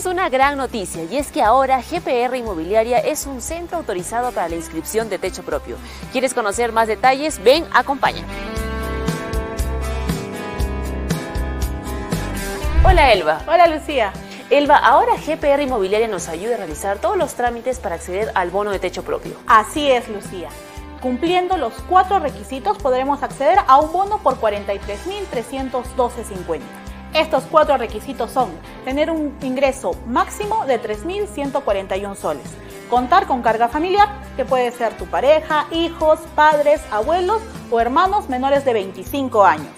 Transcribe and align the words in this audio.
Tenemos 0.00 0.20
una 0.20 0.30
gran 0.30 0.56
noticia 0.56 1.04
y 1.04 1.16
es 1.16 1.30
que 1.30 1.42
ahora 1.42 1.82
GPR 1.82 2.34
Inmobiliaria 2.36 2.98
es 2.98 3.26
un 3.26 3.42
centro 3.42 3.78
autorizado 3.78 4.32
para 4.32 4.48
la 4.48 4.56
inscripción 4.56 5.08
de 5.10 5.18
techo 5.18 5.42
propio. 5.42 5.76
¿Quieres 6.12 6.32
conocer 6.32 6.72
más 6.72 6.88
detalles? 6.88 7.42
Ven, 7.42 7.66
acompáñame. 7.72 8.28
Hola 12.84 13.12
Elba. 13.12 13.42
Hola 13.46 13.66
Lucía. 13.66 14.12
Elba, 14.48 14.78
ahora 14.78 15.16
GPR 15.16 15.60
Inmobiliaria 15.62 16.08
nos 16.08 16.28
ayuda 16.28 16.54
a 16.54 16.58
realizar 16.58 16.98
todos 16.98 17.18
los 17.18 17.34
trámites 17.34 17.78
para 17.78 17.96
acceder 17.96 18.32
al 18.34 18.48
bono 18.50 18.70
de 18.70 18.78
techo 18.78 19.02
propio. 19.02 19.34
Así 19.46 19.90
es, 19.90 20.08
Lucía. 20.08 20.48
Cumpliendo 21.02 21.58
los 21.58 21.74
cuatro 21.88 22.20
requisitos 22.20 22.78
podremos 22.78 23.22
acceder 23.22 23.58
a 23.66 23.78
un 23.78 23.92
bono 23.92 24.16
por 24.18 24.40
43.312.50. 24.40 26.79
Estos 27.14 27.42
cuatro 27.50 27.76
requisitos 27.76 28.30
son 28.30 28.50
tener 28.84 29.10
un 29.10 29.36
ingreso 29.42 29.96
máximo 30.06 30.64
de 30.66 30.80
3.141 30.80 32.14
soles, 32.14 32.46
contar 32.88 33.26
con 33.26 33.42
carga 33.42 33.68
familiar, 33.68 34.08
que 34.36 34.44
puede 34.44 34.70
ser 34.70 34.96
tu 34.96 35.06
pareja, 35.06 35.66
hijos, 35.72 36.20
padres, 36.36 36.80
abuelos 36.92 37.42
o 37.68 37.80
hermanos 37.80 38.28
menores 38.28 38.64
de 38.64 38.74
25 38.74 39.44
años, 39.44 39.72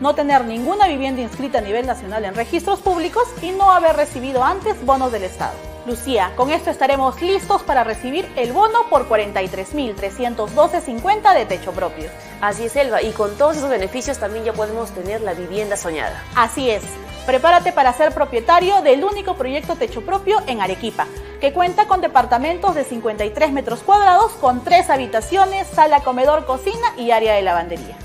no 0.00 0.16
tener 0.16 0.44
ninguna 0.44 0.88
vivienda 0.88 1.22
inscrita 1.22 1.58
a 1.58 1.62
nivel 1.62 1.86
nacional 1.86 2.24
en 2.24 2.34
registros 2.34 2.80
públicos 2.80 3.28
y 3.42 3.52
no 3.52 3.70
haber 3.70 3.94
recibido 3.94 4.42
antes 4.42 4.84
bonos 4.84 5.12
del 5.12 5.22
Estado. 5.22 5.71
Lucía, 5.84 6.32
con 6.36 6.52
esto 6.52 6.70
estaremos 6.70 7.20
listos 7.20 7.64
para 7.64 7.82
recibir 7.82 8.30
el 8.36 8.52
bono 8.52 8.88
por 8.88 9.08
43.312.50 9.08 11.34
de 11.34 11.44
techo 11.44 11.72
propio. 11.72 12.08
Así 12.40 12.66
es, 12.66 12.76
Elba, 12.76 13.02
y 13.02 13.10
con 13.10 13.36
todos 13.36 13.56
esos 13.56 13.68
beneficios 13.68 14.18
también 14.18 14.44
ya 14.44 14.52
podemos 14.52 14.92
tener 14.92 15.22
la 15.22 15.34
vivienda 15.34 15.76
soñada. 15.76 16.22
Así 16.36 16.70
es. 16.70 16.84
Prepárate 17.26 17.72
para 17.72 17.92
ser 17.92 18.14
propietario 18.14 18.80
del 18.82 19.02
único 19.02 19.34
proyecto 19.34 19.74
techo 19.74 20.02
propio 20.02 20.40
en 20.46 20.60
Arequipa, 20.60 21.08
que 21.40 21.52
cuenta 21.52 21.88
con 21.88 22.00
departamentos 22.00 22.76
de 22.76 22.84
53 22.84 23.50
metros 23.50 23.80
cuadrados 23.80 24.30
con 24.34 24.62
tres 24.62 24.88
habitaciones, 24.88 25.66
sala, 25.66 26.04
comedor, 26.04 26.46
cocina 26.46 26.94
y 26.96 27.10
área 27.10 27.34
de 27.34 27.42
lavandería. 27.42 27.96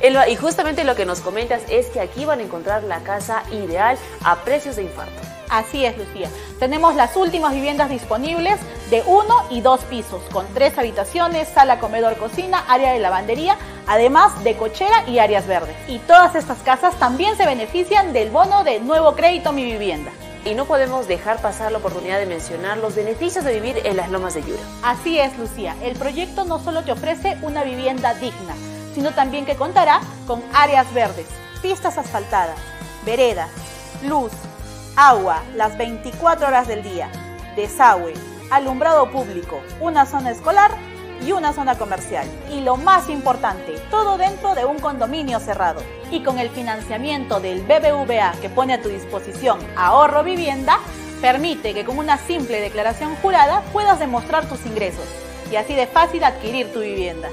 Elba, 0.00 0.28
y 0.28 0.36
justamente 0.36 0.84
lo 0.84 0.94
que 0.94 1.04
nos 1.04 1.20
comentas 1.20 1.62
es 1.68 1.86
que 1.86 2.00
aquí 2.00 2.24
van 2.24 2.38
a 2.38 2.44
encontrar 2.44 2.84
la 2.84 3.00
casa 3.00 3.42
ideal 3.50 3.98
a 4.22 4.36
precios 4.36 4.76
de 4.76 4.84
infarto. 4.84 5.37
Así 5.48 5.84
es, 5.84 5.96
Lucía. 5.96 6.28
Tenemos 6.58 6.94
las 6.94 7.16
últimas 7.16 7.52
viviendas 7.52 7.88
disponibles 7.88 8.58
de 8.90 9.02
uno 9.06 9.34
y 9.50 9.60
dos 9.60 9.80
pisos, 9.84 10.22
con 10.32 10.46
tres 10.54 10.76
habitaciones, 10.78 11.48
sala, 11.48 11.78
comedor, 11.78 12.16
cocina, 12.16 12.64
área 12.68 12.92
de 12.92 12.98
lavandería, 12.98 13.56
además 13.86 14.44
de 14.44 14.56
cochera 14.56 15.08
y 15.08 15.18
áreas 15.18 15.46
verdes. 15.46 15.76
Y 15.86 15.98
todas 16.00 16.34
estas 16.34 16.58
casas 16.58 16.94
también 16.96 17.36
se 17.36 17.46
benefician 17.46 18.12
del 18.12 18.30
bono 18.30 18.64
de 18.64 18.80
nuevo 18.80 19.14
crédito 19.14 19.52
Mi 19.52 19.64
Vivienda. 19.64 20.10
Y 20.44 20.54
no 20.54 20.66
podemos 20.66 21.08
dejar 21.08 21.40
pasar 21.42 21.72
la 21.72 21.78
oportunidad 21.78 22.18
de 22.18 22.26
mencionar 22.26 22.78
los 22.78 22.94
beneficios 22.94 23.44
de 23.44 23.54
vivir 23.54 23.82
en 23.84 23.96
las 23.96 24.10
lomas 24.10 24.34
de 24.34 24.42
Yura. 24.42 24.62
Así 24.82 25.18
es, 25.18 25.36
Lucía. 25.36 25.74
El 25.82 25.96
proyecto 25.96 26.44
no 26.44 26.58
solo 26.58 26.84
te 26.84 26.92
ofrece 26.92 27.36
una 27.42 27.64
vivienda 27.64 28.14
digna, 28.14 28.54
sino 28.94 29.12
también 29.12 29.44
que 29.44 29.56
contará 29.56 30.00
con 30.26 30.42
áreas 30.54 30.92
verdes, 30.94 31.26
pistas 31.60 31.98
asfaltadas, 31.98 32.58
veredas, 33.04 33.50
luz, 34.02 34.30
agua 34.98 35.44
las 35.54 35.78
24 35.78 36.48
horas 36.48 36.66
del 36.66 36.82
día, 36.82 37.08
desagüe, 37.54 38.14
alumbrado 38.50 39.08
público, 39.12 39.60
una 39.80 40.06
zona 40.06 40.32
escolar 40.32 40.72
y 41.24 41.30
una 41.30 41.52
zona 41.52 41.78
comercial. 41.78 42.26
Y 42.50 42.62
lo 42.62 42.76
más 42.76 43.08
importante, 43.08 43.76
todo 43.92 44.18
dentro 44.18 44.56
de 44.56 44.64
un 44.64 44.80
condominio 44.80 45.38
cerrado. 45.38 45.82
Y 46.10 46.24
con 46.24 46.40
el 46.40 46.50
financiamiento 46.50 47.38
del 47.38 47.62
BBVA 47.62 48.32
que 48.42 48.48
pone 48.48 48.74
a 48.74 48.82
tu 48.82 48.88
disposición 48.88 49.60
ahorro 49.76 50.24
vivienda, 50.24 50.80
permite 51.20 51.74
que 51.74 51.84
con 51.84 51.96
una 51.96 52.18
simple 52.18 52.60
declaración 52.60 53.14
jurada 53.22 53.62
puedas 53.72 54.00
demostrar 54.00 54.48
tus 54.48 54.66
ingresos 54.66 55.06
y 55.52 55.54
así 55.54 55.76
de 55.76 55.86
fácil 55.86 56.24
adquirir 56.24 56.72
tu 56.72 56.80
vivienda. 56.80 57.28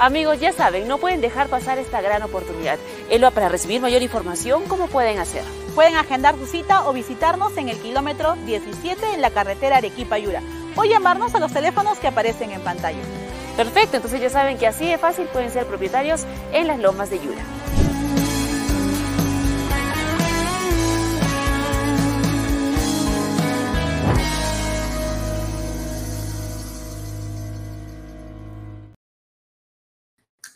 Amigos, 0.00 0.38
ya 0.38 0.52
saben, 0.52 0.86
no 0.86 0.98
pueden 0.98 1.20
dejar 1.20 1.48
pasar 1.48 1.78
esta 1.78 2.00
gran 2.00 2.22
oportunidad. 2.22 2.78
Elba, 3.10 3.32
para 3.32 3.48
recibir 3.48 3.80
mayor 3.80 4.00
información, 4.00 4.62
¿cómo 4.68 4.86
pueden 4.86 5.18
hacer? 5.18 5.42
Pueden 5.74 5.96
agendar 5.96 6.36
su 6.36 6.46
cita 6.46 6.88
o 6.88 6.92
visitarnos 6.92 7.56
en 7.56 7.68
el 7.68 7.76
kilómetro 7.78 8.36
17 8.46 9.14
en 9.14 9.20
la 9.20 9.30
carretera 9.30 9.78
Arequipa-Yura 9.78 10.40
o 10.76 10.84
llamarnos 10.84 11.34
a 11.34 11.40
los 11.40 11.52
teléfonos 11.52 11.98
que 11.98 12.06
aparecen 12.06 12.52
en 12.52 12.60
pantalla. 12.60 13.02
Perfecto, 13.56 13.96
entonces 13.96 14.20
ya 14.20 14.30
saben 14.30 14.56
que 14.56 14.68
así 14.68 14.86
de 14.86 14.98
fácil 14.98 15.26
pueden 15.26 15.50
ser 15.50 15.66
propietarios 15.66 16.24
en 16.52 16.68
las 16.68 16.78
lomas 16.78 17.10
de 17.10 17.18
Yura. 17.18 17.42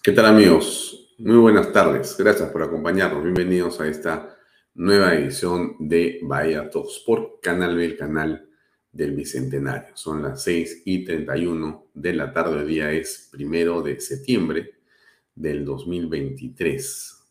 ¿Qué 0.04 0.10
tal 0.10 0.26
amigos? 0.26 1.14
Muy 1.18 1.36
buenas 1.36 1.70
tardes. 1.70 2.16
Gracias 2.18 2.50
por 2.50 2.64
acompañarnos. 2.64 3.22
Bienvenidos 3.22 3.80
a 3.80 3.86
esta 3.86 4.36
nueva 4.74 5.14
edición 5.14 5.76
de 5.78 6.18
Bahía 6.24 6.68
Talks 6.68 7.04
por 7.06 7.38
Canal 7.40 7.76
B, 7.76 7.84
el 7.84 7.96
canal 7.96 8.48
del 8.90 9.14
Bicentenario. 9.14 9.96
Son 9.96 10.20
las 10.20 10.42
6 10.42 10.82
y 10.86 11.04
31 11.04 11.86
de 11.94 12.14
la 12.14 12.32
tarde. 12.32 12.62
El 12.62 12.66
día 12.66 12.90
es 12.90 13.28
primero 13.30 13.80
de 13.80 14.00
septiembre 14.00 14.72
del 15.36 15.64
2023. 15.64 17.24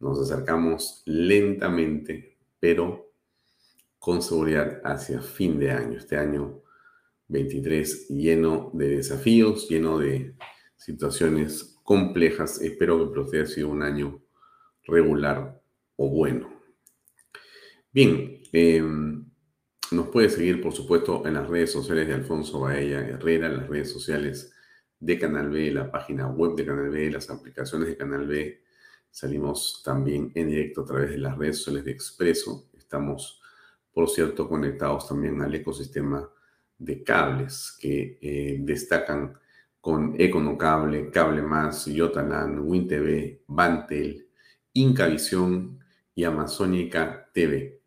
Nos 0.00 0.18
acercamos 0.18 1.04
lentamente, 1.06 2.38
pero 2.58 3.12
con 4.00 4.20
seguridad 4.20 4.80
hacia 4.82 5.22
fin 5.22 5.60
de 5.60 5.70
año. 5.70 5.98
Este 5.98 6.16
año 6.16 6.60
23 7.28 8.08
lleno 8.08 8.72
de 8.74 8.96
desafíos, 8.96 9.68
lleno 9.68 10.00
de 10.00 10.34
situaciones 10.76 11.73
complejas. 11.84 12.60
Espero 12.60 13.12
que 13.12 13.20
usted 13.20 13.42
haya 13.42 13.46
sido 13.46 13.68
un 13.68 13.82
año 13.82 14.20
regular 14.82 15.62
o 15.96 16.08
bueno. 16.08 16.52
Bien, 17.92 18.40
em, 18.52 19.30
nos 19.92 20.08
puede 20.08 20.28
seguir, 20.28 20.60
por 20.60 20.72
supuesto, 20.72 21.24
en 21.26 21.34
las 21.34 21.48
redes 21.48 21.70
sociales 21.70 22.08
de 22.08 22.14
Alfonso 22.14 22.58
Baella 22.58 23.06
Herrera, 23.06 23.46
en 23.46 23.58
las 23.58 23.68
redes 23.68 23.92
sociales 23.92 24.52
de 24.98 25.18
Canal 25.18 25.50
B, 25.50 25.70
la 25.70 25.92
página 25.92 26.26
web 26.28 26.56
de 26.56 26.66
Canal 26.66 26.90
B, 26.90 27.10
las 27.10 27.30
aplicaciones 27.30 27.88
de 27.88 27.96
Canal 27.96 28.26
B. 28.26 28.62
Salimos 29.10 29.82
también 29.84 30.32
en 30.34 30.48
directo 30.48 30.80
a 30.80 30.86
través 30.86 31.10
de 31.10 31.18
las 31.18 31.38
redes 31.38 31.58
sociales 31.58 31.84
de 31.84 31.92
Expreso. 31.92 32.70
Estamos, 32.76 33.40
por 33.92 34.08
cierto, 34.08 34.48
conectados 34.48 35.06
también 35.06 35.40
al 35.42 35.54
ecosistema 35.54 36.28
de 36.78 37.04
cables 37.04 37.76
que 37.78 38.18
eh, 38.20 38.56
destacan 38.60 39.38
con 39.84 40.14
Econocable, 40.18 41.10
Cable 41.10 41.42
Más, 41.42 41.84
Yotalan, 41.84 42.58
WinTV, 42.60 43.42
Bantel, 43.46 44.30
Incavisión 44.72 45.78
y 46.14 46.24
Amazónica 46.24 47.28
TV. 47.34 47.82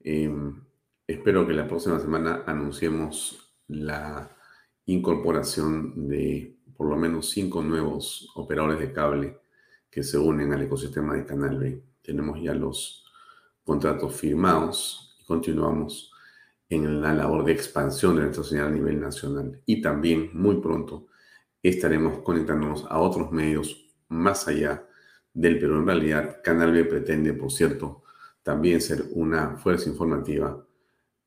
Em, 0.00 0.64
espero 1.06 1.46
que 1.46 1.52
la 1.52 1.68
próxima 1.68 2.00
semana 2.00 2.42
anunciemos 2.44 3.54
la 3.68 4.36
incorporación 4.86 6.08
de 6.08 6.56
por 6.76 6.88
lo 6.88 6.96
menos 6.96 7.30
cinco 7.30 7.62
nuevos 7.62 8.28
operadores 8.34 8.80
de 8.80 8.92
cable 8.92 9.38
que 9.88 10.02
se 10.02 10.18
unen 10.18 10.52
al 10.52 10.62
ecosistema 10.62 11.14
de 11.14 11.24
Canal 11.24 11.56
B. 11.56 11.84
Tenemos 12.02 12.42
ya 12.42 12.52
los 12.52 13.04
contratos 13.62 14.12
firmados 14.16 15.16
y 15.20 15.24
continuamos 15.24 16.12
en 16.68 17.00
la 17.00 17.14
labor 17.14 17.44
de 17.44 17.52
expansión 17.52 18.16
de 18.16 18.22
nuestra 18.22 18.42
señal 18.42 18.66
a 18.66 18.70
nivel 18.70 19.00
nacional. 19.00 19.62
Y 19.66 19.80
también 19.80 20.30
muy 20.32 20.56
pronto 20.56 21.06
estaremos 21.62 22.20
conectándonos 22.20 22.84
a 22.88 22.98
otros 22.98 23.30
medios 23.30 23.88
más 24.08 24.48
allá 24.48 24.86
del 25.32 25.58
Perú. 25.58 25.78
En 25.78 25.86
realidad, 25.86 26.40
Canal 26.42 26.72
B 26.72 26.84
pretende, 26.84 27.32
por 27.32 27.52
cierto, 27.52 28.02
también 28.42 28.80
ser 28.80 29.04
una 29.12 29.56
fuerza 29.56 29.88
informativa 29.88 30.66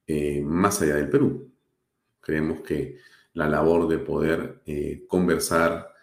eh, 0.08 0.42
más 0.42 0.82
allá 0.82 0.96
del 0.96 1.10
Perú. 1.10 1.52
Creemos 2.20 2.62
que 2.62 2.98
la 3.34 3.48
labor 3.50 3.88
de 3.88 4.00
poder 4.00 4.62
eh, 4.66 5.06
conversar 5.08 5.94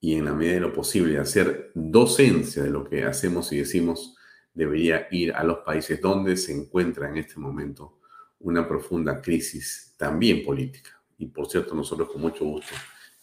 y 0.00 0.14
en 0.14 0.24
la 0.24 0.32
medida 0.32 0.54
de 0.54 0.60
lo 0.60 0.72
posible 0.72 1.18
hacer 1.18 1.70
docencia 1.74 2.62
de 2.62 2.70
lo 2.70 2.84
que 2.84 3.04
hacemos 3.04 3.52
y 3.52 3.58
decimos 3.58 4.16
debería 4.54 5.06
ir 5.10 5.32
a 5.32 5.44
los 5.44 5.58
países 5.58 6.00
donde 6.00 6.36
se 6.36 6.52
encuentra 6.52 7.08
en 7.08 7.18
este 7.18 7.38
momento 7.38 7.98
una 8.40 8.66
profunda 8.66 9.20
crisis 9.20 9.94
también 9.96 10.42
política. 10.42 10.90
Y 11.18 11.26
por 11.26 11.48
cierto, 11.48 11.74
nosotros 11.74 12.08
con 12.10 12.22
mucho 12.22 12.44
gusto 12.44 12.74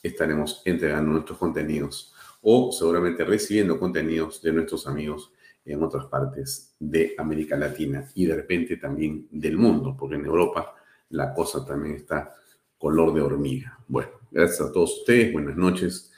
estaremos 0.02 0.62
entregando 0.66 1.12
nuestros 1.12 1.38
contenidos 1.38 2.14
o 2.42 2.72
seguramente 2.72 3.24
recibiendo 3.24 3.80
contenidos 3.80 4.42
de 4.42 4.54
nuestros 4.54 4.88
amigos 4.88 5.32
en 5.66 5.84
otras 5.84 6.06
partes 6.06 6.76
de 6.80 7.14
América 7.18 7.58
Latina 7.58 8.08
y 8.16 8.26
de 8.26 8.36
repente 8.36 8.78
también 8.78 9.28
del 9.32 9.58
mundo, 9.58 9.96
porque 9.98 10.16
en 10.16 10.26
Europa 10.26 10.76
la 11.10 11.34
cosa 11.34 11.66
también 11.66 11.96
está 11.96 12.34
color 12.78 13.14
de 13.14 13.22
hormiga. 13.22 13.78
Bueno, 13.88 14.12
gracias 14.32 14.62
a 14.62 14.72
todos 14.72 15.00
ustedes, 15.00 15.34
buenas 15.34 15.58
noches 15.58 16.12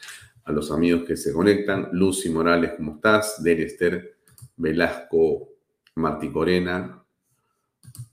a 0.44 0.52
los 0.52 0.72
amigos 0.72 1.06
que 1.06 1.16
se 1.16 1.34
conectan. 1.34 1.90
Lucy 1.94 2.30
Morales, 2.30 2.74
¿cómo 2.78 2.96
estás? 2.96 3.42
Del 3.44 3.62
Esther 3.62 4.18
Velasco 4.58 5.50
Martí 5.96 6.30
Corena, 6.30 7.04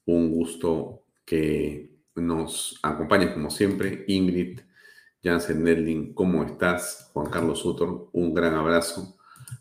un 0.06 0.30
gusto 0.32 1.02
que 1.24 1.90
nos 2.14 2.78
acompañes 2.82 3.30
como 3.30 3.50
siempre. 3.50 4.04
Ingrid 4.08 4.60
Jansen 5.22 5.64
Nedling, 5.64 6.14
¿cómo 6.14 6.44
estás? 6.44 7.10
Juan 7.12 7.30
Carlos 7.30 7.58
Sutor, 7.60 8.10
un 8.12 8.34
gran 8.34 8.54
abrazo. 8.54 9.16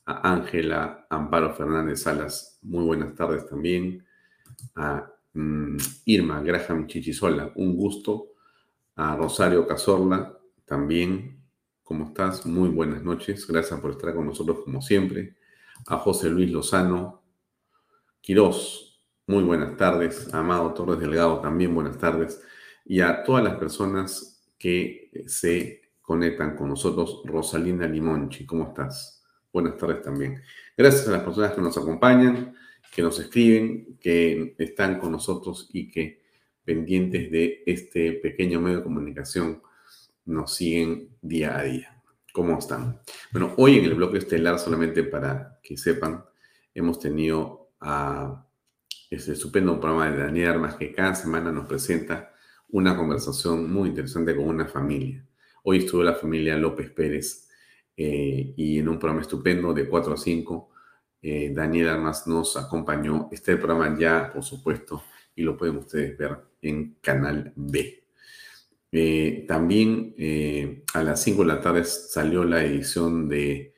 A 0.06 0.32
Ángela 0.32 1.08
Amparo 1.10 1.54
Fernández 1.54 2.02
Salas, 2.04 2.60
muy 2.62 2.84
buenas 2.84 3.16
tardes 3.16 3.48
también. 3.48 4.06
A 4.76 5.12
mm, 5.34 5.78
Irma 6.06 6.42
Graham 6.42 6.88
Chichisola, 6.88 7.52
un 7.56 7.76
gusto. 7.76 8.32
A 8.96 9.16
Rosario 9.16 9.68
Cazorla, 9.68 10.38
también, 10.66 11.44
¿cómo 11.84 12.06
estás? 12.06 12.46
Muy 12.46 12.70
buenas 12.70 13.04
noches. 13.04 13.46
Gracias 13.48 13.80
por 13.80 13.92
estar 13.92 14.14
con 14.14 14.26
nosotros 14.26 14.60
como 14.64 14.82
siempre. 14.82 15.36
A 15.88 15.98
José 15.98 16.30
Luis 16.30 16.52
Lozano 16.52 17.22
Quirós, 18.22 19.00
muy 19.28 19.44
buenas 19.44 19.78
tardes. 19.78 20.34
A 20.34 20.40
Amado 20.40 20.74
Torres 20.74 21.00
Delgado, 21.00 21.40
también 21.40 21.76
buenas 21.76 21.98
tardes. 21.98 22.42
Y 22.86 23.02
a 23.02 23.24
todas 23.24 23.44
las 23.44 23.56
personas 23.56 24.35
que 24.58 25.12
se 25.28 25.82
conectan 26.02 26.56
con 26.56 26.70
nosotros. 26.70 27.22
Rosalinda 27.26 27.88
Limonchi, 27.88 28.46
¿cómo 28.46 28.68
estás? 28.68 29.24
Buenas 29.52 29.78
tardes 29.78 30.02
también. 30.02 30.42
Gracias 30.78 31.08
a 31.08 31.12
las 31.12 31.24
personas 31.24 31.54
que 31.54 31.62
nos 31.62 31.78
acompañan, 31.78 32.54
que 32.94 33.02
nos 33.02 33.20
escriben, 33.20 33.98
que 34.00 34.56
están 34.58 35.00
con 35.00 35.12
nosotros 35.12 35.70
y 35.74 35.90
que 35.90 36.22
pendientes 36.64 37.32
de 37.32 37.64
este 37.66 38.14
pequeño 38.14 38.60
medio 38.60 38.78
de 38.78 38.84
comunicación 38.84 39.62
nos 40.26 40.56
siguen 40.56 41.10
día 41.22 41.58
a 41.58 41.64
día. 41.64 42.02
¿Cómo 42.34 42.58
están? 42.58 43.00
Bueno, 43.32 43.54
hoy 43.58 43.78
en 43.80 43.86
el 43.86 43.94
bloque 43.94 44.18
estelar, 44.18 44.60
solamente 44.60 45.04
para 45.04 45.60
que 45.64 45.78
sepan, 45.78 46.26
hemos 46.74 47.00
tenido 47.00 47.70
a 47.80 48.46
este 49.10 49.34
estupendo 49.34 49.80
programa 49.80 50.12
de 50.12 50.18
Daniel 50.18 50.50
Armas 50.50 50.76
que 50.76 50.92
cada 50.92 51.16
semana 51.16 51.52
nos 51.52 51.68
presenta 51.68 52.35
una 52.70 52.96
conversación 52.96 53.72
muy 53.72 53.90
interesante 53.90 54.36
con 54.36 54.46
una 54.46 54.66
familia. 54.66 55.26
Hoy 55.64 55.80
estuvo 55.80 56.04
la 56.04 56.14
familia 56.14 56.58
López 56.58 56.92
Pérez 56.92 57.50
eh, 57.98 58.54
y 58.56 58.80
en 58.80 58.90
un 58.90 59.00
programa 59.00 59.22
estupendo 59.22 59.74
de 59.74 59.88
4 59.88 60.14
a 60.14 60.18
5, 60.18 60.70
eh, 61.22 61.52
Daniel 61.54 61.90
Armas 61.90 62.28
nos 62.28 62.58
acompañó. 62.58 63.30
Este 63.32 63.58
programa 63.58 63.98
ya, 63.98 64.30
por 64.32 64.44
supuesto, 64.44 65.04
y 65.36 65.44
lo 65.44 65.58
pueden 65.58 65.78
ustedes 65.78 66.18
ver 66.18 66.38
en 66.62 66.98
Canal 67.02 67.54
B. 67.56 68.04
Eh, 68.92 69.46
también 69.48 70.16
a 70.94 71.04
las 71.04 71.22
5 71.24 71.42
de 71.42 71.48
la 71.48 71.60
tarde 71.60 71.84
salió 71.84 72.44
la 72.44 72.64
edición 72.64 73.28
de 73.28 73.74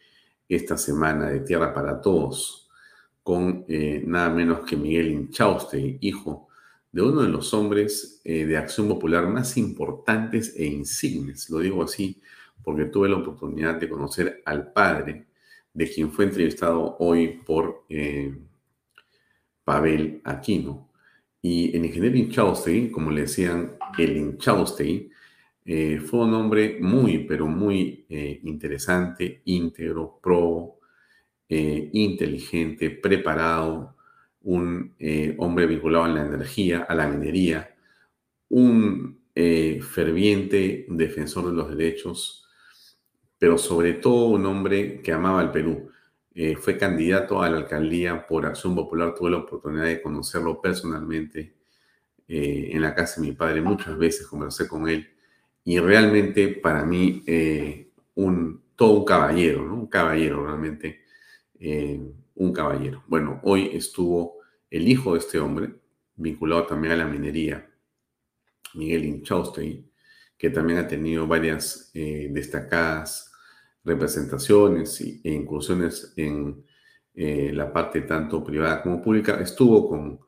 esta 0.47 0.77
semana 0.77 1.29
de 1.29 1.39
Tierra 1.41 1.73
para 1.73 2.01
Todos 2.01 2.69
con 3.23 3.65
nada 3.67 4.29
menos 4.29 4.61
que 4.61 4.77
Miguel 4.77 5.11
Inchauste, 5.11 5.97
hijo 5.99 6.46
de 6.97 7.03
uno 7.03 7.21
de 7.21 7.29
los 7.29 7.53
hombres 7.53 8.21
eh, 8.23 8.47
de 8.47 8.57
acción 8.57 8.87
popular 8.87 9.27
más 9.27 9.55
importantes 9.55 10.55
e 10.57 10.65
insignes. 10.65 11.47
Lo 11.47 11.59
digo 11.59 11.83
así 11.83 12.19
porque 12.63 12.85
tuve 12.85 13.07
la 13.07 13.17
oportunidad 13.17 13.75
de 13.75 13.87
conocer 13.87 14.41
al 14.45 14.73
padre 14.73 15.27
de 15.75 15.87
quien 15.87 16.11
fue 16.11 16.25
entrevistado 16.25 16.97
hoy 16.97 17.39
por 17.45 17.85
eh, 17.87 18.35
Pavel 19.63 20.21
Aquino. 20.23 20.89
Y 21.39 21.77
el 21.77 21.85
ingeniero 21.85 22.17
Inchaustegui, 22.17 22.89
como 22.89 23.11
le 23.11 23.21
decían 23.21 23.77
el 23.99 24.17
Inchaustegui, 24.17 25.11
eh, 25.65 25.99
fue 26.03 26.21
un 26.21 26.33
hombre 26.33 26.79
muy, 26.81 27.19
pero 27.25 27.45
muy 27.45 28.07
interesante, 28.41 29.43
íntegro, 29.45 30.19
pro, 30.19 30.79
inteligente, 31.47 32.89
preparado, 32.89 33.96
un 34.47 34.95
eh, 34.97 35.35
hombre 35.39 35.67
vinculado 35.67 36.05
a 36.05 36.07
la 36.07 36.25
energía, 36.25 36.85
a 36.87 36.95
la 36.95 37.05
minería, 37.05 37.75
un 38.47 39.19
eh, 39.35 39.81
ferviente 39.81 40.85
defensor 40.87 41.47
de 41.47 41.53
los 41.53 41.75
derechos, 41.75 42.47
pero 43.37 43.57
sobre 43.57 43.95
todo 43.95 44.27
un 44.27 44.45
hombre 44.45 45.01
que 45.01 45.11
amaba 45.11 45.41
al 45.41 45.51
Perú. 45.51 45.89
Eh, 46.33 46.55
fue 46.55 46.77
candidato 46.77 47.41
a 47.41 47.49
la 47.49 47.57
alcaldía 47.57 48.25
por 48.25 48.45
Acción 48.45 48.73
Popular, 48.73 49.13
tuve 49.13 49.31
la 49.31 49.37
oportunidad 49.39 49.83
de 49.83 50.01
conocerlo 50.01 50.61
personalmente 50.61 51.55
en 52.29 52.81
la 52.81 52.93
casa 52.93 53.19
de 53.19 53.27
mi 53.27 53.33
padre, 53.33 53.61
muchas 53.61 53.97
veces 53.97 54.27
conversé 54.27 54.67
con 54.67 54.89
él 54.89 55.09
y 55.63 55.79
realmente 55.79 56.49
para 56.49 56.83
mí 56.83 57.23
un, 58.15 58.61
todo 58.75 58.99
un 58.99 59.05
caballero, 59.05 59.63
un 59.63 59.87
caballero 59.87 60.45
realmente, 60.45 61.03
un 62.35 62.51
caballero. 62.51 63.01
Bueno, 63.07 63.39
hoy 63.43 63.69
estuvo 63.71 64.36
el 64.69 64.87
hijo 64.87 65.13
de 65.13 65.19
este 65.19 65.39
hombre, 65.39 65.75
vinculado 66.15 66.65
también 66.65 66.93
a 66.93 66.97
la 66.97 67.05
minería, 67.05 67.69
Miguel 68.73 69.05
Inchaustegui, 69.05 69.89
que 70.37 70.49
también 70.49 70.79
ha 70.79 70.87
tenido 70.87 71.27
varias 71.27 71.91
eh, 71.93 72.29
destacadas 72.31 73.31
representaciones 73.83 74.99
e 75.01 75.31
incursiones 75.31 76.13
en 76.17 76.63
eh, 77.13 77.51
la 77.53 77.71
parte 77.71 78.01
tanto 78.01 78.43
privada 78.43 78.83
como 78.83 79.01
pública, 79.01 79.39
estuvo 79.41 79.89
con 79.89 80.19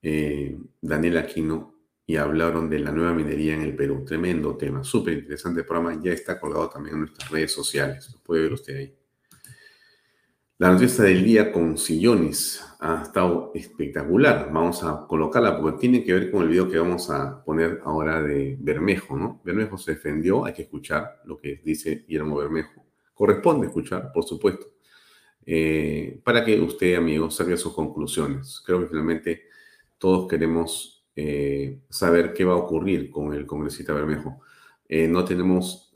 eh, 0.00 0.56
Daniel 0.80 1.18
Aquino 1.18 1.74
y 2.06 2.16
hablaron 2.16 2.70
de 2.70 2.78
la 2.78 2.92
nueva 2.92 3.12
minería 3.12 3.54
en 3.54 3.62
el 3.62 3.76
Perú. 3.76 4.04
Tremendo 4.06 4.56
tema, 4.56 4.82
súper 4.82 5.18
interesante 5.18 5.64
programa, 5.64 6.00
ya 6.02 6.12
está 6.12 6.40
colgado 6.40 6.70
también 6.70 6.94
en 6.94 7.00
nuestras 7.02 7.30
redes 7.30 7.52
sociales, 7.52 8.10
lo 8.12 8.20
puede 8.20 8.42
ver 8.42 8.52
usted 8.52 8.76
ahí. 8.76 8.99
La 10.60 10.70
noticia 10.70 11.04
del 11.04 11.24
día 11.24 11.52
con 11.52 11.78
sillones 11.78 12.62
ha 12.80 13.04
estado 13.04 13.50
espectacular. 13.54 14.50
Vamos 14.52 14.84
a 14.84 15.06
colocarla 15.08 15.58
porque 15.58 15.78
tiene 15.78 16.04
que 16.04 16.12
ver 16.12 16.30
con 16.30 16.42
el 16.42 16.50
video 16.50 16.68
que 16.68 16.78
vamos 16.78 17.08
a 17.08 17.42
poner 17.42 17.80
ahora 17.82 18.22
de 18.22 18.58
Bermejo, 18.60 19.16
¿no? 19.16 19.40
Bermejo 19.42 19.78
se 19.78 19.92
defendió, 19.92 20.44
hay 20.44 20.52
que 20.52 20.60
escuchar 20.60 21.22
lo 21.24 21.38
que 21.38 21.62
dice 21.64 22.04
Guillermo 22.06 22.36
Bermejo. 22.36 22.84
Corresponde 23.14 23.68
escuchar, 23.68 24.12
por 24.12 24.24
supuesto, 24.24 24.66
eh, 25.46 26.20
para 26.22 26.44
que 26.44 26.60
usted, 26.60 26.94
amigo, 26.94 27.30
saque 27.30 27.56
sus 27.56 27.72
conclusiones. 27.72 28.62
Creo 28.62 28.80
que 28.80 28.88
finalmente 28.88 29.44
todos 29.96 30.28
queremos 30.28 31.06
eh, 31.16 31.78
saber 31.88 32.34
qué 32.34 32.44
va 32.44 32.52
a 32.52 32.56
ocurrir 32.56 33.10
con 33.10 33.32
el 33.32 33.46
congresista 33.46 33.94
Bermejo. 33.94 34.42
Eh, 34.86 35.08
no 35.08 35.24
tenemos 35.24 35.90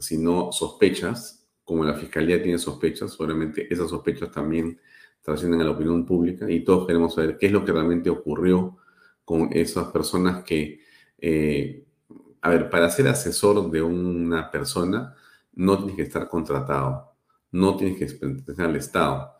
sino 0.00 0.50
sospechas 0.50 1.35
como 1.66 1.84
la 1.84 1.94
fiscalía 1.94 2.40
tiene 2.40 2.58
sospechas, 2.58 3.20
obviamente 3.20 3.66
esas 3.74 3.90
sospechas 3.90 4.30
también 4.30 4.80
trascienden 5.20 5.60
a 5.60 5.64
la 5.64 5.72
opinión 5.72 6.06
pública 6.06 6.48
y 6.48 6.62
todos 6.62 6.86
queremos 6.86 7.16
saber 7.16 7.36
qué 7.36 7.46
es 7.46 7.52
lo 7.52 7.64
que 7.64 7.72
realmente 7.72 8.08
ocurrió 8.08 8.76
con 9.24 9.48
esas 9.52 9.88
personas 9.88 10.44
que, 10.44 10.80
eh, 11.18 11.84
a 12.40 12.50
ver, 12.50 12.70
para 12.70 12.88
ser 12.88 13.08
asesor 13.08 13.68
de 13.68 13.82
una 13.82 14.48
persona 14.48 15.16
no 15.54 15.76
tienes 15.78 15.96
que 15.96 16.02
estar 16.02 16.28
contratado, 16.28 17.16
no 17.50 17.76
tienes 17.76 17.98
que 17.98 18.06
pertenecer 18.14 18.64
al 18.64 18.76
Estado. 18.76 19.32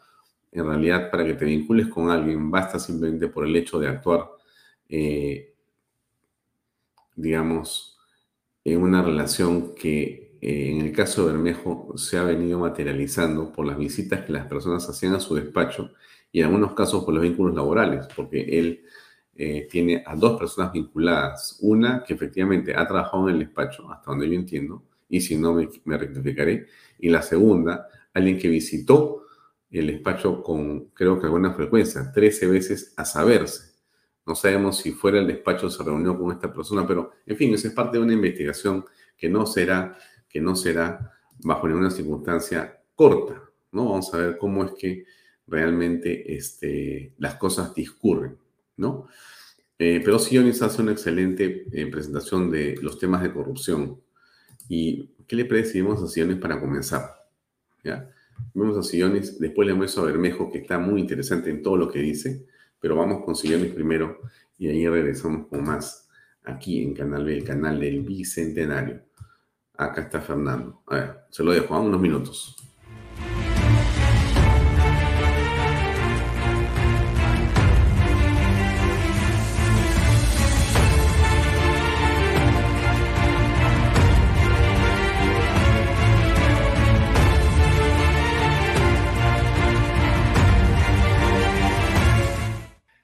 En 0.50 0.66
realidad, 0.66 1.12
para 1.12 1.24
que 1.24 1.34
te 1.34 1.44
vincules 1.44 1.86
con 1.86 2.10
alguien, 2.10 2.50
basta 2.50 2.80
simplemente 2.80 3.28
por 3.28 3.46
el 3.46 3.54
hecho 3.54 3.78
de 3.78 3.86
actuar, 3.86 4.30
eh, 4.88 5.54
digamos, 7.14 8.00
en 8.64 8.82
una 8.82 9.00
relación 9.00 9.76
que 9.76 10.25
eh, 10.40 10.70
en 10.70 10.80
el 10.82 10.92
caso 10.92 11.26
de 11.26 11.32
Bermejo 11.32 11.92
se 11.96 12.18
ha 12.18 12.22
venido 12.24 12.58
materializando 12.58 13.52
por 13.52 13.66
las 13.66 13.78
visitas 13.78 14.24
que 14.24 14.32
las 14.32 14.46
personas 14.46 14.88
hacían 14.88 15.14
a 15.14 15.20
su 15.20 15.34
despacho 15.34 15.92
y 16.32 16.40
en 16.40 16.46
algunos 16.46 16.74
casos 16.74 17.04
por 17.04 17.14
los 17.14 17.22
vínculos 17.22 17.54
laborales, 17.54 18.06
porque 18.14 18.42
él 18.58 18.84
eh, 19.34 19.68
tiene 19.70 20.02
a 20.06 20.16
dos 20.16 20.38
personas 20.38 20.72
vinculadas. 20.72 21.58
Una 21.60 22.02
que 22.02 22.14
efectivamente 22.14 22.74
ha 22.74 22.86
trabajado 22.86 23.28
en 23.28 23.34
el 23.34 23.40
despacho, 23.40 23.90
hasta 23.90 24.10
donde 24.10 24.28
yo 24.28 24.34
entiendo, 24.34 24.82
y 25.08 25.20
si 25.20 25.36
no 25.36 25.54
me, 25.54 25.98
rectificaré. 25.98 26.66
Y 26.98 27.10
la 27.10 27.22
segunda, 27.22 27.88
alguien 28.14 28.38
que 28.38 28.48
visitó 28.48 29.24
el 29.70 29.88
despacho 29.88 30.42
con, 30.42 30.86
creo 30.94 31.20
que 31.20 31.26
alguna 31.26 31.52
frecuencia, 31.52 32.10
13 32.12 32.46
veces 32.46 32.94
a 32.96 33.04
saberse. 33.04 33.74
No 34.24 34.34
sabemos 34.34 34.78
si 34.78 34.92
fuera 34.92 35.18
el 35.18 35.26
despacho 35.26 35.70
se 35.70 35.82
reunió 35.82 36.18
con 36.18 36.32
esta 36.32 36.52
persona, 36.52 36.86
pero 36.86 37.12
en 37.26 37.36
fin, 37.36 37.54
eso 37.54 37.68
es 37.68 37.74
parte 37.74 37.98
de 37.98 38.04
una 38.04 38.14
investigación 38.14 38.84
que 39.16 39.28
no 39.28 39.46
será, 39.46 39.96
que 40.36 40.42
no 40.42 40.54
será 40.54 41.14
bajo 41.38 41.66
ninguna 41.66 41.90
circunstancia 41.90 42.78
corta, 42.94 43.42
¿no? 43.72 43.86
Vamos 43.86 44.12
a 44.12 44.18
ver 44.18 44.36
cómo 44.36 44.64
es 44.64 44.72
que 44.72 45.06
realmente 45.46 46.36
este, 46.36 47.14
las 47.16 47.36
cosas 47.36 47.74
discurren, 47.74 48.36
¿no? 48.76 49.08
Eh, 49.78 50.02
pero 50.04 50.18
Sionis 50.18 50.60
hace 50.60 50.82
una 50.82 50.92
excelente 50.92 51.64
eh, 51.72 51.86
presentación 51.86 52.50
de 52.50 52.76
los 52.82 52.98
temas 52.98 53.22
de 53.22 53.32
corrupción. 53.32 53.98
¿Y 54.68 55.08
qué 55.26 55.36
le 55.36 55.46
predecimos 55.46 56.02
a 56.02 56.06
Sionis 56.06 56.36
para 56.36 56.60
comenzar? 56.60 57.26
¿Ya? 57.82 58.10
Vemos 58.52 58.76
a 58.76 58.82
Sionis, 58.82 59.38
después 59.38 59.66
le 59.66 59.72
muestro 59.72 60.02
a 60.02 60.06
Bermejo, 60.06 60.52
que 60.52 60.58
está 60.58 60.78
muy 60.78 61.00
interesante 61.00 61.48
en 61.48 61.62
todo 61.62 61.78
lo 61.78 61.90
que 61.90 62.00
dice, 62.00 62.44
pero 62.78 62.94
vamos 62.94 63.24
con 63.24 63.34
Sionis 63.34 63.72
primero 63.72 64.20
y 64.58 64.68
ahí 64.68 64.86
regresamos 64.86 65.46
con 65.46 65.64
más 65.64 66.10
aquí 66.44 66.82
en 66.82 66.92
Canal 66.92 67.24
B, 67.24 67.38
el 67.38 67.44
canal 67.44 67.80
del 67.80 68.02
Bicentenario. 68.02 69.05
Acá 69.78 70.00
está 70.02 70.20
Fernando. 70.20 70.82
A 70.86 70.94
ver, 70.94 71.20
se 71.30 71.44
lo 71.44 71.52
dejo, 71.52 71.74
a 71.74 71.80
unos 71.80 72.00
minutos. 72.00 72.56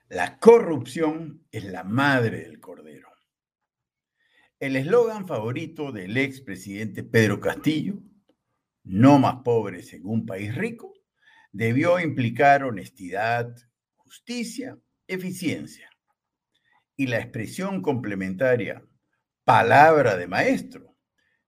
La 0.08 0.38
corrupción 0.38 1.42
es 1.50 1.64
la 1.64 1.84
madre 1.84 2.42
del 2.42 2.60
cordero. 2.60 3.11
El 4.62 4.76
eslogan 4.76 5.26
favorito 5.26 5.90
del 5.90 6.16
expresidente 6.16 7.02
Pedro 7.02 7.40
Castillo, 7.40 7.98
no 8.84 9.18
más 9.18 9.42
pobres 9.42 9.92
en 9.92 10.06
un 10.06 10.24
país 10.24 10.54
rico, 10.54 10.94
debió 11.50 11.98
implicar 11.98 12.62
honestidad, 12.62 13.52
justicia, 13.96 14.78
eficiencia. 15.08 15.90
Y 16.94 17.08
la 17.08 17.18
expresión 17.18 17.82
complementaria, 17.82 18.86
palabra 19.42 20.16
de 20.16 20.28
maestro, 20.28 20.96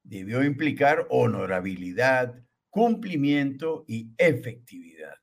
debió 0.02 0.42
implicar 0.42 1.06
honorabilidad, 1.08 2.44
cumplimiento 2.68 3.84
y 3.86 4.12
efectividad. 4.18 5.20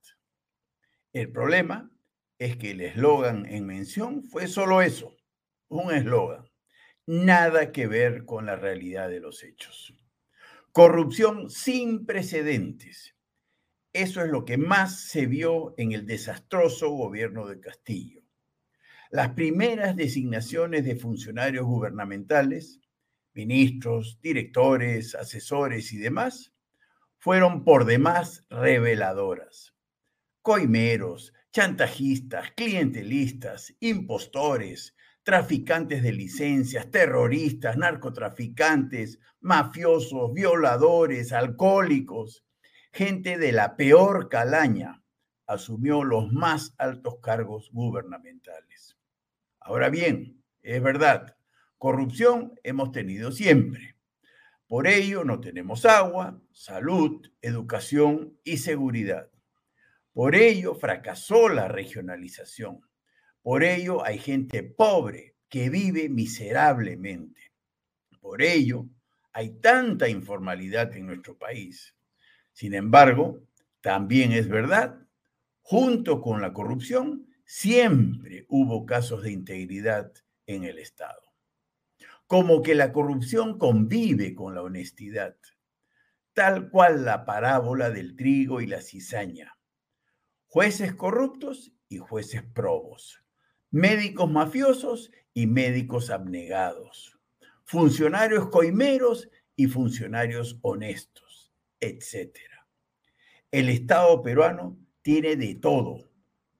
El 1.11 1.29
problema 1.29 1.91
es 2.39 2.55
que 2.55 2.71
el 2.71 2.79
eslogan 2.79 3.45
en 3.47 3.65
mención 3.65 4.23
fue 4.23 4.47
solo 4.47 4.81
eso, 4.81 5.13
un 5.67 5.93
eslogan 5.93 6.50
nada 7.11 7.73
que 7.73 7.87
ver 7.87 8.23
con 8.23 8.45
la 8.45 8.55
realidad 8.55 9.09
de 9.09 9.19
los 9.19 9.43
hechos. 9.43 9.93
Corrupción 10.71 11.49
sin 11.49 12.05
precedentes. 12.05 13.17
Eso 13.91 14.21
es 14.21 14.31
lo 14.31 14.45
que 14.45 14.57
más 14.57 15.09
se 15.09 15.25
vio 15.25 15.73
en 15.75 15.91
el 15.91 16.05
desastroso 16.05 16.89
gobierno 16.91 17.47
de 17.47 17.59
Castillo. 17.59 18.21
Las 19.09 19.31
primeras 19.31 19.97
designaciones 19.97 20.85
de 20.85 20.95
funcionarios 20.95 21.65
gubernamentales, 21.65 22.79
ministros, 23.33 24.17
directores, 24.21 25.13
asesores 25.13 25.91
y 25.91 25.97
demás, 25.97 26.53
fueron 27.17 27.65
por 27.65 27.83
demás 27.83 28.45
reveladoras. 28.49 29.75
Coimeros, 30.41 31.33
chantajistas, 31.51 32.51
clientelistas, 32.51 33.75
impostores, 33.81 34.95
traficantes 35.23 36.01
de 36.03 36.11
licencias, 36.11 36.89
terroristas, 36.89 37.77
narcotraficantes, 37.77 39.19
mafiosos, 39.39 40.33
violadores, 40.33 41.31
alcohólicos, 41.31 42.45
gente 42.91 43.37
de 43.37 43.51
la 43.51 43.75
peor 43.75 44.29
calaña 44.29 45.03
asumió 45.47 46.03
los 46.03 46.31
más 46.31 46.73
altos 46.77 47.17
cargos 47.21 47.69
gubernamentales. 47.71 48.97
Ahora 49.59 49.89
bien, 49.89 50.41
es 50.61 50.81
verdad, 50.81 51.35
corrupción 51.77 52.53
hemos 52.63 52.91
tenido 52.91 53.31
siempre. 53.31 53.95
Por 54.67 54.87
ello 54.87 55.25
no 55.25 55.41
tenemos 55.41 55.85
agua, 55.85 56.41
salud, 56.51 57.27
educación 57.41 58.37
y 58.43 58.57
seguridad. 58.57 59.29
Por 60.13 60.35
ello 60.35 60.75
fracasó 60.75 61.49
la 61.49 61.67
regionalización. 61.67 62.81
Por 63.41 63.63
ello 63.63 64.05
hay 64.05 64.19
gente 64.19 64.61
pobre 64.61 65.35
que 65.49 65.71
vive 65.71 66.09
miserablemente. 66.09 67.51
Por 68.19 68.43
ello 68.43 68.87
hay 69.33 69.59
tanta 69.59 70.07
informalidad 70.07 70.95
en 70.95 71.07
nuestro 71.07 71.37
país. 71.37 71.95
Sin 72.53 72.75
embargo, 72.75 73.41
también 73.81 74.31
es 74.31 74.47
verdad, 74.47 75.07
junto 75.61 76.21
con 76.21 76.39
la 76.39 76.53
corrupción, 76.53 77.27
siempre 77.43 78.45
hubo 78.47 78.85
casos 78.85 79.23
de 79.23 79.31
integridad 79.31 80.11
en 80.45 80.63
el 80.63 80.77
Estado. 80.77 81.33
Como 82.27 82.61
que 82.61 82.75
la 82.75 82.93
corrupción 82.93 83.57
convive 83.57 84.35
con 84.35 84.53
la 84.53 84.61
honestidad, 84.61 85.35
tal 86.33 86.69
cual 86.69 87.05
la 87.05 87.25
parábola 87.25 87.89
del 87.89 88.15
trigo 88.15 88.61
y 88.61 88.67
la 88.67 88.81
cizaña. 88.81 89.57
Jueces 90.45 90.93
corruptos 90.93 91.71
y 91.89 91.97
jueces 91.97 92.43
probos 92.43 93.21
médicos 93.71 94.29
mafiosos 94.29 95.11
y 95.33 95.47
médicos 95.47 96.09
abnegados, 96.09 97.17
funcionarios 97.63 98.49
coimeros 98.49 99.29
y 99.55 99.67
funcionarios 99.67 100.59
honestos, 100.61 101.53
etc. 101.79 102.37
El 103.49 103.69
Estado 103.69 104.21
peruano 104.21 104.77
tiene 105.01 105.37
de 105.37 105.55
todo, 105.55 106.11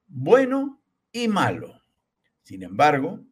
bueno 0.08 0.82
y 1.12 1.28
malo. 1.28 1.82
Sin 2.44 2.64
embargo, 2.64 3.26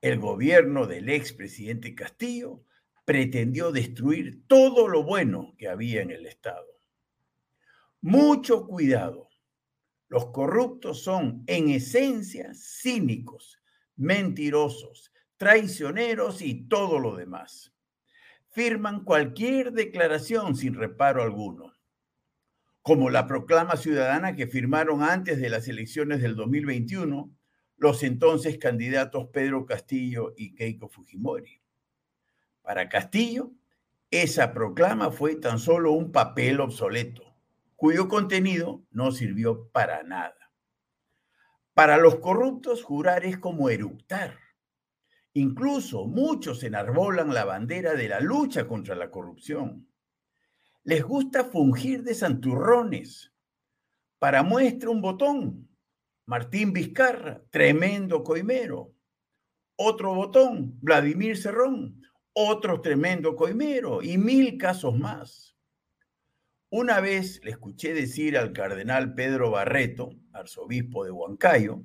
el 0.00 0.18
gobierno 0.18 0.86
del 0.86 1.10
expresidente 1.10 1.94
Castillo 1.94 2.64
pretendió 3.04 3.70
destruir 3.70 4.46
todo 4.46 4.88
lo 4.88 5.02
bueno 5.02 5.54
que 5.58 5.68
había 5.68 6.02
en 6.02 6.10
el 6.10 6.26
Estado. 6.26 6.66
Mucho 8.00 8.66
cuidado 8.66 9.25
los 10.08 10.26
corruptos 10.26 11.02
son 11.02 11.42
en 11.46 11.68
esencia 11.70 12.52
cínicos, 12.54 13.60
mentirosos, 13.96 15.12
traicioneros 15.36 16.42
y 16.42 16.68
todo 16.68 16.98
lo 16.98 17.16
demás. 17.16 17.72
Firman 18.50 19.04
cualquier 19.04 19.72
declaración 19.72 20.56
sin 20.56 20.74
reparo 20.74 21.22
alguno, 21.22 21.74
como 22.82 23.10
la 23.10 23.26
proclama 23.26 23.76
ciudadana 23.76 24.36
que 24.36 24.46
firmaron 24.46 25.02
antes 25.02 25.40
de 25.40 25.50
las 25.50 25.68
elecciones 25.68 26.22
del 26.22 26.36
2021 26.36 27.30
los 27.78 28.02
entonces 28.02 28.56
candidatos 28.58 29.28
Pedro 29.32 29.66
Castillo 29.66 30.32
y 30.36 30.54
Keiko 30.54 30.88
Fujimori. 30.88 31.60
Para 32.62 32.88
Castillo, 32.88 33.52
esa 34.10 34.54
proclama 34.54 35.10
fue 35.10 35.36
tan 35.36 35.58
solo 35.58 35.92
un 35.92 36.10
papel 36.10 36.60
obsoleto 36.60 37.35
cuyo 37.76 38.08
contenido 38.08 38.82
no 38.90 39.12
sirvió 39.12 39.68
para 39.70 40.02
nada. 40.02 40.34
Para 41.74 41.98
los 41.98 42.16
corruptos, 42.16 42.82
jurar 42.82 43.24
es 43.26 43.38
como 43.38 43.68
eructar. 43.68 44.38
Incluso 45.34 46.06
muchos 46.06 46.62
enarbolan 46.62 47.34
la 47.34 47.44
bandera 47.44 47.92
de 47.92 48.08
la 48.08 48.20
lucha 48.20 48.66
contra 48.66 48.94
la 48.94 49.10
corrupción. 49.10 49.86
Les 50.82 51.04
gusta 51.04 51.44
fungir 51.44 52.02
de 52.02 52.14
santurrones. 52.14 53.34
Para 54.18 54.42
muestra 54.42 54.88
un 54.88 55.02
botón. 55.02 55.68
Martín 56.24 56.72
Vizcarra, 56.72 57.44
tremendo 57.50 58.24
coimero. 58.24 58.94
Otro 59.76 60.14
botón, 60.14 60.78
Vladimir 60.80 61.36
Cerrón, 61.36 62.00
otro 62.32 62.80
tremendo 62.80 63.36
coimero 63.36 64.02
y 64.02 64.16
mil 64.16 64.56
casos 64.56 64.98
más. 64.98 65.45
Una 66.70 67.00
vez 67.00 67.40
le 67.44 67.52
escuché 67.52 67.94
decir 67.94 68.36
al 68.36 68.52
cardenal 68.52 69.14
Pedro 69.14 69.52
Barreto, 69.52 70.10
arzobispo 70.32 71.04
de 71.04 71.12
Huancayo, 71.12 71.82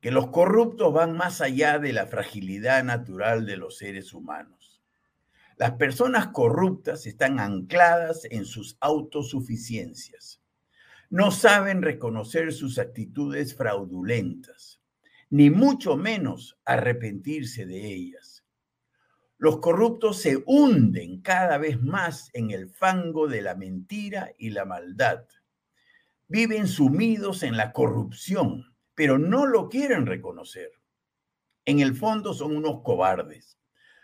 que 0.00 0.12
los 0.12 0.28
corruptos 0.28 0.92
van 0.92 1.16
más 1.16 1.40
allá 1.40 1.80
de 1.80 1.92
la 1.92 2.06
fragilidad 2.06 2.84
natural 2.84 3.46
de 3.46 3.56
los 3.56 3.78
seres 3.78 4.14
humanos. 4.14 4.80
Las 5.56 5.72
personas 5.72 6.28
corruptas 6.28 7.06
están 7.06 7.40
ancladas 7.40 8.26
en 8.30 8.44
sus 8.44 8.76
autosuficiencias. 8.80 10.40
No 11.10 11.32
saben 11.32 11.82
reconocer 11.82 12.52
sus 12.52 12.78
actitudes 12.78 13.56
fraudulentas. 13.56 14.80
ni 15.28 15.50
mucho 15.50 15.96
menos 15.96 16.56
arrepentirse 16.64 17.66
de 17.66 17.84
ellas. 17.92 18.35
Los 19.38 19.60
corruptos 19.60 20.20
se 20.20 20.42
hunden 20.46 21.20
cada 21.20 21.58
vez 21.58 21.80
más 21.82 22.30
en 22.32 22.50
el 22.50 22.70
fango 22.70 23.28
de 23.28 23.42
la 23.42 23.54
mentira 23.54 24.32
y 24.38 24.50
la 24.50 24.64
maldad. 24.64 25.24
Viven 26.28 26.66
sumidos 26.66 27.42
en 27.42 27.56
la 27.56 27.72
corrupción, 27.72 28.74
pero 28.94 29.18
no 29.18 29.46
lo 29.46 29.68
quieren 29.68 30.06
reconocer. 30.06 30.70
En 31.64 31.80
el 31.80 31.94
fondo 31.94 32.32
son 32.32 32.56
unos 32.56 32.82
cobardes. 32.82 33.58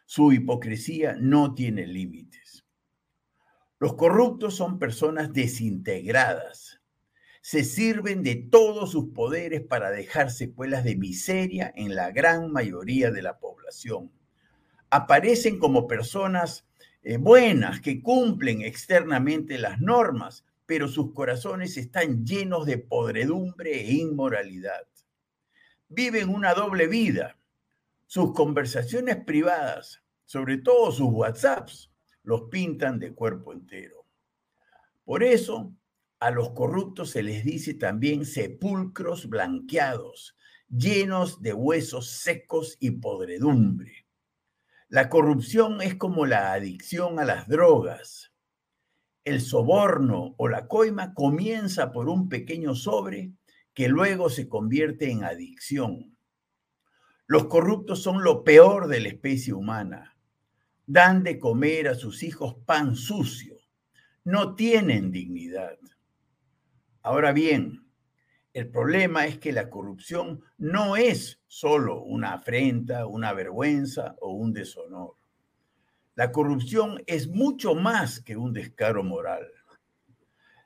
Su 0.05 0.33
hipocresía 0.33 1.17
no 1.19 1.55
tiene 1.55 1.87
límites. 1.87 2.67
Los 3.79 3.95
corruptos 3.95 4.55
son 4.55 4.79
personas 4.79 5.33
desintegradas, 5.33 6.83
se 7.43 7.65
sirven 7.65 8.23
de 8.23 8.37
todos 8.37 8.93
sus 8.93 9.09
poderes 9.09 9.63
para 9.63 9.91
dejar 9.91 10.31
secuelas 10.31 10.85
de 10.85 10.95
miseria 10.95 11.73
en 11.75 11.97
la 11.97 12.13
gran 12.13 12.53
mayoría 12.53 13.11
de 13.11 13.21
la 13.21 13.41
población. 13.41 14.13
Aparecen 14.95 15.59
como 15.59 15.87
personas 15.87 16.67
eh, 17.03 17.17
buenas 17.17 17.81
que 17.81 18.03
cumplen 18.03 18.61
externamente 18.61 19.57
las 19.57 19.81
normas, 19.81 20.45
pero 20.67 20.87
sus 20.87 21.15
corazones 21.15 21.79
están 21.79 22.27
llenos 22.27 22.67
de 22.67 22.77
podredumbre 22.77 23.73
e 23.89 23.93
inmoralidad. 23.95 24.87
Viven 25.89 26.29
una 26.29 26.53
doble 26.53 26.89
vida. 26.89 27.39
Sus 28.07 28.35
conversaciones 28.35 29.17
privadas, 29.25 30.03
sobre 30.27 30.59
todo 30.59 30.93
sus 30.93 31.09
WhatsApps, 31.09 31.91
los 32.23 32.51
pintan 32.51 32.99
de 32.99 33.15
cuerpo 33.15 33.55
entero. 33.55 34.05
Por 35.07 35.23
eso, 35.23 35.73
a 36.19 36.31
los 36.31 36.51
corruptos 36.51 37.09
se 37.09 37.23
les 37.23 37.47
dice 37.47 37.73
también 37.73 38.27
sepulcros 38.27 39.27
blanqueados, 39.31 40.37
llenos 40.69 41.41
de 41.41 41.55
huesos 41.55 42.11
secos 42.11 42.77
y 42.79 42.91
podredumbre. 42.91 44.02
La 44.93 45.09
corrupción 45.09 45.81
es 45.81 45.95
como 45.95 46.27
la 46.27 46.53
adicción 46.53 47.19
a 47.19 47.25
las 47.25 47.49
drogas. 47.49 48.31
El 49.25 49.41
soborno 49.41 50.35
o 50.37 50.49
la 50.49 50.69
coima 50.69 51.15
comienza 51.15 51.93
por 51.93 52.11
un 52.11 52.29
pequeño 52.29 52.75
sobre 52.75 53.33
que 53.73 53.89
luego 53.89 54.29
se 54.29 54.51
convierte 54.51 55.11
en 55.11 55.25
adicción. 55.25 56.15
Los 57.27 57.47
corruptos 57.47 58.03
son 58.03 58.23
lo 58.23 58.45
peor 58.45 58.87
de 58.87 59.01
la 59.01 59.09
especie 59.09 59.55
humana. 59.55 60.15
Dan 60.85 61.23
de 61.23 61.39
comer 61.39 61.89
a 61.89 61.95
sus 61.95 62.23
hijos 62.23 62.57
pan 62.67 62.95
sucio. 62.95 63.57
No 64.25 64.55
tienen 64.55 65.11
dignidad. 65.11 65.79
Ahora 67.01 67.33
bien, 67.33 67.82
el 68.55 68.69
problema 68.69 69.27
es 69.27 69.39
que 69.39 69.53
la 69.53 69.71
corrupción 69.71 70.43
no 70.59 70.97
es 70.97 71.41
solo 71.47 72.03
una 72.03 72.35
afrenta, 72.35 73.07
una 73.07 73.33
vergüenza 73.33 74.15
o 74.21 74.33
un 74.33 74.53
deshonor. 74.53 75.15
La 76.15 76.31
corrupción 76.31 77.03
es 77.07 77.29
mucho 77.29 77.75
más 77.75 78.21
que 78.21 78.37
un 78.37 78.53
descaro 78.53 79.03
moral. 79.03 79.51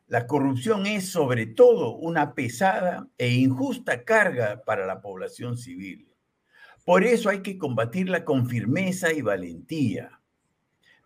La 0.08 0.26
corrupción 0.26 0.86
es 0.86 1.10
sobre 1.10 1.46
todo 1.46 1.96
una 1.96 2.34
pesada 2.34 3.08
e 3.18 3.30
injusta 3.30 4.04
carga 4.04 4.62
para 4.64 4.86
la 4.86 5.00
población 5.00 5.56
civil. 5.56 6.12
Por 6.84 7.04
eso 7.04 7.28
hay 7.28 7.42
que 7.42 7.58
combatirla 7.58 8.24
con 8.24 8.48
firmeza 8.48 9.12
y 9.12 9.22
valentía. 9.22 10.20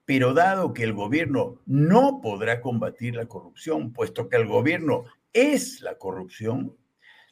Pero 0.07 0.35
dado 0.35 0.73
que 0.73 0.85
el 0.85 0.93
gobierno 0.93 1.61
no 1.67 2.21
podrá 2.23 2.61
combatir 2.61 3.15
la 3.15 3.27
corrupción, 3.27 3.93
puesto 3.93 4.29
que 4.29 4.37
el 4.37 4.47
gobierno 4.47 5.05
es 5.33 5.81
la 5.81 5.97
corrupción, 5.99 6.77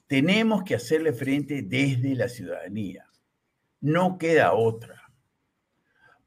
tenemos 0.06 0.64
que 0.64 0.74
hacerle 0.74 1.12
frente 1.12 1.62
desde 1.62 2.14
la 2.14 2.28
ciudadanía. 2.28 3.06
No 3.80 4.18
queda 4.18 4.54
otra. 4.54 5.02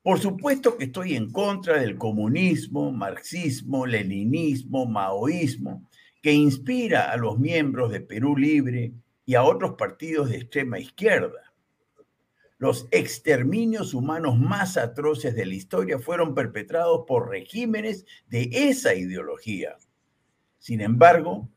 Por 0.03 0.19
supuesto 0.19 0.77
que 0.77 0.85
estoy 0.85 1.15
en 1.15 1.31
contra 1.31 1.79
del 1.79 1.97
comunismo, 1.97 2.91
marxismo, 2.91 3.85
leninismo, 3.85 4.85
maoísmo, 4.85 5.87
que 6.21 6.33
inspira 6.33 7.11
a 7.11 7.17
los 7.17 7.39
miembros 7.39 7.91
de 7.91 8.01
Perú 8.01 8.35
Libre 8.37 8.93
y 9.25 9.35
a 9.35 9.43
otros 9.43 9.75
partidos 9.77 10.29
de 10.29 10.37
extrema 10.37 10.79
izquierda. 10.79 11.53
Los 12.57 12.87
exterminios 12.91 13.95
humanos 13.95 14.37
más 14.37 14.77
atroces 14.77 15.35
de 15.35 15.47
la 15.47 15.55
historia 15.55 15.97
fueron 15.97 16.35
perpetrados 16.35 17.05
por 17.07 17.29
regímenes 17.29 18.05
de 18.27 18.49
esa 18.51 18.93
ideología. 18.93 19.77
Sin 20.59 20.81
embargo, 20.81 21.49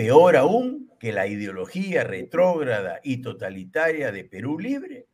Peor 0.00 0.34
aún 0.34 0.90
que 0.98 1.12
la 1.12 1.26
ideología 1.26 2.04
retrógrada 2.04 3.00
y 3.02 3.18
totalitaria 3.20 4.10
de 4.10 4.24
Perú 4.24 4.58
Libre 4.58 5.08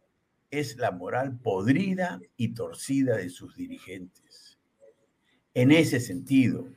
es 0.48 0.76
la 0.76 0.92
moral 0.92 1.40
podrida 1.40 2.20
y 2.36 2.54
torcida 2.54 3.16
de 3.16 3.28
sus 3.28 3.56
dirigentes. 3.56 4.60
En 5.54 5.72
ese 5.72 5.98
sentido, 5.98 6.68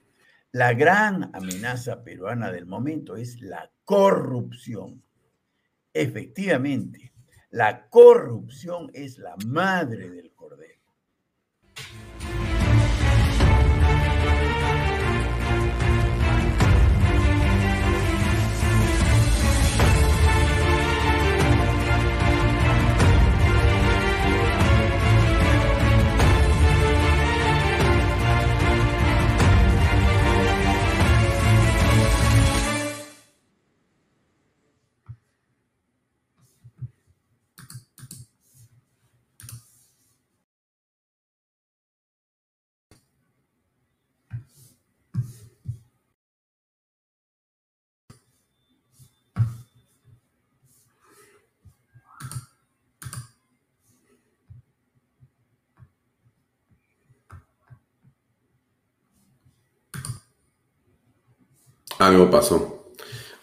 la 0.52 0.74
gran 0.74 1.30
amenaza 1.36 2.04
peruana 2.04 2.52
del 2.52 2.66
momento 2.66 3.16
es 3.16 3.42
la 3.42 3.72
corrupción. 3.86 5.04
Efectivamente, 5.94 7.14
la 7.52 7.90
corrupción 7.90 8.90
es 8.92 9.20
la 9.20 9.36
madre 9.46 10.10
del 10.10 10.32
cordero. 10.32 10.82
Algo 62.00 62.32
pasó. 62.32 62.94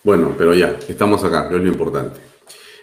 Bueno, 0.02 0.34
pero 0.36 0.54
ya, 0.54 0.78
estamos 0.88 1.22
acá, 1.22 1.44
es 1.54 1.60
lo 1.60 1.68
importante. 1.68 2.18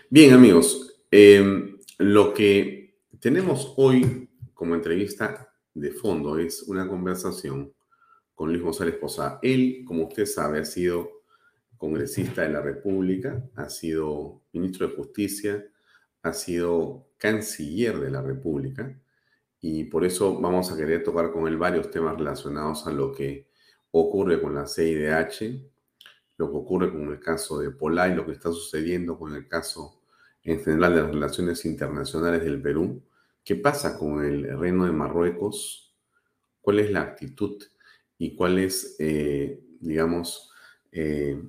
Bien, 0.07 0.31
amigos, 0.31 0.99
em, 1.09 1.79
lo 1.97 2.31
que 2.31 2.99
tenemos 3.19 3.73
hoy 3.77 4.29
como 4.53 4.75
entrevista 4.75 5.51
de 5.73 5.89
fondo 5.89 6.37
es 6.37 6.61
una 6.67 6.87
conversación 6.87 7.73
con 8.35 8.49
Luis 8.49 8.61
González 8.61 8.97
Posada. 8.97 9.39
Él, 9.41 9.81
como 9.83 10.03
usted 10.03 10.27
sabe, 10.27 10.59
ha 10.59 10.65
sido 10.65 11.23
congresista 11.75 12.43
de 12.43 12.49
la 12.49 12.61
República, 12.61 13.43
ha 13.55 13.67
sido 13.67 14.43
ministro 14.51 14.87
de 14.87 14.95
Justicia, 14.95 15.65
ha 16.21 16.33
sido 16.33 17.07
canciller 17.17 17.99
de 17.99 18.11
la 18.11 18.21
República 18.21 18.95
y 19.59 19.85
por 19.85 20.05
eso 20.05 20.39
vamos 20.39 20.71
a 20.71 20.77
querer 20.77 21.03
tocar 21.03 21.31
con 21.31 21.47
él 21.47 21.57
varios 21.57 21.89
temas 21.89 22.15
relacionados 22.15 22.85
a 22.85 22.91
lo 22.91 23.11
que 23.11 23.51
ocurre 23.95 24.41
con 24.41 24.55
la 24.55 24.67
CIDH, 24.67 25.61
lo 26.37 26.49
que 26.49 26.57
ocurre 26.57 26.91
con 26.91 27.11
el 27.11 27.19
caso 27.19 27.59
de 27.59 27.69
Polay, 27.69 28.15
lo 28.15 28.25
que 28.25 28.31
está 28.31 28.51
sucediendo 28.51 29.17
con 29.17 29.35
el 29.35 29.47
caso 29.47 30.01
en 30.43 30.59
general 30.63 30.95
de 30.95 31.01
las 31.01 31.11
relaciones 31.11 31.63
internacionales 31.65 32.43
del 32.43 32.61
Perú. 32.61 33.03
¿Qué 33.43 33.55
pasa 33.55 33.97
con 33.97 34.23
el 34.23 34.57
reino 34.57 34.85
de 34.85 34.91
Marruecos? 34.91 35.93
¿Cuál 36.59 36.79
es 36.79 36.91
la 36.91 37.01
actitud 37.01 37.61
y 38.17 38.35
cuál 38.35 38.57
es, 38.57 38.95
eh, 38.99 39.61
digamos, 39.79 40.51
eh, 40.91 41.41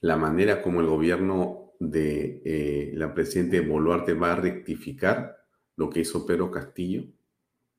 la 0.00 0.16
manera 0.16 0.62
como 0.62 0.80
el 0.80 0.86
gobierno 0.86 1.74
de 1.78 2.42
eh, 2.44 2.92
la 2.94 3.14
presidenta 3.14 3.60
Boluarte 3.60 4.14
va 4.14 4.32
a 4.32 4.36
rectificar 4.36 5.44
lo 5.76 5.90
que 5.90 6.00
hizo 6.00 6.26
Pedro 6.26 6.50
Castillo 6.50 7.04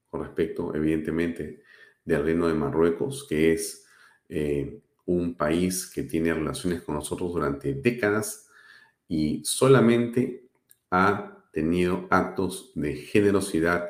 con 0.10 0.24
respecto, 0.24 0.74
evidentemente, 0.74 1.63
del 2.06 2.24
Reino 2.24 2.48
de 2.48 2.54
Marruecos, 2.54 3.26
que 3.28 3.54
es 3.54 3.86
eh, 4.30 4.82
un 5.06 5.36
país 5.36 5.90
que 5.94 6.04
tiene 6.04 6.34
relaciones 6.34 6.82
con 6.82 6.96
nosotros 6.96 7.34
durante 7.34 7.74
décadas 7.74 8.48
y 9.08 9.44
solamente 9.44 10.48
ha 10.92 11.46
tenido 11.52 12.08
actos 12.10 12.72
de 12.76 12.96
generosidad, 12.96 13.90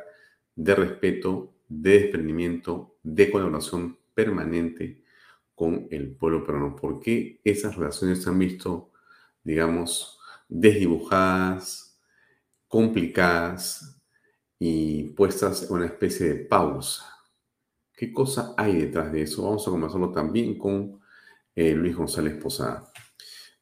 de 0.55 0.75
respeto, 0.75 1.53
de 1.67 1.99
desprendimiento, 1.99 2.97
de 3.03 3.31
colaboración 3.31 3.97
permanente 4.13 5.03
con 5.55 5.87
el 5.91 6.15
pueblo 6.15 6.45
peruano. 6.45 6.75
¿Por 6.75 6.99
qué 6.99 7.39
esas 7.43 7.75
relaciones 7.75 8.21
se 8.21 8.29
han 8.29 8.39
visto, 8.39 8.91
digamos, 9.43 10.19
desdibujadas, 10.47 11.99
complicadas 12.67 14.01
y 14.57 15.09
puestas 15.09 15.63
en 15.63 15.73
una 15.73 15.85
especie 15.85 16.27
de 16.27 16.35
pausa. 16.45 17.12
¿Qué 18.03 18.11
cosa 18.11 18.53
hay 18.57 18.81
detrás 18.81 19.13
de 19.13 19.21
eso? 19.21 19.43
Vamos 19.43 19.65
a 19.65 19.71
conversarlo 19.71 20.11
también 20.11 20.57
con 20.57 20.99
eh, 21.55 21.71
Luis 21.71 21.95
González 21.95 22.35
Posada. 22.35 22.91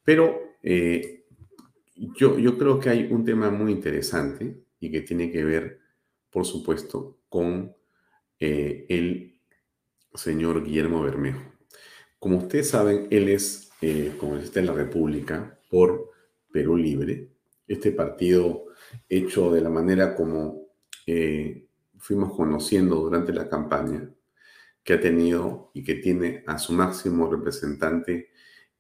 Pero 0.03 0.55
eh, 0.63 1.25
yo, 1.93 2.39
yo 2.39 2.57
creo 2.57 2.79
que 2.79 2.89
hay 2.89 3.03
un 3.11 3.23
tema 3.23 3.51
muy 3.51 3.71
interesante 3.71 4.63
y 4.79 4.89
que 4.89 5.01
tiene 5.01 5.31
que 5.31 5.43
ver, 5.43 5.81
por 6.31 6.43
supuesto, 6.43 7.19
con 7.29 7.75
eh, 8.39 8.87
el 8.89 9.39
señor 10.15 10.63
Guillermo 10.63 11.03
Bermejo. 11.03 11.43
Como 12.17 12.37
ustedes 12.37 12.67
saben, 12.67 13.09
él 13.11 13.29
es 13.29 13.69
congresista 14.19 14.59
de 14.59 14.65
la 14.65 14.73
República 14.73 15.59
por 15.69 16.09
Perú 16.51 16.77
Libre, 16.77 17.29
este 17.67 17.91
partido 17.91 18.65
hecho 19.07 19.51
de 19.51 19.61
la 19.61 19.69
manera 19.69 20.15
como 20.15 20.65
fuimos 21.99 22.33
conociendo 22.35 22.95
durante 22.95 23.31
la 23.33 23.47
campaña, 23.47 24.11
que 24.83 24.93
ha 24.93 24.99
tenido 24.99 25.71
y 25.73 25.83
que 25.83 25.95
tiene 25.95 26.43
a 26.47 26.57
su 26.57 26.73
máximo 26.73 27.29
representante, 27.29 28.29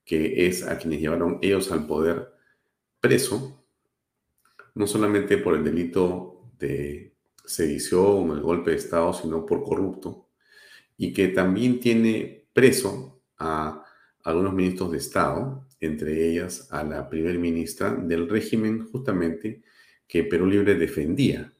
que 0.03 0.47
es 0.47 0.63
a 0.63 0.77
quienes 0.77 0.99
llevaron 0.99 1.39
ellos 1.41 1.71
al 1.71 1.85
poder 1.85 2.33
preso, 2.99 3.65
no 4.75 4.87
solamente 4.87 5.37
por 5.37 5.55
el 5.55 5.63
delito 5.63 6.51
de 6.57 7.15
sedición 7.45 8.29
o 8.29 8.33
el 8.33 8.41
golpe 8.41 8.71
de 8.71 8.77
Estado, 8.77 9.13
sino 9.13 9.45
por 9.45 9.63
corrupto, 9.63 10.29
y 10.97 11.13
que 11.13 11.29
también 11.29 11.79
tiene 11.79 12.47
preso 12.53 13.21
a 13.37 13.83
algunos 14.23 14.53
ministros 14.53 14.91
de 14.91 14.97
Estado, 14.97 15.67
entre 15.79 16.29
ellas 16.29 16.67
a 16.71 16.83
la 16.83 17.09
primer 17.09 17.39
ministra 17.39 17.93
del 17.93 18.29
régimen 18.29 18.85
justamente 18.85 19.63
que 20.07 20.23
Perú 20.23 20.45
Libre 20.45 20.75
defendía 20.75 21.51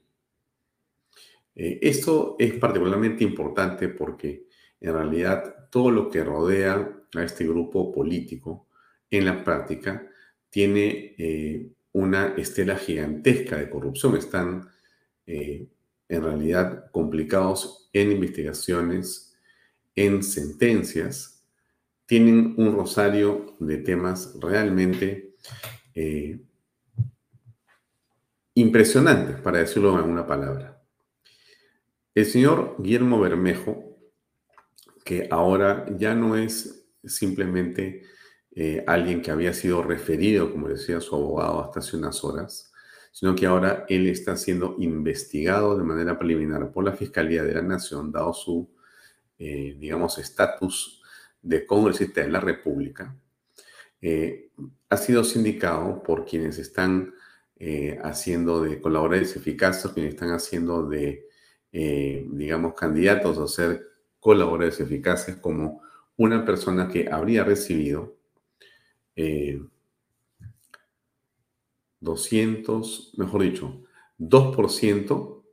eh, 1.63 1.77
esto 1.83 2.37
es 2.39 2.55
particularmente 2.55 3.23
importante 3.23 3.87
porque 3.87 4.47
en 4.79 4.93
realidad 4.93 5.69
todo 5.69 5.91
lo 5.91 6.09
que 6.09 6.23
rodea 6.23 7.03
a 7.13 7.23
este 7.23 7.45
grupo 7.45 7.91
político 7.91 8.67
en 9.11 9.25
la 9.25 9.43
práctica 9.43 10.09
tiene 10.49 11.13
eh, 11.19 11.69
una 11.91 12.33
estela 12.35 12.77
gigantesca 12.77 13.57
de 13.57 13.69
corrupción. 13.69 14.17
Están 14.17 14.69
eh, 15.27 15.67
en 16.09 16.23
realidad 16.23 16.89
complicados 16.89 17.91
en 17.93 18.11
investigaciones, 18.11 19.37
en 19.95 20.23
sentencias, 20.23 21.45
tienen 22.07 22.55
un 22.57 22.75
rosario 22.75 23.55
de 23.59 23.77
temas 23.77 24.35
realmente 24.41 25.35
impresionantes, 28.55 29.39
para 29.41 29.59
decirlo 29.59 29.99
en 29.99 30.09
una 30.09 30.25
palabra. 30.25 30.70
El 32.13 32.25
señor 32.25 32.75
Guillermo 32.77 33.21
Bermejo, 33.21 33.97
que 35.05 35.29
ahora 35.31 35.85
ya 35.97 36.13
no 36.13 36.35
es 36.35 36.89
simplemente 37.05 38.03
eh, 38.53 38.83
alguien 38.85 39.21
que 39.21 39.31
había 39.31 39.53
sido 39.53 39.81
referido, 39.81 40.51
como 40.51 40.67
decía 40.67 40.99
su 40.99 41.15
abogado 41.15 41.63
hasta 41.63 41.79
hace 41.79 41.95
unas 41.95 42.21
horas, 42.25 42.73
sino 43.13 43.33
que 43.33 43.45
ahora 43.45 43.85
él 43.87 44.07
está 44.07 44.35
siendo 44.35 44.75
investigado 44.79 45.77
de 45.77 45.85
manera 45.85 46.19
preliminar 46.19 46.73
por 46.73 46.83
la 46.83 46.91
Fiscalía 46.91 47.43
de 47.43 47.53
la 47.53 47.61
Nación, 47.61 48.11
dado 48.11 48.33
su, 48.33 48.69
eh, 49.39 49.77
digamos, 49.79 50.17
estatus 50.17 51.01
de 51.41 51.65
congresista 51.65 52.21
de 52.21 52.29
la 52.29 52.41
República. 52.41 53.15
Eh, 54.01 54.51
ha 54.89 54.97
sido 54.97 55.23
sindicado 55.23 56.03
por 56.03 56.25
quienes 56.25 56.57
están 56.57 57.13
haciendo 58.01 58.63
de 58.63 58.81
colaboradores 58.81 59.35
eficaces, 59.35 59.91
quienes 59.91 60.15
están 60.15 60.31
haciendo 60.31 60.89
de 60.89 61.27
eh, 61.71 62.25
digamos, 62.31 62.73
candidatos 62.73 63.37
a 63.37 63.47
ser 63.47 63.87
colaboradores 64.19 64.79
eficaces 64.79 65.37
como 65.37 65.81
una 66.17 66.45
persona 66.45 66.87
que 66.87 67.09
habría 67.09 67.43
recibido 67.43 68.15
200, 71.99 73.13
eh, 73.13 73.17
mejor 73.17 73.41
dicho, 73.43 73.83
2% 74.17 75.43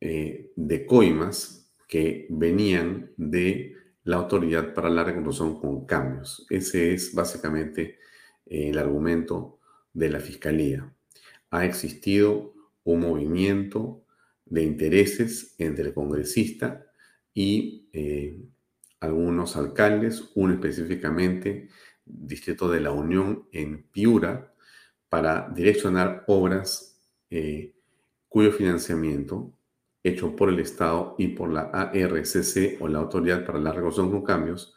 eh, 0.00 0.52
de 0.56 0.86
coimas 0.86 1.72
que 1.88 2.26
venían 2.30 3.12
de 3.16 3.76
la 4.04 4.16
autoridad 4.16 4.74
para 4.74 4.90
la 4.90 5.04
reconstrucción 5.04 5.60
con 5.60 5.86
cambios. 5.86 6.46
Ese 6.50 6.92
es 6.94 7.14
básicamente 7.14 7.98
el 8.46 8.78
argumento 8.78 9.58
de 9.92 10.10
la 10.10 10.20
Fiscalía. 10.20 10.92
Ha 11.50 11.64
existido 11.64 12.54
un 12.84 13.00
movimiento 13.00 14.01
de 14.52 14.62
intereses 14.64 15.54
entre 15.56 15.84
el 15.84 15.94
congresista 15.94 16.84
y 17.32 17.88
eh, 17.94 18.38
algunos 19.00 19.56
alcaldes, 19.56 20.30
uno 20.34 20.52
específicamente, 20.52 21.68
Distrito 22.04 22.68
de 22.68 22.80
la 22.80 22.90
Unión 22.90 23.48
en 23.50 23.84
Piura, 23.84 24.52
para 25.08 25.48
direccionar 25.54 26.24
obras 26.26 27.00
eh, 27.30 27.74
cuyo 28.28 28.52
financiamiento, 28.52 29.54
hecho 30.02 30.36
por 30.36 30.50
el 30.50 30.60
Estado 30.60 31.14
y 31.16 31.28
por 31.28 31.50
la 31.50 31.62
ARCC 31.62 32.76
o 32.80 32.88
la 32.88 32.98
Autoridad 32.98 33.46
para 33.46 33.58
la 33.58 33.72
Reconstrucción 33.72 34.10
con 34.10 34.22
Cambios, 34.22 34.74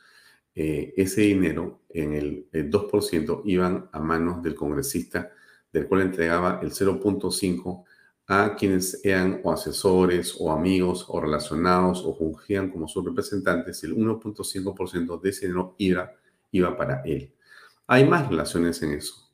eh, 0.54 0.94
ese 0.96 1.22
dinero 1.22 1.82
en 1.90 2.14
el, 2.14 2.48
el 2.54 2.72
2% 2.72 3.42
iban 3.44 3.90
a 3.92 4.00
manos 4.00 4.42
del 4.42 4.56
congresista, 4.56 5.32
del 5.74 5.86
cual 5.86 6.04
entregaba 6.04 6.62
el 6.64 6.72
0.5% 6.72 7.84
a 8.28 8.56
quienes 8.56 9.04
eran 9.04 9.42
o 9.44 9.52
asesores 9.52 10.36
o 10.40 10.52
amigos 10.52 11.06
o 11.08 11.22
relacionados 11.22 12.04
o 12.04 12.16
fungían 12.16 12.72
como 12.72 12.88
sus 12.88 13.06
representantes, 13.06 13.84
el 13.84 13.96
1.5% 13.96 15.22
de 15.22 15.30
ese 15.30 15.48
dinero 15.48 15.76
iba, 15.78 16.12
iba 16.52 16.76
para 16.76 17.02
él. 17.04 17.32
Hay 17.88 18.08
más 18.08 18.28
relaciones 18.28 18.82
en 18.82 18.94
eso. 18.94 19.30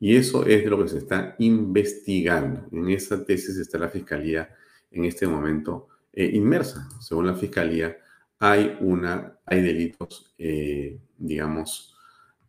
Y 0.00 0.16
eso 0.16 0.44
es 0.46 0.64
de 0.64 0.70
lo 0.70 0.82
que 0.82 0.88
se 0.88 0.98
está 0.98 1.36
investigando. 1.38 2.66
En 2.72 2.90
esa 2.90 3.24
tesis 3.24 3.56
está 3.58 3.78
la 3.78 3.88
Fiscalía 3.88 4.48
en 4.90 5.04
este 5.04 5.26
momento 5.26 5.88
eh, 6.12 6.30
inmersa. 6.32 6.88
Según 7.00 7.26
la 7.26 7.34
Fiscalía, 7.34 7.96
hay, 8.38 8.76
una, 8.80 9.38
hay 9.44 9.62
delitos, 9.62 10.34
eh, 10.38 10.98
digamos, 11.16 11.94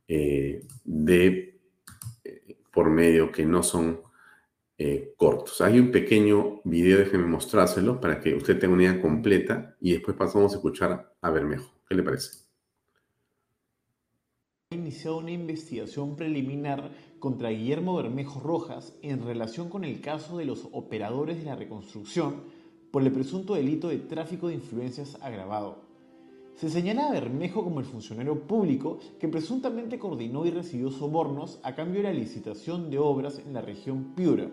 eh, 0.07 0.65
de 0.83 1.59
por 2.71 2.89
medio 2.89 3.31
que 3.31 3.45
no 3.45 3.61
son 3.61 4.01
eh. 4.83 5.15
Hay 5.61 5.79
un 5.79 5.91
pequeño 5.91 6.61
video, 6.65 6.99
déjeme 6.99 7.25
mostrárselo 7.25 8.01
para 8.01 8.19
que 8.19 8.35
usted 8.35 8.59
tenga 8.59 8.73
una 8.73 8.83
idea 8.83 9.01
completa 9.01 9.77
y 9.79 9.93
después 9.93 10.17
pasamos 10.17 10.51
a 10.51 10.55
escuchar 10.57 11.15
a 11.21 11.29
Bermejo. 11.29 11.71
¿Qué 11.87 11.95
le 11.95 12.03
parece? 12.03 12.43
Ha 14.71 14.75
iniciado 14.75 15.19
una 15.19 15.31
investigación 15.31 16.17
preliminar 16.17 16.91
contra 17.19 17.49
Guillermo 17.49 17.95
Bermejo 17.95 18.41
Rojas 18.41 18.93
en 19.01 19.25
relación 19.25 19.69
con 19.69 19.85
el 19.85 20.01
caso 20.01 20.37
de 20.37 20.45
los 20.45 20.67
operadores 20.73 21.37
de 21.37 21.45
la 21.45 21.55
reconstrucción 21.55 22.43
por 22.91 23.03
el 23.03 23.11
presunto 23.13 23.53
delito 23.55 23.87
de 23.87 23.99
tráfico 23.99 24.49
de 24.49 24.55
influencias 24.55 25.17
agravado. 25.21 25.83
Se 26.55 26.69
señala 26.69 27.07
a 27.07 27.11
Bermejo 27.11 27.63
como 27.63 27.79
el 27.79 27.85
funcionario 27.85 28.41
público 28.41 28.99
que 29.19 29.27
presuntamente 29.27 29.97
coordinó 29.97 30.45
y 30.45 30.51
recibió 30.51 30.91
sobornos 30.91 31.59
a 31.63 31.73
cambio 31.73 32.01
de 32.01 32.09
la 32.09 32.13
licitación 32.13 32.89
de 32.89 32.99
obras 32.99 33.39
en 33.39 33.53
la 33.53 33.61
región 33.61 34.13
Piura, 34.13 34.49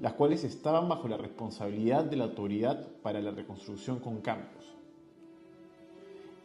las 0.00 0.14
cuales 0.14 0.44
estaban 0.44 0.88
bajo 0.88 1.08
la 1.08 1.16
responsabilidad 1.16 2.04
de 2.04 2.16
la 2.16 2.24
Autoridad 2.24 2.88
para 3.02 3.20
la 3.20 3.30
Reconstrucción 3.30 3.98
con 3.98 4.20
Cambios. 4.20 4.74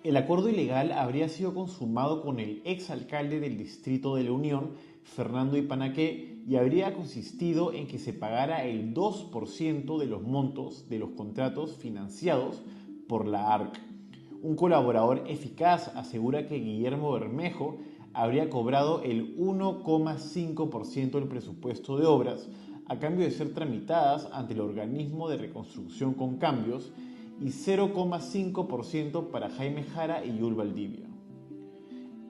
El 0.03 0.17
acuerdo 0.17 0.49
ilegal 0.49 0.91
habría 0.91 1.29
sido 1.29 1.53
consumado 1.53 2.21
con 2.21 2.39
el 2.39 2.61
exalcalde 2.65 3.39
del 3.39 3.57
Distrito 3.57 4.15
de 4.15 4.23
la 4.23 4.31
Unión, 4.33 4.71
Fernando 5.03 5.55
Ipanaque, 5.55 6.41
y 6.45 6.55
habría 6.57 6.93
consistido 6.93 7.71
en 7.71 7.87
que 7.87 7.99
se 7.99 8.11
pagara 8.11 8.65
el 8.65 8.93
2% 8.93 9.97
de 9.97 10.05
los 10.05 10.21
montos 10.23 10.89
de 10.89 10.99
los 10.99 11.11
contratos 11.11 11.77
financiados 11.77 12.61
por 13.07 13.25
la 13.25 13.53
ARC 13.53 13.79
un 14.43 14.57
colaborador 14.57 15.23
eficaz 15.27 15.87
asegura 15.95 16.47
que 16.47 16.59
Guillermo 16.59 17.13
Bermejo 17.13 17.77
habría 18.13 18.49
cobrado 18.49 19.01
el 19.01 19.37
1,5% 19.37 21.11
del 21.11 21.29
presupuesto 21.29 21.97
de 21.97 22.05
obras 22.05 22.49
a 22.87 22.99
cambio 22.99 23.25
de 23.25 23.31
ser 23.31 23.53
tramitadas 23.53 24.27
ante 24.33 24.53
el 24.53 24.61
organismo 24.61 25.29
de 25.29 25.37
reconstrucción 25.37 26.13
con 26.13 26.37
cambios 26.37 26.91
y 27.39 27.45
0,5% 27.45 29.31
para 29.31 29.49
Jaime 29.49 29.83
Jara 29.83 30.25
y 30.25 30.37
Yul 30.37 30.55
Valdivia. 30.55 31.07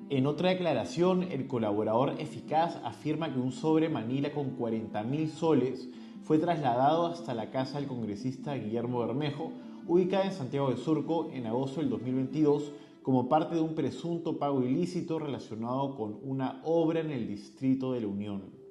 En 0.09 0.27
otra 0.27 0.49
declaración, 0.49 1.23
el 1.23 1.47
colaborador 1.47 2.15
eficaz 2.19 2.79
afirma 2.83 3.33
que 3.33 3.39
un 3.39 3.51
sobre 3.51 3.89
Manila 3.89 4.31
con 4.31 4.57
40.000 4.57 5.27
soles 5.29 5.89
fue 6.23 6.37
trasladado 6.37 7.07
hasta 7.07 7.33
la 7.33 7.49
casa 7.49 7.79
del 7.79 7.87
congresista 7.87 8.55
Guillermo 8.55 8.99
Bermejo 8.99 9.51
ubicada 9.87 10.25
en 10.25 10.31
Santiago 10.31 10.69
de 10.69 10.77
Surco 10.77 11.29
en 11.31 11.47
agosto 11.47 11.81
del 11.81 11.89
2022 11.89 12.71
como 13.01 13.27
parte 13.27 13.55
de 13.55 13.61
un 13.61 13.75
presunto 13.75 14.39
pago 14.39 14.63
ilícito 14.63 15.19
relacionado 15.19 15.95
con 15.95 16.17
una 16.23 16.61
obra 16.63 17.01
en 17.01 17.11
el 17.11 17.27
Distrito 17.27 17.91
de 17.91 18.01
la 18.01 18.07
Unión. 18.07 18.62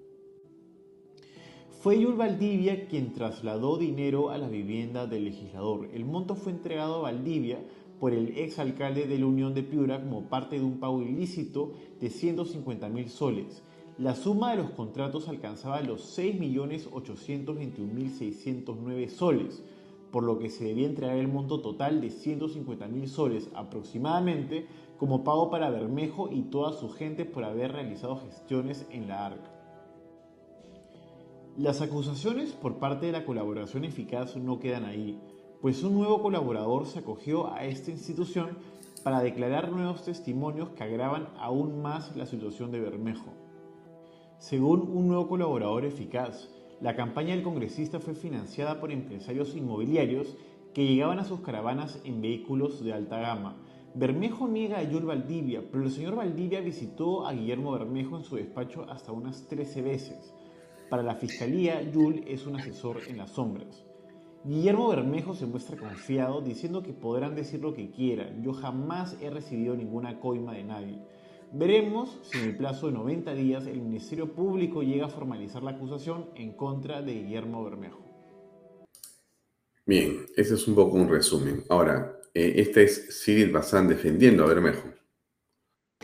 Fue 1.82 1.98
Yul 1.98 2.14
Valdivia 2.14 2.86
quien 2.86 3.12
trasladó 3.12 3.76
dinero 3.76 4.30
a 4.30 4.38
la 4.38 4.46
vivienda 4.46 5.08
del 5.08 5.24
legislador. 5.24 5.88
El 5.92 6.04
monto 6.04 6.36
fue 6.36 6.52
entregado 6.52 6.94
a 6.94 7.00
Valdivia 7.00 7.58
por 7.98 8.14
el 8.14 8.38
exalcalde 8.38 9.08
de 9.08 9.18
la 9.18 9.26
Unión 9.26 9.52
de 9.52 9.64
Piura 9.64 10.00
como 10.00 10.28
parte 10.28 10.60
de 10.60 10.64
un 10.64 10.78
pago 10.78 11.02
ilícito 11.02 11.72
de 12.00 12.08
150 12.08 12.88
mil 12.88 13.08
soles. 13.08 13.64
La 13.98 14.14
suma 14.14 14.52
de 14.52 14.58
los 14.58 14.70
contratos 14.70 15.28
alcanzaba 15.28 15.80
los 15.80 16.16
6.821.609 16.16 19.08
soles, 19.08 19.64
por 20.12 20.22
lo 20.22 20.38
que 20.38 20.50
se 20.50 20.66
debía 20.66 20.86
entregar 20.86 21.16
el 21.16 21.26
monto 21.26 21.62
total 21.62 22.00
de 22.00 22.10
150 22.10 22.86
mil 22.86 23.08
soles 23.08 23.50
aproximadamente 23.56 24.68
como 24.98 25.24
pago 25.24 25.50
para 25.50 25.68
Bermejo 25.68 26.30
y 26.30 26.42
toda 26.42 26.74
su 26.74 26.90
gente 26.90 27.24
por 27.24 27.42
haber 27.42 27.72
realizado 27.72 28.18
gestiones 28.18 28.86
en 28.92 29.08
la 29.08 29.26
ARC. 29.26 29.51
Las 31.58 31.82
acusaciones 31.82 32.52
por 32.52 32.78
parte 32.78 33.04
de 33.04 33.12
la 33.12 33.26
colaboración 33.26 33.84
eficaz 33.84 34.36
no 34.36 34.58
quedan 34.58 34.86
ahí, 34.86 35.20
pues 35.60 35.82
un 35.82 35.92
nuevo 35.92 36.22
colaborador 36.22 36.86
se 36.86 37.00
acogió 37.00 37.52
a 37.52 37.66
esta 37.66 37.90
institución 37.90 38.56
para 39.04 39.20
declarar 39.20 39.70
nuevos 39.70 40.02
testimonios 40.02 40.70
que 40.70 40.82
agravan 40.82 41.28
aún 41.38 41.82
más 41.82 42.16
la 42.16 42.24
situación 42.24 42.70
de 42.70 42.80
Bermejo. 42.80 43.34
Según 44.38 44.80
un 44.80 45.08
nuevo 45.08 45.28
colaborador 45.28 45.84
eficaz, 45.84 46.48
la 46.80 46.96
campaña 46.96 47.34
del 47.34 47.44
congresista 47.44 48.00
fue 48.00 48.14
financiada 48.14 48.80
por 48.80 48.90
empresarios 48.90 49.54
inmobiliarios 49.54 50.34
que 50.72 50.86
llegaban 50.86 51.18
a 51.18 51.24
sus 51.24 51.40
caravanas 51.40 52.00
en 52.04 52.22
vehículos 52.22 52.82
de 52.82 52.94
alta 52.94 53.18
gama. 53.20 53.58
Bermejo 53.94 54.48
niega 54.48 54.78
a 54.78 54.84
Yul 54.84 55.04
Valdivia, 55.04 55.62
pero 55.70 55.84
el 55.84 55.90
señor 55.90 56.16
Valdivia 56.16 56.62
visitó 56.62 57.26
a 57.26 57.34
Guillermo 57.34 57.72
Bermejo 57.72 58.16
en 58.16 58.24
su 58.24 58.36
despacho 58.36 58.86
hasta 58.88 59.12
unas 59.12 59.46
13 59.48 59.82
veces. 59.82 60.34
Para 60.92 61.02
la 61.02 61.14
fiscalía, 61.14 61.80
Yul 61.90 62.22
es 62.26 62.46
un 62.46 62.56
asesor 62.56 62.98
en 63.08 63.16
las 63.16 63.30
sombras. 63.30 63.82
Guillermo 64.44 64.90
Bermejo 64.90 65.34
se 65.34 65.46
muestra 65.46 65.78
confiado 65.78 66.42
diciendo 66.42 66.82
que 66.82 66.92
podrán 66.92 67.34
decir 67.34 67.60
lo 67.62 67.72
que 67.72 67.90
quieran. 67.90 68.42
Yo 68.42 68.52
jamás 68.52 69.16
he 69.22 69.30
recibido 69.30 69.74
ninguna 69.74 70.20
coima 70.20 70.52
de 70.52 70.64
nadie. 70.64 70.98
Veremos 71.50 72.18
si 72.24 72.40
en 72.40 72.44
el 72.44 72.58
plazo 72.58 72.88
de 72.88 72.92
90 72.92 73.32
días 73.32 73.66
el 73.66 73.80
Ministerio 73.80 74.34
Público 74.34 74.82
llega 74.82 75.06
a 75.06 75.08
formalizar 75.08 75.62
la 75.62 75.70
acusación 75.70 76.26
en 76.34 76.52
contra 76.52 77.00
de 77.00 77.14
Guillermo 77.14 77.64
Bermejo. 77.64 78.04
Bien, 79.86 80.26
ese 80.36 80.56
es 80.56 80.68
un 80.68 80.74
poco 80.74 80.98
un 80.98 81.08
resumen. 81.08 81.64
Ahora, 81.70 82.20
eh, 82.34 82.52
este 82.56 82.82
es 82.82 83.24
Cyril 83.24 83.50
Bazán 83.50 83.88
defendiendo 83.88 84.44
a 84.44 84.48
Bermejo. 84.48 84.91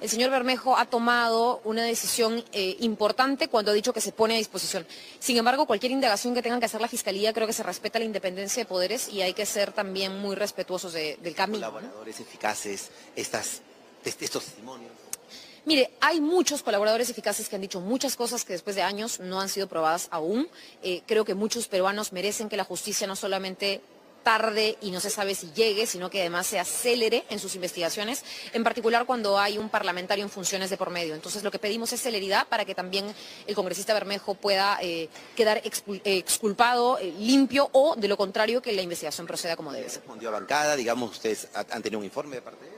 El 0.00 0.08
señor 0.08 0.30
Bermejo 0.30 0.76
ha 0.76 0.86
tomado 0.86 1.60
una 1.64 1.82
decisión 1.82 2.44
eh, 2.52 2.76
importante 2.80 3.48
cuando 3.48 3.72
ha 3.72 3.74
dicho 3.74 3.92
que 3.92 4.00
se 4.00 4.12
pone 4.12 4.34
a 4.34 4.38
disposición. 4.38 4.86
Sin 5.18 5.36
embargo, 5.36 5.66
cualquier 5.66 5.92
indagación 5.92 6.34
que 6.34 6.42
tenga 6.42 6.58
que 6.60 6.66
hacer 6.66 6.80
la 6.80 6.88
Fiscalía, 6.88 7.32
creo 7.32 7.46
que 7.46 7.52
se 7.52 7.62
respeta 7.62 7.98
la 7.98 8.04
independencia 8.04 8.62
de 8.62 8.68
poderes 8.68 9.08
y 9.08 9.22
hay 9.22 9.34
que 9.34 9.44
ser 9.44 9.72
también 9.72 10.18
muy 10.18 10.36
respetuosos 10.36 10.92
del 10.92 11.34
camino. 11.34 11.66
Colaboradores 11.66 12.20
eficaces, 12.20 12.90
estas, 13.16 13.60
estos 14.04 14.44
testimonios. 14.44 14.92
Mire, 15.64 15.90
hay 16.00 16.20
muchos 16.20 16.62
colaboradores 16.62 17.10
eficaces 17.10 17.48
que 17.48 17.56
han 17.56 17.62
dicho 17.62 17.80
muchas 17.80 18.16
cosas 18.16 18.44
que 18.44 18.54
después 18.54 18.74
de 18.76 18.82
años 18.82 19.20
no 19.20 19.40
han 19.40 19.50
sido 19.50 19.66
probadas 19.66 20.08
aún. 20.10 20.48
Eh, 20.82 21.02
creo 21.06 21.24
que 21.24 21.34
muchos 21.34 21.68
peruanos 21.68 22.12
merecen 22.12 22.48
que 22.48 22.56
la 22.56 22.64
justicia 22.64 23.06
no 23.06 23.16
solamente 23.16 23.82
tarde 24.22 24.76
y 24.80 24.90
no 24.90 25.00
se 25.00 25.10
sabe 25.10 25.34
si 25.34 25.50
llegue, 25.52 25.86
sino 25.86 26.10
que 26.10 26.20
además 26.20 26.46
se 26.46 26.58
acelere 26.58 27.24
en 27.30 27.38
sus 27.38 27.54
investigaciones, 27.54 28.24
en 28.52 28.64
particular 28.64 29.06
cuando 29.06 29.38
hay 29.38 29.58
un 29.58 29.68
parlamentario 29.68 30.24
en 30.24 30.30
funciones 30.30 30.70
de 30.70 30.76
por 30.76 30.90
medio. 30.90 31.14
Entonces 31.14 31.42
lo 31.42 31.50
que 31.50 31.58
pedimos 31.58 31.92
es 31.92 32.00
celeridad 32.00 32.46
para 32.48 32.64
que 32.64 32.74
también 32.74 33.14
el 33.46 33.54
congresista 33.54 33.94
Bermejo 33.94 34.34
pueda 34.34 34.78
eh, 34.82 35.08
quedar 35.36 35.62
exculpado, 36.04 36.98
eh, 36.98 37.14
limpio 37.18 37.68
o 37.72 37.96
de 37.96 38.08
lo 38.08 38.16
contrario 38.16 38.62
que 38.62 38.72
la 38.72 38.82
investigación 38.82 39.26
proceda 39.26 39.56
como 39.56 39.72
debe 39.72 39.88
ser. 39.88 40.00
¿Respondió 40.00 40.28
a 40.28 40.32
bancada? 40.32 40.76
Digamos, 40.76 41.10
¿ustedes 41.12 41.48
han 41.54 41.82
tenido 41.82 41.98
un 41.98 42.04
informe 42.04 42.36
de 42.36 42.42
parte 42.42 42.64
de? 42.64 42.77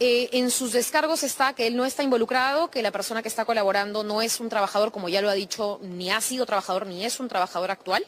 Eh, 0.00 0.28
en 0.38 0.50
sus 0.50 0.72
descargos 0.72 1.24
está 1.24 1.54
que 1.54 1.66
él 1.66 1.76
no 1.76 1.84
está 1.84 2.04
involucrado, 2.04 2.70
que 2.70 2.82
la 2.82 2.92
persona 2.92 3.20
que 3.20 3.28
está 3.28 3.44
colaborando 3.44 4.04
no 4.04 4.22
es 4.22 4.38
un 4.38 4.48
trabajador, 4.48 4.92
como 4.92 5.08
ya 5.08 5.20
lo 5.20 5.28
ha 5.28 5.34
dicho, 5.34 5.80
ni 5.82 6.12
ha 6.12 6.20
sido 6.20 6.46
trabajador 6.46 6.86
ni 6.86 7.04
es 7.04 7.18
un 7.18 7.26
trabajador 7.26 7.72
actual, 7.72 8.04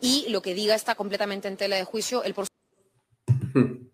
y 0.00 0.26
lo 0.30 0.40
que 0.40 0.54
diga 0.54 0.74
está 0.74 0.94
completamente 0.94 1.46
en 1.48 1.58
tela 1.58 1.76
de 1.76 1.84
juicio. 1.84 2.22
El 2.24 2.34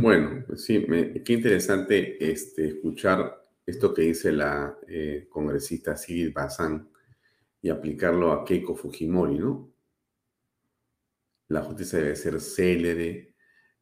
bueno, 0.00 0.44
pues 0.48 0.64
sí, 0.64 0.84
qué 1.24 1.32
interesante 1.32 2.32
este, 2.32 2.66
escuchar 2.66 3.40
esto 3.64 3.94
que 3.94 4.02
dice 4.02 4.32
la 4.32 4.76
eh, 4.88 5.28
congresista 5.30 5.96
Sigrid 5.96 6.32
Bazán 6.34 6.88
y 7.62 7.70
aplicarlo 7.70 8.32
a 8.32 8.44
Keiko 8.44 8.74
Fujimori, 8.74 9.38
¿no? 9.38 9.72
La 11.48 11.62
justicia 11.62 12.00
debe 12.00 12.16
ser 12.16 12.40
célere, 12.40 13.33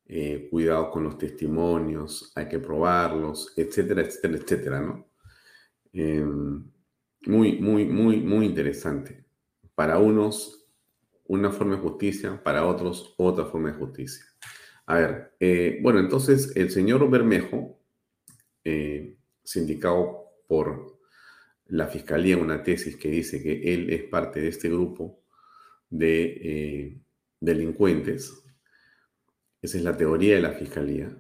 eh, 0.07 0.49
cuidado 0.51 0.91
con 0.91 1.05
los 1.05 1.17
testimonios, 1.17 2.33
hay 2.35 2.49
que 2.49 2.59
probarlos, 2.59 3.53
etcétera, 3.57 4.03
etcétera, 4.03 4.37
etcétera, 4.37 4.81
¿no? 4.81 5.09
Em, 5.93 6.71
muy, 7.27 7.59
muy, 7.61 7.87
muy, 7.87 8.17
muy 8.21 8.47
interesante. 8.47 9.25
Para 9.75 9.99
unos, 9.99 10.67
una 11.27 11.51
forma 11.51 11.77
de 11.77 11.83
justicia, 11.83 12.43
para 12.43 12.67
otros, 12.67 13.15
otra 13.17 13.47
forma 13.47 13.73
de 13.73 13.79
justicia. 13.79 14.25
A 14.87 14.97
ver, 14.97 15.35
eh, 15.41 15.79
bueno, 15.83 16.01
entonces 16.01 16.53
el 16.57 16.71
señor 16.71 17.09
Bermejo, 17.09 17.81
eh, 18.65 19.17
sindicado 19.45 20.43
por 20.49 20.99
la 21.67 21.87
fiscalía 21.87 22.37
una 22.37 22.63
tesis 22.63 22.97
que 22.97 23.09
dice 23.09 23.43
que 23.43 23.73
él 23.73 23.91
es 23.91 24.03
parte 24.05 24.41
de 24.41 24.49
este 24.49 24.69
grupo 24.69 25.23
de 25.89 27.03
delincuentes, 27.41 28.43
esa 29.63 29.79
es 29.79 29.85
la 29.85 29.97
teoría 29.97 30.35
de 30.35 30.43
la 30.43 30.53
Fiscalía 30.53 31.17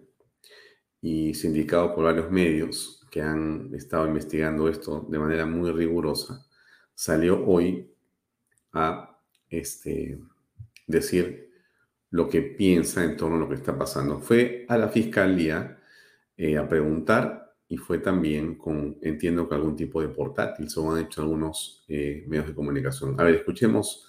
y 1.01 1.33
sindicado 1.35 1.95
por 1.95 2.05
varios 2.05 2.31
medios 2.31 3.07
que 3.11 3.23
han 3.23 3.71
estado 3.75 4.07
investigando 4.07 4.69
esto 4.69 5.07
de 5.09 5.19
manera 5.19 5.47
muy 5.47 5.71
rigurosa, 5.71 6.45
salió 6.95 7.45
hoy 7.47 7.95
a 8.73 9.19
este, 9.49 10.19
decir 10.87 11.51
lo 12.11 12.29
que 12.29 12.43
piensa 12.43 13.05
en 13.05 13.17
torno 13.17 13.37
a 13.37 13.41
lo 13.41 13.49
que 13.49 13.55
está 13.55 13.77
pasando. 13.79 14.21
Fue 14.21 14.67
a 14.69 14.77
la 14.77 14.89
Fiscalía 14.89 15.79
eh, 16.37 16.57
a 16.57 16.69
preguntar 16.69 17.55
y 17.69 17.77
fue 17.77 17.99
también 17.99 18.57
con, 18.57 18.99
entiendo 19.03 19.49
que 19.49 19.55
algún 19.55 19.77
tipo 19.77 20.03
de 20.03 20.09
portátil, 20.09 20.69
según 20.69 20.97
han 20.97 21.05
hecho 21.05 21.23
algunos 21.23 21.85
eh, 21.89 22.25
medios 22.29 22.49
de 22.49 22.55
comunicación. 22.55 23.19
A 23.21 23.25
ver, 23.25 23.37
escuchemos 23.37 24.09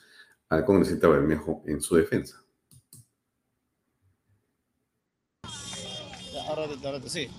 al 0.49 0.65
congresista 0.65 1.07
Bermejo 1.07 1.63
en 1.65 1.81
su 1.81 1.95
defensa. 1.95 2.42
Sí. 7.07 7.29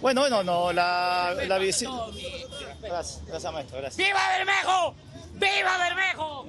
Bueno, 0.00 0.20
bueno, 0.20 0.44
no, 0.44 0.72
la, 0.72 1.34
la 1.46 1.58
visita. 1.58 1.90
Gracias, 2.80 3.22
gracias, 3.26 3.52
maestro, 3.52 3.78
gracias. 3.78 3.96
¡Viva 3.96 4.20
Bermejo! 4.36 4.94
¡Viva 5.34 5.78
Bermejo! 5.78 6.46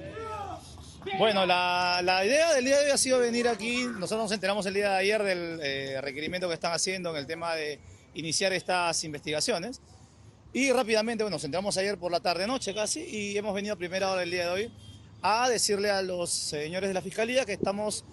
Bueno, 1.17 1.45
la, 1.45 2.01
la, 2.03 2.25
idea 2.25 2.53
del 2.53 2.65
día 2.65 2.77
de 2.77 2.85
hoy 2.85 2.91
ha 2.91 2.97
sido 2.97 3.19
venir 3.19 3.47
aquí. 3.47 3.85
Nosotros 3.85 4.23
nos 4.23 4.31
enteramos 4.31 4.65
el 4.65 4.73
día 4.73 4.91
de 4.91 4.97
ayer 4.97 5.23
del 5.23 5.59
eh, 5.63 6.01
requerimiento 6.01 6.47
que 6.47 6.53
están 6.53 6.73
haciendo 6.73 7.11
en 7.11 7.15
el 7.15 7.25
tema 7.25 7.55
de 7.55 7.79
iniciar 8.13 8.53
estas 8.53 9.03
investigaciones. 9.03 9.81
Y 10.53 10.71
rápidamente, 10.71 11.23
bueno, 11.23 11.35
nos 11.35 11.43
enteramos 11.43 11.77
ayer 11.77 11.97
por 11.97 12.11
la 12.11 12.19
tarde-noche 12.19 12.73
casi 12.73 13.01
y 13.01 13.37
hemos 13.37 13.53
venido 13.53 13.73
a 13.73 13.77
primera 13.77 14.11
hora 14.11 14.21
del 14.21 14.31
día 14.31 14.45
de 14.45 14.51
hoy 14.51 14.71
a 15.21 15.49
decirle 15.49 15.89
a 15.89 16.01
los 16.01 16.29
señores 16.29 16.89
de 16.89 16.93
la 16.93 17.01
Fiscalía 17.01 17.45
que 17.45 17.53
estamos 17.53 18.03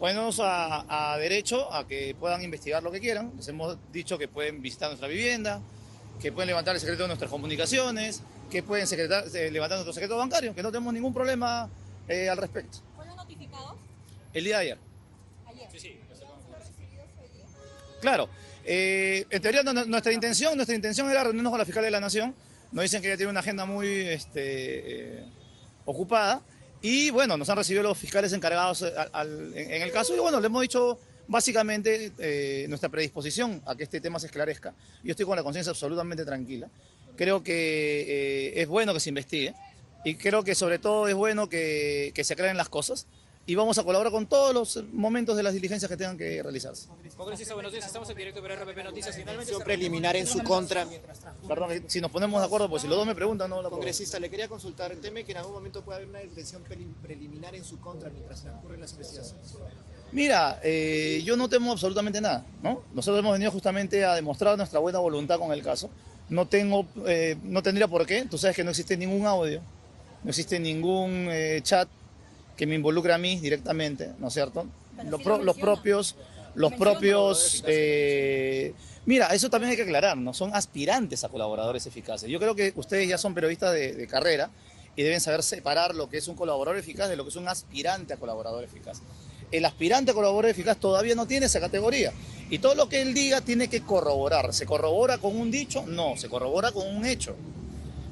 Ponemos 0.00 0.40
a, 0.42 1.14
derecho 1.18 1.70
a 1.70 1.86
que 1.86 2.16
puedan 2.18 2.42
investigar 2.42 2.82
lo 2.82 2.90
que 2.90 3.00
quieran. 3.00 3.32
Les 3.36 3.46
hemos 3.48 3.76
dicho 3.92 4.16
que 4.16 4.28
pueden 4.28 4.62
visitar 4.62 4.88
nuestra 4.88 5.06
vivienda, 5.06 5.60
que 6.18 6.32
pueden 6.32 6.48
levantar 6.48 6.74
el 6.74 6.80
secreto 6.80 7.02
de 7.02 7.08
nuestras 7.08 7.30
comunicaciones, 7.30 8.22
que 8.50 8.62
pueden 8.62 8.88
eh, 8.90 9.50
levantar 9.50 9.76
nuestro 9.76 9.92
secreto 9.92 10.16
bancario, 10.16 10.54
que 10.54 10.62
no 10.62 10.72
tenemos 10.72 10.94
ningún 10.94 11.12
problema 11.12 11.68
eh, 12.08 12.30
al 12.30 12.38
respecto. 12.38 12.78
¿Fueron 12.96 13.14
notificados? 13.14 13.74
El 14.32 14.44
día 14.44 14.56
de 14.56 14.62
ayer. 14.62 14.78
¿Ayer? 15.46 15.68
Sí, 15.70 15.78
sí. 15.78 16.00
Claro. 18.00 18.30
Eh, 18.64 19.26
en 19.28 19.42
teoría 19.42 19.62
nuestra 19.62 20.12
intención, 20.14 20.56
nuestra 20.56 20.74
intención 20.74 21.10
era 21.10 21.24
reunirnos 21.24 21.50
con 21.50 21.58
la 21.58 21.66
fiscal 21.66 21.84
de 21.84 21.90
la 21.90 22.00
Nación. 22.00 22.34
Nos 22.72 22.84
dicen 22.84 23.02
que 23.02 23.08
ella 23.08 23.18
tiene 23.18 23.30
una 23.30 23.40
agenda 23.40 23.66
muy 23.66 23.86
este, 23.86 25.24
ocupada 25.84 26.40
y 26.82 27.10
bueno, 27.10 27.36
nos 27.36 27.48
han 27.50 27.56
recibido 27.56 27.82
los 27.82 27.98
fiscales 27.98 28.32
encargados 28.32 28.82
eh, 28.82 28.92
en, 29.54 29.82
el 29.82 29.92
caso 29.92 30.14
y 30.14 30.18
bueno, 30.18 30.40
le 30.40 30.46
hemos 30.46 30.62
dicho 30.62 30.98
básicamente 31.28 32.12
eh, 32.18 32.66
nuestra 32.68 32.88
predisposición 32.88 33.62
a 33.66 33.74
que 33.74 33.84
este 33.84 34.00
tema 34.00 34.18
se 34.18 34.26
esclarezca. 34.26 34.72
Yo 35.04 35.10
estoy 35.10 35.26
con 35.26 35.36
la 35.36 35.42
conciencia 35.42 35.70
absolutamente 35.70 36.24
tranquila. 36.24 36.68
Creo 37.16 37.42
que 37.42 38.52
eh, 38.56 38.62
es 38.62 38.68
bueno 38.68 38.94
que 38.94 39.00
se 39.00 39.10
investigue 39.10 39.54
y 40.04 40.14
creo 40.14 40.42
que 40.42 40.54
sobre 40.54 40.78
todo 40.78 41.06
es 41.06 41.14
bueno 41.14 41.48
que, 41.48 42.12
que 42.14 42.24
se 42.24 42.32
aclaren 42.32 42.56
las 42.56 42.70
cosas 42.70 43.06
y 43.50 43.54
vamos 43.56 43.76
a 43.78 43.82
colaborar 43.82 44.12
con 44.12 44.26
todos 44.26 44.54
los 44.54 44.84
momentos 44.92 45.36
de 45.36 45.42
las 45.42 45.52
diligencias 45.52 45.88
que 45.90 45.96
tengan 45.96 46.16
que 46.16 46.40
realizarse. 46.40 46.86
Congresista, 47.16 47.52
buenos 47.54 47.72
días. 47.72 47.84
Estamos 47.84 48.08
en 48.08 48.16
directo 48.16 48.40
para 48.40 48.54
RPP 48.54 48.84
Noticias. 48.84 49.16
Finalmente, 49.16 49.52
preliminar 49.64 50.14
en 50.14 50.24
su 50.28 50.40
contra. 50.44 50.86
Perdón, 51.48 51.82
si 51.88 52.00
nos 52.00 52.12
ponemos 52.12 52.40
de 52.40 52.46
acuerdo, 52.46 52.70
pues 52.70 52.82
si 52.82 52.86
los 52.88 52.96
dos 52.96 53.04
me 53.08 53.14
preguntan, 53.16 53.50
no 53.50 53.60
la 53.60 53.68
Congresista, 53.68 54.20
le 54.20 54.30
quería 54.30 54.46
consultar, 54.46 54.94
¿teme 55.02 55.24
que 55.24 55.32
en 55.32 55.38
algún 55.38 55.54
momento 55.54 55.82
pueda 55.82 55.96
haber 55.96 56.08
una 56.08 56.20
detención 56.20 56.62
pre- 56.62 56.78
preliminar 57.02 57.56
en 57.56 57.64
su 57.64 57.80
contra 57.80 58.08
mientras 58.08 58.40
transcurren 58.42 58.80
las 58.80 58.92
investigaciones? 58.92 59.52
Mira, 60.12 60.60
eh, 60.62 61.20
yo 61.24 61.36
no 61.36 61.48
temo 61.48 61.72
absolutamente 61.72 62.20
nada, 62.20 62.46
¿no? 62.62 62.84
Nosotros 62.94 63.18
hemos 63.18 63.32
venido 63.32 63.50
justamente 63.50 64.04
a 64.04 64.14
demostrar 64.14 64.56
nuestra 64.56 64.78
buena 64.78 65.00
voluntad 65.00 65.40
con 65.40 65.50
el 65.50 65.60
caso. 65.64 65.90
No 66.28 66.46
tengo, 66.46 66.86
eh, 67.04 67.36
no 67.42 67.64
tendría 67.64 67.88
por 67.88 68.06
qué. 68.06 68.26
Tú 68.30 68.38
sabes 68.38 68.54
que 68.54 68.62
no 68.62 68.70
existe 68.70 68.96
ningún 68.96 69.26
audio, 69.26 69.60
no 70.22 70.30
existe 70.30 70.60
ningún 70.60 71.26
eh, 71.32 71.58
chat 71.64 71.88
que 72.60 72.66
me 72.66 72.74
involucre 72.74 73.14
a 73.14 73.16
mí 73.16 73.40
directamente, 73.40 74.10
¿no 74.18 74.28
es 74.28 74.34
cierto? 74.34 74.66
Los, 75.08 75.22
pro- 75.22 75.42
los 75.42 75.56
propios, 75.56 76.14
los 76.54 76.74
propios. 76.74 77.64
eh, 77.66 78.74
mira, 79.06 79.28
eso 79.28 79.48
también 79.48 79.70
hay 79.70 79.76
que 79.78 79.84
aclarar, 79.84 80.18
¿no? 80.18 80.34
Son 80.34 80.54
aspirantes 80.54 81.24
a 81.24 81.30
colaboradores 81.30 81.86
eficaces. 81.86 82.28
Yo 82.28 82.38
creo 82.38 82.54
que 82.54 82.74
ustedes 82.76 83.08
ya 83.08 83.16
son 83.16 83.32
periodistas 83.32 83.72
de, 83.72 83.94
de 83.94 84.06
carrera 84.06 84.50
y 84.94 85.02
deben 85.02 85.22
saber 85.22 85.42
separar 85.42 85.94
lo 85.94 86.10
que 86.10 86.18
es 86.18 86.28
un 86.28 86.36
colaborador 86.36 86.76
eficaz 86.78 87.08
de 87.08 87.16
lo 87.16 87.24
que 87.24 87.30
es 87.30 87.36
un 87.36 87.48
aspirante 87.48 88.12
a 88.12 88.18
colaborador 88.18 88.62
eficaz. 88.62 89.00
El 89.50 89.64
aspirante 89.64 90.10
a 90.10 90.14
colaborador 90.14 90.50
eficaz 90.50 90.76
todavía 90.76 91.14
no 91.14 91.26
tiene 91.26 91.46
esa 91.46 91.60
categoría. 91.60 92.12
Y 92.50 92.58
todo 92.58 92.74
lo 92.74 92.90
que 92.90 93.00
él 93.00 93.14
diga 93.14 93.40
tiene 93.40 93.68
que 93.68 93.80
corroborar. 93.80 94.52
¿Se 94.52 94.66
corrobora 94.66 95.16
con 95.16 95.34
un 95.34 95.50
dicho? 95.50 95.86
No, 95.86 96.18
se 96.18 96.28
corrobora 96.28 96.72
con 96.72 96.86
un 96.94 97.06
hecho. 97.06 97.36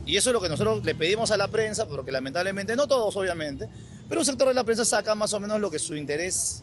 Y 0.06 0.16
eso 0.16 0.30
es 0.30 0.32
lo 0.32 0.40
que 0.40 0.48
nosotros 0.48 0.82
le 0.87 0.94
pedimos 0.94 1.32
a 1.32 1.37
la 1.37 1.48
prensa, 1.48 1.87
porque 1.87 2.11
lamentablemente, 2.12 2.74
no 2.76 2.88
todos 2.88 3.14
obviamente, 3.14 3.68
pero 4.09 4.21
un 4.21 4.25
sector 4.25 4.49
de 4.49 4.55
la 4.55 4.64
prensa 4.64 4.85
saca 4.85 5.14
más 5.14 5.33
o 5.33 5.40
menos 5.40 5.61
lo 5.61 5.71
que 5.71 5.79
su 5.79 5.94
interés 5.94 6.62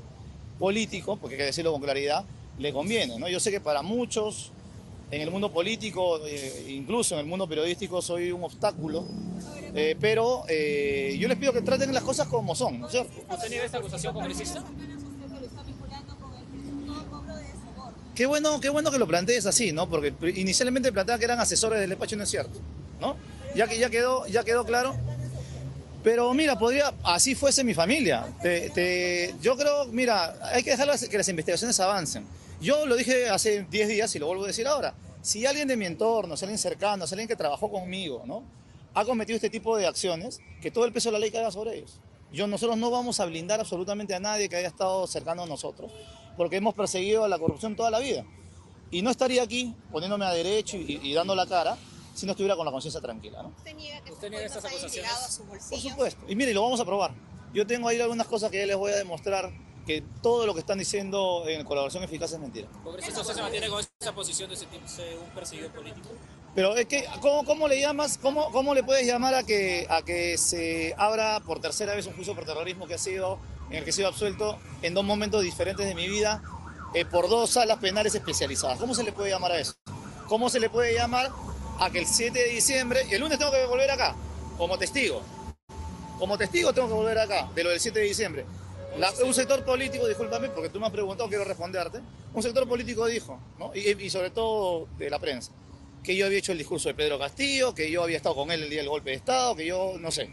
político, 0.57 1.17
porque 1.17 1.35
hay 1.35 1.39
que 1.39 1.45
decirlo 1.45 1.71
con 1.71 1.81
claridad, 1.81 2.23
le 2.57 2.73
conviene. 2.73 3.19
¿no? 3.19 3.27
Yo 3.27 3.39
sé 3.39 3.51
que 3.51 3.59
para 3.59 3.81
muchos 3.81 4.51
en 5.11 5.21
el 5.21 5.31
mundo 5.31 5.51
político, 5.51 6.19
eh, 6.25 6.65
incluso 6.69 7.15
en 7.15 7.21
el 7.21 7.25
mundo 7.27 7.47
periodístico, 7.47 8.01
soy 8.01 8.31
un 8.31 8.43
obstáculo, 8.43 9.05
eh, 9.75 9.95
pero 9.99 10.43
eh, 10.47 11.15
yo 11.19 11.27
les 11.27 11.37
pido 11.37 11.53
que 11.53 11.61
traten 11.61 11.93
las 11.93 12.03
cosas 12.03 12.27
como 12.27 12.55
son, 12.55 12.79
¿no 12.79 12.87
es 12.87 12.91
cierto? 12.91 13.13
¿Usted 13.29 13.49
niega 13.49 13.65
esta 13.65 13.77
acusación, 13.77 14.13
congresista? 14.13 14.63
Qué 18.15 18.25
bueno, 18.25 18.61
qué 18.61 18.69
bueno 18.69 18.91
que 18.91 18.97
lo 18.97 19.07
plantees 19.07 19.45
así, 19.45 19.73
¿no? 19.73 19.89
Porque 19.89 20.13
inicialmente 20.35 20.91
planteaban 20.91 21.19
que 21.19 21.25
eran 21.25 21.39
asesores 21.39 21.79
del 21.81 21.89
despacho 21.89 22.15
y 22.15 22.17
no 22.17 22.23
es 22.23 22.29
cierto, 22.29 22.59
¿no? 23.01 23.17
Ya 23.55 23.67
que 23.67 23.77
ya 23.77 23.89
quedó, 23.89 24.25
ya 24.27 24.43
quedó 24.43 24.65
claro. 24.65 24.95
Pero 26.05 26.31
mira, 26.35 26.55
podría, 26.55 26.93
así 27.03 27.33
fuese 27.33 27.63
mi 27.63 27.73
familia. 27.73 28.27
Yo 29.41 29.57
creo, 29.57 29.87
mira, 29.87 30.35
hay 30.53 30.61
que 30.61 30.69
dejar 30.69 30.87
que 31.09 31.17
las 31.17 31.27
investigaciones 31.29 31.79
avancen. 31.79 32.27
Yo 32.61 32.85
lo 32.85 32.95
dije 32.95 33.27
hace 33.27 33.63
10 33.63 33.87
días 33.87 34.15
y 34.15 34.19
lo 34.19 34.27
vuelvo 34.27 34.43
a 34.43 34.47
decir 34.47 34.67
ahora. 34.67 34.93
Si 35.23 35.47
alguien 35.47 35.67
de 35.67 35.75
mi 35.75 35.87
entorno, 35.87 36.37
si 36.37 36.45
alguien 36.45 36.59
cercano, 36.59 37.07
si 37.07 37.15
alguien 37.15 37.27
que 37.27 37.35
trabajó 37.35 37.71
conmigo, 37.71 38.21
¿no? 38.27 38.43
Ha 38.93 39.03
cometido 39.03 39.35
este 39.35 39.49
tipo 39.49 39.75
de 39.77 39.87
acciones, 39.87 40.41
que 40.61 40.69
todo 40.69 40.85
el 40.85 40.93
peso 40.93 41.09
de 41.09 41.13
la 41.13 41.19
ley 41.19 41.31
caiga 41.31 41.49
sobre 41.49 41.75
ellos. 41.75 41.99
Yo, 42.31 42.45
nosotros 42.45 42.77
no 42.77 42.91
vamos 42.91 43.19
a 43.19 43.25
blindar 43.25 43.59
absolutamente 43.59 44.13
a 44.13 44.19
nadie 44.19 44.47
que 44.47 44.57
haya 44.57 44.67
estado 44.67 45.07
cercano 45.07 45.41
a 45.41 45.45
nosotros, 45.47 45.91
porque 46.37 46.57
hemos 46.57 46.75
perseguido 46.75 47.23
a 47.23 47.27
la 47.27 47.39
corrupción 47.39 47.75
toda 47.75 47.89
la 47.89 47.97
vida. 47.97 48.23
Y 48.91 49.01
no 49.01 49.09
estaría 49.09 49.41
aquí 49.41 49.73
poniéndome 49.91 50.25
a 50.25 50.33
derecho 50.33 50.77
y, 50.77 50.99
y 51.01 51.13
dando 51.15 51.33
la 51.33 51.47
cara 51.47 51.75
si 52.15 52.25
no 52.25 52.31
estuviera 52.31 52.55
con 52.55 52.65
la 52.65 52.71
conciencia 52.71 53.01
tranquila, 53.01 53.43
¿no? 53.43 53.49
¿Usted 53.49 53.75
niega 54.29 54.45
estas 54.45 54.65
acusaciones? 54.65 55.41
Por 55.69 55.79
supuesto. 55.79 56.25
Y 56.27 56.35
mire, 56.35 56.53
lo 56.53 56.63
vamos 56.63 56.79
a 56.79 56.85
probar. 56.85 57.13
Yo 57.53 57.67
tengo 57.67 57.87
ahí 57.87 57.99
algunas 57.99 58.27
cosas 58.27 58.49
que 58.49 58.57
ya 58.59 58.65
les 58.65 58.77
voy 58.77 58.91
a 58.91 58.95
demostrar 58.95 59.51
que 59.85 60.03
todo 60.21 60.45
lo 60.45 60.53
que 60.53 60.61
están 60.61 60.79
diciendo 60.79 61.43
en 61.47 61.63
colaboración 61.63 62.03
eficaz 62.03 62.31
es 62.31 62.39
mentira. 62.39 62.67
Congresista, 62.83 63.21
¿usted 63.21 63.35
se 63.35 63.41
mantiene 63.41 63.67
con 63.67 63.83
esa 63.99 64.15
posición 64.15 64.49
de 64.49 64.55
sentirse 64.55 65.17
un 65.17 65.29
perseguido 65.29 65.69
político? 65.69 66.09
Pero 66.55 66.75
es 66.75 66.85
que, 66.85 67.05
¿cómo, 67.21 67.43
cómo 67.43 67.67
le 67.67 67.79
llamas, 67.79 68.17
cómo, 68.17 68.49
cómo 68.51 68.73
le 68.73 68.83
puedes 68.83 69.05
llamar 69.05 69.35
a 69.35 69.43
que, 69.43 69.85
a 69.89 70.01
que 70.01 70.37
se 70.37 70.95
abra 70.97 71.41
por 71.41 71.59
tercera 71.59 71.93
vez 71.93 72.07
un 72.07 72.13
juicio 72.13 72.33
por 72.33 72.45
terrorismo 72.45 72.87
que 72.87 72.93
ha 72.93 72.97
sido, 72.97 73.39
en 73.69 73.77
el 73.77 73.83
que 73.83 73.89
he 73.89 73.93
sido 73.93 74.07
absuelto 74.07 74.57
en 74.81 74.93
dos 74.93 75.03
momentos 75.03 75.43
diferentes 75.43 75.85
de 75.85 75.93
mi 75.93 76.07
vida 76.07 76.41
eh, 76.93 77.03
por 77.03 77.29
dos 77.29 77.51
salas 77.51 77.77
penales 77.79 78.15
especializadas? 78.15 78.79
¿Cómo 78.79 78.95
se 78.95 79.03
le 79.03 79.11
puede 79.11 79.29
llamar 79.29 79.51
a 79.51 79.59
eso? 79.59 79.73
¿Cómo 80.27 80.49
se 80.49 80.59
le 80.59 80.69
puede 80.69 80.93
llamar 80.93 81.29
a 81.79 81.89
que 81.89 81.99
el 81.99 82.05
7 82.05 82.37
de 82.37 82.49
diciembre, 82.49 83.01
el 83.09 83.19
lunes 83.21 83.37
tengo 83.37 83.51
que 83.51 83.65
volver 83.65 83.89
acá, 83.91 84.15
como 84.57 84.77
testigo? 84.77 85.21
Como 86.19 86.37
testigo 86.37 86.73
tengo 86.73 86.87
que 86.87 86.93
volver 86.93 87.17
acá, 87.19 87.49
de 87.53 87.63
lo 87.63 87.69
del 87.71 87.79
7 87.79 87.99
de 87.99 88.05
diciembre. 88.05 88.45
La- 88.97 89.11
un 89.25 89.33
sector 89.33 89.63
político, 89.65 90.07
discúlpame, 90.07 90.49
porque 90.49 90.69
tú 90.69 90.79
me 90.79 90.85
has 90.85 90.91
preguntado, 90.91 91.27
quiero 91.27 91.43
responderte. 91.43 91.99
Un 92.33 92.41
sector 92.43 92.67
político 92.67 93.05
dijo, 93.05 93.39
¿no? 93.59 93.71
y, 93.75 93.91
y 94.01 94.09
sobre 94.09 94.29
todo 94.29 94.87
de 94.97 95.09
la 95.09 95.19
prensa, 95.19 95.51
que 96.03 96.15
yo 96.15 96.25
había 96.25 96.37
hecho 96.39 96.51
el 96.53 96.57
discurso 96.57 96.87
de 96.87 96.95
Pedro 96.95 97.19
Castillo, 97.19 97.73
que 97.75 97.91
yo 97.91 98.03
había 98.03 98.17
estado 98.17 98.35
con 98.35 98.51
él 98.51 98.63
el 98.63 98.69
día 98.69 98.79
del 98.79 98.89
golpe 98.89 99.09
de 99.09 99.15
Estado, 99.17 99.55
que 99.55 99.65
yo, 99.65 99.95
no 99.99 100.11
sé. 100.11 100.29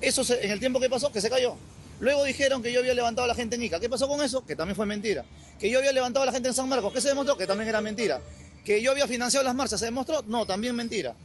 Eso 0.00 0.22
se- 0.22 0.44
en 0.44 0.52
el 0.52 0.60
tiempo 0.60 0.78
que 0.78 0.88
pasó, 0.88 1.10
que 1.10 1.20
se 1.20 1.28
cayó. 1.30 1.56
Luego 1.98 2.22
dijeron 2.22 2.62
que 2.62 2.72
yo 2.72 2.78
había 2.78 2.94
levantado 2.94 3.24
a 3.24 3.28
la 3.28 3.34
gente 3.34 3.56
en 3.56 3.62
Ica. 3.64 3.80
¿Qué 3.80 3.88
pasó 3.88 4.06
con 4.06 4.22
eso? 4.22 4.46
Que 4.46 4.54
también 4.54 4.76
fue 4.76 4.86
mentira. 4.86 5.24
Que 5.58 5.68
yo 5.68 5.78
había 5.80 5.90
levantado 5.90 6.22
a 6.22 6.26
la 6.26 6.32
gente 6.32 6.46
en 6.48 6.54
San 6.54 6.68
Marcos. 6.68 6.92
¿Qué 6.92 7.00
se 7.00 7.08
demostró? 7.08 7.36
Que 7.36 7.46
también 7.48 7.68
era 7.68 7.80
mentira. 7.80 8.20
Que 8.68 8.82
yo 8.82 8.90
había 8.90 9.08
financiado 9.08 9.42
las 9.44 9.54
marchas. 9.54 9.80
¿Se 9.80 9.86
demostró? 9.86 10.20
No, 10.26 10.44
también 10.44 10.76
mentira. 10.76 11.16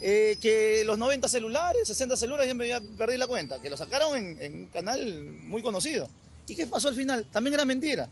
Eh, 0.00 0.38
que 0.40 0.82
los 0.86 0.96
90 0.96 1.28
celulares, 1.28 1.86
60 1.88 2.16
celulares, 2.16 2.48
ya 2.48 2.54
me 2.54 2.66
ya 2.66 2.80
perdí 2.96 3.18
la 3.18 3.26
cuenta. 3.26 3.60
Que 3.60 3.68
lo 3.68 3.76
sacaron 3.76 4.16
en, 4.16 4.40
en 4.40 4.54
un 4.60 4.66
canal 4.68 5.04
muy 5.42 5.60
conocido. 5.60 6.08
¿Y 6.48 6.56
qué 6.56 6.66
pasó 6.66 6.88
al 6.88 6.94
final? 6.94 7.26
También 7.30 7.52
era 7.52 7.66
mentira. 7.66 8.08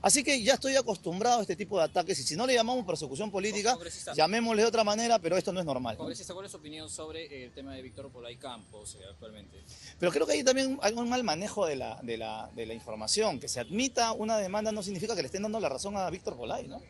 Así 0.00 0.24
que 0.24 0.42
ya 0.42 0.54
estoy 0.54 0.74
acostumbrado 0.76 1.40
a 1.40 1.40
este 1.42 1.54
tipo 1.54 1.76
de 1.78 1.84
ataques 1.84 2.18
y 2.18 2.22
si 2.22 2.34
no 2.34 2.46
le 2.46 2.54
llamamos 2.54 2.86
persecución 2.86 3.30
política, 3.30 3.76
llamémosle 4.14 4.62
de 4.62 4.68
otra 4.68 4.84
manera, 4.84 5.18
pero 5.18 5.36
esto 5.36 5.52
no 5.52 5.60
es 5.60 5.66
normal. 5.66 5.98
Congresista, 5.98 6.32
¿cuál 6.32 6.46
es 6.46 6.52
su 6.52 6.58
opinión 6.58 6.88
sobre 6.88 7.24
eh, 7.24 7.44
el 7.44 7.52
tema 7.52 7.74
de 7.74 7.82
Víctor 7.82 8.10
Polay 8.10 8.36
Campos 8.36 8.96
eh, 8.96 9.04
actualmente? 9.10 9.62
Pero 9.98 10.12
creo 10.12 10.26
que 10.26 10.32
hay 10.32 10.44
también 10.44 10.78
algún 10.82 11.10
mal 11.10 11.24
manejo 11.24 11.64
de 11.66 11.76
la, 11.76 12.00
de, 12.02 12.16
la, 12.16 12.50
de 12.54 12.64
la 12.64 12.72
información. 12.72 13.38
Que 13.38 13.48
se 13.48 13.60
admita 13.60 14.12
una 14.12 14.38
demanda 14.38 14.72
no 14.72 14.82
significa 14.82 15.14
que 15.14 15.22
le 15.22 15.26
estén 15.26 15.42
dando 15.42 15.60
la 15.60 15.68
razón 15.68 15.96
a 15.96 16.08
Víctor 16.10 16.36
Polay, 16.36 16.68
¿no? 16.68 16.82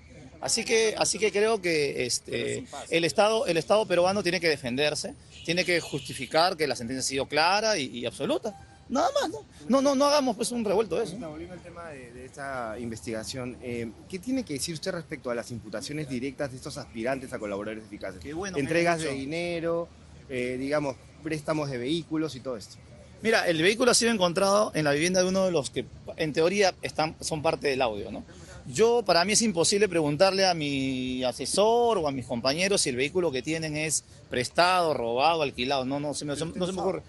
Así 0.44 0.62
que, 0.62 0.94
así 0.98 1.18
que 1.18 1.32
creo 1.32 1.62
que 1.62 2.04
este, 2.04 2.66
el, 2.90 3.04
Estado, 3.04 3.46
el 3.46 3.56
Estado 3.56 3.86
peruano 3.86 4.22
tiene 4.22 4.40
que 4.40 4.48
defenderse, 4.48 5.14
tiene 5.46 5.64
que 5.64 5.80
justificar 5.80 6.54
que 6.54 6.66
la 6.66 6.76
sentencia 6.76 7.00
ha 7.00 7.02
sido 7.02 7.26
clara 7.26 7.78
y, 7.78 7.86
y 7.86 8.04
absoluta. 8.04 8.54
Nada 8.90 9.08
más, 9.18 9.30
¿no? 9.30 9.38
No, 9.70 9.80
no, 9.80 9.94
no 9.94 10.04
hagamos 10.04 10.36
pues 10.36 10.52
un 10.52 10.62
revuelto 10.62 10.96
de 10.96 11.04
eso. 11.04 11.16
Volviendo 11.16 11.54
al 11.54 11.62
tema 11.62 11.88
de, 11.88 12.12
de 12.12 12.26
esta 12.26 12.78
investigación, 12.78 13.56
eh, 13.62 13.90
¿qué 14.06 14.18
tiene 14.18 14.44
que 14.44 14.52
decir 14.52 14.74
usted 14.74 14.92
respecto 14.92 15.30
a 15.30 15.34
las 15.34 15.50
imputaciones 15.50 16.10
directas 16.10 16.50
de 16.50 16.58
estos 16.58 16.76
aspirantes 16.76 17.32
a 17.32 17.38
colaboradores 17.38 17.86
eficaces? 17.86 18.34
bueno 18.34 18.58
Entregas 18.58 19.00
de 19.00 19.12
dinero, 19.12 19.88
eh, 20.28 20.58
digamos, 20.60 20.96
préstamos 21.22 21.70
de 21.70 21.78
vehículos 21.78 22.36
y 22.36 22.40
todo 22.40 22.58
esto. 22.58 22.76
Mira, 23.22 23.48
el 23.48 23.62
vehículo 23.62 23.90
ha 23.90 23.94
sido 23.94 24.12
encontrado 24.12 24.70
en 24.74 24.84
la 24.84 24.92
vivienda 24.92 25.22
de 25.22 25.28
uno 25.30 25.46
de 25.46 25.52
los 25.52 25.70
que 25.70 25.86
en 26.18 26.34
teoría 26.34 26.74
están, 26.82 27.16
son 27.20 27.40
parte 27.40 27.68
del 27.68 27.80
audio, 27.80 28.10
¿no? 28.10 28.22
Yo, 28.66 29.02
para 29.02 29.24
mí 29.24 29.32
es 29.32 29.42
imposible 29.42 29.88
preguntarle 29.88 30.46
a 30.46 30.54
mi 30.54 31.22
asesor 31.22 31.98
o 31.98 32.08
a 32.08 32.12
mis 32.12 32.24
compañeros 32.24 32.80
si 32.80 32.88
el 32.88 32.96
vehículo 32.96 33.30
que 33.30 33.42
tienen 33.42 33.76
es 33.76 34.04
prestado, 34.30 34.94
robado, 34.94 35.42
alquilado. 35.42 35.84
No, 35.84 36.00
no 36.00 36.14
se 36.14 36.24
me, 36.24 36.34
no 36.34 36.66
se 36.66 36.72
me 36.72 36.80
ocurre. 36.80 37.02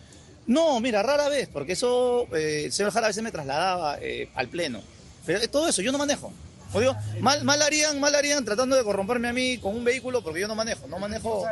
No, 0.48 0.80
mira, 0.80 1.02
rara 1.02 1.30
vez, 1.30 1.50
porque 1.52 1.74
eso, 1.74 2.28
eh, 2.36 2.64
el 2.66 2.72
señor 2.72 2.92
Jara 2.92 3.08
a 3.08 3.10
veces 3.10 3.24
me 3.24 3.32
trasladaba 3.32 3.98
eh, 4.00 4.30
al 4.36 4.48
pleno. 4.48 4.82
Pero 5.26 5.40
eh, 5.40 5.48
todo 5.48 5.68
eso 5.68 5.82
yo 5.82 5.92
no 5.92 5.98
manejo. 5.98 6.32
O 6.74 6.80
digo, 6.80 6.96
mal, 7.22 7.44
mal 7.44 7.62
harían, 7.62 8.00
mal 8.00 8.14
harían 8.14 8.44
tratando 8.44 8.76
de 8.76 8.84
corromperme 8.84 9.30
a 9.30 9.34
mí 9.34 9.58
con 9.58 9.76
un 9.76 9.84
vehículo 9.84 10.22
porque 10.22 10.42
yo 10.42 10.48
no 10.48 10.56
manejo, 10.56 10.88
no 10.88 11.00
manejo. 11.00 11.46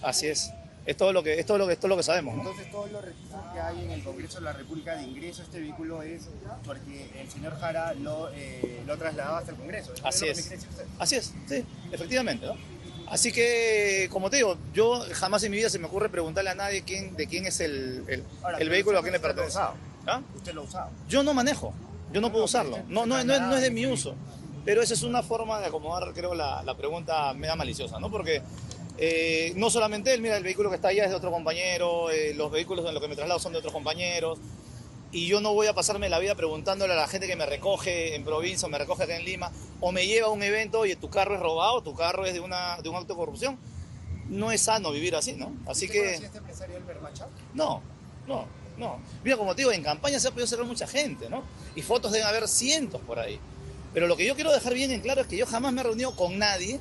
Así 0.00 0.28
es. 0.28 0.50
Es 0.88 0.96
todo 0.96 1.12
lo 1.12 1.22
que, 1.22 1.38
es 1.38 1.44
todo 1.44 1.58
lo 1.58 1.66
que, 1.66 1.74
es 1.74 1.78
todo 1.78 1.88
lo 1.88 1.96
que 1.98 2.02
sabemos, 2.02 2.34
¿no? 2.34 2.40
Entonces, 2.40 2.70
todos 2.70 2.90
los 2.90 3.04
requisitos 3.04 3.40
que 3.52 3.60
hay 3.60 3.84
en 3.84 3.90
el 3.90 4.02
Congreso 4.02 4.38
de 4.38 4.44
la 4.44 4.52
República 4.54 4.96
de 4.96 5.02
ingreso 5.02 5.42
a 5.42 5.44
este 5.44 5.60
vehículo 5.60 6.02
es 6.02 6.22
porque 6.64 7.10
el 7.20 7.30
señor 7.30 7.58
Jara 7.60 7.92
lo, 7.92 8.30
eh, 8.32 8.82
lo 8.86 8.96
trasladaba 8.96 9.38
hasta 9.38 9.50
el 9.50 9.58
Congreso. 9.58 9.92
¿Eso 9.92 10.06
Así 10.08 10.26
es. 10.28 10.38
usted? 10.38 10.58
Así 10.98 11.16
es, 11.16 11.34
sí, 11.46 11.62
efectivamente, 11.92 12.46
¿no? 12.46 12.54
Así 13.06 13.32
que, 13.32 14.08
como 14.10 14.30
te 14.30 14.36
digo, 14.36 14.56
yo 14.72 15.02
jamás 15.12 15.42
en 15.42 15.50
mi 15.50 15.58
vida 15.58 15.68
se 15.68 15.78
me 15.78 15.86
ocurre 15.88 16.08
preguntarle 16.08 16.50
a 16.50 16.54
nadie 16.54 16.82
quién, 16.84 17.14
de 17.16 17.26
quién 17.26 17.44
es 17.46 17.60
el, 17.60 18.04
el- 18.08 18.24
Ahora, 18.42 18.56
el 18.56 18.68
vehículo 18.70 18.98
a 18.98 19.02
quién 19.02 19.12
le 19.12 19.20
pertenece. 19.20 19.58
¿Ah? 19.58 20.22
Usted 20.36 20.54
lo 20.54 20.62
usaba. 20.62 20.90
Yo 21.06 21.22
no 21.22 21.34
manejo, 21.34 21.74
yo 22.14 22.22
no 22.22 22.32
puedo 22.32 22.44
usarlo, 22.46 22.78
no, 22.88 23.04
no, 23.04 23.22
no, 23.24 23.34
es- 23.34 23.40
no 23.42 23.56
es 23.56 23.60
de 23.62 23.70
mi 23.70 23.84
uso. 23.84 24.14
Pero 24.64 24.80
esa 24.82 24.94
es 24.94 25.02
una 25.02 25.22
forma 25.22 25.60
de 25.60 25.66
acomodar, 25.66 26.12
creo, 26.14 26.34
la, 26.34 26.62
la 26.62 26.74
pregunta 26.74 27.32
media 27.34 27.56
maliciosa, 27.56 27.98
¿no? 28.00 28.10
Porque 28.10 28.40
eh, 28.98 29.52
no 29.56 29.70
solamente 29.70 30.12
él, 30.12 30.20
mira, 30.20 30.36
el 30.36 30.42
vehículo 30.42 30.70
que 30.70 30.76
está 30.76 30.88
allá 30.88 31.04
es 31.04 31.10
de 31.10 31.16
otro 31.16 31.30
compañero, 31.30 32.10
eh, 32.10 32.34
los 32.34 32.50
vehículos 32.50 32.86
en 32.86 32.94
los 32.94 33.02
que 33.02 33.08
me 33.08 33.16
traslado 33.16 33.40
son 33.40 33.52
de 33.52 33.58
otros 33.58 33.72
compañeros, 33.72 34.38
y 35.10 35.26
yo 35.26 35.40
no 35.40 35.54
voy 35.54 35.66
a 35.66 35.74
pasarme 35.74 36.08
la 36.08 36.18
vida 36.18 36.34
preguntándole 36.34 36.92
a 36.92 36.96
la 36.96 37.08
gente 37.08 37.26
que 37.26 37.36
me 37.36 37.46
recoge 37.46 38.14
en 38.14 38.24
provincia 38.24 38.66
o 38.66 38.70
me 38.70 38.78
recoge 38.78 39.04
acá 39.04 39.16
en 39.16 39.24
Lima, 39.24 39.50
o 39.80 39.92
me 39.92 40.06
lleva 40.06 40.26
a 40.26 40.30
un 40.30 40.42
evento 40.42 40.84
y 40.84 40.94
tu 40.96 41.08
carro 41.08 41.34
es 41.34 41.40
robado, 41.40 41.82
tu 41.82 41.94
carro 41.94 42.26
es 42.26 42.34
de, 42.34 42.40
una, 42.40 42.76
de 42.82 42.88
un 42.88 42.96
acto 42.96 43.14
de 43.14 43.18
corrupción. 43.18 43.58
No 44.28 44.52
es 44.52 44.60
sano 44.60 44.92
vivir 44.92 45.16
así, 45.16 45.32
¿no? 45.32 45.54
Así 45.66 45.86
¿Usted 45.86 46.02
que... 46.02 46.14
este 46.26 46.38
empresario 46.38 46.76
Albert 46.76 47.00
Machado? 47.00 47.30
No, 47.54 47.80
no. 48.26 48.58
No. 48.78 49.00
Mira, 49.24 49.36
como 49.36 49.54
te 49.54 49.62
digo, 49.62 49.72
en 49.72 49.82
campaña 49.82 50.20
se 50.20 50.28
ha 50.28 50.30
podido 50.30 50.46
cerrar 50.46 50.64
mucha 50.64 50.86
gente, 50.86 51.28
¿no? 51.28 51.42
Y 51.74 51.82
fotos 51.82 52.12
deben 52.12 52.28
haber 52.28 52.46
cientos 52.46 53.00
por 53.00 53.18
ahí. 53.18 53.40
Pero 53.92 54.06
lo 54.06 54.16
que 54.16 54.24
yo 54.24 54.36
quiero 54.36 54.52
dejar 54.52 54.72
bien 54.74 54.92
en 54.92 55.00
claro 55.00 55.22
es 55.22 55.26
que 55.26 55.36
yo 55.36 55.46
jamás 55.46 55.72
me 55.72 55.80
he 55.80 55.84
reunido 55.84 56.14
con 56.14 56.38
nadie, 56.38 56.78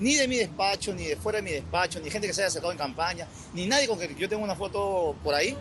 ni 0.00 0.14
de 0.14 0.28
mi 0.28 0.36
despacho, 0.36 0.94
ni 0.94 1.04
de 1.04 1.16
fuera 1.16 1.36
de 1.38 1.42
mi 1.42 1.50
despacho, 1.52 2.00
ni 2.00 2.10
gente 2.10 2.26
que 2.26 2.34
se 2.34 2.42
haya 2.42 2.48
acercado 2.48 2.72
en 2.72 2.78
campaña, 2.78 3.26
ni 3.54 3.66
nadie 3.66 3.86
con 3.88 3.98
que 3.98 4.14
yo 4.18 4.28
tengo 4.28 4.42
una 4.44 4.54
foto 4.56 5.14
por 5.24 5.34
ahí, 5.34 5.56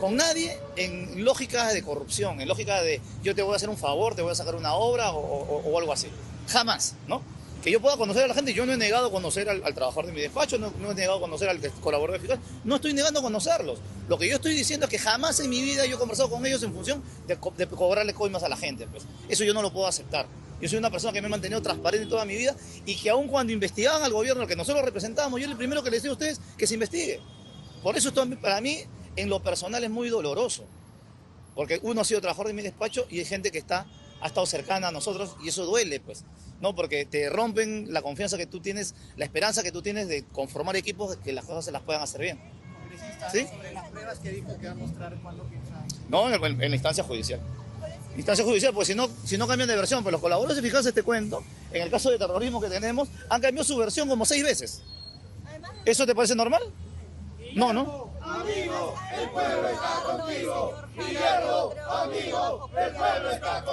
con 0.00 0.16
nadie 0.16 0.56
en 0.76 1.24
lógica 1.24 1.72
de 1.72 1.82
corrupción, 1.82 2.40
en 2.40 2.48
lógica 2.48 2.82
de 2.82 3.00
yo 3.22 3.34
te 3.34 3.42
voy 3.42 3.52
a 3.52 3.56
hacer 3.56 3.68
un 3.68 3.76
favor, 3.76 4.14
te 4.14 4.22
voy 4.22 4.32
a 4.32 4.34
sacar 4.34 4.54
una 4.56 4.74
obra 4.74 5.12
o, 5.12 5.18
o- 5.20 5.62
o 5.70 5.78
algo 5.78 5.92
así. 5.92 6.08
Jamás, 6.48 6.94
¿no? 7.06 7.22
Que 7.62 7.70
yo 7.70 7.80
pueda 7.80 7.96
conocer 7.96 8.24
a 8.24 8.26
la 8.26 8.34
gente, 8.34 8.52
yo 8.52 8.66
no 8.66 8.72
he 8.72 8.76
negado 8.76 9.12
conocer 9.12 9.48
al, 9.48 9.62
al 9.64 9.72
trabajador 9.72 10.06
de 10.06 10.12
mi 10.12 10.20
despacho, 10.20 10.58
no, 10.58 10.72
no 10.80 10.90
he 10.90 10.94
negado 10.96 11.20
conocer 11.20 11.48
al 11.48 11.60
colaborador 11.80 12.18
fiscal, 12.20 12.40
no 12.64 12.74
estoy 12.74 12.92
negando 12.92 13.22
conocerlos. 13.22 13.78
Lo 14.08 14.18
que 14.18 14.28
yo 14.28 14.34
estoy 14.34 14.54
diciendo 14.54 14.86
es 14.86 14.90
que 14.90 14.98
jamás 14.98 15.38
en 15.38 15.48
mi 15.48 15.62
vida 15.62 15.86
yo 15.86 15.94
he 15.94 15.98
conversado 16.00 16.28
con 16.28 16.44
ellos 16.44 16.60
en 16.64 16.74
función 16.74 17.00
de, 17.28 17.36
co- 17.36 17.54
de 17.56 17.68
cobrarle 17.68 18.14
coimas 18.14 18.42
a 18.42 18.48
la 18.48 18.56
gente. 18.56 18.88
Pues. 18.88 19.04
Eso 19.28 19.44
yo 19.44 19.54
no 19.54 19.62
lo 19.62 19.72
puedo 19.72 19.86
aceptar. 19.86 20.26
Yo 20.62 20.68
soy 20.68 20.78
una 20.78 20.90
persona 20.90 21.12
que 21.12 21.20
me 21.20 21.26
he 21.26 21.30
mantenido 21.30 21.60
transparente 21.60 22.06
toda 22.06 22.24
mi 22.24 22.36
vida 22.36 22.54
y 22.86 22.94
que 22.96 23.10
aun 23.10 23.26
cuando 23.26 23.52
investigaban 23.52 24.02
al 24.02 24.12
gobierno, 24.12 24.46
que 24.46 24.54
nosotros 24.56 24.84
representamos, 24.84 25.40
yo 25.40 25.46
el 25.48 25.56
primero 25.56 25.82
que 25.82 25.90
les 25.90 26.02
digo 26.02 26.12
a 26.12 26.14
ustedes 26.14 26.40
que 26.56 26.66
se 26.68 26.74
investigue. 26.74 27.20
Por 27.82 27.96
eso 27.96 28.08
esto 28.10 28.24
para 28.40 28.60
mí, 28.60 28.78
en 29.16 29.28
lo 29.28 29.42
personal, 29.42 29.82
es 29.82 29.90
muy 29.90 30.08
doloroso. 30.08 30.64
Porque 31.56 31.80
uno 31.82 32.00
ha 32.00 32.04
sido 32.04 32.20
trabajador 32.20 32.46
de 32.46 32.52
mi 32.54 32.62
despacho 32.62 33.06
y 33.10 33.18
hay 33.18 33.24
gente 33.24 33.50
que 33.50 33.58
está, 33.58 33.86
ha 34.20 34.26
estado 34.28 34.46
cercana 34.46 34.88
a 34.88 34.92
nosotros 34.92 35.36
y 35.42 35.48
eso 35.48 35.66
duele, 35.66 35.98
pues. 35.98 36.24
¿no? 36.60 36.76
Porque 36.76 37.04
te 37.06 37.28
rompen 37.28 37.92
la 37.92 38.00
confianza 38.00 38.38
que 38.38 38.46
tú 38.46 38.60
tienes, 38.60 38.94
la 39.16 39.24
esperanza 39.24 39.64
que 39.64 39.72
tú 39.72 39.82
tienes 39.82 40.06
de 40.06 40.22
conformar 40.26 40.76
equipos 40.76 41.16
que 41.16 41.32
las 41.32 41.44
cosas 41.44 41.64
se 41.64 41.72
las 41.72 41.82
puedan 41.82 42.02
hacer 42.02 42.20
bien. 42.20 42.38
¿Sí? 43.32 43.46
Sobre 43.48 43.72
las 43.72 43.88
pruebas 43.90 44.18
que 44.20 44.30
dijo 44.30 44.56
que 44.58 44.66
va 44.66 44.72
a 44.72 44.76
mostrar 44.76 45.16
cuando 45.22 45.42
piensa. 45.44 45.84
No, 46.08 46.28
en, 46.32 46.34
en- 46.44 46.62
en 46.62 46.70
la 46.70 46.76
instancia 46.76 47.02
judicial. 47.02 47.40
Instancia 48.16 48.44
judicial, 48.44 48.74
pues 48.74 48.88
si 48.88 48.94
no, 48.94 49.08
si 49.24 49.38
no 49.38 49.46
cambian 49.46 49.68
de 49.68 49.76
versión, 49.76 50.02
pues 50.02 50.12
los 50.12 50.20
colaboradores 50.20 50.62
de 50.62 50.88
este 50.88 51.02
cuento, 51.02 51.42
en 51.72 51.82
el 51.82 51.90
caso 51.90 52.10
de 52.10 52.18
terrorismo 52.18 52.60
que 52.60 52.68
tenemos, 52.68 53.08
han 53.28 53.40
cambiado 53.40 53.64
su 53.64 53.76
versión 53.76 54.08
como 54.08 54.26
seis 54.26 54.44
veces. 54.44 54.82
¿Eso 55.84 56.06
te 56.06 56.14
parece 56.14 56.34
normal? 56.34 56.62
No, 57.54 57.72
¿no? 57.72 58.11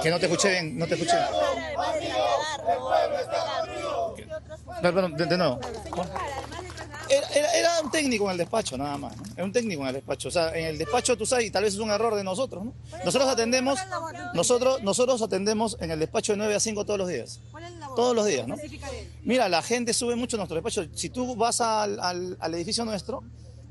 Que 0.01 0.09
no 0.09 0.19
te 0.19 0.25
escuché 0.25 0.49
bien, 0.51 0.77
no 0.77 0.87
te 0.87 0.93
escuché. 0.95 1.17
Perdón, 4.81 5.15
de, 5.15 5.25
de 5.25 5.37
nuevo. 5.37 5.59
Era, 7.09 7.27
era- 7.29 7.53
era 7.53 7.69
un 7.83 7.89
técnico 7.89 8.25
en 8.25 8.31
el 8.31 8.37
despacho, 8.37 8.77
nada 8.77 8.95
más. 8.97 9.17
¿no? 9.17 9.23
Era 9.35 9.43
un 9.43 9.51
técnico 9.51 9.81
en 9.81 9.87
el 9.87 9.93
despacho. 9.95 10.27
O 10.27 10.31
sea, 10.31 10.55
en 10.55 10.65
el 10.67 10.77
despacho, 10.77 11.17
tú 11.17 11.25
sabes, 11.25 11.47
y 11.47 11.51
tal 11.51 11.63
vez 11.63 11.73
es 11.73 11.79
un 11.79 11.89
error 11.89 12.13
de 12.15 12.23
nosotros, 12.23 12.63
¿no? 12.65 12.73
Nosotros 13.03 13.27
atendemos, 13.29 13.79
nosotros, 14.35 14.83
nosotros 14.83 15.21
atendemos 15.23 15.75
en 15.81 15.89
el 15.91 15.99
despacho 15.99 16.33
de 16.33 16.37
9 16.37 16.55
a 16.55 16.59
5 16.59 16.85
todos 16.85 16.99
los 16.99 17.07
días. 17.09 17.39
Todos 17.95 18.15
los 18.15 18.25
días, 18.27 18.47
¿no? 18.47 18.55
Mira, 19.23 19.49
la 19.49 19.63
gente 19.63 19.93
sube 19.93 20.15
mucho 20.15 20.37
a 20.37 20.39
nuestro 20.39 20.55
despacho. 20.55 20.85
Si 20.93 21.09
tú 21.09 21.35
vas 21.35 21.59
al, 21.61 21.99
al- 21.99 22.37
al 22.39 22.53
edificio 22.53 22.85
nuestro, 22.85 23.23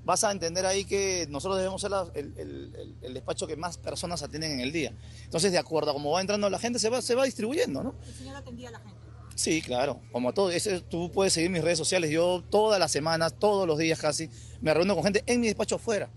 vas 0.09 0.25
a 0.25 0.33
entender 0.33 0.65
ahí 0.65 0.87
que 0.87 1.27
nosotros 1.29 1.59
debemos 1.59 1.83
ser 1.83 1.91
la- 1.91 2.11
el, 2.15 2.33
el- 2.39 2.75
el- 2.75 2.95
el 3.03 3.13
despacho 3.15 3.47
que 3.47 3.57
más 3.57 3.77
personas 3.77 4.23
atienden 4.23 4.53
en 4.53 4.61
el 4.61 4.73
día. 4.73 4.95
Entonces, 5.25 5.53
de 5.53 5.59
acuerdo 5.59 5.91
a 5.91 5.93
cómo 5.93 6.11
va 6.13 6.23
entrando 6.23 6.49
la 6.49 6.59
gente, 6.59 6.79
se 6.79 6.89
va, 6.89 7.03
se 7.03 7.15
va 7.15 7.25
distribuyendo, 7.27 7.83
¿no? 7.83 7.95
El 8.07 8.15
señor 8.15 8.37
atendía 8.37 8.71
a 8.71 8.73
la 8.73 8.79
gente. 8.81 8.97
Sí, 9.35 9.61
claro, 9.61 10.01
como 10.11 10.33
todo. 10.33 10.51
Ese, 10.51 10.81
tú 10.81 11.13
puedes 11.13 11.35
seguir 11.35 11.51
mis 11.51 11.63
redes 11.63 11.77
sociales. 11.77 12.11
Yo 12.11 12.43
todas 12.49 12.81
las 12.81 12.91
semanas, 12.91 13.35
todos 13.39 13.67
los 13.67 13.77
días 13.77 13.99
casi, 14.01 14.31
me 14.63 14.73
reúno 14.73 14.95
con 14.95 15.05
gente 15.05 15.23
en 15.27 15.41
mi 15.43 15.47
despacho 15.49 15.75
afuera. 15.77 16.09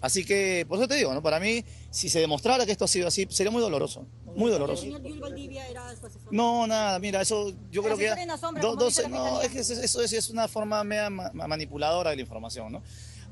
Así 0.00 0.24
que, 0.24 0.64
por 0.68 0.78
eso 0.78 0.86
te 0.86 0.94
digo, 0.94 1.12
¿no? 1.12 1.20
Para 1.22 1.40
mí, 1.40 1.64
si 1.90 2.08
se 2.08 2.20
demostrara 2.20 2.64
que 2.66 2.72
esto 2.72 2.84
ha 2.84 2.88
sido 2.88 3.08
así, 3.08 3.26
sería 3.30 3.50
muy 3.50 3.60
doloroso. 3.60 4.06
Muy 4.36 4.46
El 4.46 4.52
doloroso. 4.52 4.82
señor 4.82 5.02
Gil 5.02 5.18
Valdivia 5.20 5.66
era 5.68 5.88
su 5.96 6.06
asesor. 6.06 6.32
No, 6.32 6.66
nada, 6.66 6.98
mira, 6.98 7.20
eso 7.20 7.52
yo 7.70 7.82
creo 7.82 7.96
que... 7.96 8.08
Sombra, 8.38 8.62
do- 8.62 8.76
la 8.76 9.08
no, 9.08 9.40
es 9.42 9.50
que 9.50 9.60
eso, 9.60 9.72
eso 9.74 10.02
es, 10.02 10.30
una 10.30 10.46
forma 10.48 10.82
media 10.84 11.08
ma- 11.10 11.30
ma- 11.32 11.46
manipuladora 11.46 12.10
de 12.10 12.16
la 12.16 12.22
información, 12.22 12.72
¿no? 12.72 12.82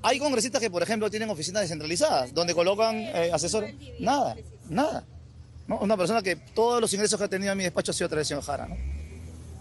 Hay 0.02 0.18
congresistas 0.18 0.60
que, 0.60 0.70
por 0.70 0.82
ejemplo, 0.82 1.08
tienen 1.10 1.30
oficinas 1.30 1.62
descentralizadas, 1.62 2.34
donde 2.34 2.54
colocan 2.54 2.96
eh, 2.96 3.30
asesores. 3.32 3.74
Nada, 4.00 4.36
nada. 4.68 5.04
¿no? 5.68 5.78
Una 5.78 5.96
persona 5.96 6.22
que 6.22 6.36
todos 6.36 6.80
los 6.80 6.92
ingresos 6.92 7.18
que 7.18 7.24
ha 7.24 7.28
tenido 7.28 7.52
en 7.52 7.58
mi 7.58 7.64
despacho 7.64 7.92
ha 7.92 7.94
sido 7.94 8.06
a 8.06 8.08
través 8.10 8.26
señor 8.28 8.42
Jara, 8.42 8.66
¿no? 8.66 8.76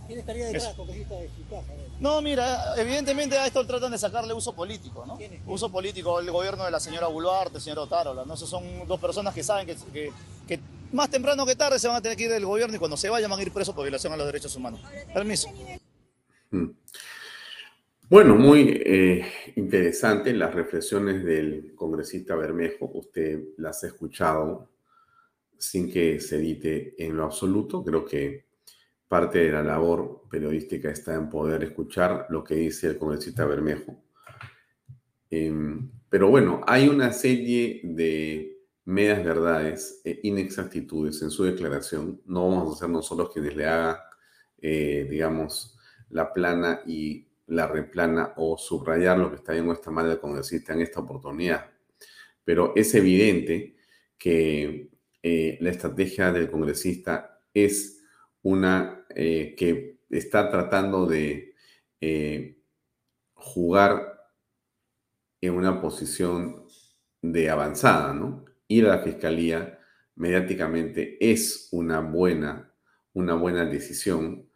¿Quién 0.08 0.20
estaría 0.20 0.46
detrás, 0.48 0.74
congresista 0.76 1.14
de? 1.16 1.20
A 1.28 1.52
ver. 1.62 1.92
No, 2.00 2.22
mira, 2.22 2.74
evidentemente 2.78 3.38
a 3.38 3.46
esto 3.46 3.66
tratan 3.68 3.92
de 3.92 3.98
sacarle 3.98 4.34
uso 4.34 4.54
político, 4.54 5.06
¿no? 5.06 5.18
Uso 5.46 5.70
político, 5.72 6.20
el 6.20 6.30
gobierno 6.32 6.66
de 6.66 6.72
la 6.72 6.80
señora 6.80 7.08
Buluarte, 7.08 7.58
el 7.58 7.64
señor 7.64 7.80
Otárola, 7.80 8.26
¿no? 8.26 8.34
Esos 8.34 8.50
son 8.50 8.64
dos 8.88 9.00
personas 9.00 9.34
que 9.34 9.44
saben 9.44 9.68
que, 9.68 9.76
que- 9.94 10.12
que 10.48 10.60
más 10.92 11.10
temprano 11.10 11.46
que 11.46 11.56
tarde 11.56 11.80
se 11.80 11.88
van 11.88 11.98
a 11.98 12.02
tener 12.02 12.18
que 12.18 12.24
ir 12.24 12.32
del 12.32 12.46
gobierno 12.46 12.76
y 12.76 12.80
cuando 12.80 12.98
se 12.98 13.10
vayan 13.10 13.30
van 13.30 13.40
a 13.40 13.44
ir 13.44 13.54
presos 13.54 13.74
por 13.76 13.84
violación 13.84 14.12
a 14.12 14.18
los 14.18 14.26
derechos 14.26 14.54
humanos. 14.56 14.82
Permiso. 15.14 15.48
Mm. 16.50 16.66
Bueno, 18.12 18.36
muy 18.36 18.82
eh, 18.86 19.26
interesante 19.56 20.34
las 20.34 20.54
reflexiones 20.54 21.24
del 21.24 21.74
congresista 21.76 22.36
Bermejo. 22.36 22.92
Usted 22.94 23.40
las 23.56 23.86
ha 23.86 23.88
escuchado 23.88 24.70
sin 25.58 25.90
que 25.90 26.20
se 26.20 26.36
edite 26.36 26.94
en 26.98 27.16
lo 27.16 27.24
absoluto. 27.24 27.82
Creo 27.82 28.04
que 28.04 28.48
parte 29.08 29.40
de 29.40 29.54
la 29.54 29.64
labor 29.64 30.24
periodística 30.30 30.90
está 30.90 31.16
en 31.16 31.30
poder 31.30 31.64
escuchar 31.64 32.26
lo 32.28 32.44
que 32.44 32.56
dice 32.56 32.88
el 32.88 32.98
congresista 32.98 33.46
Bermejo. 33.46 34.04
Em, 35.30 35.90
pero 36.10 36.28
bueno, 36.28 36.60
hay 36.68 36.90
una 36.90 37.14
serie 37.14 37.80
de 37.82 38.58
medias 38.84 39.24
verdades 39.24 40.02
e 40.04 40.20
inexactitudes 40.24 41.22
en 41.22 41.32
su 41.32 41.46
declaración. 41.46 42.22
No 42.26 42.50
vamos 42.50 42.76
a 42.76 42.80
ser 42.82 42.90
nosotros 42.90 43.30
quienes 43.32 43.56
le 43.56 43.68
hagan, 43.68 43.96
eh, 44.62 45.08
digamos, 45.10 45.78
la 46.10 46.34
plana 46.34 46.82
y 46.86 47.31
la 47.52 47.68
replana 47.68 48.34
o 48.38 48.58
subrayar 48.58 49.18
lo 49.18 49.30
que 49.30 49.36
está 49.36 49.52
bien 49.52 49.68
o 49.68 49.74
está 49.74 49.92
mal 49.92 50.08
del 50.08 50.20
congresista 50.20 50.74
en 50.74 50.82
esta 50.82 51.02
oportunidad. 51.02 51.70
Pero 52.46 52.72
es 52.78 52.96
evidente 52.96 53.76
que 54.18 54.90
eh, 55.22 55.58
la 55.60 55.70
estrategia 55.70 56.32
del 56.32 56.50
congresista 56.50 57.42
es 57.54 58.04
una 58.42 59.06
eh, 59.10 59.54
que 59.58 60.00
está 60.10 60.50
tratando 60.50 61.06
de 61.06 61.54
eh, 62.00 62.58
jugar 63.34 64.32
en 65.42 65.54
una 65.54 65.82
posición 65.82 66.66
de 67.22 67.50
avanzada, 67.50 68.14
¿no? 68.14 68.46
Ir 68.70 68.86
a 68.86 68.96
la 68.96 69.04
fiscalía 69.04 69.78
mediáticamente 70.16 71.18
es 71.20 71.68
una 71.72 72.00
buena, 72.00 72.74
una 73.14 73.34
buena 73.36 73.66
decisión 73.66 74.48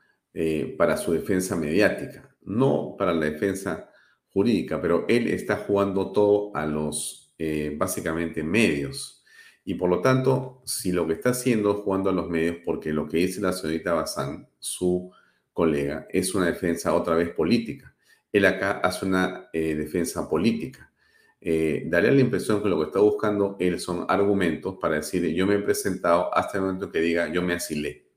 para 0.77 0.97
su 0.97 1.13
defensa 1.13 1.55
mediática, 1.55 2.34
no 2.45 2.95
para 2.97 3.13
la 3.13 3.25
defensa 3.25 3.89
jurídica, 4.29 4.81
pero 4.81 5.05
él 5.07 5.27
está 5.27 5.57
jugando 5.57 6.11
todo 6.11 6.51
a 6.55 6.65
los, 6.65 7.33
eh, 7.37 7.73
básicamente, 7.77 8.43
medios. 8.43 9.23
Y 9.63 9.75
por 9.75 9.89
lo 9.89 10.01
tanto, 10.01 10.61
si 10.65 10.91
lo 10.91 11.07
que 11.07 11.13
está 11.13 11.29
haciendo 11.29 11.71
es 11.71 11.77
jugando 11.77 12.09
a 12.09 12.13
los 12.13 12.29
medios, 12.29 12.57
porque 12.63 12.93
lo 12.93 13.07
que 13.07 13.17
dice 13.17 13.41
la 13.41 13.53
señorita 13.53 13.93
Bazán, 13.93 14.47
su 14.59 15.11
colega, 15.53 16.07
es 16.11 16.35
una 16.35 16.47
defensa 16.47 16.93
otra 16.93 17.15
vez 17.15 17.31
política. 17.31 17.95
Él 18.31 18.45
acá 18.45 18.79
hace 18.83 19.05
una 19.05 19.49
eh, 19.53 19.73
defensa 19.75 20.29
política. 20.29 20.91
Eh, 21.39 21.83
daría 21.87 22.11
la 22.11 22.21
impresión 22.21 22.61
que 22.61 22.69
lo 22.69 22.79
que 22.79 22.87
está 22.87 22.99
buscando 22.99 23.55
él 23.59 23.79
son 23.79 24.05
argumentos 24.09 24.77
para 24.81 24.95
decir 24.95 25.23
yo 25.33 25.45
me 25.45 25.53
he 25.53 25.59
presentado 25.59 26.35
hasta 26.35 26.57
el 26.57 26.63
momento 26.63 26.91
que 26.91 26.99
diga 26.99 27.31
yo 27.31 27.41
me 27.41 27.53
asilé. 27.53 28.09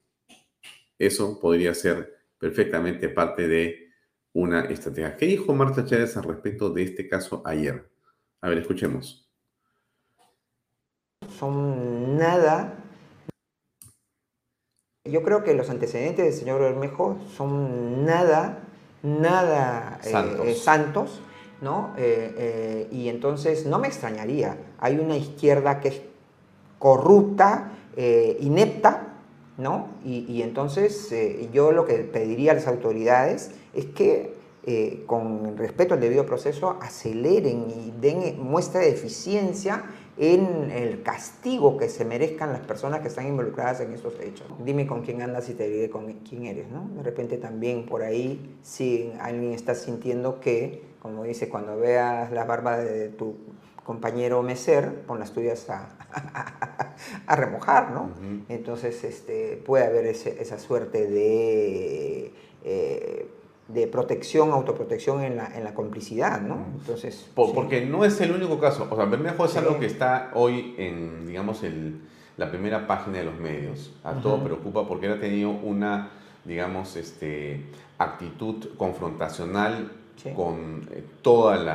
Eso 0.98 1.38
podría 1.38 1.74
ser 1.74 2.24
perfectamente 2.38 3.08
parte 3.08 3.46
de 3.46 3.87
una 4.32 4.62
estrategia. 4.66 5.16
¿Qué 5.16 5.26
dijo 5.26 5.54
Marta 5.54 5.84
Chávez 5.84 6.16
al 6.16 6.24
respecto 6.24 6.70
de 6.70 6.82
este 6.82 7.08
caso 7.08 7.42
ayer? 7.44 7.90
A 8.40 8.48
ver, 8.48 8.58
escuchemos. 8.58 9.28
son 11.38 12.16
nada. 12.18 12.74
Yo 15.04 15.22
creo 15.22 15.42
que 15.42 15.54
los 15.54 15.70
antecedentes 15.70 16.24
del 16.24 16.34
señor 16.34 16.60
Bermejo 16.60 17.18
son 17.36 18.04
nada, 18.04 18.60
nada 19.02 20.00
eh, 20.04 20.10
Santos. 20.10 20.46
eh, 20.46 20.54
santos, 20.54 21.20
¿no? 21.62 21.94
Eh, 21.96 22.88
y 22.90 23.08
entonces 23.08 23.66
no 23.66 23.78
me 23.78 23.88
extrañaría. 23.88 24.58
Hay 24.78 24.98
una 24.98 25.16
izquierda 25.16 25.80
que 25.80 25.88
es 25.88 26.02
corrupta, 26.78 27.72
inepta, 28.40 29.14
¿no? 29.56 29.88
Y, 30.04 30.24
y 30.28 30.42
entonces 30.42 31.12
yo 31.52 31.72
lo 31.72 31.84
que 31.84 31.94
pediría 31.98 32.52
a 32.52 32.54
las 32.54 32.68
autoridades 32.68 33.52
es 33.74 33.86
que 33.86 34.32
eh, 34.66 35.04
con 35.06 35.56
respeto 35.56 35.94
al 35.94 36.00
debido 36.00 36.26
proceso 36.26 36.76
aceleren 36.82 37.70
y 37.70 37.94
den 38.00 38.42
muestra 38.42 38.80
de 38.80 38.90
eficiencia 38.90 39.84
en 40.18 40.70
el 40.72 41.02
castigo 41.02 41.78
que 41.78 41.88
se 41.88 42.04
merezcan 42.04 42.52
las 42.52 42.60
personas 42.62 43.00
que 43.00 43.08
están 43.08 43.28
involucradas 43.28 43.80
en 43.80 43.92
estos 43.94 44.18
hechos. 44.20 44.46
Dime 44.64 44.86
con 44.86 45.02
quién 45.02 45.22
andas 45.22 45.48
y 45.48 45.54
te 45.54 45.68
diré 45.68 45.88
con 45.88 46.12
quién 46.28 46.44
eres, 46.44 46.68
¿no? 46.68 46.90
De 46.96 47.02
repente 47.04 47.38
también 47.38 47.86
por 47.86 48.02
ahí, 48.02 48.58
si 48.62 49.12
alguien 49.20 49.52
está 49.52 49.74
sintiendo 49.74 50.40
que, 50.40 50.82
como 51.00 51.22
dice, 51.22 51.48
cuando 51.48 51.78
veas 51.78 52.32
la 52.32 52.44
barba 52.44 52.78
de 52.78 53.08
tu 53.10 53.36
compañero 53.84 54.42
meser, 54.42 55.02
pon 55.06 55.20
las 55.20 55.32
tuyas 55.32 55.70
a, 55.70 55.96
a 57.26 57.36
remojar, 57.36 57.92
¿no? 57.92 58.10
Entonces 58.48 59.02
este, 59.04 59.56
puede 59.64 59.86
haber 59.86 60.04
esa 60.04 60.58
suerte 60.58 61.06
de, 61.06 62.32
eh, 62.64 63.28
de 63.68 63.86
protección, 63.86 64.50
autoprotección 64.50 65.22
en 65.22 65.36
la, 65.36 65.54
en 65.54 65.62
la 65.62 65.74
complicidad, 65.74 66.40
¿no? 66.40 66.66
Entonces, 66.78 67.28
Porque 67.34 67.84
no 67.84 68.04
es 68.04 68.18
el 68.20 68.32
único 68.32 68.58
caso. 68.58 68.88
O 68.90 68.96
sea, 68.96 69.04
Bermejo 69.04 69.44
es 69.44 69.56
algo 69.56 69.78
que 69.78 69.86
está 69.86 70.30
hoy 70.34 70.74
en, 70.78 71.26
digamos, 71.26 71.62
el, 71.62 72.00
la 72.38 72.50
primera 72.50 72.86
página 72.86 73.18
de 73.18 73.24
los 73.24 73.38
medios. 73.38 73.92
A 74.04 74.14
todo 74.14 74.42
preocupa 74.42 74.88
porque 74.88 75.06
él 75.06 75.12
ha 75.12 75.20
tenido 75.20 75.50
una, 75.50 76.10
digamos, 76.46 76.96
este, 76.96 77.66
actitud 77.98 78.70
confrontacional 78.78 79.92
con 80.34 80.88
eh, 80.90 81.04
todo 81.22 81.52
el 81.52 81.68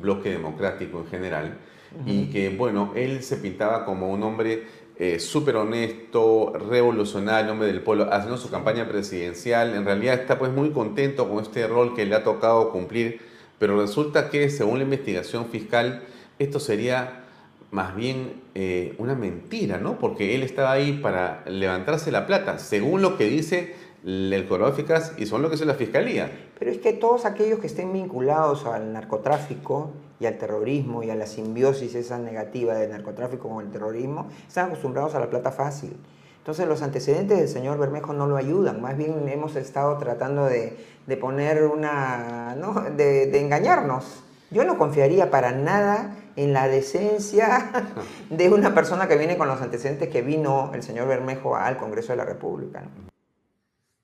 bloque 0.00 0.30
democrático 0.30 1.00
en 1.00 1.06
general. 1.06 1.58
Y 2.06 2.30
que, 2.30 2.48
bueno, 2.48 2.92
él 2.96 3.22
se 3.22 3.36
pintaba 3.36 3.84
como 3.84 4.10
un 4.10 4.22
hombre 4.22 4.66
eh, 4.98 5.18
súper 5.18 5.56
honesto, 5.56 6.52
revolucionario, 6.68 7.52
hombre 7.52 7.68
del 7.68 7.80
pueblo, 7.80 8.12
haciendo 8.12 8.36
su 8.36 8.50
campaña 8.50 8.88
presidencial. 8.88 9.74
En 9.74 9.84
realidad 9.84 10.20
está 10.20 10.38
pues 10.38 10.52
muy 10.52 10.70
contento 10.70 11.28
con 11.28 11.42
este 11.42 11.66
rol 11.66 11.94
que 11.94 12.04
le 12.04 12.14
ha 12.14 12.24
tocado 12.24 12.70
cumplir, 12.70 13.20
pero 13.58 13.80
resulta 13.80 14.30
que 14.30 14.50
según 14.50 14.78
la 14.78 14.84
investigación 14.84 15.46
fiscal 15.46 16.02
esto 16.38 16.60
sería 16.60 17.24
más 17.70 17.96
bien 17.96 18.42
eh, 18.54 18.94
una 18.98 19.14
mentira, 19.14 19.78
¿no? 19.78 19.98
Porque 19.98 20.34
él 20.34 20.42
estaba 20.42 20.72
ahí 20.72 20.92
para 20.92 21.42
levantarse 21.46 22.12
la 22.12 22.26
plata, 22.26 22.58
según 22.58 23.00
lo 23.00 23.16
que 23.16 23.24
dice 23.24 23.74
el 24.04 24.46
Coro 24.48 24.74
y 25.16 25.26
son 25.26 25.42
lo 25.42 25.48
que 25.48 25.54
dice 25.54 25.64
la 25.64 25.74
Fiscalía. 25.74 26.30
Pero 26.62 26.70
es 26.70 26.78
que 26.78 26.92
todos 26.92 27.24
aquellos 27.24 27.58
que 27.58 27.66
estén 27.66 27.92
vinculados 27.92 28.66
al 28.66 28.92
narcotráfico 28.92 29.90
y 30.20 30.26
al 30.26 30.38
terrorismo 30.38 31.02
y 31.02 31.10
a 31.10 31.16
la 31.16 31.26
simbiosis 31.26 31.92
esa 31.96 32.18
negativa 32.18 32.74
del 32.74 32.92
narcotráfico 32.92 33.48
con 33.48 33.66
el 33.66 33.72
terrorismo, 33.72 34.28
están 34.46 34.66
acostumbrados 34.66 35.16
a 35.16 35.18
la 35.18 35.28
plata 35.28 35.50
fácil. 35.50 35.96
Entonces 36.38 36.68
los 36.68 36.80
antecedentes 36.82 37.36
del 37.36 37.48
señor 37.48 37.78
Bermejo 37.78 38.12
no 38.12 38.28
lo 38.28 38.36
ayudan, 38.36 38.80
más 38.80 38.96
bien 38.96 39.28
hemos 39.28 39.56
estado 39.56 39.98
tratando 39.98 40.44
de, 40.44 40.76
poner 41.20 41.64
una, 41.64 42.54
¿no? 42.54 42.74
de, 42.96 43.26
de 43.26 43.40
engañarnos. 43.40 44.22
Yo 44.52 44.62
no 44.64 44.78
confiaría 44.78 45.32
para 45.32 45.50
nada 45.50 46.14
en 46.36 46.52
la 46.52 46.68
decencia 46.68 47.72
de 48.30 48.50
una 48.50 48.72
persona 48.72 49.08
que 49.08 49.16
viene 49.16 49.36
con 49.36 49.48
los 49.48 49.60
antecedentes 49.60 50.10
que 50.10 50.22
vino 50.22 50.70
el 50.74 50.84
señor 50.84 51.08
Bermejo 51.08 51.56
al 51.56 51.76
Congreso 51.76 52.12
de 52.12 52.18
la 52.18 52.24
República. 52.24 52.84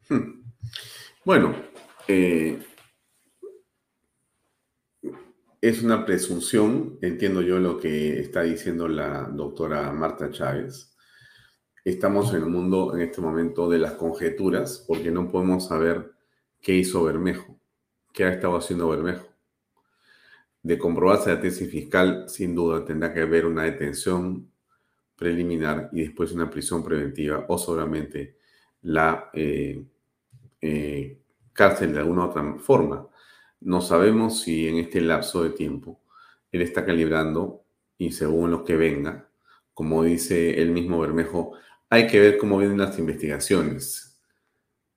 Hmm. 0.09 0.39
Bueno, 1.29 1.55
eh, 2.09 2.59
es 5.61 5.83
una 5.83 6.07
presunción, 6.07 6.99
entiendo 7.03 7.43
yo 7.43 7.59
lo 7.59 7.79
que 7.79 8.21
está 8.21 8.43
diciendo 8.43 8.89
la 8.89 9.25
doctora 9.25 9.93
Marta 9.93 10.31
Chávez. 10.31 10.97
Estamos 11.85 12.33
en 12.35 12.45
un 12.45 12.53
mundo 12.53 12.95
en 12.95 13.03
este 13.03 13.21
momento 13.21 13.69
de 13.69 13.79
las 13.79 13.93
conjeturas 13.93 14.85
porque 14.87 15.11
no 15.11 15.31
podemos 15.31 15.67
saber 15.69 16.13
qué 16.61 16.75
hizo 16.75 17.05
Bermejo, 17.05 17.59
qué 18.13 18.25
ha 18.25 18.33
estado 18.33 18.57
haciendo 18.57 18.89
Bermejo. 18.89 19.27
De 20.63 20.79
comprobarse 20.79 21.31
la 21.35 21.41
tesis 21.41 21.71
fiscal, 21.71 22.29
sin 22.29 22.55
duda 22.55 22.85
tendrá 22.85 23.13
que 23.13 23.21
haber 23.21 23.47
una 23.47 23.65
detención 23.65 24.51
preliminar 25.17 25.91
y 25.93 26.03
después 26.03 26.33
una 26.33 26.49
prisión 26.49 26.85
preventiva 26.85 27.45
o 27.49 27.59
solamente 27.59 28.37
la 28.83 29.31
eh, 29.33 29.85
eh, 30.61 31.19
cárcel 31.59 31.93
de 31.93 31.99
alguna 31.99 32.27
otra 32.27 32.55
forma. 32.59 33.09
No 33.61 33.81
sabemos 33.81 34.43
si 34.43 34.69
en 34.69 34.77
este 34.79 35.01
lapso 35.01 35.43
de 35.43 35.51
tiempo 35.51 36.01
él 36.53 36.63
está 36.63 36.87
calibrando 36.87 37.65
y 37.99 38.13
según 38.13 38.53
lo 38.53 38.65
que 38.65 38.77
venga, 38.77 39.29
como 39.75 40.05
dice 40.05 40.63
el 40.63 40.71
mismo 40.71 41.01
Bermejo, 41.01 41.55
hay 41.91 42.07
que 42.07 42.21
ver 42.21 42.39
cómo 42.39 42.59
vienen 42.59 42.79
las 42.79 42.97
investigaciones, 43.01 44.21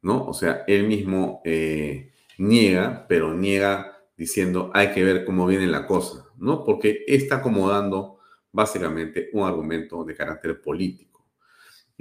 ¿no? 0.03 0.28
O 0.28 0.34
sea, 0.34 0.64
él 0.68 0.88
mismo 0.88 1.41
eh, 1.45 2.14
niega, 2.38 3.07
pero 3.09 3.34
niega 3.34 3.97
diciendo 4.16 4.70
hay 4.76 4.91
que 4.93 5.03
ver 5.03 5.26
cómo 5.26 5.47
viene 5.47 5.66
la 5.66 5.88
cosa, 5.88 6.28
¿no? 6.38 6.64
Porque 6.64 7.03
está 7.07 7.38
acomodando 7.38 8.20
básicamente 8.51 9.32
un 9.34 9.47
argumento 9.47 10.03
de 10.03 10.14
carácter 10.14 10.62
político. 10.62 11.11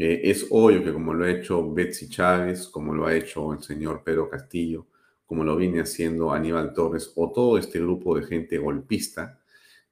Eh, 0.03 0.31
es 0.31 0.47
obvio 0.49 0.83
que 0.83 0.95
como 0.95 1.13
lo 1.13 1.27
ha 1.27 1.31
hecho 1.31 1.75
Betsy 1.75 2.09
Chávez, 2.09 2.69
como 2.69 2.95
lo 2.95 3.07
ha 3.07 3.15
hecho 3.15 3.53
el 3.53 3.63
señor 3.63 4.03
Pedro 4.03 4.31
Castillo, 4.31 4.87
como 5.27 5.45
lo 5.45 5.55
viene 5.57 5.83
haciendo 5.83 6.33
Aníbal 6.33 6.73
Torres 6.73 7.13
o 7.17 7.31
todo 7.31 7.59
este 7.59 7.81
grupo 7.81 8.17
de 8.17 8.25
gente 8.25 8.57
golpista 8.57 9.39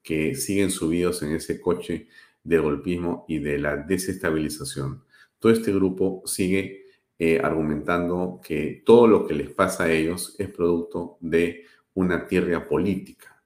que 0.02 0.34
siguen 0.34 0.70
subidos 0.70 1.22
en 1.22 1.32
ese 1.32 1.60
coche 1.60 2.08
de 2.42 2.58
golpismo 2.58 3.26
y 3.28 3.38
de 3.40 3.58
la 3.58 3.76
desestabilización. 3.76 5.04
Todo 5.38 5.52
este 5.52 5.74
grupo 5.74 6.22
sigue 6.24 6.86
eh, 7.18 7.38
argumentando 7.44 8.40
que 8.42 8.82
todo 8.86 9.06
lo 9.06 9.26
que 9.26 9.34
les 9.34 9.50
pasa 9.50 9.84
a 9.84 9.92
ellos 9.92 10.36
es 10.38 10.48
producto 10.48 11.18
de 11.20 11.66
una 11.92 12.26
tierra 12.26 12.66
política, 12.66 13.42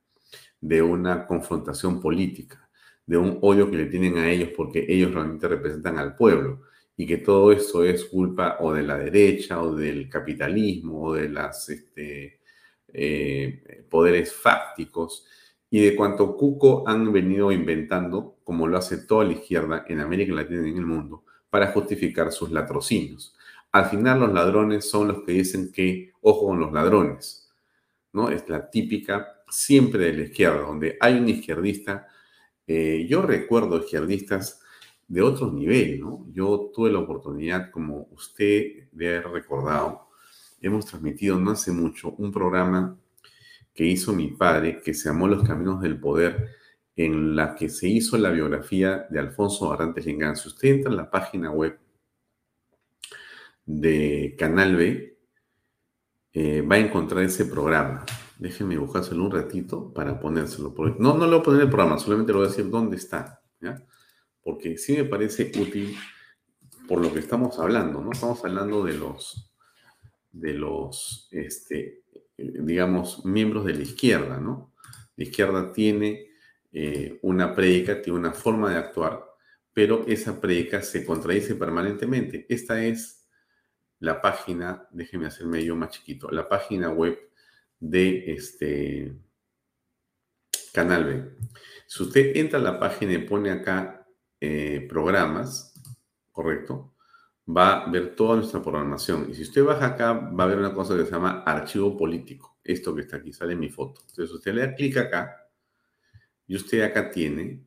de 0.61 0.81
una 0.81 1.27
confrontación 1.27 2.01
política 2.01 2.62
de 3.13 3.19
un 3.19 3.39
odio 3.43 3.71
que 3.71 3.77
le 3.77 3.85
tienen 3.85 4.17
a 4.17 4.31
ellos 4.31 4.49
porque 4.57 4.87
ellos 4.89 5.13
realmente 5.13 5.47
representan 5.47 5.99
al 5.99 6.17
pueblo 6.17 6.63
y 6.97 7.07
que 7.07 7.19
todo 7.19 7.53
esto 7.53 7.85
es 7.85 8.07
culpa 8.07 8.57
o 8.61 8.73
de 8.73 8.83
la 8.85 8.97
derecha 8.97 9.61
o 9.61 9.75
del 9.75 10.09
capitalismo 10.09 11.03
o 11.03 11.13
de 11.13 11.29
los 11.29 11.69
este, 11.69 12.41
eh, 12.91 13.85
poderes 13.91 14.33
fácticos 14.33 15.27
y 15.69 15.81
de 15.81 15.95
cuanto 15.95 16.39
Cuco 16.39 16.89
han 16.89 17.13
venido 17.13 17.53
inventando, 17.53 18.39
como 18.45 18.67
lo 18.67 18.79
hace 18.79 18.97
toda 18.97 19.27
la 19.27 19.33
izquierda 19.33 19.85
en 19.89 20.01
América 20.01 20.33
Latina 20.33 20.67
y 20.67 20.71
en 20.71 20.79
el 20.79 20.87
mundo, 20.87 21.25
para 21.51 21.67
justificar 21.67 22.33
sus 22.33 22.51
latrocinios. 22.51 23.37
Al 23.73 23.91
final 23.91 24.21
los 24.21 24.33
ladrones 24.33 24.89
son 24.89 25.09
los 25.09 25.23
que 25.25 25.33
dicen 25.33 25.71
que 25.71 26.13
ojo 26.23 26.47
con 26.47 26.61
los 26.61 26.73
ladrones, 26.73 27.53
¿no? 28.15 28.31
Es 28.31 28.49
la 28.49 28.71
típica 28.71 29.43
siempre 29.51 30.07
de 30.07 30.13
la 30.15 30.23
izquierda, 30.23 30.63
donde 30.63 30.97
hay 30.99 31.19
un 31.19 31.29
izquierdista 31.29 32.07
eh, 32.67 33.07
yo 33.09 33.23
recuerdo 33.23 33.79
izquierdistas 33.79 34.61
de 35.09 35.23
otro 35.23 35.53
nivel, 35.53 36.01
¿no? 36.01 36.27
Yo 36.33 36.71
tuve 36.75 36.91
la 36.91 37.01
oportunidad, 37.01 37.71
como 37.71 38.09
usted 38.13 38.89
debe 38.93 39.19
haber 39.19 39.33
recordado, 39.33 40.09
hemos 40.61 40.87
transmitido 40.87 41.39
no 41.39 41.51
hace 41.51 41.73
mucho 41.73 42.15
un 42.19 42.33
programa 42.33 42.99
que 43.75 43.85
hizo 43.85 44.13
mi 44.13 44.29
padre, 44.29 44.81
que 44.81 44.95
se 44.95 45.09
llamó 45.09 45.29
Los 45.29 45.47
Caminos 45.47 45.81
del 45.81 45.99
Poder, 45.99 46.51
en 46.97 47.35
la 47.35 47.55
que 47.55 47.69
se 47.69 47.89
hizo 47.89 48.19
la 48.19 48.31
biografía 48.31 49.07
de 49.11 49.19
Alfonso 49.19 49.73
Arantes 49.73 50.07
Lingán. 50.07 50.37
Si 50.37 50.49
usted 50.49 50.69
entra 50.69 50.91
en 50.91 50.97
la 50.97 51.11
página 51.11 51.51
web 51.51 51.79
de 53.65 54.35
Canal 54.39 54.77
B, 54.77 55.19
eh, 56.35 56.63
va 56.63 56.77
a 56.77 56.79
encontrar 56.79 57.25
ese 57.25 57.47
programa. 57.47 58.05
Déjenme 58.39 58.77
buscárselo 58.79 59.25
un 59.25 59.31
ratito 59.31 59.93
para 59.93 60.19
ponérselo. 60.19 60.75
no, 60.99 61.17
no 61.17 61.25
le 61.25 61.31
voy 61.33 61.41
a 61.41 61.43
poner 61.43 61.63
el 61.63 61.69
programa, 61.69 61.99
solamente 61.99 62.33
le 62.33 62.39
voy 62.39 62.47
a 62.47 62.51
decir 62.51 62.69
dónde 62.69 62.97
está. 62.97 63.41
Porque 64.43 64.77
sí 64.77 64.97
me 64.97 65.05
parece 65.05 65.53
útil 65.59 65.97
por 66.89 67.01
lo 67.01 67.13
que 67.13 67.21
estamos 67.21 67.59
hablando, 67.59 68.03
¿no? 68.03 68.13
Estamos 68.13 68.45
hablando 68.45 68.85
de 68.85 68.95
los, 68.95 69.51
de 70.33 70.55
los, 70.55 71.29
este, 71.31 72.03
digamos, 72.37 73.25
miembros 73.25 73.65
de 73.65 73.75
la 73.75 73.83
izquierda, 73.83 74.39
¿no? 74.39 74.75
La 75.17 75.25
izquierda 75.25 75.73
tiene 75.73 76.33
eh, 76.73 77.19
una 77.23 77.55
prédica, 77.55 78.03
tiene 78.03 78.19
una 78.19 78.33
forma 78.33 78.71
de 78.71 78.79
actuar, 78.79 79.25
pero 79.73 80.05
esa 80.07 80.41
prédica 80.41 80.83
se 80.83 81.05
contradice 81.05 81.55
permanentemente. 81.55 82.47
Esta 82.49 82.83
es 82.83 83.29
la 84.01 84.21
página, 84.21 84.89
déjenme 84.91 85.27
hacerme 85.27 85.65
yo 85.65 85.77
más 85.77 85.91
chiquito, 85.91 86.31
la 86.31 86.49
página 86.49 86.91
web 86.91 87.17
de 87.83 88.33
este 88.33 89.13
Canal 90.73 91.05
B. 91.05 91.37
Si 91.87 92.03
usted 92.03 92.37
entra 92.37 92.59
a 92.61 92.63
la 92.63 92.79
página 92.79 93.13
y 93.15 93.19
pone 93.19 93.51
acá 93.51 94.07
eh, 94.41 94.87
programas, 94.89 95.75
¿correcto? 96.31 96.95
Va 97.45 97.83
a 97.83 97.91
ver 97.91 98.15
toda 98.15 98.37
nuestra 98.37 98.63
programación. 98.63 99.29
Y 99.29 99.35
si 99.35 99.43
usted 99.43 99.65
baja 99.65 99.87
acá, 99.87 100.13
va 100.13 100.45
a 100.45 100.47
ver 100.47 100.59
una 100.59 100.73
cosa 100.73 100.97
que 100.97 101.05
se 101.05 101.11
llama 101.11 101.43
archivo 101.45 101.97
político. 101.97 102.57
Esto 102.63 102.95
que 102.95 103.01
está 103.03 103.17
aquí, 103.17 103.33
sale 103.33 103.57
mi 103.57 103.69
foto. 103.69 104.01
Entonces 104.03 104.31
usted 104.33 104.55
le 104.55 104.67
da 104.67 104.75
clic 104.75 104.97
acá 104.99 105.37
y 106.47 106.55
usted 106.55 106.83
acá 106.83 107.11
tiene 107.11 107.67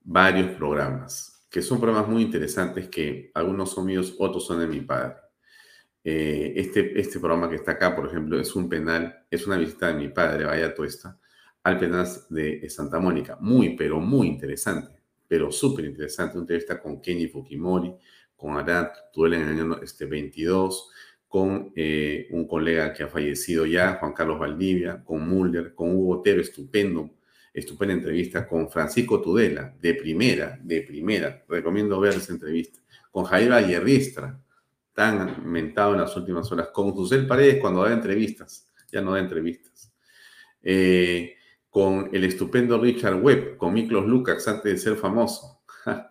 varios 0.00 0.54
programas, 0.56 1.46
que 1.50 1.62
son 1.62 1.80
programas 1.80 2.08
muy 2.08 2.22
interesantes 2.22 2.90
que 2.90 3.30
algunos 3.32 3.70
son 3.70 3.86
míos, 3.86 4.14
otros 4.18 4.46
son 4.46 4.60
de 4.60 4.66
mi 4.66 4.82
padre. 4.82 5.23
Eh, 6.06 6.52
este, 6.56 7.00
este 7.00 7.18
programa 7.18 7.48
que 7.48 7.56
está 7.56 7.72
acá, 7.72 7.96
por 7.96 8.06
ejemplo, 8.06 8.38
es 8.38 8.54
un 8.54 8.68
penal, 8.68 9.24
es 9.30 9.46
una 9.46 9.56
visita 9.56 9.88
de 9.88 9.94
mi 9.94 10.08
padre, 10.08 10.44
vaya 10.44 10.74
tuesta, 10.74 11.18
al 11.62 11.78
penal 11.78 12.06
de 12.28 12.68
Santa 12.68 13.00
Mónica. 13.00 13.38
Muy, 13.40 13.74
pero 13.74 14.00
muy 14.00 14.28
interesante, 14.28 15.00
pero 15.26 15.50
súper 15.50 15.86
interesante. 15.86 16.34
Una 16.34 16.42
entrevista 16.42 16.80
con 16.80 17.00
Kenny 17.00 17.26
Fukimori, 17.28 17.94
con 18.36 18.56
Arad 18.56 18.88
Tudela 19.12 19.36
en 19.36 19.42
el 19.48 19.48
año 19.48 19.82
este, 19.82 20.04
22, 20.04 20.90
con 21.26 21.72
eh, 21.74 22.28
un 22.30 22.46
colega 22.46 22.92
que 22.92 23.02
ha 23.02 23.08
fallecido 23.08 23.64
ya, 23.66 23.94
Juan 23.94 24.12
Carlos 24.12 24.38
Valdivia, 24.38 25.02
con 25.02 25.26
Mulder, 25.26 25.74
con 25.74 25.96
Hugo 25.96 26.22
Teve, 26.22 26.42
estupendo, 26.42 27.10
estupenda 27.52 27.94
entrevista 27.94 28.46
con 28.46 28.70
Francisco 28.70 29.20
Tudela, 29.20 29.74
de 29.80 29.94
primera, 29.94 30.58
de 30.62 30.82
primera. 30.82 31.44
Recomiendo 31.48 31.98
ver 31.98 32.14
esa 32.14 32.32
entrevista. 32.32 32.80
Con 33.10 33.24
Javier 33.24 33.52
Ayerristra, 33.52 34.43
tan 34.94 35.50
mentado 35.50 35.92
en 35.92 36.00
las 36.00 36.16
últimas 36.16 36.50
horas. 36.50 36.68
Con 36.68 36.94
Susel 36.94 37.26
Paredes 37.26 37.60
cuando 37.60 37.82
da 37.82 37.92
entrevistas, 37.92 38.72
ya 38.90 39.02
no 39.02 39.12
da 39.12 39.20
entrevistas. 39.20 39.92
Eh, 40.62 41.34
con 41.68 42.08
el 42.12 42.24
estupendo 42.24 42.80
Richard 42.80 43.20
Webb, 43.20 43.56
con 43.56 43.74
Miklos 43.74 44.06
Lukács 44.06 44.48
antes 44.48 44.72
de 44.72 44.78
ser 44.78 44.96
famoso. 44.96 45.62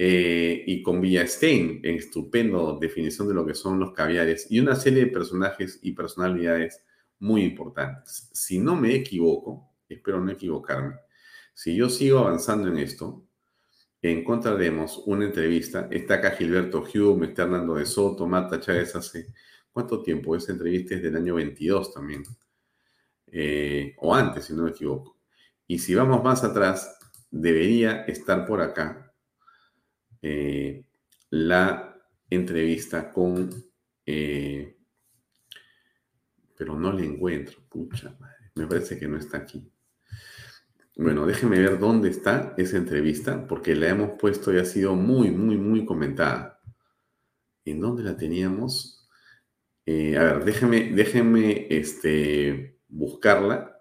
Eh, 0.00 0.62
y 0.64 0.80
con 0.80 1.00
Villastein, 1.00 1.80
en 1.82 1.96
estupendo 1.96 2.78
definición 2.80 3.26
de 3.26 3.34
lo 3.34 3.44
que 3.44 3.54
son 3.54 3.80
los 3.80 3.90
caviares, 3.90 4.46
y 4.48 4.60
una 4.60 4.76
serie 4.76 5.06
de 5.06 5.10
personajes 5.10 5.80
y 5.82 5.90
personalidades 5.90 6.84
muy 7.18 7.42
importantes. 7.42 8.30
Si 8.32 8.60
no 8.60 8.76
me 8.76 8.94
equivoco, 8.94 9.72
espero 9.88 10.20
no 10.20 10.30
equivocarme, 10.30 10.94
si 11.52 11.74
yo 11.74 11.90
sigo 11.90 12.20
avanzando 12.20 12.68
en 12.68 12.78
esto, 12.78 13.27
encontraremos 14.02 15.02
una 15.06 15.24
entrevista. 15.24 15.88
Está 15.90 16.14
acá 16.14 16.32
Gilberto 16.32 16.82
Hume, 16.82 17.26
está 17.26 17.42
Hernando 17.42 17.74
de 17.74 17.86
Soto, 17.86 18.26
Marta 18.26 18.60
Chávez 18.60 18.94
hace. 18.94 19.26
¿Cuánto 19.72 20.02
tiempo? 20.02 20.34
Esa 20.34 20.52
entrevista 20.52 20.94
es 20.94 21.02
del 21.02 21.16
año 21.16 21.34
22 21.36 21.92
también. 21.92 22.24
Eh, 23.26 23.94
o 23.98 24.14
antes, 24.14 24.46
si 24.46 24.54
no 24.54 24.64
me 24.64 24.70
equivoco. 24.70 25.18
Y 25.66 25.78
si 25.78 25.94
vamos 25.94 26.22
más 26.22 26.42
atrás, 26.44 26.98
debería 27.30 28.02
estar 28.04 28.46
por 28.46 28.60
acá 28.60 29.12
eh, 30.22 30.84
la 31.30 31.96
entrevista 32.30 33.12
con... 33.12 33.50
Eh, 34.06 34.76
pero 36.56 36.74
no 36.76 36.92
le 36.92 37.04
encuentro, 37.04 37.60
pucha 37.68 38.16
madre, 38.18 38.50
me 38.56 38.66
parece 38.66 38.98
que 38.98 39.06
no 39.06 39.16
está 39.18 39.38
aquí. 39.38 39.70
Bueno, 40.98 41.26
déjeme 41.26 41.60
ver 41.60 41.78
dónde 41.78 42.08
está 42.08 42.54
esa 42.56 42.76
entrevista, 42.76 43.46
porque 43.46 43.76
la 43.76 43.88
hemos 43.88 44.18
puesto 44.18 44.52
y 44.52 44.58
ha 44.58 44.64
sido 44.64 44.96
muy, 44.96 45.30
muy, 45.30 45.56
muy 45.56 45.84
comentada. 45.84 46.60
¿En 47.64 47.80
dónde 47.80 48.02
la 48.02 48.16
teníamos? 48.16 49.08
Eh, 49.86 50.18
a 50.18 50.24
ver, 50.24 50.44
déjeme, 50.44 50.90
déjeme 50.90 51.68
este, 51.70 52.80
buscarla 52.88 53.80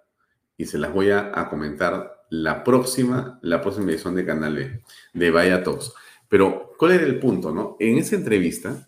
y 0.57 0.65
se 0.65 0.77
las 0.77 0.93
voy 0.93 1.09
a, 1.09 1.31
comentar 1.49 2.23
la 2.29 2.63
próxima, 2.63 3.39
la 3.41 3.61
próxima 3.61 3.89
edición 3.89 4.13
de 4.13 4.23
Canal 4.23 4.55
B, 4.55 4.83
de 5.13 5.31
Vaya 5.31 5.63
Talks. 5.63 5.93
Pero, 6.29 6.73
¿cuál 6.77 6.91
era 6.91 7.03
el 7.03 7.17
punto, 7.17 7.51
no? 7.51 7.77
En 7.79 7.97
esa 7.97 8.15
entrevista, 8.15 8.87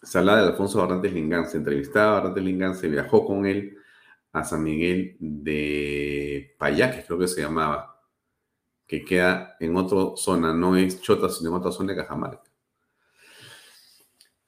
se 0.00 0.22
de 0.22 0.30
Alfonso 0.30 0.78
Barrantes 0.78 1.12
Lingán, 1.12 1.48
se 1.50 1.56
entrevistaba 1.56 2.12
a 2.12 2.20
Barrantes 2.20 2.44
Lingán, 2.44 2.76
se 2.76 2.88
viajó 2.88 3.26
con 3.26 3.44
él 3.44 3.76
a 4.34 4.42
San 4.42 4.64
Miguel 4.64 5.16
de 5.20 6.54
Payaques, 6.58 7.06
creo 7.06 7.18
que 7.20 7.28
se 7.28 7.40
llamaba, 7.40 8.02
que 8.86 9.04
queda 9.04 9.56
en 9.60 9.76
otra 9.76 10.16
zona, 10.16 10.52
no 10.52 10.76
es 10.76 11.00
Chota, 11.00 11.28
sino 11.28 11.50
en 11.50 11.56
otra 11.56 11.70
zona 11.70 11.92
de 11.92 12.00
Cajamarca. 12.00 12.50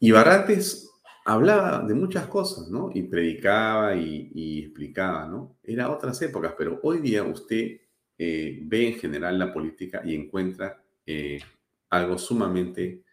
Y 0.01 0.11
Barrantes 0.11 0.91
hablaba 1.25 1.87
de 1.87 1.95
muchas 1.95 2.27
cosas, 2.27 2.69
¿no? 2.69 2.91
Y 2.93 3.05
predicaba 3.05 3.95
y, 3.95 4.65
explicaba, 4.65 5.25
¿no? 5.27 5.57
Era 5.63 5.89
otras 5.89 6.21
épocas, 6.21 6.55
pero 6.59 6.81
hoy 6.83 6.99
día 6.99 7.23
usted 7.23 7.81
eh, 8.19 8.61
ve 8.65 8.89
en 8.89 8.95
general 8.95 9.39
la 9.39 9.53
política 9.53 10.03
y 10.05 10.17
encuentra 10.17 10.83
eh, 11.07 11.41
algo 11.91 12.19
sumamente, 12.19 13.05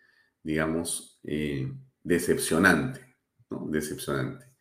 digamos, 0.42 1.20
eh, 1.24 1.72
decepcionante, 2.02 3.16
¿no? 3.52 3.68
Decepcionante. 3.70 4.53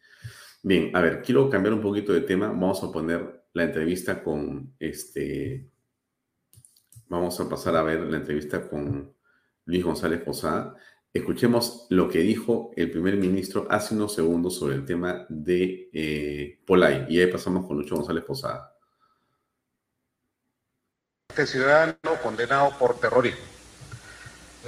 Bien, 0.63 0.95
a 0.95 1.01
ver, 1.01 1.23
quiero 1.23 1.51
cambiar 1.51 1.75
un 1.75 1.81
poquito 1.81 2.13
de 2.13 2.21
tema. 2.21 2.49
Vamos 2.49 2.83
a 2.83 2.93
poner 2.93 3.47
la 3.53 3.65
entrevista 3.65 4.23
con 4.23 4.75
este. 4.79 5.69
Vamos 7.09 7.39
a 7.41 7.49
pasar 7.49 7.77
a 7.77 7.83
ver 7.83 8.01
la 8.01 8.19
entrevista 8.19 8.69
con 8.69 9.15
Luis 9.65 9.85
González 9.85 10.21
Posada. 10.23 10.75
Escuchemos 11.13 11.87
lo 11.91 12.09
que 12.09 12.21
dijo 12.21 12.71
el 12.77 12.91
primer 12.91 13.17
ministro 13.17 13.67
hace 13.69 13.95
unos 13.95 14.15
segundos 14.15 14.57
sobre 14.57 14.77
el 14.77 14.87
tema 14.87 15.27
de 15.29 15.91
eh, 15.93 16.63
Polay. 16.67 17.07
Y 17.11 17.21
ahí 17.21 17.27
pasamos 17.27 17.67
con 17.67 17.77
Lucho 17.77 17.97
González 17.97 18.25
Posada. 18.25 18.75
Este 21.29 21.47
ciudadano 21.47 21.97
condenado 22.23 22.71
por 22.79 22.99
terrorismo 22.99 23.53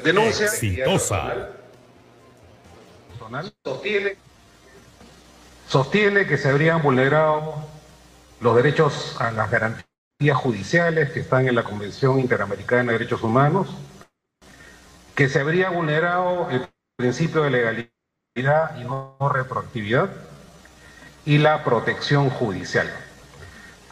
denuncia 0.03 0.47
exitosa. 0.47 1.51
Sostiene, 3.65 4.17
sostiene 5.75 6.25
que 6.25 6.39
se 6.39 6.49
habrían 6.49 6.83
vulnerado 6.83 7.57
los 8.41 8.55
derechos 8.55 9.17
a 9.19 9.33
las 9.33 9.51
garantías 9.51 10.37
judiciales 10.37 11.11
que 11.11 11.19
están 11.19 11.49
en 11.49 11.57
la 11.57 11.65
Convención 11.65 12.21
Interamericana 12.21 12.93
de 12.93 12.99
Derechos 12.99 13.25
Humanos, 13.25 13.77
que 15.17 15.29
se 15.29 15.41
habría 15.41 15.71
vulnerado 15.71 16.49
el 16.51 16.69
principio 16.97 17.43
de 17.43 17.51
legalidad 17.51 18.77
y 18.79 18.85
no 18.85 19.17
retroactividad 19.33 20.11
y 21.27 21.39
la 21.39 21.65
protección 21.65 22.31
judicial. 22.31 22.89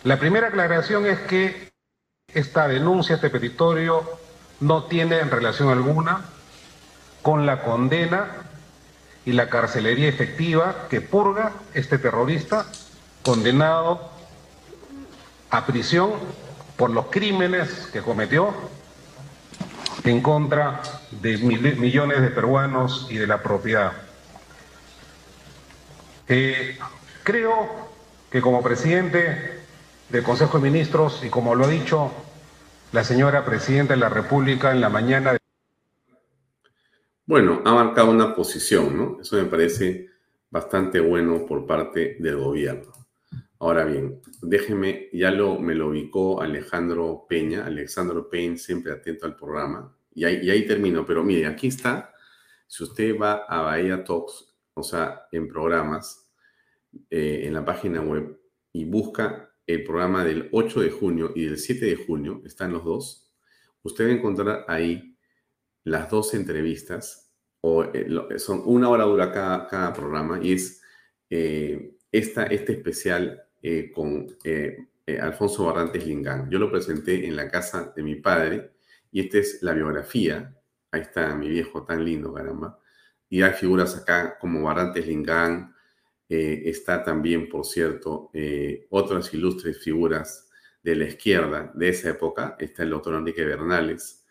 La 0.04 0.20
primera 0.20 0.46
aclaración 0.46 1.04
es 1.06 1.18
que 1.18 1.72
esta 2.32 2.68
denuncia, 2.68 3.16
este 3.16 3.28
petitorio, 3.28 4.08
no 4.60 4.84
tiene 4.84 5.20
relación 5.24 5.68
alguna 5.70 6.26
con 7.22 7.44
la 7.44 7.64
condena 7.64 8.51
y 9.24 9.32
la 9.32 9.48
carcelería 9.48 10.08
efectiva 10.08 10.86
que 10.90 11.00
purga 11.00 11.52
este 11.74 11.98
terrorista 11.98 12.66
condenado 13.22 14.10
a 15.50 15.66
prisión 15.66 16.12
por 16.76 16.90
los 16.90 17.06
crímenes 17.06 17.88
que 17.92 18.00
cometió 18.00 18.52
en 20.04 20.20
contra 20.20 20.80
de 21.10 21.38
millones 21.38 22.20
de 22.22 22.28
peruanos 22.28 23.06
y 23.10 23.16
de 23.16 23.26
la 23.26 23.42
propiedad. 23.42 23.92
Eh, 26.28 26.78
creo 27.22 27.90
que 28.30 28.40
como 28.40 28.62
presidente 28.62 29.60
del 30.08 30.22
Consejo 30.22 30.58
de 30.58 30.70
Ministros 30.70 31.20
y 31.22 31.28
como 31.28 31.54
lo 31.54 31.66
ha 31.66 31.68
dicho 31.68 32.10
la 32.92 33.04
señora 33.04 33.44
Presidenta 33.44 33.94
de 33.94 34.00
la 34.00 34.08
República 34.08 34.72
en 34.72 34.80
la 34.80 34.88
mañana. 34.88 35.32
De... 35.32 35.41
Bueno, 37.24 37.62
ha 37.64 37.72
marcado 37.72 38.10
una 38.10 38.34
posición, 38.34 38.96
¿no? 38.96 39.20
Eso 39.20 39.36
me 39.36 39.44
parece 39.44 40.08
bastante 40.50 40.98
bueno 40.98 41.46
por 41.46 41.66
parte 41.66 42.16
del 42.18 42.36
gobierno. 42.36 42.92
Ahora 43.60 43.84
bien, 43.84 44.20
déjeme, 44.42 45.08
ya 45.12 45.30
lo, 45.30 45.56
me 45.60 45.76
lo 45.76 45.90
ubicó 45.90 46.42
Alejandro 46.42 47.24
Peña, 47.28 47.64
Alexandro 47.64 48.28
Peña, 48.28 48.56
siempre 48.56 48.92
atento 48.92 49.24
al 49.24 49.36
programa, 49.36 49.96
y 50.12 50.24
ahí, 50.24 50.40
y 50.42 50.50
ahí 50.50 50.66
termino, 50.66 51.06
pero 51.06 51.22
mire, 51.22 51.46
aquí 51.46 51.68
está, 51.68 52.12
si 52.66 52.82
usted 52.82 53.16
va 53.16 53.44
a 53.48 53.62
Bahía 53.62 54.02
Talks, 54.02 54.56
o 54.74 54.82
sea, 54.82 55.28
en 55.30 55.46
programas, 55.46 56.28
eh, 57.08 57.42
en 57.44 57.54
la 57.54 57.64
página 57.64 58.00
web, 58.00 58.36
y 58.72 58.84
busca 58.84 59.54
el 59.64 59.84
programa 59.84 60.24
del 60.24 60.48
8 60.50 60.80
de 60.80 60.90
junio 60.90 61.32
y 61.36 61.44
del 61.44 61.56
7 61.56 61.86
de 61.86 61.96
junio, 61.96 62.42
están 62.44 62.72
los 62.72 62.84
dos, 62.84 63.32
usted 63.84 64.06
va 64.06 64.08
a 64.08 64.14
encontrar 64.14 64.64
ahí 64.66 65.11
las 65.84 66.10
dos 66.10 66.34
entrevistas, 66.34 67.32
o 67.60 67.84
eh, 67.84 68.38
son 68.38 68.62
una 68.66 68.88
hora 68.88 69.04
dura 69.04 69.32
cada, 69.32 69.66
cada 69.66 69.92
programa, 69.92 70.40
y 70.42 70.52
es 70.52 70.82
eh, 71.30 71.96
esta, 72.10 72.44
este 72.44 72.72
especial 72.72 73.42
eh, 73.62 73.90
con 73.94 74.26
Alfonso 75.20 75.66
Barrantes 75.66 76.06
Lingán. 76.06 76.50
Yo 76.50 76.58
lo 76.58 76.70
presenté 76.70 77.26
en 77.26 77.36
la 77.36 77.48
casa 77.48 77.92
de 77.94 78.02
mi 78.02 78.16
padre, 78.16 78.72
y 79.10 79.20
esta 79.20 79.38
es 79.38 79.62
la 79.62 79.72
biografía, 79.72 80.56
ahí 80.90 81.02
está 81.02 81.34
mi 81.34 81.48
viejo 81.48 81.84
tan 81.84 82.04
lindo, 82.04 82.32
caramba, 82.32 82.78
y 83.28 83.42
hay 83.42 83.52
figuras 83.52 83.96
acá 83.96 84.38
como 84.38 84.62
Barrantes 84.62 85.06
Lingán, 85.06 85.74
está 86.28 87.04
también, 87.04 87.46
por 87.50 87.66
cierto, 87.66 88.30
otras 88.88 89.34
ilustres 89.34 89.78
figuras 89.78 90.48
de 90.82 90.96
la 90.96 91.04
izquierda 91.04 91.70
de 91.74 91.90
esa 91.90 92.08
época. 92.10 92.56
Está 92.58 92.82
el 92.84 92.90
doctor 92.90 93.14
Enrique 93.14 93.44
Bernales. 93.44 94.21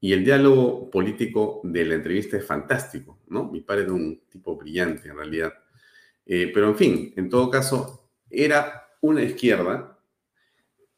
Y 0.00 0.12
el 0.12 0.24
diálogo 0.24 0.90
político 0.90 1.60
de 1.64 1.84
la 1.84 1.94
entrevista 1.94 2.36
es 2.36 2.44
fantástico, 2.44 3.20
¿no? 3.28 3.50
Mi 3.50 3.60
padre 3.60 3.84
era 3.84 3.92
un 3.92 4.20
tipo 4.28 4.56
brillante, 4.56 5.08
en 5.08 5.16
realidad. 5.16 5.52
Eh, 6.24 6.50
pero, 6.52 6.68
en 6.68 6.76
fin, 6.76 7.14
en 7.16 7.28
todo 7.28 7.50
caso, 7.50 8.10
era 8.28 8.88
una 9.00 9.22
izquierda 9.22 9.98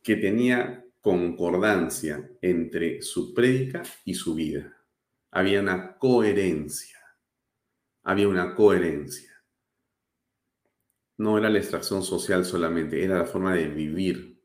que 0.03 0.17
tenía 0.17 0.85
concordancia 1.01 2.31
entre 2.43 3.03
su 3.03 3.33
prédica 3.35 3.83
y 4.05 4.15
su 4.15 4.35
vida. 4.35 4.77
Había 5.31 5.61
una 5.61 5.97
coherencia. 5.97 6.99
Había 8.03 8.29
una 8.29 8.55
coherencia 8.55 9.29
no 11.19 11.37
era 11.37 11.51
la 11.51 11.59
extracción 11.59 12.03
social 12.03 12.45
solamente, 12.45 13.05
era 13.05 13.19
la 13.19 13.27
forma 13.27 13.55
de 13.55 13.69
vivir 13.69 14.41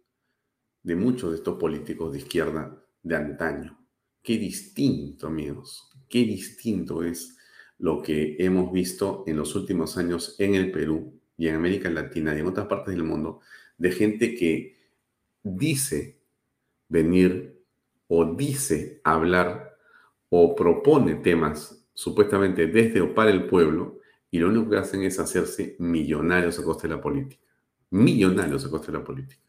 de 0.82 0.96
muchos 0.96 1.32
de 1.32 1.38
estos 1.38 1.58
políticos 1.58 2.12
de 2.12 2.18
izquierda 2.18 2.84
de 3.04 3.16
antaño. 3.16 3.83
Qué 4.24 4.38
distinto, 4.38 5.28
amigos, 5.28 5.92
qué 6.08 6.20
distinto 6.20 7.04
es 7.04 7.38
lo 7.78 8.02
que 8.02 8.38
hemos 8.40 8.72
visto 8.72 9.26
en 9.28 9.36
los 9.36 9.54
últimos 9.54 9.98
años 9.98 10.38
en 10.40 10.56
el 10.56 10.72
Perú 10.72 11.20
y 11.38 11.50
en 11.50 11.56
América 11.56 11.90
Latina 11.90 12.34
y 12.34 12.40
en 12.40 12.48
otras 12.48 12.68
partes 12.68 12.96
del 12.96 13.04
mundo 13.04 13.42
de 13.78 13.92
gente 13.92 14.34
que 14.34 14.78
dice 15.44 16.22
venir 16.88 17.62
o 18.08 18.24
dice 18.34 19.02
hablar 19.04 19.76
o 20.30 20.56
propone 20.56 21.16
temas 21.16 21.86
supuestamente 21.94 22.68
desde 22.68 23.02
o 23.02 23.14
para 23.14 23.30
el 23.30 23.46
pueblo 23.48 24.00
y 24.32 24.40
lo 24.40 24.48
único 24.48 24.70
que 24.70 24.78
hacen 24.78 25.04
es 25.04 25.20
hacerse 25.20 25.76
millonarios 25.80 26.58
a 26.60 26.64
costa 26.64 26.88
de 26.88 26.96
la 26.96 27.02
política. 27.02 27.44
Millonarios 27.90 28.66
a 28.66 28.70
costa 28.70 28.92
de 28.92 28.98
la 28.98 29.04
política. 29.04 29.44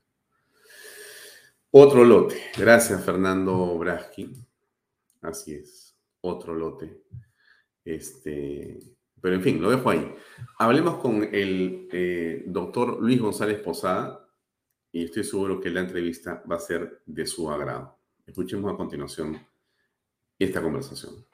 Otro 1.71 2.05
lote. 2.05 2.37
Gracias, 2.59 3.03
Fernando 3.05 3.79
Braschi. 3.79 4.45
Así 5.25 5.55
es. 5.55 5.99
Otro 6.21 6.55
lote. 6.55 7.03
Este, 7.83 8.79
pero 9.21 9.37
en 9.37 9.43
fin, 9.43 9.61
lo 9.61 9.71
dejo 9.71 9.89
ahí. 9.89 10.15
Hablemos 10.59 10.99
con 10.99 11.25
el 11.35 11.89
eh, 11.91 12.45
doctor 12.47 13.01
Luis 13.01 13.21
González 13.21 13.59
Posada 13.61 14.29
y 14.93 15.05
estoy 15.05 15.25
seguro 15.25 15.61
que 15.61 15.71
la 15.71 15.81
entrevista 15.81 16.43
va 16.51 16.57
a 16.57 16.61
ser 16.61 17.03
de 17.07 17.27
su 17.27 17.51
agrado. 17.51 17.99
Escuchemos 18.27 18.73
a 18.73 18.77
continuación 18.77 19.39
esta 20.39 20.61
conversación. 20.61 21.27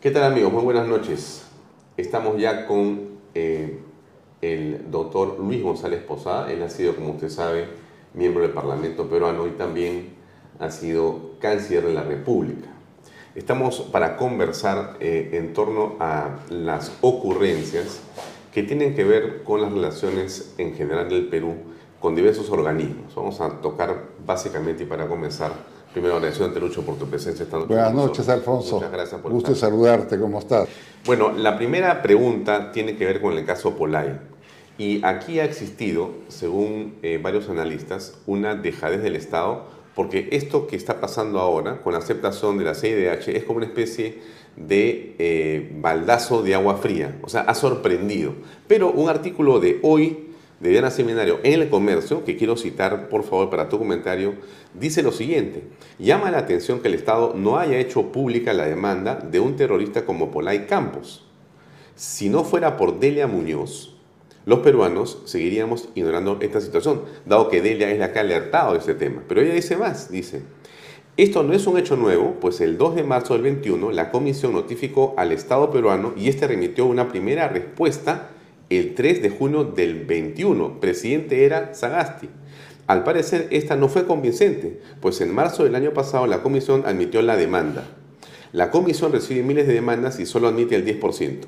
¿Qué 0.00 0.10
tal 0.10 0.24
amigos? 0.24 0.52
Muy 0.52 0.64
buenas 0.64 0.88
noches. 0.88 1.48
Estamos 1.96 2.40
ya 2.40 2.66
con 2.66 3.20
eh, 3.34 3.80
el 4.52 4.90
doctor 4.90 5.38
Luis 5.38 5.62
González 5.62 6.02
Posada. 6.02 6.52
Él 6.52 6.62
ha 6.62 6.70
sido, 6.70 6.94
como 6.94 7.12
usted 7.12 7.28
sabe, 7.28 7.66
miembro 8.14 8.42
del 8.42 8.52
Parlamento 8.52 9.08
peruano 9.08 9.46
y 9.46 9.50
también 9.50 10.14
ha 10.58 10.70
sido 10.70 11.32
canciller 11.40 11.84
de 11.86 11.94
la 11.94 12.02
República. 12.02 12.68
Estamos 13.34 13.80
para 13.80 14.16
conversar 14.16 14.96
eh, 15.00 15.30
en 15.32 15.52
torno 15.52 15.96
a 15.98 16.38
las 16.50 16.92
ocurrencias 17.00 18.00
que 18.52 18.62
tienen 18.62 18.94
que 18.94 19.04
ver 19.04 19.42
con 19.42 19.60
las 19.60 19.72
relaciones 19.72 20.54
en 20.58 20.74
general 20.74 21.08
del 21.08 21.26
Perú 21.26 21.54
con 22.00 22.14
diversos 22.14 22.50
organismos. 22.50 23.14
Vamos 23.14 23.40
a 23.40 23.60
tocar 23.60 24.10
básicamente 24.24 24.84
y 24.84 24.86
para 24.86 25.08
comenzar 25.08 25.52
Primero, 25.94 26.16
agradecido 26.16 26.48
Lucho 26.58 26.82
por 26.82 26.96
tu 26.96 27.06
presencia 27.06 27.44
esta 27.44 27.56
noche. 27.56 27.68
Buenas 27.68 27.94
noches, 27.94 28.28
Alfonso. 28.28 28.74
Muchas 28.74 28.90
gracias 28.90 29.20
por 29.20 29.30
Gusto 29.30 29.54
saludarte, 29.54 30.18
¿cómo 30.18 30.40
estás? 30.40 30.68
Bueno, 31.06 31.30
la 31.30 31.56
primera 31.56 32.02
pregunta 32.02 32.72
tiene 32.72 32.96
que 32.96 33.06
ver 33.06 33.20
con 33.20 33.34
el 33.34 33.44
caso 33.46 33.76
Polay. 33.76 34.18
Y 34.76 35.04
aquí 35.04 35.38
ha 35.38 35.44
existido, 35.44 36.10
según 36.28 36.94
eh, 37.02 37.20
varios 37.22 37.48
analistas, 37.48 38.18
una 38.26 38.56
dejadez 38.56 39.02
del 39.02 39.14
Estado, 39.14 39.66
porque 39.94 40.28
esto 40.32 40.66
que 40.66 40.74
está 40.74 41.00
pasando 41.00 41.38
ahora 41.38 41.80
con 41.80 41.92
la 41.92 42.00
aceptación 42.00 42.58
de 42.58 42.64
la 42.64 42.74
CIDH 42.74 43.28
es 43.28 43.44
como 43.44 43.58
una 43.58 43.66
especie 43.66 44.18
de 44.56 45.14
eh, 45.18 45.70
baldazo 45.80 46.42
de 46.42 46.54
agua 46.54 46.76
fría, 46.76 47.16
o 47.22 47.28
sea, 47.28 47.42
ha 47.42 47.54
sorprendido. 47.54 48.32
Pero 48.66 48.90
un 48.90 49.08
artículo 49.08 49.60
de 49.60 49.78
hoy 49.82 50.30
de 50.58 50.70
Diana 50.70 50.90
Seminario 50.90 51.38
en 51.42 51.60
el 51.60 51.68
comercio, 51.68 52.24
que 52.24 52.36
quiero 52.36 52.56
citar 52.56 53.08
por 53.08 53.22
favor 53.22 53.50
para 53.50 53.68
tu 53.68 53.78
comentario, 53.78 54.34
dice 54.72 55.02
lo 55.02 55.12
siguiente, 55.12 55.62
llama 55.98 56.30
la 56.30 56.38
atención 56.38 56.80
que 56.80 56.88
el 56.88 56.94
Estado 56.94 57.34
no 57.36 57.58
haya 57.58 57.78
hecho 57.78 58.10
pública 58.12 58.52
la 58.52 58.66
demanda 58.66 59.16
de 59.16 59.40
un 59.40 59.56
terrorista 59.56 60.04
como 60.04 60.30
Polay 60.30 60.66
Campos. 60.66 61.24
Si 61.96 62.28
no 62.28 62.44
fuera 62.44 62.76
por 62.76 62.98
Delia 62.98 63.26
Muñoz, 63.26 63.93
los 64.46 64.60
peruanos 64.60 65.22
seguiríamos 65.24 65.88
ignorando 65.94 66.38
esta 66.40 66.60
situación, 66.60 67.02
dado 67.24 67.48
que 67.48 67.62
Delia 67.62 67.90
es 67.90 67.98
la 67.98 68.12
que 68.12 68.18
ha 68.18 68.22
alertado 68.22 68.72
de 68.72 68.78
este 68.78 68.94
tema. 68.94 69.22
Pero 69.26 69.40
ella 69.40 69.54
dice 69.54 69.76
más, 69.76 70.10
dice, 70.10 70.42
esto 71.16 71.42
no 71.42 71.52
es 71.52 71.66
un 71.66 71.78
hecho 71.78 71.96
nuevo, 71.96 72.36
pues 72.40 72.60
el 72.60 72.76
2 72.76 72.96
de 72.96 73.04
marzo 73.04 73.34
del 73.34 73.42
21 73.42 73.92
la 73.92 74.10
comisión 74.10 74.52
notificó 74.52 75.14
al 75.16 75.32
Estado 75.32 75.70
peruano 75.70 76.12
y 76.16 76.28
este 76.28 76.46
remitió 76.46 76.86
una 76.86 77.08
primera 77.08 77.48
respuesta 77.48 78.30
el 78.68 78.94
3 78.94 79.22
de 79.22 79.30
junio 79.30 79.64
del 79.64 80.04
21. 80.04 80.80
Presidente 80.80 81.44
era 81.44 81.72
Sagasti. 81.74 82.28
Al 82.86 83.04
parecer, 83.04 83.48
esta 83.50 83.76
no 83.76 83.88
fue 83.88 84.06
convincente, 84.06 84.80
pues 85.00 85.20
en 85.20 85.34
marzo 85.34 85.64
del 85.64 85.74
año 85.74 85.92
pasado 85.92 86.26
la 86.26 86.42
comisión 86.42 86.82
admitió 86.84 87.22
la 87.22 87.36
demanda. 87.36 87.84
La 88.52 88.70
comisión 88.70 89.10
recibe 89.10 89.42
miles 89.42 89.66
de 89.66 89.74
demandas 89.74 90.20
y 90.20 90.26
solo 90.26 90.48
admite 90.48 90.76
el 90.76 90.84
10%. 90.84 91.38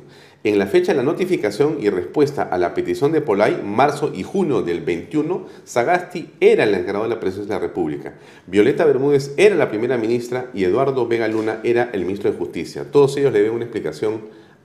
En 0.47 0.61
la 0.61 0.69
fecha 0.69 0.93
de 0.93 0.99
la 0.99 1.03
notificación 1.03 1.79
y 1.81 1.91
respuesta 1.91 2.45
a 2.45 2.57
la 2.57 2.73
petición 2.73 3.11
de 3.11 3.21
Polay, 3.21 3.63
marzo 3.65 4.13
y 4.15 4.23
junio 4.23 4.63
del 4.63 4.81
21, 4.81 5.45
Sagasti 5.65 6.35
era 6.39 6.63
el 6.63 6.73
encargado 6.73 7.03
de 7.03 7.11
la 7.11 7.19
presidencia 7.19 7.57
de 7.57 7.61
la 7.61 7.67
República. 7.67 8.15
Violeta 8.47 8.85
Bermúdez 8.85 9.33
era 9.37 9.57
la 9.57 9.69
primera 9.69 9.99
ministra 9.99 10.49
y 10.55 10.63
Eduardo 10.63 11.09
Vega 11.09 11.27
Luna 11.27 11.59
era 11.65 11.91
el 11.93 12.05
ministro 12.05 12.31
de 12.31 12.39
Justicia. 12.39 12.85
Todos 12.93 13.17
ellos 13.17 13.33
le 13.33 13.41
deben 13.41 13.57
una 13.57 13.65
explicación 13.65 14.21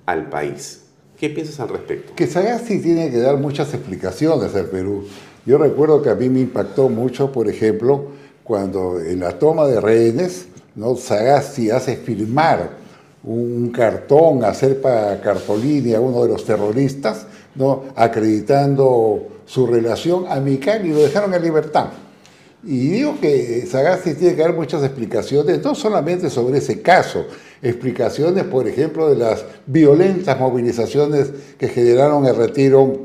al 0.05 0.29
país. 0.29 0.83
¿Qué 1.19 1.31
piensas 1.31 1.59
al 1.59 1.69
respecto? 1.69 2.13
Que 2.15 2.27
Sagasti 2.27 2.79
tiene 2.79 3.09
que 3.09 3.17
dar 3.17 3.37
muchas 3.37 3.73
explicaciones 3.73 4.53
al 4.53 4.67
Perú. 4.67 5.05
Yo 5.47 5.57
recuerdo 5.57 6.03
que 6.03 6.11
a 6.11 6.15
mí 6.15 6.29
me 6.29 6.41
impactó 6.41 6.89
mucho, 6.89 7.31
por 7.31 7.47
ejemplo, 7.47 8.09
cuando 8.43 8.99
en 8.99 9.21
la 9.21 9.39
toma 9.39 9.65
de 9.65 9.81
rehenes, 9.81 10.47
¿no? 10.75 10.95
Sagasti 10.95 11.71
hace 11.71 11.95
firmar 11.97 12.80
un 13.23 13.69
cartón 13.69 14.43
a 14.43 14.53
Serpa 14.53 15.19
Cartolini, 15.21 15.93
a 15.93 15.99
uno 15.99 16.23
de 16.23 16.29
los 16.29 16.45
terroristas, 16.45 17.27
¿no? 17.55 17.83
acreditando 17.95 19.27
su 19.45 19.67
relación 19.67 20.25
amical 20.27 20.85
y 20.85 20.89
lo 20.89 20.99
dejaron 20.99 21.33
en 21.33 21.41
libertad. 21.41 21.87
Y 22.63 22.89
digo 22.89 23.17
que 23.19 23.65
Sagasti 23.65 24.13
tiene 24.13 24.35
que 24.35 24.41
dar 24.41 24.53
muchas 24.53 24.83
explicaciones, 24.83 25.63
no 25.63 25.73
solamente 25.73 26.29
sobre 26.29 26.59
ese 26.59 26.81
caso, 26.81 27.25
explicaciones, 27.61 28.43
por 28.43 28.67
ejemplo, 28.67 29.09
de 29.09 29.15
las 29.15 29.43
violentas 29.65 30.39
movilizaciones 30.39 31.31
que 31.57 31.67
generaron 31.67 32.25
el 32.25 32.35
retiro 32.35 33.01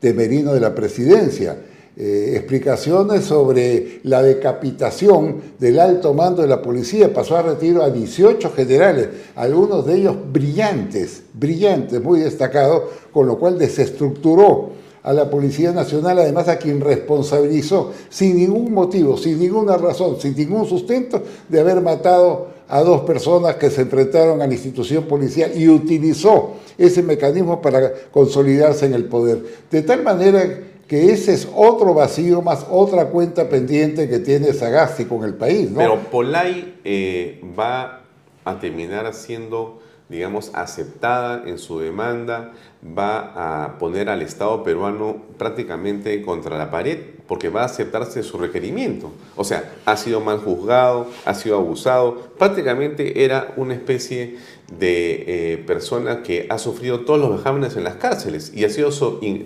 de 0.00 0.14
Merino 0.14 0.52
de 0.52 0.60
la 0.60 0.74
presidencia, 0.74 1.56
eh, 2.02 2.34
explicaciones 2.34 3.26
sobre 3.26 4.00
la 4.04 4.22
decapitación 4.22 5.36
del 5.58 5.78
alto 5.78 6.14
mando 6.14 6.40
de 6.40 6.48
la 6.48 6.62
policía, 6.62 7.12
pasó 7.12 7.36
a 7.36 7.42
retiro 7.42 7.82
a 7.82 7.90
18 7.90 8.52
generales, 8.52 9.08
algunos 9.36 9.84
de 9.84 9.96
ellos 9.96 10.16
brillantes, 10.32 11.24
brillantes, 11.34 12.02
muy 12.02 12.20
destacados, 12.20 12.84
con 13.12 13.26
lo 13.26 13.38
cual 13.38 13.58
desestructuró 13.58 14.70
a 15.02 15.12
la 15.12 15.28
Policía 15.28 15.72
Nacional, 15.72 16.20
además 16.20 16.48
a 16.48 16.56
quien 16.56 16.80
responsabilizó 16.80 17.92
sin 18.08 18.36
ningún 18.36 18.72
motivo, 18.72 19.18
sin 19.18 19.38
ninguna 19.38 19.76
razón, 19.76 20.18
sin 20.18 20.34
ningún 20.34 20.64
sustento 20.64 21.22
de 21.50 21.60
haber 21.60 21.82
matado 21.82 22.48
a 22.66 22.80
dos 22.80 23.02
personas 23.02 23.56
que 23.56 23.68
se 23.68 23.82
enfrentaron 23.82 24.40
a 24.40 24.46
la 24.46 24.54
institución 24.54 25.04
policial 25.04 25.50
y 25.54 25.68
utilizó 25.68 26.52
ese 26.78 27.02
mecanismo 27.02 27.60
para 27.60 27.92
consolidarse 28.10 28.86
en 28.86 28.94
el 28.94 29.04
poder. 29.04 29.42
De 29.70 29.82
tal 29.82 30.02
manera 30.02 30.69
que 30.90 31.12
ese 31.12 31.34
es 31.34 31.48
otro 31.54 31.94
vacío 31.94 32.42
más 32.42 32.66
otra 32.68 33.10
cuenta 33.10 33.48
pendiente 33.48 34.08
que 34.08 34.18
tiene 34.18 34.52
Sagasti 34.52 35.04
con 35.04 35.22
el 35.22 35.34
país. 35.34 35.70
Pero 35.72 36.00
Polay 36.10 36.80
eh, 36.82 37.40
va 37.56 38.00
a 38.44 38.58
terminar 38.58 39.14
siendo 39.14 39.78
digamos, 40.10 40.50
aceptada 40.54 41.48
en 41.48 41.56
su 41.56 41.78
demanda, 41.78 42.50
va 42.84 43.64
a 43.64 43.78
poner 43.78 44.08
al 44.08 44.22
Estado 44.22 44.64
peruano 44.64 45.22
prácticamente 45.38 46.20
contra 46.22 46.58
la 46.58 46.68
pared 46.68 46.98
porque 47.28 47.48
va 47.48 47.62
a 47.62 47.66
aceptarse 47.66 48.24
su 48.24 48.36
requerimiento. 48.36 49.12
O 49.36 49.44
sea, 49.44 49.72
ha 49.84 49.96
sido 49.96 50.20
mal 50.20 50.38
juzgado, 50.38 51.06
ha 51.24 51.34
sido 51.34 51.58
abusado, 51.58 52.32
prácticamente 52.36 53.24
era 53.24 53.54
una 53.56 53.74
especie 53.74 54.36
de 54.78 55.24
eh, 55.52 55.58
persona 55.58 56.22
que 56.22 56.46
ha 56.48 56.58
sufrido 56.58 57.00
todos 57.00 57.18
los 57.18 57.30
vejámenes 57.38 57.76
en 57.76 57.84
las 57.84 57.96
cárceles 57.96 58.52
y 58.54 58.64
ha 58.64 58.70
sido 58.70 58.90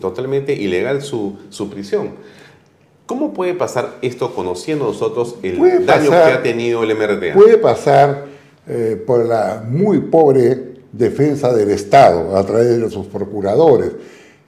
totalmente 0.00 0.52
ilegal 0.52 1.02
su, 1.02 1.38
su 1.50 1.70
prisión. 1.70 2.10
¿Cómo 3.06 3.34
puede 3.34 3.54
pasar 3.54 3.98
esto 4.00 4.34
conociendo 4.34 4.86
nosotros 4.86 5.36
el 5.42 5.58
daño 5.84 6.10
que 6.10 6.16
ha 6.16 6.42
tenido 6.42 6.82
el 6.82 6.96
MRTA? 6.96 7.34
Puede 7.34 7.58
pasar 7.58 8.26
eh, 8.66 9.02
por 9.06 9.26
la 9.26 9.62
muy 9.68 10.00
pobre 10.00 10.74
defensa 10.90 11.52
del 11.52 11.70
Estado 11.70 12.34
a 12.36 12.46
través 12.46 12.80
de 12.80 12.90
sus 12.90 13.06
procuradores. 13.06 13.92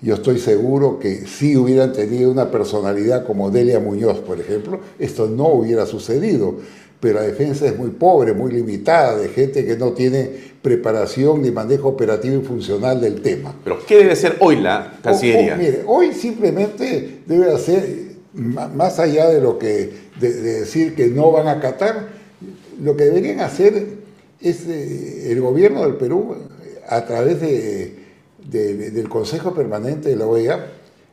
Yo 0.01 0.15
estoy 0.15 0.39
seguro 0.39 0.99
que 0.99 1.27
si 1.27 1.57
hubieran 1.57 1.93
tenido 1.93 2.31
una 2.31 2.51
personalidad 2.51 3.27
como 3.27 3.51
Delia 3.51 3.81
Muñoz, 3.81 4.19
por 4.19 4.41
ejemplo, 4.41 4.81
esto 4.99 5.27
no 5.27 5.49
hubiera 5.49 5.85
sucedido. 5.85 6.55
Pero 7.01 7.21
la 7.21 7.27
defensa 7.27 7.67
es 7.67 7.77
muy 7.77 7.91
pobre, 7.91 8.33
muy 8.33 8.53
limitada, 8.53 9.19
de 9.19 9.29
gente 9.29 9.65
que 9.67 9.77
no 9.77 9.93
tiene 9.93 10.31
preparación 10.63 11.43
ni 11.43 11.51
manejo 11.51 11.89
operativo 11.89 12.41
y 12.41 12.45
funcional 12.45 13.01
del 13.01 13.21
tema. 13.21 13.55
Pero 13.63 13.79
¿qué 13.87 13.99
debe 13.99 14.17
ser 14.17 14.37
hoy 14.41 14.57
la 14.57 14.99
Cancillería? 15.03 15.57
mire, 15.57 15.83
hoy 15.87 16.13
simplemente 16.13 17.21
debe 17.27 17.53
hacer, 17.53 17.85
más 18.33 18.99
allá 18.99 19.29
de 19.29 19.41
lo 19.41 19.59
que 19.59 20.07
de 20.19 20.33
decir 20.33 20.95
que 20.95 21.09
no 21.09 21.31
van 21.31 21.49
a 21.49 21.53
acatar, 21.53 22.09
lo 22.83 22.97
que 22.97 23.05
deberían 23.05 23.41
hacer 23.41 23.87
es 24.41 24.67
el 24.67 25.41
gobierno 25.41 25.83
del 25.83 25.97
Perú 25.97 26.35
a 26.89 27.05
través 27.05 27.41
de, 27.41 27.95
de, 28.45 28.91
del 28.91 29.09
Consejo 29.09 29.55
Permanente 29.55 30.09
de 30.09 30.17
la 30.17 30.27
OEA, 30.27 30.67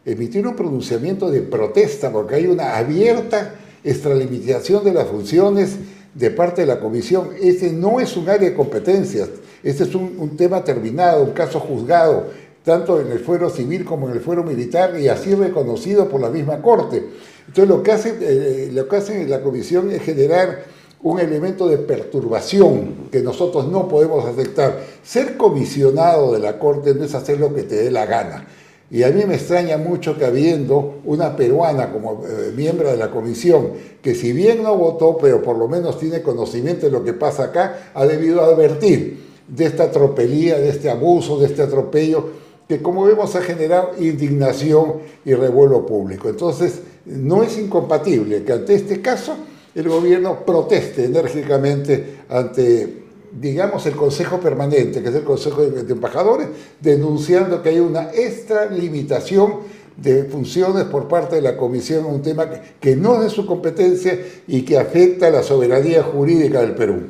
emitir 0.05 0.45
un 0.47 0.55
pronunciamiento 0.55 1.29
de 1.29 1.41
protesta 1.41 2.11
porque 2.11 2.35
hay 2.35 2.47
una 2.47 2.77
abierta 2.77 3.55
extralimitación 3.83 4.83
de 4.83 4.93
las 4.93 5.07
funciones 5.07 5.77
de 6.13 6.31
parte 6.31 6.61
de 6.61 6.67
la 6.67 6.79
Comisión. 6.79 7.29
Este 7.41 7.71
no 7.71 7.99
es 7.99 8.15
un 8.15 8.29
área 8.29 8.49
de 8.49 8.55
competencias, 8.55 9.29
este 9.63 9.83
es 9.83 9.95
un, 9.95 10.37
tema 10.37 10.63
terminado, 10.63 11.23
un 11.23 11.31
caso 11.31 11.59
juzgado, 11.59 12.27
tanto 12.63 13.01
en 13.01 13.11
el 13.11 13.19
fuero 13.19 13.49
civil 13.49 13.83
como 13.83 14.09
en 14.09 14.15
el 14.15 14.21
fuero 14.21 14.43
militar 14.43 14.99
y 14.99 15.07
así 15.07 15.33
reconocido 15.35 16.07
por 16.07 16.21
la 16.21 16.29
misma 16.29 16.61
Corte. 16.61 17.03
Entonces 17.47 17.67
lo 17.67 17.83
que 17.83 17.91
hace, 17.91 18.17
eh, 18.21 18.71
lo 18.71 18.87
que 18.87 18.95
hace 18.95 19.27
la 19.27 19.41
Comisión 19.41 19.91
es 19.91 20.01
generar 20.01 20.63
un 21.01 21.19
elemento 21.19 21.67
de 21.67 21.77
perturbación 21.77 23.09
que 23.11 23.21
nosotros 23.21 23.67
no 23.67 23.89
podemos 23.89 24.25
aceptar. 24.25 24.79
Ser 25.03 25.35
comisionado 25.35 26.31
de 26.31 26.39
la 26.39 26.57
Corte 26.57 26.95
no 26.95 27.03
es 27.03 27.13
hacer 27.13 27.39
lo 27.39 27.53
que 27.53 27.63
te 27.63 27.75
dé 27.75 27.91
la 27.91 28.05
gana. 28.05 28.47
Y 28.93 29.01
a 29.01 29.09
mí 29.09 29.23
me 29.25 29.33
extraña 29.33 29.79
mucho 29.79 30.15
que 30.19 30.23
habiendo 30.23 30.99
una 31.05 31.35
peruana 31.35 31.91
como 31.91 32.23
eh, 32.27 32.53
miembro 32.55 32.91
de 32.91 32.95
la 32.95 33.09
comisión, 33.09 33.71
que 34.03 34.13
si 34.13 34.33
bien 34.33 34.61
no 34.61 34.77
votó, 34.77 35.17
pero 35.17 35.41
por 35.41 35.57
lo 35.57 35.67
menos 35.67 35.97
tiene 35.97 36.21
conocimiento 36.21 36.85
de 36.85 36.91
lo 36.91 37.03
que 37.03 37.13
pasa 37.13 37.45
acá, 37.45 37.89
ha 37.95 38.05
debido 38.05 38.43
advertir 38.43 39.19
de 39.47 39.65
esta 39.65 39.89
tropelía, 39.89 40.59
de 40.59 40.69
este 40.69 40.91
abuso, 40.91 41.39
de 41.39 41.47
este 41.47 41.63
atropello, 41.63 42.29
que 42.69 42.83
como 42.83 43.05
vemos 43.05 43.35
ha 43.35 43.41
generado 43.41 43.93
indignación 43.99 44.97
y 45.25 45.33
revuelo 45.33 45.87
público. 45.87 46.29
Entonces, 46.29 46.81
no 47.07 47.41
es 47.41 47.57
incompatible 47.57 48.43
que 48.43 48.53
ante 48.53 48.75
este 48.75 49.01
caso 49.01 49.35
el 49.73 49.89
gobierno 49.89 50.45
proteste 50.45 51.05
enérgicamente 51.05 52.19
ante, 52.29 53.02
digamos, 53.39 53.85
el 53.85 53.95
Consejo 53.95 54.39
Permanente, 54.39 55.01
que 55.01 55.09
es 55.09 55.15
el 55.15 55.23
Consejo 55.23 55.61
de 55.61 55.91
Embajadores, 55.91 56.47
denunciando 56.79 57.61
que 57.61 57.69
hay 57.69 57.79
una 57.79 58.11
extralimitación 58.11 59.59
de 59.97 60.25
funciones 60.25 60.85
por 60.85 61.07
parte 61.07 61.35
de 61.35 61.41
la 61.41 61.57
Comisión, 61.57 62.05
un 62.05 62.21
tema 62.21 62.47
que, 62.79 62.95
no 62.95 63.15
es 63.15 63.21
de 63.21 63.29
su 63.29 63.45
competencia 63.45 64.19
y 64.47 64.63
que 64.63 64.77
afecta 64.77 65.27
a 65.27 65.31
la 65.31 65.43
soberanía 65.43 66.03
jurídica 66.03 66.61
del 66.61 66.75
Perú. 66.75 67.03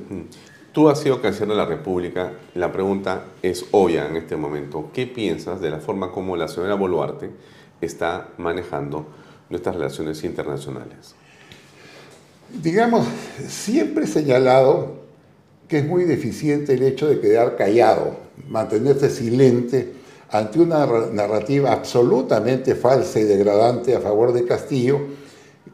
Tú 0.72 0.90
has 0.90 1.00
sido 1.00 1.22
canciller 1.22 1.50
de 1.50 1.56
la 1.56 1.66
República. 1.66 2.34
La 2.56 2.72
pregunta 2.72 3.26
es 3.42 3.66
obvia 3.72 4.08
en 4.08 4.18
este 4.18 4.36
momento. 4.36 4.90
¿Qué 4.94 5.06
piensas 5.06 5.62
de 5.62 5.70
la 5.70 5.80
forma 5.80 6.12
como 6.12 6.36
la 6.36 6.48
señora 6.48 6.76
Boluarte 6.76 7.30
está 7.80 8.30
manejando 8.38 9.06
nuestras 9.50 9.76
relaciones 9.76 10.24
internacionales? 10.24 11.16
Digamos, 12.62 13.06
siempre 13.48 14.06
he 14.06 14.08
señalado 14.08 15.03
que 15.74 15.80
es 15.80 15.88
muy 15.88 16.04
deficiente 16.04 16.76
el 16.76 16.84
hecho 16.84 17.08
de 17.08 17.20
quedar 17.20 17.56
callado, 17.56 18.16
mantenerse 18.48 19.10
silente 19.10 19.94
ante 20.30 20.60
una 20.60 20.86
narrativa 21.12 21.72
absolutamente 21.72 22.76
falsa 22.76 23.20
y 23.20 23.24
degradante 23.24 23.96
a 23.96 24.00
favor 24.00 24.34
de 24.34 24.46
Castillo, 24.46 25.00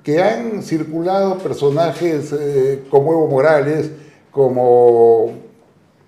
que 0.01 0.23
han 0.23 0.63
circulado 0.63 1.37
personajes 1.39 2.31
eh, 2.31 2.83
como 2.89 3.11
Evo 3.11 3.27
Morales, 3.27 3.91
como 4.31 5.33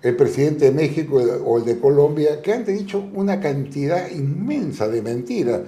el 0.00 0.16
presidente 0.16 0.64
de 0.64 0.70
México 0.70 1.20
o 1.44 1.58
el 1.58 1.66
de 1.66 1.78
Colombia, 1.78 2.40
que 2.40 2.54
han 2.54 2.64
dicho 2.64 3.04
una 3.12 3.40
cantidad 3.40 4.10
inmensa 4.10 4.88
de 4.88 5.02
mentiras, 5.02 5.60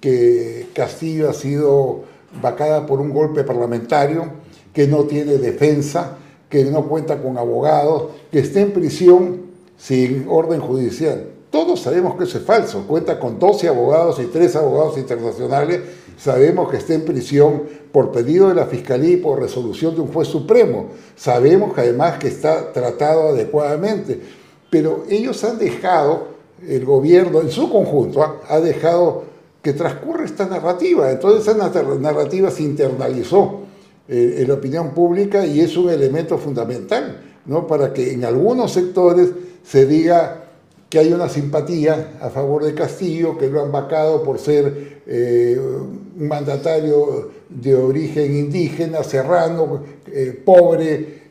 que 0.00 0.68
Castillo 0.72 1.28
ha 1.28 1.34
sido 1.34 2.04
vacada 2.40 2.86
por 2.86 3.00
un 3.00 3.10
golpe 3.10 3.42
parlamentario, 3.42 4.26
que 4.72 4.86
no 4.86 5.06
tiene 5.06 5.38
defensa, 5.38 6.18
que 6.54 6.64
no 6.66 6.84
cuenta 6.84 7.20
con 7.20 7.36
abogados, 7.36 8.10
que 8.30 8.38
está 8.38 8.60
en 8.60 8.72
prisión 8.72 9.40
sin 9.76 10.26
orden 10.28 10.60
judicial. 10.60 11.26
Todos 11.50 11.80
sabemos 11.80 12.14
que 12.14 12.22
eso 12.22 12.38
es 12.38 12.44
falso. 12.44 12.84
Cuenta 12.86 13.18
con 13.18 13.40
12 13.40 13.66
abogados 13.66 14.20
y 14.20 14.26
3 14.26 14.54
abogados 14.54 14.96
internacionales. 14.96 15.80
Sabemos 16.16 16.70
que 16.70 16.76
está 16.76 16.94
en 16.94 17.04
prisión 17.04 17.64
por 17.90 18.12
pedido 18.12 18.50
de 18.50 18.54
la 18.54 18.66
Fiscalía 18.66 19.14
y 19.14 19.16
por 19.16 19.40
resolución 19.40 19.96
de 19.96 20.02
un 20.02 20.12
juez 20.12 20.28
supremo. 20.28 20.90
Sabemos 21.16 21.74
que 21.74 21.80
además 21.80 22.20
que 22.20 22.28
está 22.28 22.72
tratado 22.72 23.30
adecuadamente. 23.30 24.20
Pero 24.70 25.02
ellos 25.10 25.42
han 25.42 25.58
dejado, 25.58 26.28
el 26.68 26.84
gobierno 26.84 27.40
en 27.40 27.50
su 27.50 27.68
conjunto 27.68 28.42
ha 28.48 28.60
dejado 28.60 29.24
que 29.60 29.72
transcurra 29.72 30.24
esta 30.24 30.46
narrativa. 30.46 31.10
Entonces 31.10 31.48
esa 31.48 31.56
narrativa 31.96 32.48
se 32.52 32.62
internalizó 32.62 33.63
eh, 34.06 34.36
en 34.40 34.48
la 34.48 34.54
opinión 34.54 34.92
pública 34.92 35.46
y 35.46 35.60
es 35.60 35.78
un 35.78 35.88
elemento 35.88 36.36
fundamental 36.36 37.22
¿no? 37.46 37.66
para 37.66 37.94
que 37.94 38.12
en 38.12 38.26
algunos 38.26 38.72
sectores 38.72 39.30
se 39.66 39.86
diga 39.86 40.44
que 40.90 40.98
hay 40.98 41.10
una 41.10 41.30
simpatía 41.30 42.18
a 42.20 42.28
favor 42.28 42.64
de 42.64 42.74
Castillo, 42.74 43.38
que 43.38 43.48
lo 43.48 43.62
han 43.62 43.72
vacado 43.72 44.22
por 44.22 44.38
ser 44.38 45.00
eh, 45.06 45.58
un 45.58 46.28
mandatario 46.28 47.30
de 47.48 47.74
origen 47.74 48.36
indígena, 48.36 49.02
serrano, 49.02 49.82
eh, 50.12 50.38
pobre, 50.44 51.24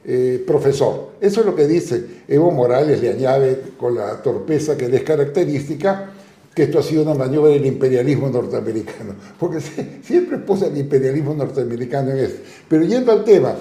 profesor. 0.45 1.11
Eso 1.21 1.39
es 1.39 1.45
lo 1.45 1.55
que 1.55 1.65
dice 1.65 2.03
Evo 2.27 2.51
Morales, 2.51 2.99
le 3.01 3.11
añade 3.11 3.61
con 3.77 3.95
la 3.95 4.21
torpeza 4.21 4.75
que 4.75 4.89
le 4.89 4.97
es 4.97 5.03
característica, 5.03 6.11
que 6.53 6.63
esto 6.63 6.79
ha 6.79 6.83
sido 6.83 7.03
una 7.03 7.15
maniobra 7.15 7.51
del 7.51 7.65
imperialismo 7.65 8.29
norteamericano, 8.29 9.15
porque 9.39 9.59
siempre 10.03 10.37
puse 10.37 10.67
el 10.67 10.77
imperialismo 10.77 11.33
norteamericano 11.33 12.11
en 12.11 12.17
esto. 12.17 12.41
Pero 12.67 12.83
yendo 12.83 13.11
al 13.11 13.23
tema, 13.23 13.55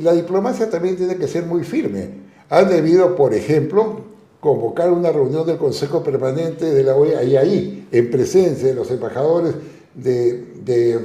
la 0.00 0.12
diplomacia 0.12 0.70
también 0.70 0.96
tiene 0.96 1.16
que 1.16 1.26
ser 1.26 1.44
muy 1.46 1.64
firme. 1.64 2.10
Han 2.48 2.68
debido, 2.68 3.16
por 3.16 3.34
ejemplo, 3.34 4.02
convocar 4.38 4.92
una 4.92 5.10
reunión 5.10 5.46
del 5.46 5.56
Consejo 5.56 6.02
Permanente 6.02 6.66
de 6.66 6.82
la 6.84 6.94
OEA 6.94 7.24
y 7.24 7.36
ahí, 7.36 7.88
en 7.90 8.10
presencia 8.10 8.68
de 8.68 8.74
los 8.74 8.90
embajadores 8.90 9.54
de 9.94 10.98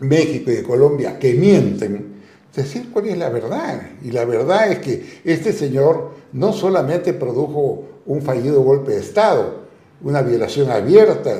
México 0.00 0.50
y 0.50 0.54
de 0.56 0.62
Colombia 0.62 1.18
que 1.18 1.34
mienten, 1.34 2.14
decir 2.54 2.90
cuál 2.92 3.08
es 3.08 3.18
la 3.18 3.30
verdad. 3.30 3.80
Y 4.02 4.10
la 4.10 4.24
verdad 4.24 4.70
es 4.70 4.78
que 4.80 5.20
este 5.24 5.52
señor 5.52 6.10
no 6.32 6.52
solamente 6.52 7.14
produjo 7.14 7.84
un 8.06 8.22
fallido 8.22 8.62
golpe 8.62 8.92
de 8.92 9.00
Estado, 9.00 9.63
una 10.04 10.22
violación 10.22 10.70
abierta 10.70 11.30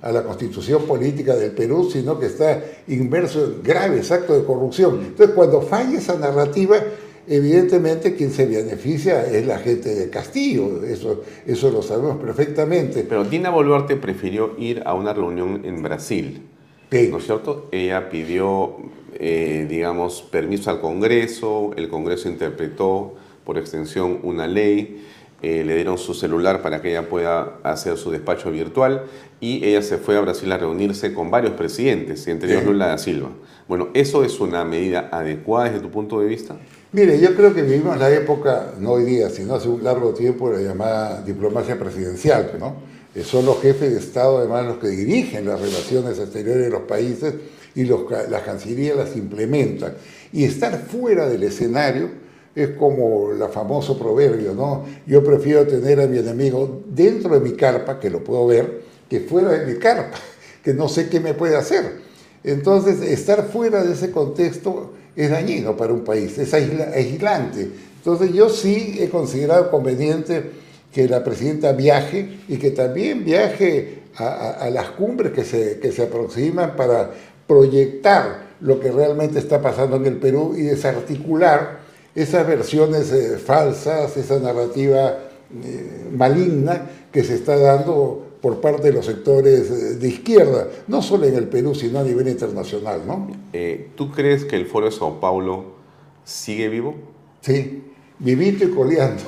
a 0.00 0.12
la, 0.12 0.22
constitución 0.22 0.84
política 0.84 1.34
del 1.34 1.50
Perú, 1.50 1.90
sino 1.90 2.18
que 2.18 2.26
está 2.26 2.62
inmerso 2.86 3.44
en 3.44 3.62
graves 3.62 4.10
actos 4.12 4.38
de 4.38 4.44
corrupción. 4.44 5.00
Entonces, 5.00 5.34
cuando 5.34 5.60
falla 5.60 5.98
esa 5.98 6.16
narrativa, 6.16 6.76
evidentemente 7.26 8.14
quien 8.14 8.30
se 8.30 8.46
beneficia 8.46 9.26
es 9.26 9.46
la 9.46 9.58
gente 9.58 9.94
de 9.94 10.10
Castillo, 10.10 10.84
eso, 10.84 11.22
eso 11.46 11.70
lo 11.70 11.82
sabemos 11.82 12.18
perfectamente. 12.18 13.04
Pero 13.08 13.24
Dina 13.24 13.50
Boluarte 13.50 13.96
prefirió 13.96 14.54
ir 14.58 14.82
a 14.86 14.94
una 14.94 15.12
reunión 15.12 15.62
en 15.64 15.82
Brasil, 15.82 16.42
¿no 16.90 17.18
es 17.18 17.24
cierto? 17.24 17.68
Ella 17.72 18.08
pidió, 18.10 18.76
eh, 19.14 19.66
digamos, 19.68 20.22
permiso 20.22 20.70
al 20.70 20.80
Congreso, 20.80 21.72
el 21.76 21.88
Congreso 21.88 22.28
interpretó 22.28 23.14
por 23.44 23.58
extensión 23.58 24.20
una 24.22 24.46
ley, 24.46 25.02
eh, 25.44 25.62
le 25.62 25.74
dieron 25.74 25.98
su 25.98 26.14
celular 26.14 26.62
para 26.62 26.80
que 26.80 26.88
ella 26.88 27.06
pueda 27.06 27.58
hacer 27.64 27.98
su 27.98 28.10
despacho 28.10 28.50
virtual 28.50 29.02
y 29.40 29.62
ella 29.62 29.82
se 29.82 29.98
fue 29.98 30.16
a 30.16 30.20
Brasil 30.22 30.50
a 30.50 30.56
reunirse 30.56 31.12
con 31.12 31.30
varios 31.30 31.52
presidentes, 31.52 32.26
entre 32.28 32.50
ellos 32.50 32.64
Lula 32.64 32.86
da 32.86 32.96
Silva. 32.96 33.28
Bueno, 33.68 33.88
¿eso 33.92 34.24
es 34.24 34.40
una 34.40 34.64
medida 34.64 35.10
adecuada 35.12 35.66
desde 35.66 35.80
tu 35.80 35.90
punto 35.90 36.18
de 36.18 36.28
vista? 36.28 36.56
Mire, 36.92 37.20
yo 37.20 37.34
creo 37.34 37.52
que 37.52 37.60
vivimos 37.60 37.98
la 37.98 38.10
época, 38.10 38.72
no 38.80 38.92
hoy 38.92 39.04
día, 39.04 39.28
sino 39.28 39.56
hace 39.56 39.68
un 39.68 39.84
largo 39.84 40.14
tiempo, 40.14 40.50
la 40.50 40.62
llamada 40.62 41.20
diplomacia 41.20 41.78
presidencial, 41.78 42.52
¿no? 42.58 42.76
Eh, 43.14 43.22
son 43.22 43.44
los 43.44 43.60
jefes 43.60 43.92
de 43.92 43.98
Estado, 43.98 44.38
además, 44.38 44.64
los 44.64 44.78
que 44.78 44.88
dirigen 44.88 45.44
las 45.46 45.60
relaciones 45.60 46.18
exteriores 46.18 46.64
de 46.64 46.70
los 46.70 46.82
países 46.82 47.34
y 47.74 47.84
los, 47.84 48.10
las 48.30 48.42
cancillerías 48.44 48.96
las 48.96 49.14
implementan. 49.14 49.92
Y 50.32 50.44
estar 50.44 50.86
fuera 50.86 51.28
del 51.28 51.42
escenario 51.42 52.23
es 52.54 52.70
como 52.70 53.32
el 53.32 53.42
famoso 53.48 53.98
proverbio, 53.98 54.54
¿no? 54.54 54.84
Yo 55.06 55.24
prefiero 55.24 55.66
tener 55.66 56.00
a 56.00 56.06
mi 56.06 56.18
enemigo 56.18 56.82
dentro 56.86 57.38
de 57.38 57.40
mi 57.40 57.56
carpa, 57.56 57.98
que 57.98 58.10
lo 58.10 58.22
puedo 58.22 58.46
ver, 58.46 58.82
que 59.08 59.20
fuera 59.20 59.50
de 59.50 59.72
mi 59.72 59.78
carpa, 59.78 60.18
que 60.62 60.72
no 60.72 60.88
sé 60.88 61.08
qué 61.08 61.20
me 61.20 61.34
puede 61.34 61.56
hacer. 61.56 62.04
Entonces, 62.44 63.00
estar 63.00 63.48
fuera 63.48 63.82
de 63.82 63.94
ese 63.94 64.10
contexto 64.10 64.92
es 65.16 65.30
dañino 65.30 65.76
para 65.76 65.92
un 65.92 66.04
país, 66.04 66.38
es 66.38 66.52
aislante. 66.54 67.70
Entonces, 67.96 68.32
yo 68.32 68.50
sí 68.50 68.98
he 69.00 69.08
considerado 69.08 69.70
conveniente 69.70 70.50
que 70.92 71.08
la 71.08 71.24
presidenta 71.24 71.72
viaje 71.72 72.40
y 72.46 72.58
que 72.58 72.70
también 72.70 73.24
viaje 73.24 74.02
a, 74.16 74.70
las 74.70 74.90
cumbres 74.90 75.32
que 75.32 75.42
se, 75.42 75.80
que 75.80 75.90
se 75.90 76.04
aproximan 76.04 76.76
para 76.76 77.10
proyectar 77.48 78.44
lo 78.60 78.78
que 78.78 78.92
realmente 78.92 79.38
está 79.40 79.60
pasando 79.60 79.96
en 79.96 80.06
el 80.06 80.16
Perú 80.18 80.54
y 80.56 80.62
desarticular 80.62 81.83
esas 82.14 82.46
versiones 82.46 83.12
eh, 83.12 83.38
falsas, 83.38 84.16
esa 84.16 84.38
narrativa 84.38 85.18
eh, 85.64 86.06
maligna 86.12 86.90
que 87.12 87.24
se 87.24 87.34
está 87.34 87.56
dando 87.56 88.22
por 88.40 88.60
parte 88.60 88.88
de 88.88 88.92
los 88.92 89.06
sectores 89.06 89.70
eh, 89.70 89.74
de 89.96 90.08
izquierda, 90.08 90.68
no 90.86 91.02
solo 91.02 91.24
en 91.26 91.34
el 91.36 91.48
Perú, 91.48 91.74
sino 91.74 91.98
a 92.00 92.02
nivel 92.02 92.28
internacional. 92.28 93.00
¿no? 93.06 93.28
¿Tú 93.96 94.10
crees 94.12 94.44
que 94.44 94.56
el 94.56 94.66
Foro 94.66 94.86
de 94.86 94.92
Sao 94.92 95.18
Paulo 95.20 95.64
sigue 96.24 96.68
vivo? 96.68 96.94
Sí, 97.40 97.82
vivito 98.18 98.64
y 98.64 98.70
coleando. 98.70 99.22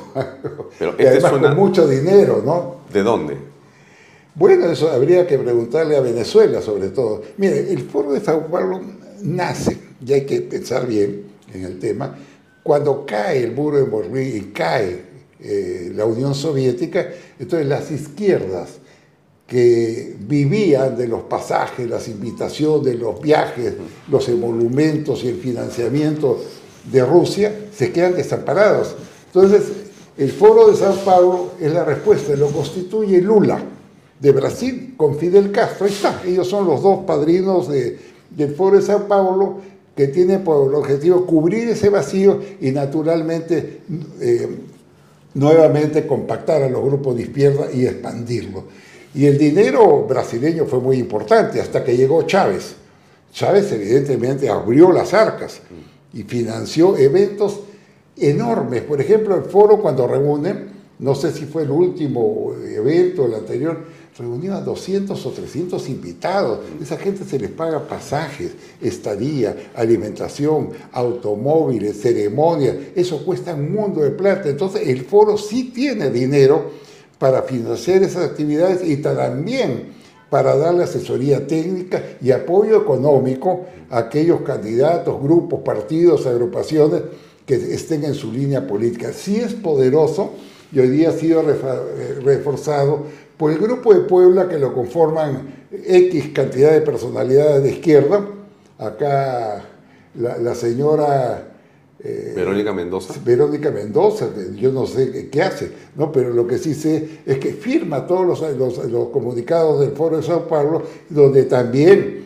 Pero 0.79 0.95
y 0.99 1.03
esta 1.03 1.11
además 1.29 1.33
es 1.33 1.39
una- 1.39 1.49
con 1.49 1.57
mucho 1.59 1.89
dinero, 1.89 2.43
¿no? 2.45 2.77
¿De 2.93 3.03
dónde? 3.03 3.37
Bueno, 4.35 4.67
eso 4.71 4.91
habría 4.91 5.27
que 5.27 5.39
preguntarle 5.39 5.97
a 5.97 6.01
Venezuela 6.01 6.61
sobre 6.61 6.91
todo. 6.91 7.23
Mire, 7.39 7.73
el 7.73 7.81
Foro 7.89 8.13
de 8.13 8.21
Sao 8.21 8.47
Paulo 8.49 8.81
nace, 9.23 9.79
y 10.05 10.13
hay 10.13 10.27
que 10.27 10.43
pensar 10.43 10.87
bien 10.87 11.23
en 11.55 11.65
el 11.65 11.79
tema, 11.79 12.17
cuando 12.67 13.07
cae 13.07 13.45
el 13.45 13.53
muro 13.53 13.79
de 13.79 13.85
Berlín 13.85 14.37
y 14.37 14.41
cae 14.53 15.03
eh, 15.41 15.93
la 15.95 16.05
Unión 16.05 16.35
Soviética, 16.35 17.09
entonces 17.39 17.67
las 17.67 17.91
izquierdas 17.91 18.71
que 19.47 20.17
vivían 20.19 20.97
de 20.97 21.07
los 21.07 21.23
pasajes, 21.23 21.89
las 21.89 22.09
invitaciones, 22.09 22.99
los 22.99 23.21
viajes, 23.21 23.75
los 24.11 24.29
emolumentos 24.29 25.23
y 25.23 25.29
el 25.29 25.37
financiamiento 25.37 26.43
de 26.91 27.05
Rusia, 27.05 27.67
se 27.73 27.93
quedan 27.93 28.17
desamparados. 28.17 28.97
Entonces, 29.27 29.63
el 30.19 30.33
Foro 30.33 30.69
de 30.69 30.77
Sao 30.77 30.95
Paulo 31.05 31.51
es 31.61 31.73
la 31.73 31.85
respuesta, 31.85 32.35
lo 32.35 32.49
constituye 32.49 33.21
Lula 33.21 33.63
de 34.19 34.33
Brasil 34.33 34.95
con 34.97 35.17
Fidel 35.17 35.53
Castro. 35.53 35.87
Ahí 35.87 35.93
está, 35.93 36.23
ellos 36.27 36.49
son 36.49 36.67
los 36.67 36.83
dos 36.83 37.05
padrinos 37.05 37.69
de- 37.69 37.99
del 38.31 38.55
Foro 38.55 38.77
de 38.77 38.83
Sao 38.83 39.07
Paulo 39.07 39.59
que 39.97 40.09
tiene 40.09 40.39
por 40.41 40.73
objetivo 40.75 41.25
cubrir 41.25 41.71
ese 41.71 41.89
vacío 41.89 42.41
y 42.61 42.71
naturalmente 42.71 43.81
eh, 44.21 44.49
nuevamente 45.35 46.07
compactar 46.07 46.63
a 46.63 46.69
los 46.69 46.85
grupos 46.85 47.17
de 47.17 47.23
izquierda 47.23 47.69
y 47.73 47.87
expandirlo. 47.87 48.65
Y 49.15 49.25
el 49.25 49.39
dinero 49.39 50.07
brasileño 50.07 50.67
fue 50.67 50.81
muy 50.81 50.99
importante 50.99 51.61
hasta 51.61 51.83
que 51.83 51.97
llegó 51.97 52.23
Chávez. 52.25 52.75
Chávez 53.33 53.73
evidentemente 53.73 54.51
abrió 54.51 54.93
las 54.93 55.15
arcas 55.15 55.61
y 56.13 56.23
financió 56.25 56.97
eventos 56.99 57.61
enormes. 58.17 58.83
Por 58.83 59.01
ejemplo, 59.01 59.35
el 59.35 59.45
foro 59.45 59.81
cuando 59.81 60.07
reúne, 60.07 60.55
no 60.99 61.15
sé 61.15 61.33
si 61.33 61.47
fue 61.47 61.63
el 61.63 61.71
último 61.71 62.55
evento, 62.67 63.25
el 63.25 63.35
anterior, 63.35 63.79
reunió 64.19 64.55
a 64.55 64.61
200 64.61 65.27
o 65.27 65.31
300 65.31 65.89
invitados. 65.89 66.61
Esa 66.81 66.97
gente 66.97 67.25
se 67.25 67.39
les 67.39 67.51
paga 67.51 67.87
pasajes, 67.87 68.53
estadía, 68.81 69.71
alimentación, 69.75 70.71
automóviles, 70.93 72.01
ceremonia. 72.01 72.93
Eso 72.95 73.25
cuesta 73.25 73.55
un 73.55 73.73
mundo 73.73 74.01
de 74.03 74.11
plata. 74.11 74.49
Entonces 74.49 74.89
el 74.89 75.05
foro 75.05 75.37
sí 75.37 75.71
tiene 75.75 76.11
dinero 76.11 76.71
para 77.19 77.43
financiar 77.43 78.03
esas 78.03 78.25
actividades 78.25 78.87
y 78.89 78.97
también 78.99 79.95
para 80.31 80.57
darle 80.57 80.85
asesoría 80.85 81.47
técnica 81.47 82.03
y 82.21 82.31
apoyo 82.31 82.83
económico 82.83 83.67
a 83.91 83.99
aquellos 83.99 84.41
candidatos, 84.41 85.21
grupos, 85.23 85.61
partidos, 85.61 86.27
agrupaciones 86.27 87.03
que 87.47 87.55
estén 87.55 88.05
en 88.05 88.15
su 88.15 88.33
línea 88.33 88.67
política. 88.67 89.13
Sí 89.13 89.37
es 89.37 89.55
poderoso 89.55 90.33
y 90.73 90.81
hoy 90.81 90.89
día 90.89 91.11
ha 91.11 91.13
sido 91.13 91.43
eh, 91.49 92.21
reforzado 92.25 93.05
por 93.37 93.51
el 93.53 93.59
grupo 93.59 93.93
de 93.95 94.01
Puebla 94.01 94.49
que 94.49 94.59
lo 94.59 94.73
conforman 94.73 95.67
X 95.71 96.29
cantidad 96.35 96.73
de 96.73 96.81
personalidades 96.81 97.63
de 97.63 97.71
izquierda. 97.71 98.27
Acá 98.79 99.63
la, 100.19 100.39
la 100.39 100.55
señora 100.55 101.49
eh, 102.03 102.33
Verónica 102.37 102.73
Mendoza. 102.73 103.15
Verónica 103.25 103.71
Mendoza, 103.71 104.29
yo 104.55 104.71
no 104.73 104.87
sé 104.87 105.11
qué, 105.11 105.29
qué 105.31 105.43
hace, 105.43 105.73
¿no? 105.97 106.13
pero 106.13 106.31
lo 106.31 106.47
que 106.47 106.59
sí 106.59 106.75
sé 106.75 107.21
es 107.27 107.39
que 107.39 107.53
firma 107.53 108.07
todos 108.07 108.27
los, 108.27 108.57
los- 108.57 108.91
los 108.91 109.09
comunicados 109.09 109.81
del 109.81 109.91
Foro 109.93 110.19
de 110.19 110.23
Sao 110.23 110.47
Paulo, 110.47 110.83
donde 111.09 111.45
también 111.45 112.25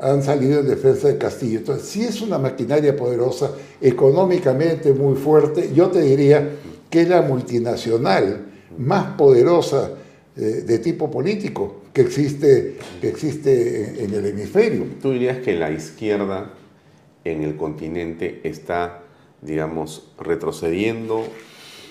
han 0.00 0.22
salido 0.22 0.60
en 0.60 0.68
defensa 0.68 1.08
de 1.08 1.18
Castillo. 1.18 1.58
Entonces, 1.58 1.86
sí 1.86 2.02
es 2.02 2.22
una 2.22 2.38
maquinaria 2.38 2.96
poderosa, 2.96 3.50
económicamente 3.82 4.92
muy 4.94 5.14
fuerte. 5.16 5.70
Yo 5.74 5.88
te 5.88 6.00
diría 6.00 6.56
que 6.88 7.02
es 7.02 7.08
la 7.08 7.20
multinacional 7.22 8.46
más 8.78 9.16
poderosa 9.18 9.90
eh, 10.36 10.40
de 10.66 10.78
tipo 10.78 11.10
político 11.10 11.82
que 11.92 12.02
existe, 12.02 12.76
que 13.00 13.08
existe 13.08 14.02
en- 14.02 14.04
en 14.06 14.14
el 14.14 14.26
hemisferio. 14.26 14.84
¿Tú 15.02 15.12
dirías 15.12 15.38
que 15.38 15.54
la 15.54 15.70
izquierda 15.70 16.54
en 17.24 17.42
el 17.42 17.56
continente 17.56 18.40
está, 18.44 19.02
digamos, 19.42 20.08
retrocediendo 20.18 21.26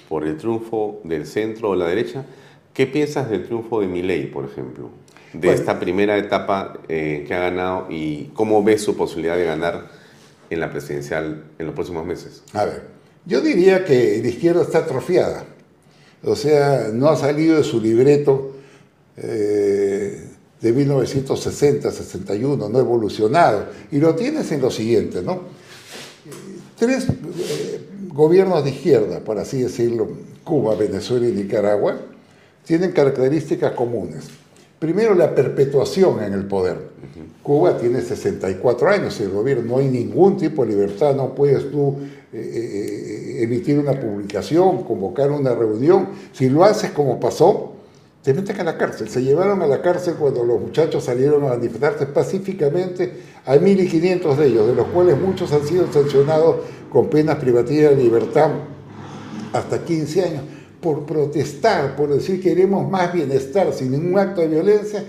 por 0.07 0.25
el 0.25 0.37
triunfo 0.37 1.01
del 1.03 1.25
centro 1.27 1.69
o 1.71 1.75
la 1.75 1.87
derecha? 1.87 2.25
¿Qué 2.73 2.87
piensas 2.87 3.29
del 3.29 3.45
triunfo 3.45 3.81
de 3.81 3.87
Milei, 3.87 4.31
por 4.31 4.45
ejemplo? 4.45 4.89
De 5.33 5.47
Bueno. 5.49 5.59
esta 5.59 5.79
primera 5.79 6.17
etapa 6.17 6.79
eh, 6.87 7.25
que 7.27 7.33
ha 7.35 7.39
ganado 7.39 7.87
y 7.91 8.31
cómo 8.33 8.63
ves 8.63 8.81
su 8.81 8.95
posibilidad 8.97 9.35
de 9.35 9.45
ganar 9.45 9.89
en 10.49 10.59
la 10.59 10.71
presidencial 10.71 11.43
en 11.59 11.65
los 11.67 11.75
próximos 11.75 12.05
meses. 12.05 12.41
A 12.53 12.65
ver, 12.65 12.83
yo 13.25 13.41
diría 13.41 13.85
que 13.85 14.19
la 14.23 14.27
izquierda 14.29 14.63
está 14.63 14.79
atrofiada. 14.79 15.45
O 16.23 16.35
sea, 16.35 16.89
no 16.93 17.07
ha 17.09 17.15
salido 17.15 17.57
de 17.57 17.63
su 17.63 17.79
libreto 17.79 18.55
eh, 19.15 20.21
de 20.59 20.73
1960, 20.73 21.91
61, 21.91 22.69
no 22.69 22.77
ha 22.77 22.81
evolucionado. 22.81 23.67
Y 23.91 23.99
lo 23.99 24.15
tienes 24.15 24.51
en 24.51 24.61
lo 24.61 24.71
siguiente, 24.71 25.21
¿no? 25.21 25.41
Tres 26.77 27.07
eh, 27.09 27.81
gobiernos 28.07 28.63
de 28.63 28.71
izquierda, 28.71 29.19
por 29.21 29.37
así 29.39 29.61
decirlo, 29.61 30.09
Cuba, 30.43 30.75
Venezuela 30.75 31.27
y 31.27 31.31
Nicaragua, 31.31 31.99
tienen 32.65 32.91
características 32.91 33.73
comunes. 33.73 34.25
Primero, 34.79 35.13
la 35.13 35.35
perpetuación 35.35 36.23
en 36.23 36.33
el 36.33 36.45
poder. 36.45 36.77
Cuba 37.43 37.77
tiene 37.77 38.01
64 38.01 38.89
años 38.89 39.19
el 39.19 39.29
gobierno 39.29 39.63
no 39.63 39.77
hay 39.79 39.87
ningún 39.87 40.37
tipo 40.37 40.63
de 40.63 40.71
libertad, 40.71 41.15
no 41.15 41.33
puedes 41.33 41.69
tú 41.71 41.97
eh, 42.31 43.39
eh, 43.39 43.43
emitir 43.43 43.79
una 43.79 43.99
publicación, 43.99 44.83
convocar 44.83 45.31
una 45.31 45.53
reunión. 45.53 46.09
Si 46.31 46.49
lo 46.49 46.63
haces 46.63 46.91
como 46.91 47.19
pasó, 47.19 47.73
te 48.23 48.33
meten 48.33 48.59
a 48.61 48.63
la 48.63 48.77
cárcel. 48.77 49.09
Se 49.09 49.21
llevaron 49.21 49.61
a 49.61 49.67
la 49.67 49.81
cárcel 49.81 50.15
cuando 50.15 50.43
los 50.43 50.61
muchachos 50.61 51.03
salieron 51.03 51.43
a 51.45 51.49
manifestarse 51.49 52.05
pacíficamente 52.05 53.13
a 53.45 53.55
1.500 53.55 54.35
de 54.35 54.47
ellos, 54.47 54.67
de 54.67 54.75
los 54.75 54.87
cuales 54.87 55.19
muchos 55.19 55.51
han 55.51 55.65
sido 55.65 55.91
sancionados 55.91 56.57
con 56.91 57.09
penas 57.09 57.37
privativas 57.37 57.95
de 57.95 58.03
libertad 58.03 58.51
hasta 59.53 59.83
15 59.83 60.23
años, 60.23 60.43
por 60.81 61.05
protestar, 61.05 61.95
por 61.95 62.13
decir 62.13 62.41
queremos 62.41 62.89
más 62.89 63.13
bienestar 63.13 63.73
sin 63.73 63.91
ningún 63.91 64.17
acto 64.17 64.41
de 64.41 64.47
violencia, 64.47 65.03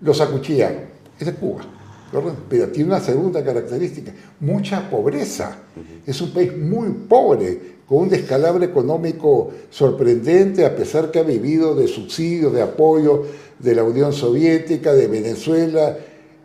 los 0.00 0.20
acuchillaron. 0.20 0.84
Esa 1.18 1.30
es 1.30 1.36
Cuba. 1.36 1.64
¿verdad? 2.12 2.34
Pero 2.48 2.68
tiene 2.68 2.90
una 2.90 3.00
segunda 3.00 3.44
característica, 3.44 4.12
mucha 4.40 4.88
pobreza. 4.88 5.58
Es 6.06 6.20
un 6.20 6.32
país 6.32 6.56
muy 6.56 6.90
pobre, 7.08 7.74
con 7.86 7.98
un 7.98 8.08
descalabro 8.08 8.64
económico 8.64 9.50
sorprendente, 9.70 10.64
a 10.64 10.74
pesar 10.74 11.10
que 11.10 11.18
ha 11.18 11.22
vivido 11.22 11.74
de 11.74 11.86
subsidios, 11.88 12.52
de 12.52 12.62
apoyo 12.62 13.24
de 13.58 13.74
la 13.74 13.84
Unión 13.84 14.12
Soviética, 14.12 14.94
de 14.94 15.06
Venezuela, 15.06 15.96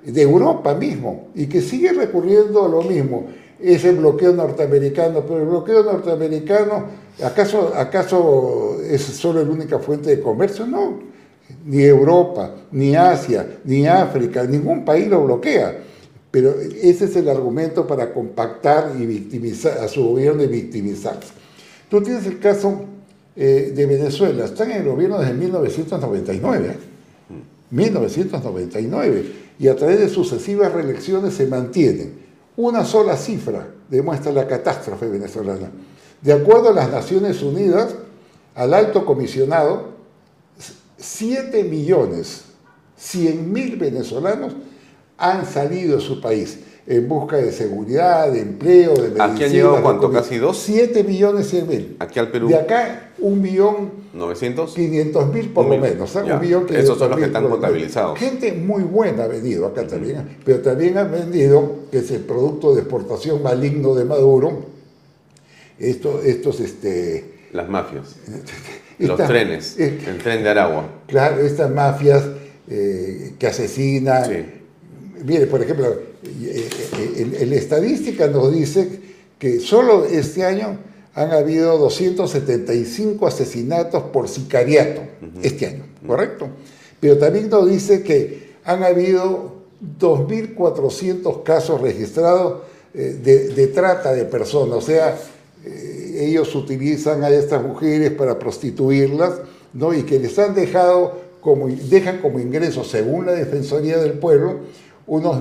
de 0.04 0.22
Europa 0.22 0.74
mismo, 0.76 1.30
y 1.36 1.48
que 1.48 1.62
sigue 1.62 1.94
recurriendo 1.94 2.66
a 2.66 2.70
lo 2.70 2.82
mismo, 2.82 3.28
ese 3.62 3.92
bloqueo 3.92 4.34
norteamericano, 4.34 5.22
pero 5.22 5.42
el 5.42 5.48
bloqueo 5.48 5.84
norteamericano, 5.84 6.86
¿acaso, 7.24 7.74
acaso 7.76 8.78
es 8.84 9.02
solo 9.02 9.44
la 9.44 9.50
única 9.50 9.80
fuente 9.80 10.16
de 10.16 10.22
comercio? 10.22 10.66
No, 10.66 11.00
ni 11.66 11.84
Europa, 11.84 12.56
ni 12.72 12.96
Asia, 12.96 13.60
ni 13.66 13.88
África, 13.88 14.44
ningún 14.44 14.86
país 14.86 15.08
lo 15.08 15.24
bloquea. 15.24 15.84
Pero 16.32 16.54
ese 16.60 17.06
es 17.06 17.16
el 17.16 17.28
argumento 17.28 17.88
para 17.88 18.14
compactar 18.14 18.94
y 19.00 19.06
victimizar 19.06 19.80
a 19.80 19.88
su 19.88 20.10
gobierno 20.10 20.44
y 20.44 20.48
victimizarse. 20.48 21.34
Tú 21.90 22.02
tienes 22.02 22.26
el 22.28 22.40
caso 22.40 22.82
eh, 23.36 23.74
de 23.76 23.86
Venezuela, 23.88 24.46
están 24.46 24.70
en 24.72 24.82
el 24.82 24.88
gobierno 24.88 25.20
desde 25.20 25.34
1999. 25.34 26.68
¿eh? 26.68 26.78
1999. 27.72 29.26
Y 29.60 29.68
a 29.68 29.76
través 29.76 30.00
de 30.00 30.10
sucesivas 30.10 30.72
reelecciones 30.72 31.34
se 31.34 31.48
mantienen. 31.48 32.19
Una 32.60 32.84
sola 32.84 33.16
cifra 33.16 33.66
demuestra 33.88 34.34
la 34.34 34.46
catástrofe 34.46 35.08
venezolana. 35.08 35.72
De 36.20 36.34
acuerdo 36.34 36.68
a 36.68 36.74
las 36.74 36.92
Naciones 36.92 37.42
Unidas, 37.42 37.96
al 38.54 38.74
alto 38.74 39.06
comisionado, 39.06 39.92
7 40.98 41.64
millones 41.64 42.42
100 42.98 43.54
mil 43.54 43.78
venezolanos 43.78 44.52
han 45.18 45.46
salido 45.46 45.96
de 45.96 46.04
su 46.04 46.20
país 46.20 46.60
en 46.90 47.08
busca 47.08 47.38
de 47.38 47.52
seguridad, 47.52 48.32
de 48.32 48.42
empleo, 48.42 48.96
de 48.96 49.02
medicina. 49.10 49.26
¿Aquí 49.26 49.44
han 49.44 49.52
llegado 49.52 49.84
cuánto? 49.84 50.12
¿Casi 50.12 50.38
dos? 50.40 50.58
7 50.58 51.04
millones 51.04 51.48
100 51.48 51.68
mil. 51.68 51.96
Aquí 52.00 52.18
al 52.18 52.32
Perú. 52.32 52.48
De 52.48 52.56
acá, 52.56 53.12
un 53.20 53.40
millón 53.42 53.92
¿900? 54.18 54.74
500 54.74 55.32
mil 55.32 55.50
por 55.50 55.68
lo 55.68 55.78
menos. 55.78 56.16
¿eh? 56.16 56.24
ya. 56.26 56.34
Un 56.36 56.42
millón 56.42 56.66
Esos 56.74 56.98
son 56.98 57.12
los 57.12 57.18
500 57.18 57.20
que 57.20 57.26
están 57.26 57.48
contabilizados. 57.48 58.18
Gente 58.18 58.54
muy 58.54 58.82
buena 58.82 59.26
ha 59.26 59.28
venido 59.28 59.68
acá 59.68 59.86
también, 59.86 60.38
pero 60.44 60.62
también 60.62 60.98
han 60.98 61.12
vendido, 61.12 61.76
que 61.92 62.00
es 62.00 62.10
el 62.10 62.22
producto 62.22 62.74
de 62.74 62.82
exportación 62.82 63.44
maligno 63.44 63.94
de 63.94 64.06
Maduro, 64.06 64.66
esto, 65.78 66.22
estos, 66.26 66.60
este, 66.60 67.36
Las 67.54 67.70
mafias. 67.70 68.16
Los 68.98 69.16
trenes. 69.28 69.80
eh, 69.80 69.98
El 70.08 70.18
tren 70.18 70.42
de 70.44 70.50
Aragua. 70.50 70.90
claro, 71.06 71.40
estas 71.40 71.70
mafias 71.72 72.26
eh, 72.68 73.34
que 73.38 73.46
asesinan. 73.46 74.58
Mire, 75.24 75.46
por 75.46 75.62
ejemplo, 75.62 76.09
eh, 76.24 76.70
eh, 76.98 77.38
el 77.42 77.54
estadística 77.54 78.28
nos 78.28 78.52
dice 78.52 78.88
que 79.38 79.60
solo 79.60 80.06
este 80.06 80.44
año 80.44 80.78
han 81.16 81.32
habido 81.32 81.78
275 81.78 83.28
asesinatos 83.28 84.04
por 84.04 84.28
sicariato 84.28 85.02
este 85.42 85.68
año, 85.68 85.84
¿correcto? 86.06 86.50
Pero 87.00 87.18
también 87.18 87.50
nos 87.50 87.70
dice 87.70 88.04
que 88.04 88.54
han 88.64 88.84
habido 88.84 89.56
2.400 90.00 91.44
casos 91.44 91.82
registrados 91.82 92.64
eh, 92.94 93.18
de, 93.24 93.50
de 93.50 93.68
trata 93.68 94.14
de 94.14 94.26
personas, 94.26 94.78
o 94.78 94.82
sea, 94.82 95.18
eh, 95.66 96.26
ellos 96.28 96.56
utilizan 96.56 97.24
a 97.24 97.30
estas 97.30 97.64
mujeres 97.64 98.12
para 98.12 98.40
prostituirlas, 98.40 99.42
¿no? 99.74 99.94
Y 99.94 100.04
que 100.04 100.20
les 100.20 100.38
han 100.40 100.56
dejado 100.56 101.20
como, 101.42 101.68
dejan 101.68 102.20
como 102.20 102.40
ingresos, 102.40 102.90
según 102.90 103.26
la 103.26 103.34
Defensoría 103.34 103.98
del 103.98 104.14
Pueblo, 104.14 104.60
unos 105.08 105.38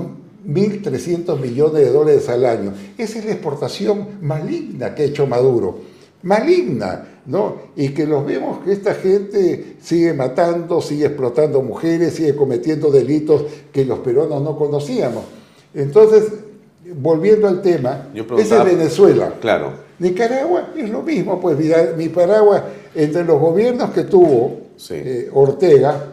1.300 0.48 1.38
millones 1.38 1.84
de 1.84 1.92
dólares 1.92 2.28
al 2.28 2.46
año. 2.46 2.72
Esa 2.96 3.18
es 3.18 3.24
la 3.26 3.32
exportación 3.32 4.18
maligna 4.22 4.94
que 4.94 5.02
ha 5.02 5.06
hecho 5.06 5.26
Maduro. 5.26 5.78
Maligna, 6.22 7.20
¿no? 7.26 7.56
Y 7.76 7.90
que 7.90 8.06
los 8.06 8.24
vemos 8.24 8.64
que 8.64 8.72
esta 8.72 8.94
gente 8.94 9.76
sigue 9.80 10.14
matando, 10.14 10.80
sigue 10.80 11.06
explotando 11.06 11.62
mujeres, 11.62 12.14
sigue 12.14 12.34
cometiendo 12.34 12.90
delitos 12.90 13.44
que 13.70 13.84
los 13.84 13.98
peruanos 13.98 14.42
no 14.42 14.56
conocíamos. 14.56 15.24
Entonces, 15.74 16.24
volviendo 16.94 17.46
al 17.46 17.60
tema, 17.60 18.08
esa 18.38 18.58
es 18.58 18.64
Venezuela. 18.64 19.34
Claro. 19.40 19.88
Nicaragua 19.98 20.70
es 20.76 20.88
lo 20.88 21.02
mismo, 21.02 21.40
pues 21.40 21.58
Nicaragua, 21.96 22.64
entre 22.94 23.24
los 23.24 23.38
gobiernos 23.38 23.90
que 23.90 24.04
tuvo 24.04 24.60
eh, 24.90 25.28
Ortega, 25.32 26.04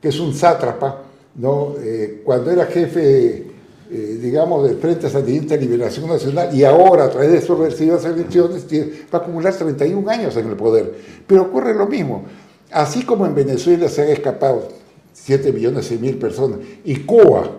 que 0.00 0.08
es 0.08 0.20
un 0.20 0.34
sátrapa, 0.34 1.02
¿no? 1.36 1.74
Eh, 1.82 2.20
cuando 2.24 2.50
era 2.50 2.66
jefe, 2.66 3.49
eh, 3.92 4.18
digamos, 4.22 4.68
del 4.68 4.78
Frente 4.78 5.10
Sandinista 5.10 5.56
de 5.56 5.62
Liberación 5.62 6.08
Nacional, 6.08 6.54
y 6.54 6.62
ahora, 6.62 7.04
a 7.04 7.10
través 7.10 7.32
de 7.32 7.40
sus 7.40 7.58
recibidas 7.58 8.04
elecciones, 8.04 8.64
va 9.12 9.18
a 9.18 9.22
acumular 9.22 9.52
31 9.52 10.08
años 10.08 10.36
en 10.36 10.48
el 10.48 10.56
poder. 10.56 10.94
Pero 11.26 11.42
ocurre 11.42 11.74
lo 11.74 11.86
mismo. 11.86 12.24
Así 12.70 13.04
como 13.04 13.26
en 13.26 13.34
Venezuela 13.34 13.88
se 13.88 14.02
han 14.02 14.08
escapado 14.08 14.68
7 15.12 15.52
millones 15.52 15.90
y 15.90 15.98
mil 15.98 16.18
personas, 16.18 16.60
y 16.84 17.00
Cuba, 17.00 17.50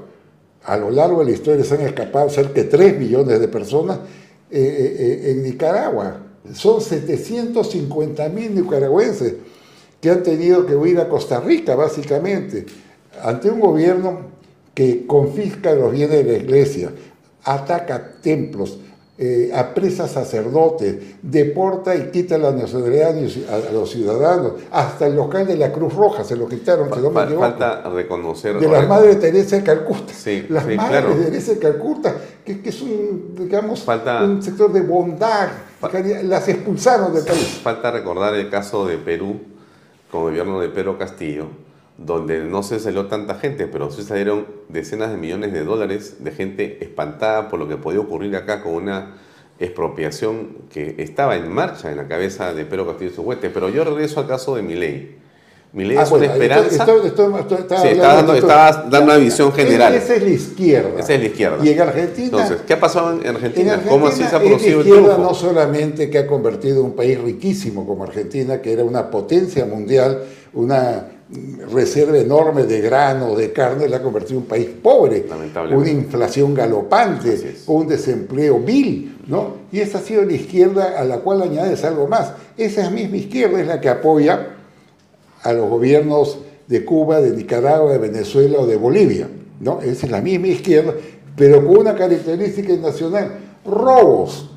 a 0.64 0.78
lo 0.78 0.90
largo 0.90 1.20
de 1.20 1.26
la 1.26 1.32
historia 1.32 1.66
se 1.66 1.76
han 1.76 1.82
escapado 1.82 2.30
cerca 2.30 2.54
de 2.54 2.64
3 2.64 2.98
millones 2.98 3.40
de 3.40 3.48
personas, 3.48 4.00
en 4.50 5.44
Nicaragua. 5.44 6.18
Son 6.54 6.82
750 6.82 8.30
mil 8.30 8.56
nicaragüenses 8.56 9.36
que 10.00 10.10
han 10.10 10.24
tenido 10.24 10.66
que 10.66 10.76
huir 10.76 11.00
a 11.00 11.08
Costa 11.08 11.40
Rica, 11.40 11.76
básicamente, 11.76 12.66
ante 13.22 13.50
un 13.50 13.60
gobierno 13.60 14.41
que 14.74 15.06
confisca 15.06 15.74
los 15.74 15.92
bienes 15.92 16.26
de 16.26 16.32
la 16.32 16.38
iglesia, 16.38 16.92
ataca 17.44 18.14
templos, 18.22 18.80
eh, 19.18 19.52
apresa 19.54 20.08
sacerdotes, 20.08 20.96
deporta 21.22 21.96
y 21.96 22.10
quita 22.10 22.40
la 22.40 22.52
nacionalidad 22.52 23.16
a, 23.16 23.72
los 23.72 23.92
ciudadanos. 23.92 24.54
Hasta 24.72 25.06
el 25.06 25.16
local 25.16 25.46
de 25.46 25.58
la 25.58 25.72
Cruz 25.72 25.94
Roja 25.94 26.24
se 26.24 26.36
lo 26.36 26.48
quitaron, 26.48 26.90
Falta 26.90 27.88
reconocer... 27.90 28.58
De 28.58 28.68
las 28.68 28.88
Madres 28.88 29.20
Teresa 29.20 29.58
de 29.58 29.64
Calcuta. 29.64 30.14
Sí, 30.14 30.48
las 30.50 30.66
Madres 30.66 31.18
de 31.20 31.26
Teresa 31.26 31.54
de 31.54 31.60
Calcuta, 31.60 32.16
que, 32.44 32.62
es 32.64 32.82
un, 32.82 33.36
digamos, 33.38 33.86
un 33.88 34.42
sector 34.42 34.72
de 34.72 34.82
bondad. 34.82 35.50
las 36.24 36.48
expulsaron 36.48 37.14
del 37.14 37.24
país. 37.24 37.60
Falta 37.62 37.92
recordar 37.92 38.34
el 38.34 38.50
caso 38.50 38.88
de 38.88 38.98
Perú, 38.98 39.40
con 40.10 40.22
el 40.22 40.30
gobierno 40.30 40.60
de 40.60 40.70
Pedro 40.70 40.98
Castillo, 40.98 41.48
donde 42.06 42.44
no 42.44 42.64
se 42.64 42.80
salió 42.80 43.06
tanta 43.08 43.36
gente, 43.36 43.68
pero 43.68 43.92
sí 43.92 44.04
salieron 44.04 44.48
decenas 44.70 45.12
de 45.12 45.18
millones 45.18 45.54
de 45.54 45.64
dólares 45.64 46.24
de 46.24 46.32
gente 46.32 46.84
espantada 46.84 47.48
por 47.48 47.60
lo 47.60 47.68
que 47.68 47.78
podía 47.78 48.00
ocurrir 48.00 48.36
acá 48.36 48.64
con 48.64 48.74
una 48.74 49.18
expropiación 49.60 50.58
que 50.72 50.96
estaba 50.98 51.36
en 51.36 51.52
marcha 51.52 51.92
en 51.92 51.98
la 51.98 52.08
cabeza 52.08 52.54
de 52.54 52.66
Pedro 52.66 52.88
Castillo 52.88 53.12
Suhuete. 53.12 53.50
Pero 53.50 53.70
yo 53.70 53.84
regreso 53.84 54.20
al 54.20 54.28
caso 54.28 54.56
de 54.56 54.64
Milei. 54.64 55.22
Milei 55.74 55.98
ah, 55.98 56.04
es 56.04 56.12
una 56.12 56.26
esperanza. 56.26 56.86
estaba 57.86 58.88
dando, 58.90 59.04
una 59.04 59.18
visión 59.18 59.54
general. 59.54 59.94
Esa 59.94 60.16
es 60.16 60.24
la 60.24 60.30
izquierda. 60.30 61.00
Esa 61.00 61.14
es 61.14 61.20
la 61.20 61.26
izquierda. 61.28 61.58
Y 61.64 61.70
en 61.70 61.82
Argentina. 61.82 62.26
Entonces, 62.26 62.58
¿qué 62.66 62.74
ha 62.74 62.80
pasado 62.80 63.22
en 63.22 63.28
Argentina? 63.28 63.82
¿Cómo 63.88 64.08
así 64.08 64.24
se 64.24 64.36
ha 64.36 64.40
producido 64.40 64.82
el 64.82 64.88
triunfo? 64.88 65.18
no 65.18 65.34
solamente 65.34 66.10
que 66.10 66.18
ha 66.18 66.28
convertido 66.28 66.84
un 66.84 66.94
país 66.94 67.22
riquísimo 67.22 67.86
como 67.86 68.04
Argentina, 68.04 68.62
que 68.62 68.74
era 68.74 68.84
una 68.84 69.10
potencia 69.10 69.66
mundial, 69.66 70.24
una 70.54 71.06
reserva 71.72 72.18
enorme 72.18 72.64
de 72.64 72.82
grano, 72.82 73.36
de 73.36 73.54
carne, 73.54 73.88
la 73.88 73.98
ha 73.98 74.02
convertido 74.02 74.40
en 74.40 74.44
un 74.44 74.50
país 74.50 74.68
pobre, 74.82 75.26
una 75.72 75.90
inflación 75.90 76.54
galopante, 76.54 77.56
un 77.68 77.88
desempleo 77.88 78.60
vil, 78.60 79.18
¿no? 79.28 79.56
Y 79.72 79.80
esa 79.80 80.00
ha 80.00 80.02
sido 80.02 80.24
la 80.24 80.34
izquierda 80.34 81.00
a 81.00 81.06
la 81.06 81.20
cual 81.20 81.42
añades 81.42 81.84
algo 81.86 82.08
más. 82.08 82.34
Esa 82.58 82.90
misma 82.90 83.18
izquierda 83.18 83.62
es 83.62 83.68
la 83.68 83.80
que 83.80 83.90
apoya 83.90 84.56
a 85.44 85.54
los 85.54 85.70
gobiernos 85.70 86.40
de 86.68 86.84
Cuba, 86.84 87.22
de 87.22 87.32
Nicaragua, 87.32 87.92
de 87.94 87.98
Venezuela 87.98 88.60
o 88.60 88.68
de 88.68 88.76
Bolivia, 88.76 89.28
¿no? 89.60 89.82
Esa 89.82 90.06
es 90.06 90.12
la 90.12 90.22
misma 90.22 90.48
izquierda, 90.48 90.94
pero 91.36 91.66
con 91.66 91.78
una 91.78 91.96
característica 91.96 92.74
nacional, 92.76 93.40
robos. 93.66 94.50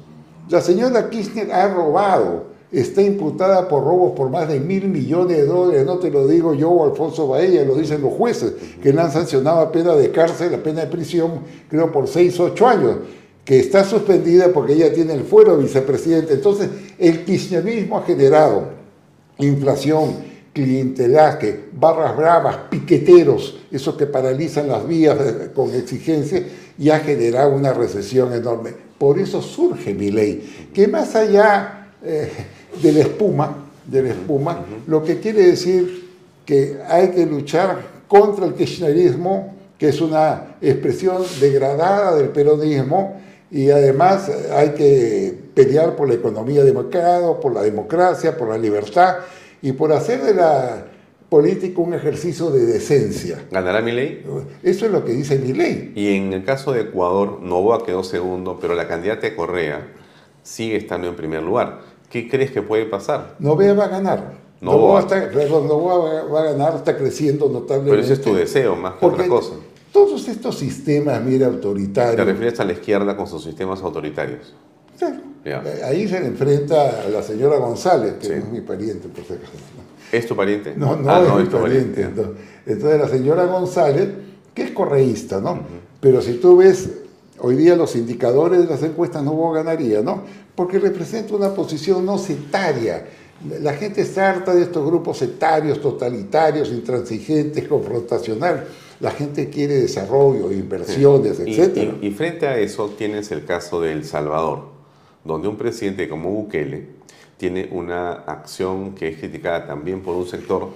La 0.48 0.60
señora 0.60 1.08
Kirchner 1.08 1.52
ha 1.52 1.68
robado, 1.68 2.53
está 2.74 3.02
imputada 3.02 3.68
por 3.68 3.84
robos 3.84 4.12
por 4.16 4.30
más 4.30 4.48
de 4.48 4.58
mil 4.58 4.88
millones 4.88 5.36
de 5.36 5.46
dólares, 5.46 5.86
no 5.86 5.98
te 5.98 6.10
lo 6.10 6.26
digo 6.26 6.54
yo 6.54 6.70
o 6.70 6.90
Alfonso 6.90 7.28
Baella, 7.28 7.64
lo 7.64 7.76
dicen 7.76 8.02
los 8.02 8.12
jueces, 8.12 8.52
que 8.82 8.92
le 8.92 9.00
han 9.00 9.12
sancionado 9.12 9.60
a 9.60 9.70
pena 9.70 9.94
de 9.94 10.10
cárcel, 10.10 10.54
a 10.54 10.62
pena 10.62 10.80
de 10.80 10.88
prisión, 10.88 11.40
creo 11.68 11.92
por 11.92 12.08
seis 12.08 12.38
o 12.40 12.44
ocho 12.44 12.66
años, 12.66 12.96
que 13.44 13.60
está 13.60 13.84
suspendida 13.84 14.48
porque 14.52 14.72
ella 14.72 14.92
tiene 14.92 15.14
el 15.14 15.22
fuero 15.22 15.56
vicepresidente. 15.56 16.34
Entonces, 16.34 16.68
el 16.98 17.24
kirchnerismo 17.24 17.98
ha 17.98 18.02
generado 18.02 18.68
inflación, 19.38 20.34
clientelaje, 20.52 21.66
barras 21.72 22.16
bravas, 22.16 22.56
piqueteros, 22.70 23.60
esos 23.70 23.94
que 23.94 24.06
paralizan 24.06 24.66
las 24.66 24.86
vías 24.86 25.16
con 25.54 25.72
exigencia, 25.72 26.42
y 26.76 26.90
ha 26.90 26.98
generado 26.98 27.54
una 27.54 27.72
recesión 27.72 28.32
enorme. 28.32 28.72
Por 28.98 29.20
eso 29.20 29.40
surge 29.40 29.94
mi 29.94 30.10
ley, 30.10 30.70
que 30.74 30.88
más 30.88 31.14
allá... 31.14 31.92
Eh, 32.02 32.30
de 32.82 32.92
la 32.92 33.00
espuma, 33.00 33.68
de 33.86 34.02
la 34.02 34.08
espuma, 34.10 34.64
lo 34.86 35.02
que 35.02 35.20
quiere 35.20 35.42
decir 35.46 36.10
que 36.44 36.78
hay 36.88 37.10
que 37.10 37.26
luchar 37.26 37.78
contra 38.08 38.46
el 38.46 38.54
kirchnerismo, 38.54 39.54
que 39.78 39.88
es 39.88 40.00
una 40.00 40.56
expresión 40.60 41.22
degradada 41.40 42.16
del 42.16 42.28
peronismo, 42.28 43.20
y 43.50 43.70
además 43.70 44.30
hay 44.52 44.70
que 44.70 45.34
pelear 45.54 45.94
por 45.94 46.08
la 46.08 46.14
economía 46.14 46.64
de 46.64 46.72
mercado, 46.72 47.38
por 47.40 47.54
la 47.54 47.62
democracia, 47.62 48.36
por 48.36 48.48
la 48.48 48.58
libertad 48.58 49.18
y 49.62 49.72
por 49.72 49.92
hacer 49.92 50.22
de 50.22 50.34
la 50.34 50.86
política 51.28 51.80
un 51.80 51.94
ejercicio 51.94 52.50
de 52.50 52.66
decencia. 52.66 53.44
¿Ganará 53.50 53.80
mi 53.80 53.92
ley? 53.92 54.24
Eso 54.62 54.86
es 54.86 54.92
lo 54.92 55.04
que 55.04 55.12
dice 55.12 55.38
mi 55.38 55.52
ley. 55.52 55.92
Y 55.94 56.16
en 56.16 56.32
el 56.32 56.44
caso 56.44 56.72
de 56.72 56.82
Ecuador, 56.82 57.40
Novoa 57.42 57.84
quedó 57.84 58.04
segundo, 58.04 58.58
pero 58.60 58.74
la 58.74 58.86
candidata 58.88 59.34
Correa 59.34 59.86
sigue 60.42 60.76
estando 60.76 61.08
en 61.08 61.16
primer 61.16 61.42
lugar. 61.42 61.80
¿Qué 62.14 62.28
crees 62.28 62.52
que 62.52 62.62
puede 62.62 62.86
pasar? 62.86 63.34
Novea 63.40 63.74
va 63.74 63.86
a 63.86 63.88
ganar. 63.88 64.34
Novoa, 64.60 65.00
está, 65.00 65.16
va, 65.16 66.40
a 66.40 66.44
ganar, 66.44 66.76
está 66.76 66.96
creciendo 66.96 67.48
notablemente. 67.48 67.90
Pero 67.90 68.02
ese 68.02 68.12
es 68.12 68.20
tu 68.20 68.32
deseo, 68.32 68.76
más 68.76 68.94
que 68.94 69.06
otra 69.06 69.26
cosa. 69.26 69.54
Todos 69.90 70.28
estos 70.28 70.56
sistemas, 70.56 71.20
mira, 71.20 71.48
autoritarios. 71.48 72.14
¿Te 72.14 72.24
refieres 72.24 72.60
a 72.60 72.64
la 72.66 72.70
izquierda 72.70 73.16
con 73.16 73.26
sus 73.26 73.42
sistemas 73.42 73.82
autoritarios? 73.82 74.54
Claro. 74.96 75.22
Ahí 75.84 76.06
se 76.06 76.18
enfrenta 76.18 77.02
a 77.04 77.08
la 77.08 77.20
señora 77.20 77.56
González, 77.56 78.14
que 78.20 78.28
no 78.28 78.34
es 78.36 78.48
mi 78.48 78.60
pariente, 78.60 79.08
por 79.08 79.24
si 79.24 79.34
¿Es 80.16 80.24
tu 80.28 80.36
pariente? 80.36 80.74
No, 80.76 80.94
no, 80.94 81.10
ah, 81.10 81.36
es, 81.40 81.48
mi 81.48 81.50
pariente. 81.50 82.02
Entonces, 82.64 83.00
la 83.00 83.08
señora 83.08 83.46
González, 83.46 84.08
que 84.54 84.62
es 84.62 84.70
correísta, 84.70 85.40
¿no? 85.40 85.58
Pero 86.00 86.22
si 86.22 86.34
tú 86.34 86.58
ves 86.58 86.90
hoy 87.40 87.56
día 87.56 87.76
los 87.76 87.96
indicadores 87.96 88.60
de 88.60 88.66
las 88.66 88.82
encuestas, 88.82 89.22
no 89.22 89.50
ganaría, 89.50 90.02
¿no? 90.02 90.22
porque 90.54 90.78
representa 90.78 91.34
una 91.34 91.52
posición 91.52 92.04
no 92.06 92.18
sectaria. 92.18 93.06
La 93.60 93.74
gente 93.74 94.02
está 94.02 94.30
harta 94.30 94.54
de 94.54 94.62
estos 94.62 94.86
grupos 94.86 95.18
sectarios, 95.18 95.80
totalitarios, 95.80 96.70
intransigentes, 96.70 97.66
confrontacional. 97.66 98.66
La 99.00 99.10
gente 99.10 99.50
quiere 99.50 99.74
desarrollo, 99.74 100.52
inversiones, 100.52 101.40
etc. 101.40 101.94
Y, 102.00 102.10
frente 102.12 102.46
a 102.46 102.58
eso 102.58 102.90
tienes 102.96 103.32
el 103.32 103.44
caso 103.44 103.80
de 103.80 103.92
El 103.92 104.04
Salvador, 104.04 104.68
donde 105.24 105.48
un 105.48 105.56
presidente 105.56 106.08
como 106.08 106.30
Bukele 106.30 106.86
tiene 107.36 107.68
una 107.72 108.12
acción 108.12 108.94
que 108.94 109.08
es 109.08 109.18
criticada 109.18 109.66
también 109.66 110.00
por 110.00 110.14
un 110.14 110.26
sector 110.26 110.70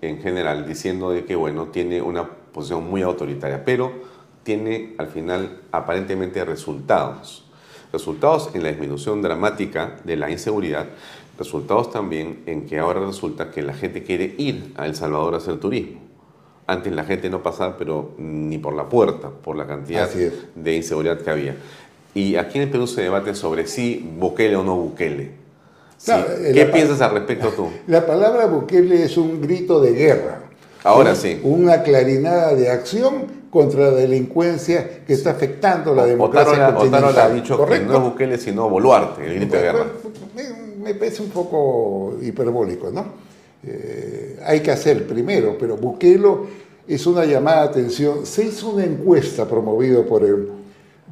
en 0.00 0.18
general, 0.20 0.66
diciendo 0.66 1.10
de 1.10 1.26
que, 1.26 1.36
bueno, 1.36 1.66
tiene 1.66 2.00
una 2.00 2.28
posición 2.28 2.88
muy 2.88 3.02
autoritaria, 3.02 3.64
pero 3.64 3.92
tiene 4.42 4.94
al 4.98 5.08
final 5.08 5.60
aparentemente 5.72 6.44
resultados. 6.44 7.44
Resultados 7.92 8.50
en 8.54 8.62
la 8.62 8.70
disminución 8.70 9.20
dramática 9.20 9.96
de 10.04 10.16
la 10.16 10.30
inseguridad, 10.30 10.86
resultados 11.38 11.90
también 11.90 12.42
en 12.46 12.66
que 12.66 12.78
ahora 12.78 13.04
resulta 13.04 13.50
que 13.50 13.62
la 13.62 13.74
gente 13.74 14.02
quiere 14.02 14.34
ir 14.38 14.72
a 14.76 14.86
El 14.86 14.94
Salvador 14.94 15.34
a 15.34 15.38
hacer 15.38 15.58
turismo. 15.58 16.00
Antes 16.66 16.92
la 16.94 17.04
gente 17.04 17.28
no 17.28 17.42
pasaba, 17.42 17.76
pero 17.76 18.12
ni 18.18 18.58
por 18.58 18.74
la 18.74 18.88
puerta, 18.88 19.28
por 19.28 19.56
la 19.56 19.66
cantidad 19.66 20.08
de 20.08 20.76
inseguridad 20.76 21.18
que 21.20 21.30
había. 21.30 21.56
Y 22.14 22.36
aquí 22.36 22.58
en 22.58 22.64
el 22.64 22.70
Perú 22.70 22.86
se 22.86 23.02
debate 23.02 23.34
sobre 23.34 23.66
si 23.66 24.08
Bukele 24.18 24.56
o 24.56 24.62
no 24.62 24.76
Bukele. 24.76 25.32
Sí. 25.96 26.12
¿Qué 26.54 26.66
piensas 26.66 27.00
al 27.00 27.12
respecto 27.12 27.48
tú? 27.48 27.68
La 27.86 28.06
palabra 28.06 28.46
Bukele 28.46 29.04
es 29.04 29.16
un 29.16 29.40
grito 29.40 29.80
de 29.80 29.92
guerra. 29.92 30.42
Ahora 30.84 31.14
sí. 31.14 31.40
Una 31.42 31.82
clarinada 31.82 32.54
de 32.54 32.70
acción 32.70 33.39
contra 33.50 33.90
la 33.90 33.96
delincuencia 33.96 35.04
que 35.04 35.12
está 35.12 35.30
afectando 35.30 35.94
la 35.94 36.06
democracia. 36.06 36.74
Otárola 36.76 37.24
ha 37.24 37.28
dicho 37.30 37.56
¿Correcto? 37.56 37.86
que 37.86 37.92
no 37.92 37.98
es 37.98 38.12
Bukele 38.12 38.38
sino 38.38 38.68
Boluarte, 38.68 39.26
el 39.26 39.48
de 39.48 39.60
guerra. 39.60 39.86
Me, 40.34 40.42
me 40.82 40.94
parece 40.94 41.22
un 41.22 41.30
poco 41.30 42.16
hiperbólico, 42.22 42.90
¿no? 42.90 43.30
Eh, 43.62 44.38
hay 44.44 44.60
que 44.60 44.70
hacer 44.70 45.06
primero, 45.06 45.56
pero 45.58 45.76
Bukelo 45.76 46.46
es 46.88 47.06
una 47.06 47.24
llamada 47.24 47.62
de 47.62 47.68
atención. 47.68 48.24
Se 48.24 48.44
hizo 48.46 48.70
una 48.70 48.84
encuesta 48.84 49.46
promovida 49.46 50.02
por 50.04 50.24
él, 50.24 50.48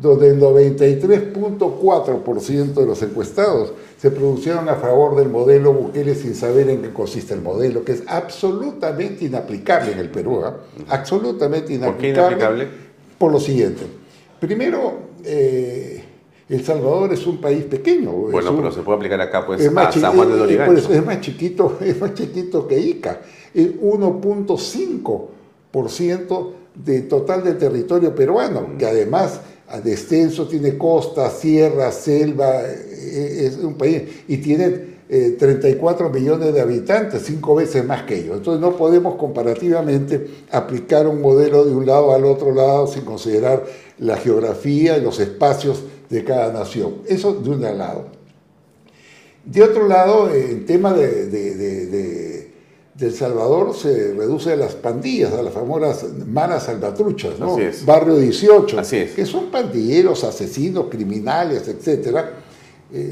donde 0.00 0.28
el 0.28 0.40
93.4% 0.40 2.74
de 2.74 2.86
los 2.86 3.02
encuestados 3.02 3.72
se 4.00 4.10
pronunciaron 4.10 4.68
a 4.68 4.76
favor 4.76 5.16
del 5.16 5.28
modelo 5.28 5.72
Bukele 5.72 6.14
sin 6.14 6.34
saber 6.34 6.70
en 6.70 6.82
qué 6.82 6.92
consiste 6.92 7.34
el 7.34 7.42
modelo, 7.42 7.84
que 7.84 7.92
es 7.92 8.02
absolutamente 8.06 9.24
inaplicable 9.24 9.92
en 9.92 9.98
el 9.98 10.08
Perú. 10.08 10.40
¿ah? 10.44 10.56
Absolutamente 10.88 11.76
¿Por 11.78 11.96
qué 11.96 12.08
inaplicable. 12.10 12.36
inaplicable? 12.36 12.68
Por 13.18 13.32
lo 13.32 13.40
siguiente. 13.40 13.82
Primero, 14.38 14.92
eh, 15.24 16.04
El 16.48 16.64
Salvador 16.64 17.12
es 17.12 17.26
un 17.26 17.42
país 17.42 17.64
pequeño. 17.64 18.10
Bueno, 18.10 18.50
un- 18.52 18.56
pero 18.56 18.72
se 18.72 18.80
puede 18.80 18.96
aplicar 18.96 19.20
acá 19.20 19.44
pues 19.44 19.60
es 19.60 19.70
más, 19.70 19.94
a 19.94 20.00
San 20.00 20.16
Juan 20.16 20.32
de 20.32 20.38
Lurigancho. 20.38 20.72
eso 20.78 20.92
es 20.94 21.04
más 21.04 21.20
chiquito, 21.20 21.76
es 21.82 22.00
más 22.00 22.14
chiquito 22.14 22.66
que 22.66 22.78
Ica. 22.78 23.20
Es 23.52 23.68
1.5% 23.78 26.52
del 26.74 27.06
total 27.08 27.44
del 27.44 27.58
territorio 27.58 28.14
peruano, 28.14 28.68
que 28.78 28.86
además 28.86 29.40
a 29.70 29.80
de 29.80 29.92
extenso 29.92 30.46
tiene 30.48 30.78
costa, 30.78 31.30
sierra, 31.30 31.92
selva, 31.92 32.62
eh, 32.62 33.46
es 33.46 33.56
un 33.58 33.74
país 33.74 34.02
y 34.26 34.38
tiene 34.38 34.98
eh, 35.10 35.36
34 35.38 36.10
millones 36.10 36.52
de 36.52 36.60
habitantes, 36.60 37.22
cinco 37.24 37.54
veces 37.54 37.84
más 37.84 38.02
que 38.02 38.18
ellos. 38.18 38.38
Entonces 38.38 38.60
no 38.60 38.76
podemos 38.76 39.16
comparativamente 39.16 40.26
aplicar 40.50 41.06
un 41.06 41.20
modelo 41.20 41.64
de 41.64 41.74
un 41.74 41.86
lado 41.86 42.14
al 42.14 42.24
otro 42.24 42.54
lado 42.54 42.86
sin 42.86 43.02
considerar 43.04 43.64
la 43.98 44.16
geografía 44.16 44.98
y 44.98 45.02
los 45.02 45.18
espacios 45.20 45.82
de 46.10 46.24
cada 46.24 46.52
nación. 46.52 46.96
Eso 47.06 47.34
de 47.34 47.50
un 47.50 47.60
lado. 47.62 48.06
De 49.44 49.62
otro 49.62 49.88
lado, 49.88 50.30
el 50.30 50.66
tema 50.66 50.92
de- 50.92 52.47
de 52.98 53.06
El 53.06 53.14
Salvador 53.14 53.74
se 53.76 54.12
reduce 54.14 54.52
a 54.52 54.56
las 54.56 54.74
pandillas, 54.74 55.32
a 55.32 55.42
las 55.42 55.54
famosas 55.54 56.04
malas 56.26 56.64
salvatruchas, 56.64 57.38
¿no? 57.38 57.54
Así 57.54 57.62
es. 57.62 57.86
Barrio 57.86 58.16
18, 58.16 58.76
que 59.14 59.24
son 59.24 59.50
pandilleros, 59.52 60.24
asesinos, 60.24 60.86
criminales, 60.90 61.68
etc. 61.68 62.16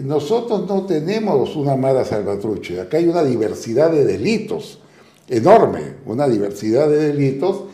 nosotros 0.04 0.66
no 0.66 0.86
tenemos 0.86 1.54
una 1.54 1.76
mala 1.76 2.04
salvatrucha, 2.04 2.82
acá 2.82 2.96
hay 2.96 3.06
una 3.06 3.22
diversidad 3.22 3.90
de 3.92 4.04
delitos 4.04 4.80
enorme, 5.28 5.94
una 6.06 6.26
diversidad 6.28 6.88
de 6.88 7.12
delitos 7.12 7.64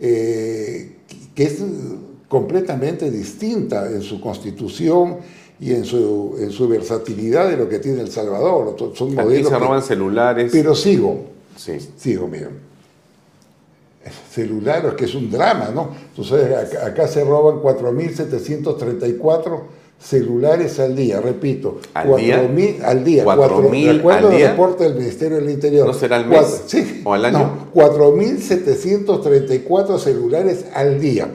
eh, 0.00 0.96
que 1.34 1.42
es 1.44 1.58
completamente 2.28 3.10
distinta 3.10 3.86
en 3.90 4.02
su 4.02 4.20
constitución 4.20 5.18
y 5.60 5.72
en 5.72 5.84
su, 5.84 6.36
en 6.40 6.50
su 6.50 6.66
versatilidad 6.68 7.48
de 7.50 7.56
lo 7.56 7.68
que 7.68 7.78
tiene 7.80 8.00
El 8.00 8.10
Salvador. 8.10 8.74
Son 8.94 9.08
Aquí 9.08 9.16
modelos 9.16 9.48
se 9.48 9.54
que- 9.54 9.60
roban 9.60 9.82
celulares. 9.82 10.50
pero 10.52 10.74
sigo, 10.74 11.24
Sí. 11.56 11.78
sigo, 11.96 12.28
mira. 12.28 12.48
Celulares, 14.32 14.94
que 14.94 15.04
es 15.04 15.14
un 15.14 15.30
drama, 15.30 15.68
¿no? 15.74 15.90
Tú 16.16 16.24
sabes, 16.24 16.56
acá, 16.56 16.86
acá 16.86 17.06
se 17.06 17.22
roban 17.22 17.56
4.734 17.60 19.60
celulares 20.00 20.80
al 20.80 20.96
día, 20.96 21.20
repito. 21.20 21.80
¿Al 21.92 22.16
día? 22.16 22.40
4.000 22.42 22.82
al 22.82 23.04
día. 23.04 23.24
4.000 23.24 23.24
cuatro- 23.24 23.70
de 23.70 23.90
acuerdo 23.98 24.26
al 24.28 24.32
al 24.32 24.38
día? 24.38 24.50
reporte 24.52 24.84
del 24.84 24.94
Ministerio 24.94 25.36
del 25.36 25.50
Interior. 25.50 25.86
¿No 25.86 25.92
será 25.92 26.16
al 26.16 26.24
mes 26.26 26.38
Cuatro- 26.40 26.58
sí, 26.66 27.02
o 27.04 27.12
al 27.12 27.24
año? 27.26 27.38
No, 27.38 27.66
4.734 27.74 29.98
celulares 29.98 30.64
al 30.74 30.98
día. 30.98 31.28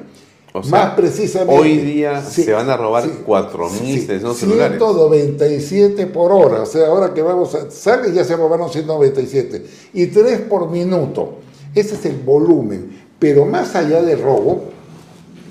O 0.58 0.64
sea, 0.64 0.72
Más 0.72 0.96
precisamente. 0.96 1.62
Hoy 1.62 1.80
día 1.80 2.24
sí, 2.24 2.44
se 2.44 2.54
van 2.54 2.70
a 2.70 2.78
robar 2.78 3.04
sí, 3.04 3.12
4.700 3.28 4.34
sí, 4.34 4.40
celulares. 4.40 4.78
197 4.78 6.08
por 6.08 6.32
hora. 6.32 6.62
O 6.62 6.66
sea, 6.66 6.88
ahora 6.88 7.14
que 7.14 7.22
vamos 7.22 7.54
a. 7.56 7.70
Sale 7.70 8.14
ya 8.14 8.24
se 8.24 8.38
robaron 8.38 8.70
197. 8.70 9.66
Y 9.94 10.08
3 10.08 10.40
por 10.50 10.70
minuto. 10.70 11.40
Ese 11.74 11.96
es 11.96 12.06
el 12.06 12.20
volumen. 12.20 13.06
Pero 13.20 13.44
más 13.44 13.76
allá 13.76 14.02
del 14.02 14.22
robo, 14.22 14.70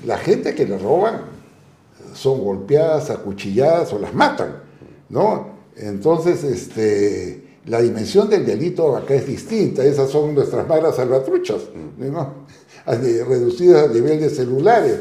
la 0.07 0.17
gente 0.17 0.55
que 0.55 0.65
le 0.65 0.79
roban 0.79 1.21
son 2.15 2.43
golpeadas, 2.43 3.11
acuchilladas 3.11 3.93
o 3.93 3.99
las 3.99 4.11
matan. 4.15 4.63
¿No? 5.09 5.49
Entonces, 5.77 6.43
este. 6.43 7.44
La 7.67 7.81
dimensión 7.81 8.29
del 8.29 8.45
delito 8.45 8.95
acá 8.95 9.15
es 9.15 9.25
distinta, 9.25 9.83
esas 9.83 10.09
son 10.09 10.35
nuestras 10.35 10.67
malas 10.67 10.95
salvatruchas, 10.97 11.61
de- 11.97 13.23
reducidas 13.23 13.89
a 13.89 13.93
nivel 13.93 14.19
de 14.19 14.29
celulares. 14.29 14.99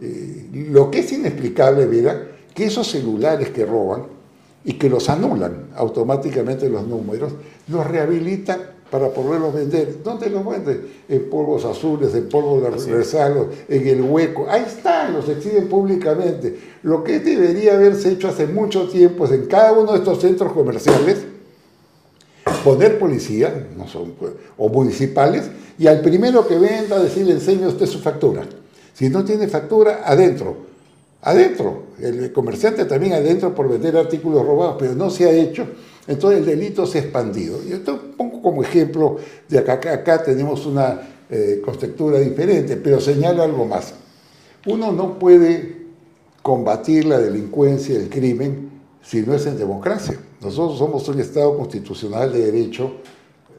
Eh, 0.00 0.46
lo 0.70 0.90
que 0.90 1.00
es 1.00 1.12
inexplicable, 1.12 1.86
mira, 1.86 2.28
que 2.54 2.66
esos 2.66 2.86
celulares 2.88 3.50
que 3.50 3.66
roban 3.66 4.04
y 4.64 4.74
que 4.74 4.88
los 4.88 5.08
anulan 5.08 5.70
automáticamente 5.74 6.68
los 6.68 6.86
números, 6.86 7.32
los 7.66 7.84
rehabilitan 7.86 8.60
para 8.90 9.08
poderlos 9.10 9.52
vender. 9.52 10.02
¿Dónde 10.04 10.30
los 10.30 10.46
venden? 10.46 10.86
En 11.08 11.28
polvos 11.28 11.64
azules, 11.64 12.14
en 12.14 12.28
polvos 12.28 12.62
de 12.62 12.92
resalos, 12.94 13.46
en 13.68 13.86
el 13.86 14.02
hueco. 14.02 14.46
Ahí 14.48 14.64
están, 14.66 15.12
los 15.14 15.28
exhiben 15.28 15.68
públicamente. 15.68 16.58
Lo 16.84 17.02
que 17.02 17.18
debería 17.18 17.74
haberse 17.74 18.12
hecho 18.12 18.28
hace 18.28 18.46
mucho 18.46 18.88
tiempo 18.88 19.24
es 19.24 19.32
en 19.32 19.46
cada 19.46 19.72
uno 19.72 19.92
de 19.92 19.98
estos 19.98 20.20
centros 20.20 20.52
comerciales 20.52 21.18
poner 22.64 22.98
policía 22.98 23.68
no 23.76 23.86
son, 23.88 24.12
pues, 24.12 24.32
o 24.56 24.68
municipales 24.68 25.44
y 25.78 25.86
al 25.86 26.00
primero 26.00 26.46
que 26.46 26.58
venda 26.58 26.98
decirle 27.02 27.32
enseñe 27.32 27.66
usted 27.66 27.86
su 27.86 28.00
factura. 28.00 28.44
Si 28.94 29.08
no 29.08 29.24
tiene 29.24 29.46
factura, 29.48 30.02
adentro. 30.04 30.56
Adentro. 31.22 31.84
El 32.00 32.32
comerciante 32.32 32.84
también 32.84 33.12
adentro 33.12 33.54
por 33.54 33.68
vender 33.68 33.96
artículos 33.96 34.44
robados, 34.44 34.76
pero 34.78 34.94
no 34.94 35.10
se 35.10 35.24
ha 35.26 35.32
hecho. 35.32 35.66
Entonces 36.06 36.40
el 36.40 36.46
delito 36.46 36.86
se 36.86 36.98
ha 36.98 37.02
expandido. 37.02 37.62
Yo 37.64 37.80
te 37.80 37.92
pongo 37.92 38.42
como 38.42 38.62
ejemplo 38.62 39.16
de 39.48 39.58
acá, 39.58 39.74
acá, 39.74 40.22
tenemos 40.22 40.66
una 40.66 41.00
eh, 41.30 41.62
diferente, 42.24 42.76
pero 42.76 43.00
señalo 43.00 43.42
algo 43.42 43.66
más. 43.66 43.94
Uno 44.66 44.90
no 44.92 45.18
puede 45.18 45.76
combatir 46.42 47.04
la 47.04 47.18
delincuencia 47.18 47.94
y 47.94 47.98
el 47.98 48.08
crimen 48.08 48.70
si 49.02 49.22
no 49.22 49.34
es 49.34 49.46
en 49.46 49.58
democracia. 49.58 50.18
Nosotros 50.40 50.78
somos 50.78 51.08
un 51.08 51.20
Estado 51.20 51.56
constitucional 51.56 52.32
de 52.32 52.50
derecho, 52.50 52.92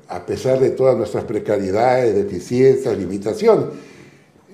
a 0.08 0.26
pesar 0.26 0.60
de 0.60 0.72
todas 0.72 0.98
nuestras 0.98 1.26
precariedades, 1.26 2.16
deficiencias, 2.16 2.98
limitaciones. 2.98 3.66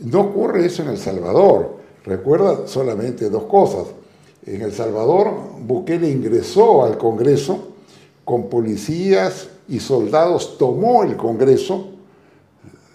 No 0.02 0.22
ocurre 0.22 0.66
eso 0.66 0.82
en 0.82 0.90
El 0.90 0.98
Salvador. 0.98 1.78
Recuerda 2.04 2.68
solamente 2.68 3.30
dos 3.30 3.44
cosas. 3.44 3.88
En 4.46 4.62
El 4.62 4.74
Salvador, 4.74 5.32
Bukele 5.62 6.10
ingresó 6.10 6.84
al 6.84 6.98
Congreso 6.98 7.70
con 8.24 8.50
policías 8.50 9.50
y 9.68 9.80
soldados, 9.80 10.58
tomó 10.58 11.04
el 11.04 11.16
Congreso, 11.16 11.90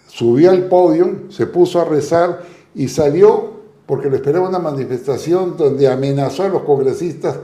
subió 0.09 0.51
al 0.51 0.69
podio, 0.69 1.31
se 1.31 1.47
puso 1.47 1.81
a 1.81 1.85
rezar 1.85 2.43
y 2.75 2.89
salió 2.89 3.61
porque 3.87 4.09
lo 4.09 4.17
esperaba 4.17 4.49
una 4.49 4.59
manifestación 4.59 5.57
donde 5.57 5.89
amenazó 5.89 6.45
a 6.45 6.49
los 6.49 6.63
congresistas 6.63 7.37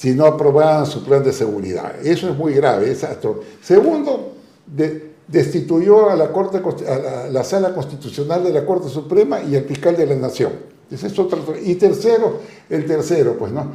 si 0.00 0.14
no 0.14 0.24
aprobaban 0.24 0.86
su 0.86 1.04
plan 1.04 1.22
de 1.22 1.30
seguridad. 1.30 1.92
Eso 2.02 2.30
es 2.30 2.34
muy 2.34 2.54
grave. 2.54 2.90
es 2.90 3.04
astro- 3.04 3.42
Segundo, 3.62 4.32
de- 4.66 5.10
destituyó 5.28 6.08
a 6.08 6.16
la, 6.16 6.32
Corte, 6.32 6.56
a 6.88 6.98
la, 6.98 7.28
la 7.28 7.44
Sala 7.44 7.74
Constitucional 7.74 8.42
de 8.42 8.50
la 8.50 8.64
Corte 8.64 8.88
Suprema 8.88 9.42
y 9.42 9.56
al 9.56 9.64
fiscal 9.64 9.94
de 9.98 10.06
la 10.06 10.14
Nación. 10.14 10.52
Ese 10.90 11.08
es 11.08 11.18
otro- 11.18 11.44
y 11.62 11.74
tercero, 11.74 12.38
el 12.70 12.86
tercero, 12.86 13.36
pues 13.38 13.52
no. 13.52 13.72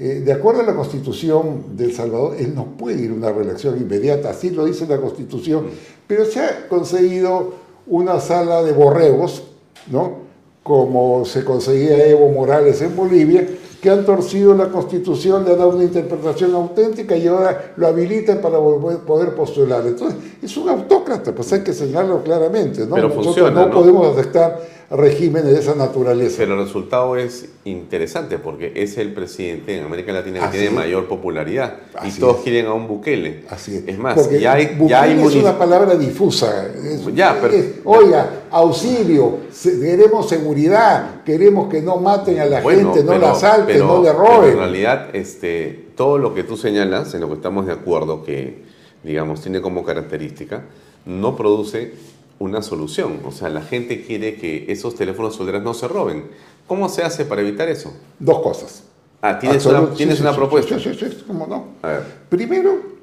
Eh, 0.00 0.22
de 0.26 0.32
acuerdo 0.32 0.62
a 0.62 0.64
la 0.64 0.74
Constitución 0.74 1.76
de 1.76 1.84
El 1.84 1.92
Salvador, 1.94 2.34
él 2.36 2.52
no 2.52 2.64
puede 2.76 3.00
ir 3.02 3.12
a 3.12 3.14
una 3.14 3.30
reelección 3.30 3.76
inmediata, 3.80 4.30
así 4.30 4.50
lo 4.50 4.64
dice 4.64 4.88
la 4.88 4.98
Constitución, 5.00 5.66
pero 6.08 6.24
se 6.24 6.40
ha 6.40 6.66
conseguido 6.68 7.54
una 7.86 8.18
sala 8.18 8.64
de 8.64 8.72
borregos, 8.72 9.44
¿no? 9.88 10.24
como 10.64 11.24
se 11.26 11.44
conseguía 11.44 12.06
Evo 12.08 12.28
Morales 12.30 12.80
en 12.82 12.96
Bolivia, 12.96 13.46
que 13.84 13.90
han 13.90 14.06
torcido 14.06 14.54
la 14.54 14.70
Constitución, 14.70 15.44
le 15.44 15.52
han 15.52 15.58
dado 15.58 15.76
una 15.76 15.84
interpretación 15.84 16.54
auténtica 16.54 17.14
y 17.18 17.26
ahora 17.26 17.74
lo 17.76 17.86
habilitan 17.86 18.38
para 18.38 18.56
poder 18.58 19.34
postular. 19.34 19.86
Entonces, 19.86 20.18
es 20.42 20.56
un 20.56 20.70
autócrata, 20.70 21.34
pues 21.34 21.52
hay 21.52 21.62
que 21.62 21.74
señalarlo 21.74 22.22
claramente. 22.22 22.86
¿no? 22.86 22.94
Pero 22.94 23.08
Nosotros 23.08 23.26
funciona, 23.26 23.50
no, 23.60 23.66
¿no? 23.66 23.74
podemos 23.74 24.16
aceptar 24.16 24.58
regímenes 24.90 25.52
de 25.52 25.60
esa 25.60 25.74
naturaleza. 25.74 26.36
Pero 26.38 26.54
el 26.54 26.64
resultado 26.64 27.16
es 27.16 27.48
interesante 27.64 28.38
porque 28.38 28.72
es 28.76 28.98
el 28.98 29.12
presidente 29.14 29.76
en 29.78 29.84
América 29.84 30.12
Latina 30.12 30.38
que 30.40 30.44
Así 30.44 30.52
tiene 30.52 30.66
es. 30.68 30.72
mayor 30.72 31.06
popularidad 31.08 31.74
y 32.04 32.10
todos 32.12 32.38
es. 32.38 32.42
quieren 32.44 32.66
a 32.66 32.74
un 32.74 32.86
Bukele. 32.86 33.44
Así 33.50 33.76
es. 33.76 33.84
Es 33.88 33.98
más, 33.98 34.14
Porque 34.14 34.40
ya 34.40 34.52
hay, 34.52 34.66
Bukele 34.76 34.88
ya 34.90 35.02
hay 35.02 35.20
es 35.22 35.34
una 35.36 35.58
palabra 35.58 35.94
difusa. 35.96 36.68
Es- 36.68 37.14
Ya, 37.14 37.38
pero- 37.40 37.54
Oiga, 37.84 38.44
auxilio, 38.50 39.38
queremos 39.62 40.28
seguridad, 40.28 41.22
queremos 41.24 41.68
que 41.70 41.80
no 41.80 41.96
maten 41.96 42.38
a 42.40 42.44
la 42.46 42.60
Bueno, 42.60 42.92
gente, 42.92 43.04
no 43.04 43.12
pero- 43.12 43.22
la 43.26 43.32
asalten, 43.32 43.66
pero- 43.76 43.86
no 43.86 44.02
le 44.02 44.10
pero 44.10 44.24
roben. 44.24 44.50
en 44.52 44.58
realidad, 44.58 45.08
este, 45.14 45.86
todo 45.96 46.18
lo 46.18 46.34
que 46.34 46.44
tú 46.44 46.56
señalas, 46.56 47.14
en 47.14 47.20
lo 47.20 47.28
que 47.28 47.34
estamos 47.34 47.66
de 47.66 47.72
acuerdo, 47.72 48.22
que, 48.24 48.62
digamos, 49.02 49.40
tiene 49.40 49.60
como 49.60 49.84
característica, 49.84 50.62
no 51.06 51.36
produce 51.36 51.92
una 52.38 52.62
solución. 52.62 53.20
O 53.26 53.32
sea, 53.32 53.48
la 53.48 53.62
gente 53.62 54.02
quiere 54.04 54.36
que 54.36 54.66
esos 54.68 54.94
teléfonos 54.94 55.34
celulares 55.36 55.62
no 55.62 55.74
se 55.74 55.88
roben. 55.88 56.24
¿Cómo 56.66 56.88
se 56.88 57.02
hace 57.02 57.24
para 57.24 57.40
evitar 57.42 57.68
eso? 57.68 57.92
Dos 58.18 58.40
cosas. 58.40 58.82
Ah, 59.22 59.38
tienes 59.38 59.64
Absolut- 59.66 59.88
una, 59.88 59.94
tienes 59.94 60.16
sí, 60.16 60.22
una 60.22 60.32
sí, 60.32 60.36
propuesta. 60.36 60.78
Sí, 60.78 60.94
sí, 60.94 61.06
sí, 61.10 61.24
cómo 61.26 61.46
no. 61.46 61.64
A 61.82 61.88
ver. 61.88 62.02
Primero, 62.28 62.94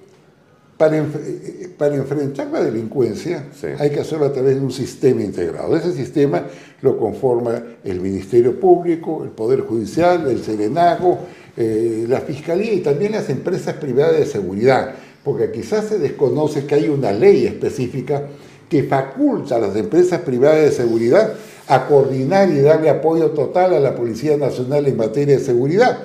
para, 0.77 0.97
enf- 0.97 1.19
eh, 1.23 1.69
para 1.77 1.95
enfrentar 1.95 2.47
la 2.47 2.63
delincuencia 2.63 3.45
hay 3.79 3.89
que 3.91 3.99
hacerlo 3.99 4.25
a 4.25 4.33
través 4.33 4.55
de 4.55 4.61
un 4.61 4.71
sistema 4.71 5.21
integrado. 5.21 5.75
Ese 5.75 5.93
sistema 5.93 6.43
lo 6.81 6.97
conforma 6.97 7.61
el 7.83 8.01
Ministerio 8.01 8.59
Público, 8.59 9.23
el 9.23 9.29
Poder 9.29 9.61
Judicial, 9.61 10.27
el 10.29 10.43
Serenago, 10.43 11.19
eh, 11.57 12.05
la 12.07 12.21
Fiscalía 12.21 12.73
y 12.73 12.79
también 12.81 13.11
las 13.11 13.29
empresas 13.29 13.75
privadas 13.75 14.17
de 14.17 14.25
seguridad, 14.25 14.95
porque 15.23 15.51
quizás 15.51 15.85
se 15.85 15.99
desconoce 15.99 16.65
que 16.65 16.75
hay 16.75 16.89
una 16.89 17.11
ley 17.11 17.45
específica 17.45 18.23
que 18.71 18.83
faculta 18.83 19.57
a 19.57 19.59
las 19.59 19.75
empresas 19.75 20.21
privadas 20.21 20.61
de 20.61 20.71
seguridad 20.71 21.33
a 21.67 21.87
coordinar 21.87 22.49
y 22.49 22.61
darle 22.61 22.89
apoyo 22.89 23.31
total 23.31 23.73
a 23.73 23.81
la 23.81 23.95
Policía 23.97 24.37
Nacional 24.37 24.87
en 24.87 24.95
materia 24.95 25.37
de 25.37 25.43
seguridad. 25.43 25.99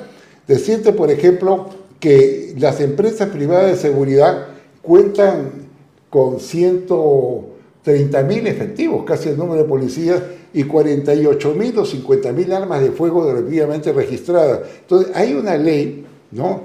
Decirte, 0.49 0.93
por 0.93 1.13
ejemplo, 1.13 1.69
que 2.01 2.57
las 2.59 2.81
empresas 2.81 3.29
privadas 3.29 3.71
de 3.71 3.77
seguridad 3.77 4.49
cuentan 4.83 5.69
con 6.11 6.41
130 6.41 8.23
mil 8.25 8.49
efectivos, 8.49 9.05
casi 9.05 9.29
el 9.29 9.39
número 9.39 9.63
de 9.63 9.69
policías, 9.69 10.21
y 10.53 10.65
48 10.65 11.55
mil 11.55 11.79
o 11.79 11.85
50 11.85 12.33
mil 12.33 12.53
armas 12.53 12.83
de 12.83 12.91
fuego 12.91 13.33
debidamente 13.33 13.93
registradas. 13.93 14.63
Entonces, 14.81 15.13
hay 15.15 15.35
una 15.35 15.57
ley 15.57 16.05
¿no? 16.33 16.63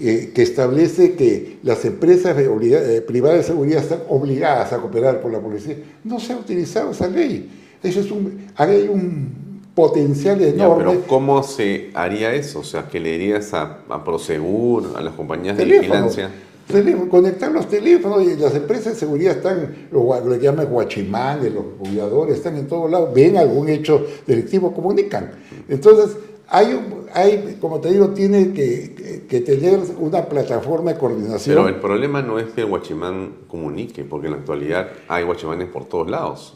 Que, 0.00 0.30
que 0.32 0.42
establece 0.42 1.14
que 1.14 1.58
las 1.62 1.84
empresas 1.84 2.36
de 2.36 2.44
eh, 2.46 3.00
privadas 3.02 3.38
de 3.38 3.42
seguridad 3.44 3.82
están 3.82 4.00
obligadas 4.08 4.72
a 4.72 4.78
cooperar 4.78 5.20
por 5.20 5.32
la 5.32 5.40
policía. 5.40 5.76
No 6.04 6.18
se 6.20 6.32
ha 6.32 6.36
utilizado 6.36 6.90
esa 6.92 7.08
ley. 7.08 7.48
Eso 7.82 8.00
es 8.00 8.10
un, 8.10 8.46
hay 8.56 8.88
un 8.92 9.48
potencial 9.74 10.38
Ya, 10.40 10.48
enorme. 10.48 10.84
pero 10.84 11.06
¿cómo 11.06 11.42
se 11.42 11.90
haría 11.94 12.34
eso? 12.34 12.60
O 12.60 12.64
sea, 12.64 12.88
que 12.88 12.98
le 12.98 13.12
dirías 13.12 13.54
a, 13.54 13.80
a 13.88 14.02
Prosegur, 14.04 14.94
a 14.96 15.00
las 15.00 15.14
compañías 15.14 15.56
de 15.56 15.64
vigilancia. 15.64 16.30
Teléfono, 16.66 17.08
conectar 17.08 17.50
los 17.50 17.66
teléfonos 17.68 18.22
y 18.24 18.36
las 18.36 18.54
empresas 18.54 18.92
de 18.92 18.98
seguridad 19.00 19.36
están, 19.36 19.88
lo, 19.90 20.20
lo 20.22 20.38
que 20.38 20.44
llaman 20.44 20.66
guachimanes, 20.66 21.54
los 21.54 21.64
cuidadores, 21.78 22.36
están 22.36 22.56
en 22.58 22.66
todos 22.66 22.90
lados, 22.90 23.14
ven 23.14 23.38
algún 23.38 23.70
hecho 23.70 24.04
delictivo, 24.26 24.74
comunican. 24.74 25.30
Entonces, 25.66 26.16
hay, 26.48 26.72
un- 26.72 27.06
hay 27.12 27.58
como 27.60 27.80
te 27.80 27.90
digo, 27.90 28.08
tiene 28.10 28.52
que, 28.52 29.24
que- 29.28 29.40
tener 29.40 29.80
una 29.98 30.24
plataforma 30.26 30.92
de 30.92 30.98
coordinación. 30.98 31.56
Pero 31.56 31.68
el 31.68 31.76
problema 31.76 32.22
no 32.22 32.38
es 32.38 32.46
que 32.50 32.62
el 32.62 32.66
guachimán 32.68 33.32
comunique, 33.48 34.04
porque 34.04 34.26
en 34.28 34.32
la 34.32 34.38
actualidad 34.38 34.88
hay 35.08 35.24
guachimanes 35.24 35.68
por 35.68 35.84
todos 35.86 36.08
lados. 36.10 36.54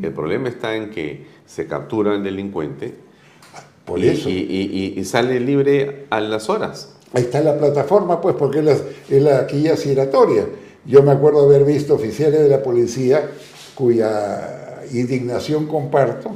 El 0.00 0.12
problema 0.12 0.48
está 0.48 0.76
en 0.76 0.90
que 0.90 1.26
se 1.46 1.66
captura 1.66 2.14
el 2.14 2.22
delincuente 2.22 2.94
Por 3.84 3.98
y, 3.98 4.08
eso. 4.08 4.28
y- 4.28 4.34
y- 4.34 4.94
y 5.00 5.04
sale 5.04 5.40
libre 5.40 6.06
a 6.10 6.20
las 6.20 6.48
horas. 6.48 6.94
Ahí 7.12 7.22
está 7.24 7.40
la 7.40 7.58
plataforma, 7.58 8.20
pues, 8.20 8.36
porque 8.36 8.60
es 8.60 8.64
la, 8.64 8.72
es 8.72 9.22
la 9.22 9.46
quilla 9.48 9.76
giratoria. 9.76 10.44
Yo 10.86 11.02
me 11.02 11.10
acuerdo 11.10 11.40
haber 11.44 11.64
visto 11.64 11.94
oficiales 11.96 12.38
de 12.40 12.48
la 12.48 12.62
policía 12.62 13.28
cuya 13.74 14.82
indignación 14.92 15.66
comparto, 15.66 16.30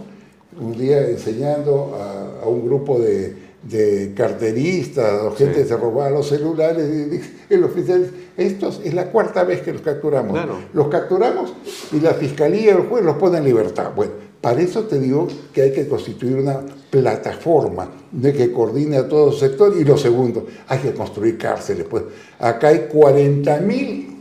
un 0.61 0.77
día 0.77 1.09
enseñando 1.09 1.97
a, 1.97 2.24
a 2.45 2.49
un 2.49 2.65
grupo 2.65 2.99
de, 2.99 3.35
de 3.63 4.13
carteristas 4.15 5.23
o 5.23 5.33
gente 5.33 5.63
que 5.63 5.65
se 5.65 5.77
robaba 5.77 6.11
los 6.11 6.29
celulares, 6.29 6.89
y 6.89 7.11
dice 7.11 7.31
el 7.51 7.65
oficial 7.65 8.11
estos 8.37 8.81
es 8.85 8.95
la 8.95 9.11
cuarta 9.11 9.45
vez 9.45 9.63
que 9.63 9.73
los 9.73 9.83
capturamos. 9.83 10.33
Claro. 10.33 10.59
Los 10.73 10.89
capturamos 10.89 11.53
y 11.93 12.01
la 12.01 12.15
fiscalía 12.15 12.63
y 12.63 12.69
el 12.69 12.83
juez 12.83 13.05
los 13.05 13.17
pone 13.17 13.39
en 13.39 13.45
libertad. 13.45 13.93
Bueno, 13.95 14.13
para 14.41 14.61
eso 14.61 14.85
te 14.85 14.99
digo 14.99 15.29
que 15.53 15.63
hay 15.63 15.73
que 15.73 15.87
constituir 15.87 16.37
una 16.37 16.61
plataforma 16.91 17.91
de 18.11 18.33
que 18.33 18.53
coordine 18.53 18.97
a 18.99 19.09
todo 19.09 19.31
el 19.31 19.37
sector. 19.37 19.75
Y 19.79 19.85
lo 19.85 19.97
segundo, 19.97 20.47
hay 20.69 20.81
que 20.81 20.93
construir 20.93 21.39
cárceles. 21.39 21.87
Pues 21.89 22.03
acá 22.39 22.69
hay 22.69 22.87
40 22.93 23.57
mil, 23.61 24.19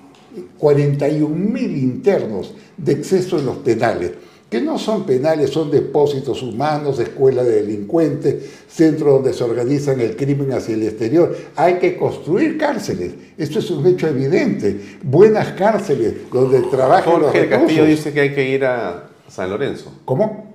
41 0.58 1.28
mil 1.36 1.76
internos 1.76 2.54
de 2.78 2.94
exceso 2.94 3.40
en 3.40 3.48
los 3.48 3.58
penales, 3.58 4.12
que 4.54 4.62
no 4.62 4.78
son 4.78 5.04
penales, 5.04 5.50
son 5.50 5.72
depósitos 5.72 6.44
humanos, 6.44 7.00
escuelas 7.00 7.44
de 7.48 7.64
delincuentes, 7.64 8.52
centros 8.68 9.16
donde 9.16 9.34
se 9.34 9.44
organizan 9.44 10.00
el 10.00 10.16
crimen 10.16 10.52
hacia 10.54 10.76
el 10.76 10.84
exterior. 10.84 11.36
Hay 11.56 11.80
que 11.80 11.98
construir 11.98 12.56
cárceles. 12.60 13.16
Esto 13.36 13.58
es 13.58 13.72
un 13.72 13.84
hecho 13.88 14.08
evidente. 14.08 14.80
Buenas 15.02 15.54
cárceles 15.54 16.30
donde 16.32 16.62
trabajen 16.70 17.14
los 17.14 17.24
Jorge 17.32 17.40
el 17.46 17.50
Castillo 17.50 17.82
recursos. 17.82 18.06
dice 18.06 18.14
que 18.14 18.20
hay 18.22 18.36
que 18.36 18.48
ir 18.48 18.64
a 18.64 19.10
San 19.28 19.50
Lorenzo. 19.50 19.92
¿Cómo? 20.06 20.54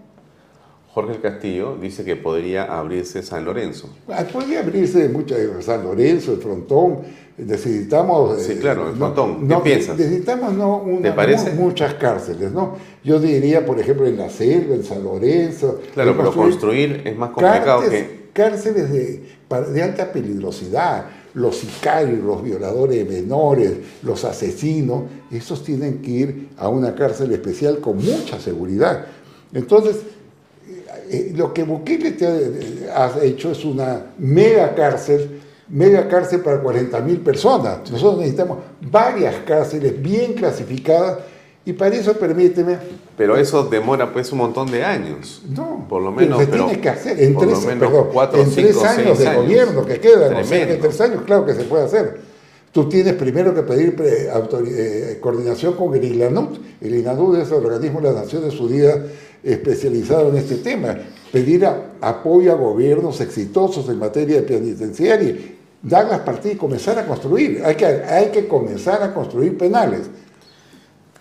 Jorge 0.94 1.14
el 1.14 1.20
Castillo 1.20 1.76
dice 1.82 2.04
que 2.04 2.14
podría 2.14 2.66
abrirse 2.78 3.24
San 3.24 3.44
Lorenzo. 3.44 3.92
Ah, 4.06 4.24
Puede 4.32 4.58
abrirse 4.58 5.08
mucho 5.08 5.34
San 5.60 5.82
Lorenzo, 5.82 6.34
el 6.34 6.38
frontón. 6.38 6.98
Necesitamos. 7.38 8.42
Sí, 8.42 8.52
eh, 8.52 8.58
claro, 8.58 8.90
el 8.90 8.98
no-. 8.98 9.14
¿Qué 9.14 9.44
no, 9.44 9.62
piensas? 9.62 9.96
Necesitamos 9.96 10.54
no, 10.54 10.84
muchas 11.56 11.94
cárceles, 11.94 12.50
¿no? 12.52 12.76
Yo 13.04 13.20
diría, 13.20 13.64
por 13.64 13.78
ejemplo, 13.78 14.06
en 14.06 14.16
la 14.16 14.28
selva, 14.28 14.74
en 14.74 14.82
San 14.84 15.04
Lorenzo. 15.04 15.80
Claro, 15.94 16.10
eh, 16.10 16.14
pero 16.16 16.32
construir 16.32 17.02
es 17.04 17.16
más 17.16 17.30
complicado 17.30 17.82
cárceles- 17.82 18.06
que... 18.08 18.18
Cárceles 18.32 18.92
de, 18.92 19.22
de 19.72 19.82
alta 19.82 20.12
peligrosidad. 20.12 21.06
Los 21.34 21.56
sicarios, 21.56 22.20
los 22.24 22.42
violadores 22.42 22.98
de 23.08 23.20
menores, 23.20 23.72
los 24.02 24.24
asesinos, 24.24 25.04
esos 25.30 25.62
tienen 25.62 25.98
que 25.98 26.10
ir 26.10 26.48
a 26.56 26.68
una 26.68 26.94
cárcel 26.94 27.32
especial 27.32 27.78
con 27.78 27.96
mucha 27.96 28.40
seguridad. 28.40 29.06
Entonces, 29.52 29.96
eh, 31.10 31.32
lo 31.36 31.52
que 31.52 31.62
Bukele 31.64 32.12
te 32.12 32.26
ha, 32.92 33.06
ha 33.06 33.24
hecho 33.24 33.52
es 33.52 33.64
una 33.64 34.06
mega 34.18 34.74
cárcel, 34.74 35.40
mega 35.70 36.08
cárcel 36.08 36.40
para 36.40 36.60
40 36.60 37.00
mil 37.00 37.18
personas. 37.20 37.78
Nosotros 37.90 38.18
necesitamos 38.18 38.58
varias 38.90 39.34
cárceles 39.46 40.00
bien 40.02 40.32
clasificadas 40.34 41.18
y 41.64 41.72
para 41.74 41.94
eso 41.96 42.14
permíteme, 42.14 42.78
Pero 43.16 43.36
eso 43.36 43.64
demora 43.64 44.10
pues 44.12 44.32
un 44.32 44.38
montón 44.38 44.70
de 44.70 44.82
años. 44.84 45.42
No, 45.54 45.84
por 45.88 46.00
lo 46.02 46.14
pero 46.16 46.26
menos. 46.36 46.40
se 46.40 46.46
pero 46.46 46.64
tiene 46.66 46.80
que 46.80 46.88
hacer 46.88 47.22
en 47.22 47.36
tres, 47.36 47.50
lo 47.52 47.60
menos 47.60 47.88
perdón, 47.90 48.06
cuatro, 48.12 48.40
en 48.40 48.46
cinco, 48.50 48.68
tres 48.70 48.84
años 48.84 49.18
de 49.18 49.34
gobierno 49.34 49.84
que 49.84 50.00
quedan, 50.00 50.34
o 50.36 50.44
sea, 50.44 50.62
en 50.72 50.80
tres 50.80 51.00
años, 51.02 51.22
claro 51.26 51.44
que 51.44 51.54
se 51.54 51.64
puede 51.64 51.84
hacer. 51.84 52.20
Tú 52.72 52.88
tienes 52.88 53.14
primero 53.14 53.54
que 53.54 53.62
pedir 53.62 53.96
pre- 53.96 54.30
autori- 54.32 54.70
eh, 54.72 55.18
coordinación 55.20 55.72
con 55.74 55.94
el 55.94 56.04
INANUT. 56.04 56.58
El 56.80 56.94
INANUT 56.96 57.36
es 57.38 57.48
el 57.48 57.54
organismo 57.66 58.00
de 58.00 58.12
las 58.12 58.24
Naciones 58.24 58.58
Unidas 58.60 58.98
especializado 59.42 60.28
en 60.30 60.36
este 60.36 60.56
tema. 60.56 60.96
Pedir 61.32 61.66
a- 61.66 61.92
apoyo 62.00 62.52
a 62.52 62.54
gobiernos 62.56 63.20
exitosos 63.20 63.88
en 63.88 63.98
materia 63.98 64.44
penitenciaria, 64.46 65.34
dar 65.82 66.06
las 66.06 66.20
partidas 66.20 66.56
y 66.56 66.58
comenzar 66.58 66.98
a 66.98 67.06
construir. 67.06 67.62
Hay 67.64 67.76
que, 67.76 67.86
hay 67.86 68.30
que 68.30 68.48
comenzar 68.48 69.02
a 69.02 69.14
construir 69.14 69.56
penales. 69.56 70.10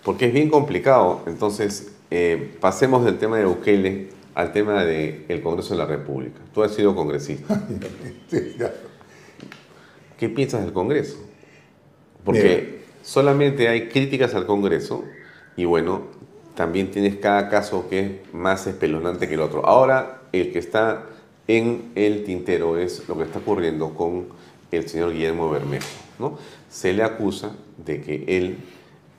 Porque 0.04 0.26
es 0.26 0.32
bien 0.32 0.50
complicado. 0.50 1.22
Entonces, 1.26 1.92
eh, 2.10 2.56
pasemos 2.60 3.04
del 3.04 3.18
tema 3.18 3.38
de 3.38 3.44
Bukele 3.44 4.08
al 4.34 4.52
tema 4.52 4.84
del 4.84 5.42
Congreso 5.42 5.74
de 5.74 5.78
la 5.78 5.86
República. 5.86 6.40
Tú 6.54 6.62
has 6.62 6.72
sido 6.74 6.94
congresista. 6.94 7.60
Sí. 8.30 8.56
¿Qué 10.18 10.28
piensas 10.28 10.62
del 10.62 10.72
Congreso? 10.72 11.16
Porque 12.24 12.82
solamente 13.02 13.68
hay 13.68 13.88
críticas 13.88 14.34
al 14.34 14.44
Congreso 14.44 15.04
y 15.56 15.64
bueno, 15.64 16.02
también 16.54 16.90
tienes 16.90 17.16
cada 17.16 17.48
caso 17.48 17.88
que 17.88 18.00
es 18.00 18.34
más 18.34 18.66
espeluznante 18.66 19.28
que 19.28 19.34
el 19.34 19.40
otro. 19.40 19.64
Ahora, 19.64 20.22
el 20.32 20.52
que 20.52 20.58
está 20.58 21.06
en 21.46 21.92
el 21.94 22.24
tintero 22.24 22.76
es 22.76 23.08
lo 23.08 23.16
que 23.16 23.24
está 23.24 23.38
ocurriendo 23.38 23.94
con 23.94 24.26
el 24.70 24.88
señor 24.88 25.12
Guillermo 25.12 25.50
Bermejo. 25.50 25.86
¿no? 26.18 26.38
Se 26.68 26.92
le 26.92 27.02
acusa 27.02 27.52
de 27.76 28.00
que 28.02 28.24
él 28.26 28.58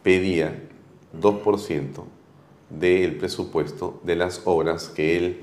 pedía 0.04 0.54
2% 1.20 2.04
del 2.70 3.16
presupuesto 3.16 4.00
de 4.04 4.16
las 4.16 4.42
obras 4.46 4.90
que 4.90 5.18
él 5.18 5.40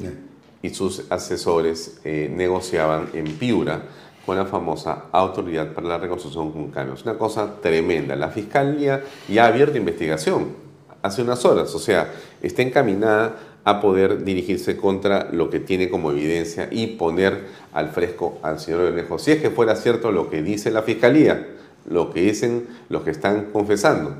y 0.62 0.70
sus 0.70 1.10
asesores 1.10 2.00
eh, 2.04 2.30
negociaban 2.32 3.10
en 3.14 3.24
Piura 3.36 3.82
con 4.24 4.36
la 4.36 4.46
famosa 4.46 5.06
Autoridad 5.12 5.72
para 5.72 5.88
la 5.88 5.98
Reconstrucción 5.98 6.52
con 6.52 6.70
Cambios. 6.70 7.02
Una 7.04 7.16
cosa 7.16 7.60
tremenda. 7.60 8.16
La 8.16 8.28
Fiscalía 8.28 9.04
ya 9.28 9.44
ha 9.44 9.48
abierto 9.48 9.76
investigación 9.76 10.66
hace 11.06 11.22
unas 11.22 11.44
horas, 11.44 11.74
o 11.74 11.78
sea, 11.78 12.12
está 12.42 12.62
encaminada 12.62 13.36
a 13.66 13.80
poder 13.80 14.22
dirigirse 14.22 14.76
contra 14.76 15.28
lo 15.32 15.51
que 15.51 15.59
tiene 15.59 15.90
como 15.90 16.12
evidencia 16.12 16.68
y 16.70 16.86
poner 16.86 17.47
al 17.72 17.90
fresco 17.90 18.38
al 18.43 18.60
señor 18.60 18.82
Bermejo. 18.82 19.18
Si 19.18 19.32
es 19.32 19.43
que 19.43 19.51
fuera 19.51 19.74
cierto 19.74 20.12
lo 20.12 20.30
que 20.30 20.40
dice 20.40 20.70
la 20.70 20.82
Fiscalía, 20.82 21.48
lo 21.84 22.12
que 22.12 22.20
dicen 22.20 22.68
los 22.88 23.02
que 23.02 23.10
están 23.10 23.47
confesando. 23.52 24.14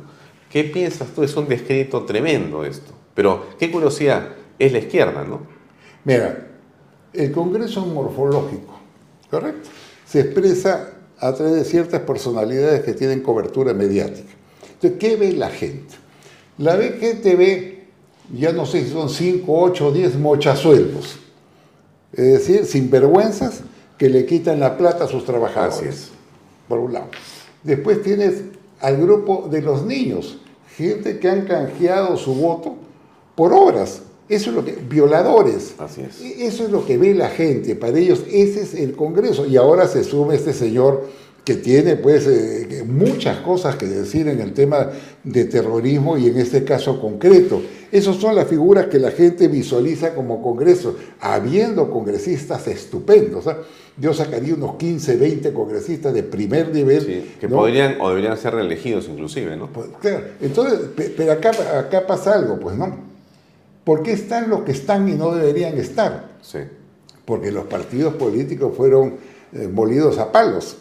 ¿Qué 0.51 0.65
piensas 0.65 1.11
tú? 1.15 1.23
Es 1.23 1.37
un 1.37 1.47
descrédito 1.47 2.05
tremendo 2.05 2.65
esto. 2.65 2.93
Pero 3.15 3.47
qué 3.57 3.71
curiosidad, 3.71 4.31
es 4.59 4.73
la 4.73 4.79
izquierda, 4.79 5.25
¿no? 5.25 5.43
Mira, 6.03 6.49
el 7.13 7.31
Congreso 7.31 7.83
es 7.83 7.87
morfológico, 7.87 8.81
¿correcto? 9.31 9.69
Se 10.05 10.23
expresa 10.23 10.91
a 11.21 11.33
través 11.33 11.55
de 11.55 11.65
ciertas 11.65 12.01
personalidades 12.01 12.83
que 12.83 12.95
tienen 12.95 13.21
cobertura 13.21 13.73
mediática. 13.75 14.33
Entonces, 14.75 14.99
¿qué 14.99 15.15
ve 15.15 15.33
la 15.33 15.51
gente? 15.51 15.95
La 16.59 16.77
gente 16.77 17.37
ve, 17.37 17.76
ya 18.35 18.53
no 18.53 18.67
sé 18.67 18.85
si 18.85 18.91
son 18.91 19.09
5, 19.09 19.45
8 19.49 19.87
o 19.87 19.93
10 19.93 20.19
mochazuelos, 20.19 21.17
es 22.13 22.33
decir, 22.33 22.65
sinvergüenzas 22.67 23.61
que 23.99 24.09
le 24.09 24.27
quitan 24.27 24.61
la 24.61 24.77
plata 24.77 25.05
a 25.05 25.09
sus 25.09 25.25
trabajadores. 25.25 26.09
Por 26.69 26.79
un 26.81 26.93
lado. 26.95 27.07
Después 27.63 28.03
tienes 28.03 28.43
al 28.81 28.97
grupo 28.99 29.49
de 29.51 29.63
los 29.63 29.85
niños, 29.85 30.39
gente 30.77 31.19
que 31.19 31.29
han 31.29 31.47
canjeado 31.47 32.17
su 32.17 32.35
voto 32.35 32.75
por 33.35 33.53
obras. 33.53 34.03
Eso 34.29 34.51
es 34.51 34.57
lo 34.57 34.65
que, 34.65 34.73
violadores. 34.73 35.75
Así 35.79 36.01
es. 36.03 36.21
E- 36.21 36.47
Eso 36.47 36.65
es 36.65 36.71
lo 36.71 36.85
que 36.85 36.99
ve 36.99 37.15
la 37.15 37.29
gente. 37.29 37.77
Para 37.77 37.97
ellos 37.99 38.25
ese 38.29 38.63
es 38.63 38.75
el 38.75 38.97
Congreso. 38.97 39.47
Y 39.47 39.57
ahora 39.57 39.87
se 39.87 40.03
sube 40.03 40.35
este 40.35 40.53
señor 40.53 41.09
que 41.47 41.55
tiene 41.55 41.95
pues 41.95 42.27
eh, 42.27 42.67
que 42.69 42.83
muchas 42.83 43.37
cosas 43.39 43.77
que 43.77 43.87
decir 43.87 44.27
en 44.27 44.41
el 44.41 44.53
tema 44.53 44.91
de 45.23 45.45
terrorismo 45.45 46.19
y 46.19 46.27
en 46.27 46.39
este 46.39 46.65
caso 46.65 47.01
concreto. 47.01 47.63
Esas 47.93 48.17
son 48.17 48.35
las 48.35 48.49
figuras 48.49 48.87
que 48.87 48.99
la 48.99 49.13
gente 49.13 49.47
visualiza 49.47 50.13
como 50.13 50.43
Congreso, 50.43 50.97
habiendo 51.21 51.89
congresistas 51.93 52.67
estupendos. 52.67 53.47
¿ah? 53.47 53.59
Yo 53.97 54.13
sacaría 54.13 54.55
unos 54.55 54.75
15, 54.75 55.17
20 55.17 55.53
congresistas 55.53 56.13
de 56.13 56.25
primer 56.25 56.75
nivel. 56.75 57.31
Que 57.41 57.47
¿no? 57.47 57.59
podrían 57.59 58.01
o 58.01 58.09
deberían 58.09 58.37
ser 58.37 58.53
reelegidos 58.55 59.09
inclusive, 59.09 59.57
¿no? 59.57 59.71
Claro, 60.01 60.25
entonces, 60.41 60.81
pe- 60.97 61.15
pero 61.17 61.31
acá, 61.31 61.53
acá 61.79 62.05
pasa 62.09 62.35
algo, 62.35 62.59
pues, 62.59 62.77
¿no? 62.77 62.93
¿Por 63.85 64.03
qué 64.03 64.13
están 64.15 64.51
los 64.51 64.63
que 64.63 64.73
están 64.73 65.09
y 65.09 65.13
no 65.13 65.33
deberían 65.33 65.79
estar? 65.79 66.31
Sí. 66.43 66.59
Porque 67.25 67.53
los 67.53 67.67
partidos 67.67 68.15
políticos 68.15 68.73
fueron 68.77 69.15
eh, 69.53 69.69
molidos 69.73 70.19
a 70.19 70.33
palos, 70.33 70.79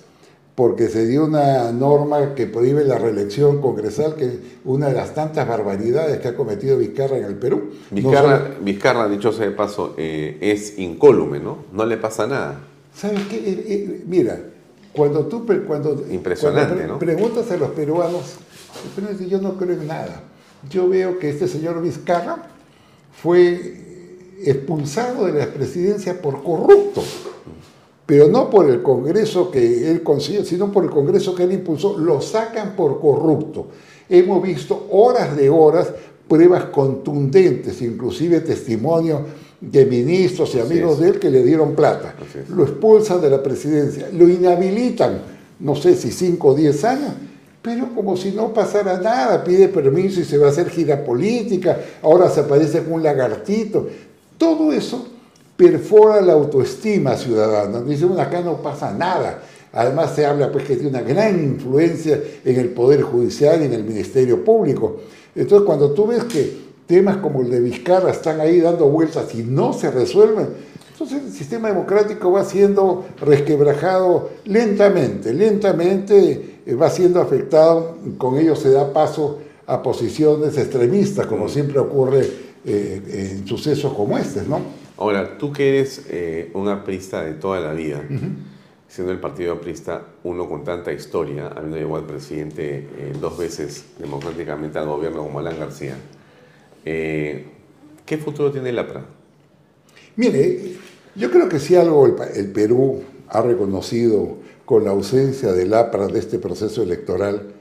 porque 0.56 0.88
se 0.88 1.06
dio 1.06 1.26
una 1.26 1.72
norma 1.74 2.34
que 2.34 2.48
prohíbe 2.48 2.86
la 2.86 2.98
reelección 2.98 3.62
congresal, 3.62 4.16
que 4.16 4.26
es 4.26 4.34
una 4.64 4.88
de 4.88 4.94
las 4.94 5.14
tantas 5.14 5.46
barbaridades 5.48 6.20
que 6.20 6.30
ha 6.30 6.36
cometido 6.36 6.78
Vizcarra 6.78 7.18
en 7.18 7.26
el 7.26 7.36
Perú. 7.36 7.72
No 7.92 7.96
Vizcarra, 7.96 8.38
solo- 8.40 8.56
Vizcarra, 8.62 9.10
dicho 9.10 9.34
sea 9.34 9.46
de 9.48 9.52
paso, 9.52 9.94
eh, 9.98 10.38
es 10.40 10.80
incólume, 10.80 11.40
¿no? 11.40 11.58
No 11.74 11.86
le 11.86 11.98
pasa 11.98 12.26
nada. 12.26 12.62
¿Sabes 12.96 13.20
qué? 13.30 13.36
Eh, 13.36 13.66
eh, 13.68 14.04
mira, 14.08 14.40
cuando 14.94 15.26
tú 15.26 15.46
cuando, 15.68 16.06
Impresionante, 16.10 16.74
cuando 16.76 17.00
pre- 17.00 17.14
¿no? 17.14 17.18
preguntas 17.18 17.52
a 17.52 17.58
los 17.58 17.72
peruanos, 17.72 18.36
yo 19.28 19.42
no 19.42 19.58
creo 19.58 19.74
en 19.74 19.88
nada. 19.88 20.22
Yo 20.70 20.88
veo 20.88 21.20
que 21.20 21.30
este 21.30 21.50
señor 21.50 21.82
Vizcarra 21.82 22.48
fue 23.22 23.84
expulsado 24.42 25.26
de 25.26 25.34
la 25.34 25.48
presidencia 25.48 26.22
por 26.22 26.42
corrupto, 26.44 27.04
pero 28.06 28.28
no 28.28 28.50
por 28.50 28.70
el 28.70 28.82
Congreso 28.82 29.50
que 29.50 29.90
él 29.90 30.04
consiguió, 30.04 30.46
sino 30.46 30.72
por 30.72 30.84
el 30.84 30.92
Congreso 30.92 31.34
que 31.34 31.44
él 31.44 31.54
impulsó. 31.54 31.98
Lo 31.98 32.22
sacan 32.22 32.76
por 32.76 33.00
corrupto. 33.00 33.68
Hemos 34.08 34.44
visto 34.44 34.88
horas 34.92 35.36
de 35.36 35.50
horas 35.50 35.92
pruebas 36.28 36.66
contundentes, 36.66 37.82
inclusive 37.82 38.42
testimonios 38.42 39.22
de 39.60 39.86
ministros 39.86 40.54
y 40.54 40.60
amigos 40.60 41.00
de 41.00 41.10
él 41.10 41.20
que 41.20 41.32
le 41.32 41.44
dieron 41.44 41.76
plata. 41.76 42.16
Lo 42.50 42.64
expulsan 42.64 43.22
de 43.22 43.30
la 43.30 43.42
presidencia, 43.42 44.10
lo 44.14 44.28
inhabilitan, 44.28 45.22
no 45.60 45.76
sé 45.76 45.96
si 45.96 46.12
5 46.12 46.48
o 46.48 46.54
10 46.54 46.84
años, 46.84 47.12
pero 47.62 47.96
como 47.96 48.16
si 48.16 48.32
no 48.32 48.54
pasara 48.54 49.00
nada, 49.00 49.44
pide 49.44 49.70
permiso 49.70 50.20
y 50.20 50.26
se 50.26 50.38
va 50.38 50.48
a 50.48 50.50
hacer 50.52 50.70
gira 50.70 51.04
política, 51.04 51.80
ahora 52.04 52.30
se 52.30 52.42
aparece 52.42 52.84
con 52.84 52.94
un 52.94 53.04
lagartito. 53.04 53.88
Todo 54.38 54.72
eso 54.72 55.08
perfora 55.56 56.22
la 56.22 56.34
autoestima 56.34 57.16
ciudadana. 57.16 57.82
Dice, 57.82 58.06
acá 58.20 58.42
no 58.42 58.62
pasa 58.62 58.94
nada. 58.94 59.42
Además 59.74 60.14
se 60.16 60.26
habla 60.26 60.52
pues 60.52 60.64
que 60.64 60.76
tiene 60.76 60.90
una 60.90 61.02
gran 61.02 61.42
influencia 61.44 62.20
en 62.44 62.60
el 62.60 62.70
Poder 62.70 63.02
Judicial 63.02 63.62
y 63.62 63.66
en 63.66 63.74
el 63.74 63.84
Ministerio 63.84 64.44
Público. 64.44 65.02
Entonces 65.36 65.66
cuando 65.66 65.92
tú 65.92 66.08
ves 66.08 66.24
que 66.24 66.66
temas 66.88 67.18
como 67.18 67.42
el 67.42 67.50
de 67.50 67.60
Vizcarra 67.60 68.12
están 68.12 68.40
ahí 68.40 68.62
dando 68.62 68.86
vueltas 68.86 69.36
y 69.36 69.44
no 69.44 69.74
se 69.74 69.92
resuelven, 69.92 70.48
entonces 70.94 71.24
el 71.24 71.32
sistema 71.34 71.68
democrático 71.68 72.32
va 72.32 72.46
siendo 72.46 73.06
resquebrajado 73.20 74.30
lentamente, 74.46 75.34
lentamente 75.34 76.62
eh, 76.66 76.74
va 76.74 76.90
siendo 76.90 77.20
afectado, 77.22 77.98
con 78.18 78.38
ello 78.38 78.56
se 78.56 78.72
da 78.72 78.94
paso 78.94 79.40
a 79.68 79.84
posiciones 79.84 80.58
extremistas, 80.58 81.26
como 81.26 81.50
siempre 81.50 81.80
ocurre 81.80 82.26
eh, 82.64 83.34
en 83.36 83.46
sucesos 83.46 83.92
como 83.94 84.18
este, 84.18 84.44
¿no? 84.44 84.62
Ahora, 84.98 85.38
tú 85.38 85.52
que 85.52 85.70
eres 85.70 86.06
eh, 86.10 86.52
un 86.54 86.70
aprista 86.70 87.24
de 87.24 87.34
toda 87.34 87.60
la 87.60 87.74
vida, 87.74 88.02
siendo 88.88 89.12
el 89.12 89.20
partido 89.20 89.54
aprista 89.54 90.04
uno 90.24 90.48
con 90.48 90.64
tanta 90.64 90.94
historia, 90.94 91.48
habiendo 91.48 91.76
llegado 91.76 91.98
al 91.98 92.06
presidente 92.06 92.88
eh, 92.98 93.14
dos 93.20 93.38
veces 93.38 93.86
democráticamente 94.00 94.80
al 94.80 94.88
gobierno 94.88 95.24
como 95.24 95.40
Alan 95.40 95.60
García, 95.60 95.96
eh, 96.86 97.46
¿qué 98.06 98.18
futuro 98.18 98.52
tiene 98.52 98.70
el 98.70 98.80
APRA? 98.80 99.04
Mire, 100.16 100.78
yo 101.16 101.30
creo 101.30 101.50
que 101.50 101.60
si 101.60 101.76
algo 101.76 102.06
el, 102.06 102.52
Perú 102.52 103.04
ha 103.28 103.42
reconocido 103.42 104.38
con 104.64 104.86
la 104.86 104.92
ausencia 104.92 105.52
del 105.52 105.74
APRA 105.74 106.08
de 106.08 106.20
este 106.20 106.40
proceso 106.40 106.84
electoral, 106.84 107.52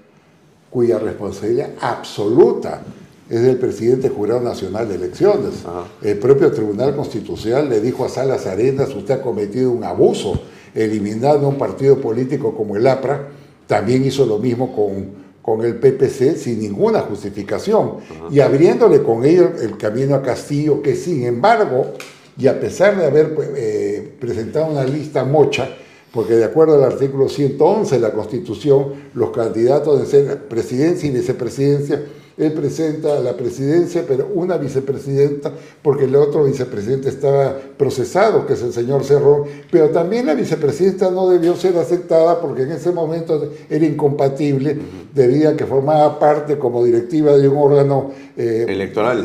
cuya 0.71 1.01
responsabilidad 1.01 1.71
absoluta 1.81 2.83
es 3.31 3.43
del 3.43 3.57
presidente 3.57 4.09
Jurado 4.09 4.41
Nacional 4.41 4.89
de 4.89 4.97
Elecciones. 4.97 5.65
El 6.03 6.19
propio 6.19 6.51
Tribunal 6.53 6.95
Constitucional 6.95 7.69
le 7.69 7.81
dijo 7.81 8.05
a 8.05 8.09
Salas 8.09 8.47
Arenas, 8.47 8.95
usted 8.95 9.15
ha 9.15 9.23
cometido 9.23 9.71
un 9.71 9.85
abuso 9.85 10.41
eliminando 10.75 11.49
un 11.49 11.57
partido 11.57 12.01
político 12.01 12.55
como 12.55 12.77
el 12.77 12.87
APRA, 12.87 13.29
también 13.67 14.05
hizo 14.05 14.27
lo 14.27 14.39
mismo 14.39 14.75
con, 14.75 15.25
con 15.41 15.65
el 15.65 15.77
PPC 15.77 16.37
sin 16.37 16.61
ninguna 16.61 17.01
justificación. 17.01 17.99
Y 18.31 18.41
abriéndole 18.41 19.03
con 19.03 19.25
ello 19.25 19.53
el 19.61 19.79
camino 19.79 20.15
a 20.17 20.23
Castillo, 20.23 20.83
que 20.83 20.95
sin 20.97 21.25
embargo, 21.25 21.93
y 22.37 22.47
a 22.49 22.59
pesar 22.61 22.99
de 22.99 23.07
haber 23.07 23.37
eh, 23.57 24.17
presentado 24.21 24.67
una 24.67 24.85
lista 24.85 25.25
mocha, 25.25 25.69
porque 26.13 26.35
de 26.35 26.45
acuerdo 26.45 26.75
al 26.75 26.85
artículo 26.85 27.29
111 27.29 27.95
de 27.95 28.01
la 28.01 28.13
Constitución, 28.13 28.93
los 29.15 29.31
candidatos 29.31 30.01
de 30.01 30.07
ser 30.07 30.49
presidencia 30.49 31.09
y 31.09 31.13
vicepresidencia, 31.13 32.03
él 32.37 32.53
presenta 32.53 33.21
la 33.21 33.37
presidencia, 33.37 34.05
pero 34.07 34.29
una 34.35 34.57
vicepresidenta, 34.57 35.53
porque 35.83 36.05
el 36.05 36.17
otro 36.17 36.45
vicepresidente 36.45 37.09
estaba 37.09 37.57
procesado, 37.77 38.47
que 38.47 38.55
es 38.55 38.63
el 38.63 38.73
señor 38.73 39.05
Cerrón, 39.05 39.45
pero 39.71 39.91
también 39.91 40.27
la 40.27 40.35
vicepresidenta 40.35 41.11
no 41.11 41.29
debió 41.29 41.55
ser 41.57 41.77
aceptada 41.79 42.41
porque 42.41 42.63
en 42.63 42.73
ese 42.73 42.91
momento 42.93 43.51
era 43.71 43.85
incompatible, 43.85 44.79
debido 45.15 45.51
a 45.51 45.57
que 45.57 45.65
formaba 45.67 46.19
parte 46.19 46.59
como 46.59 46.85
directiva 46.85 47.37
de 47.37 47.49
un 47.49 47.57
órgano... 47.57 48.11
eh, 48.37 48.67
Electoral. 48.69 49.25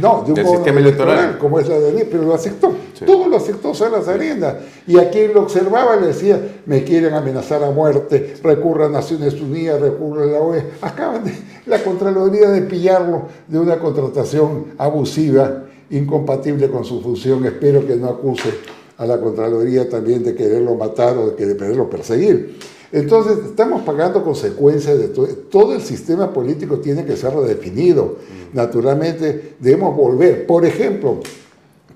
no, 0.00 0.22
de 0.24 0.32
un 0.32 0.34
Del 0.34 0.44
órgano 0.46 0.56
sistema 0.56 0.80
electoral. 0.80 1.38
como 1.38 1.58
es 1.60 1.68
la 1.68 1.78
de 1.78 2.04
pero 2.04 2.22
lo 2.24 2.34
aceptó. 2.34 2.72
Todo 3.06 3.28
lo 3.28 3.36
aceptó 3.36 3.74
Salas 3.74 4.08
Arenas. 4.08 4.56
Y 4.86 4.98
a 4.98 5.10
quien 5.10 5.32
lo 5.32 5.42
observaba 5.42 5.96
le 5.96 6.08
decía, 6.08 6.40
me 6.66 6.84
quieren 6.84 7.14
amenazar 7.14 7.62
a 7.64 7.70
muerte, 7.70 8.34
recurra 8.42 8.86
a 8.86 8.88
Naciones 8.88 9.34
Unidas, 9.40 9.80
recurra 9.80 10.24
a 10.24 10.26
la 10.26 10.40
OE. 10.40 10.64
Acaban 10.82 11.24
de, 11.24 11.32
la 11.66 11.82
Contraloría 11.82 12.50
de 12.50 12.62
pillarlo 12.62 13.24
de 13.46 13.58
una 13.58 13.78
contratación 13.78 14.66
abusiva, 14.78 15.64
incompatible 15.90 16.70
con 16.70 16.84
su 16.84 17.00
función. 17.00 17.44
Espero 17.44 17.86
que 17.86 17.96
no 17.96 18.08
acuse 18.08 18.50
a 18.96 19.06
la 19.06 19.20
Contraloría 19.20 19.88
también 19.88 20.22
de 20.22 20.34
quererlo 20.34 20.74
matar 20.74 21.16
o 21.16 21.30
de 21.30 21.36
quererlo 21.36 21.88
perseguir. 21.88 22.58
Entonces, 22.92 23.38
estamos 23.44 23.82
pagando 23.82 24.24
consecuencias 24.24 24.98
de 24.98 25.08
todo. 25.08 25.26
Todo 25.26 25.74
el 25.74 25.80
sistema 25.80 26.32
político 26.32 26.78
tiene 26.78 27.04
que 27.04 27.16
ser 27.16 27.32
redefinido. 27.34 28.16
Naturalmente, 28.52 29.54
debemos 29.60 29.96
volver. 29.96 30.46
Por 30.46 30.64
ejemplo, 30.64 31.20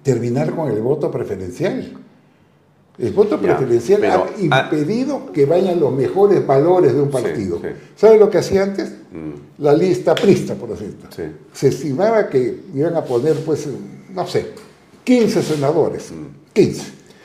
terminar 0.04 0.54
con 0.54 0.70
el 0.70 0.80
voto 0.80 1.10
preferencial. 1.10 2.03
El 2.96 3.12
voto 3.12 3.40
Ya, 3.40 3.56
preferencial 3.56 4.00
pero, 4.00 4.12
ha 4.12 4.26
ah, 4.52 4.68
impedido 4.70 5.32
que 5.32 5.46
vayan 5.46 5.80
los 5.80 5.92
mejores 5.92 6.46
valores 6.46 6.94
de 6.94 7.02
un 7.02 7.10
partido. 7.10 7.58
sí. 7.60 7.68
¿Sabe 7.96 8.18
lo 8.18 8.30
que 8.30 8.38
hacía 8.38 8.62
antes? 8.62 8.90
Mm, 9.12 9.62
La 9.62 9.72
lista 9.74 10.14
prista, 10.14 10.54
por 10.54 10.70
decirlo. 10.70 11.08
sí. 11.10 11.22
Se 11.52 11.68
estimaba 11.68 12.28
que 12.28 12.60
iban 12.74 12.94
a 12.96 13.02
poner, 13.04 13.34
pues, 13.44 13.66
no 14.12 14.26
sé, 14.26 14.46
15 15.02 15.42
senadores. 15.42 16.12
Mm. 16.12 16.52
15. 16.52 16.82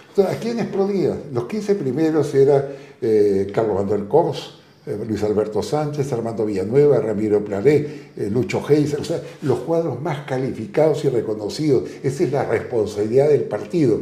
Entonces, 0.09 0.35
¿a 0.35 0.39
quiénes 0.39 0.65
podía? 0.67 1.15
Los 1.31 1.45
15 1.45 1.75
primeros 1.75 2.33
eran 2.33 2.65
eh, 3.01 3.47
Carlos 3.53 3.75
Manuel 3.75 4.07
Cos, 4.07 4.59
eh, 4.87 4.97
Luis 5.07 5.21
Alberto 5.23 5.61
Sánchez, 5.61 6.11
Armando 6.11 6.45
Villanueva, 6.45 6.97
Ramiro 6.99 7.45
Plaré, 7.45 8.09
eh, 8.17 8.27
Lucho 8.31 8.59
Heiser, 8.67 8.99
o 9.01 9.03
sea, 9.05 9.21
los 9.43 9.59
cuadros 9.59 10.01
más 10.01 10.25
calificados 10.25 11.05
y 11.05 11.09
reconocidos. 11.09 11.83
Esa 12.01 12.23
es 12.23 12.31
la 12.31 12.43
responsabilidad 12.45 13.29
del 13.29 13.43
partido. 13.43 13.99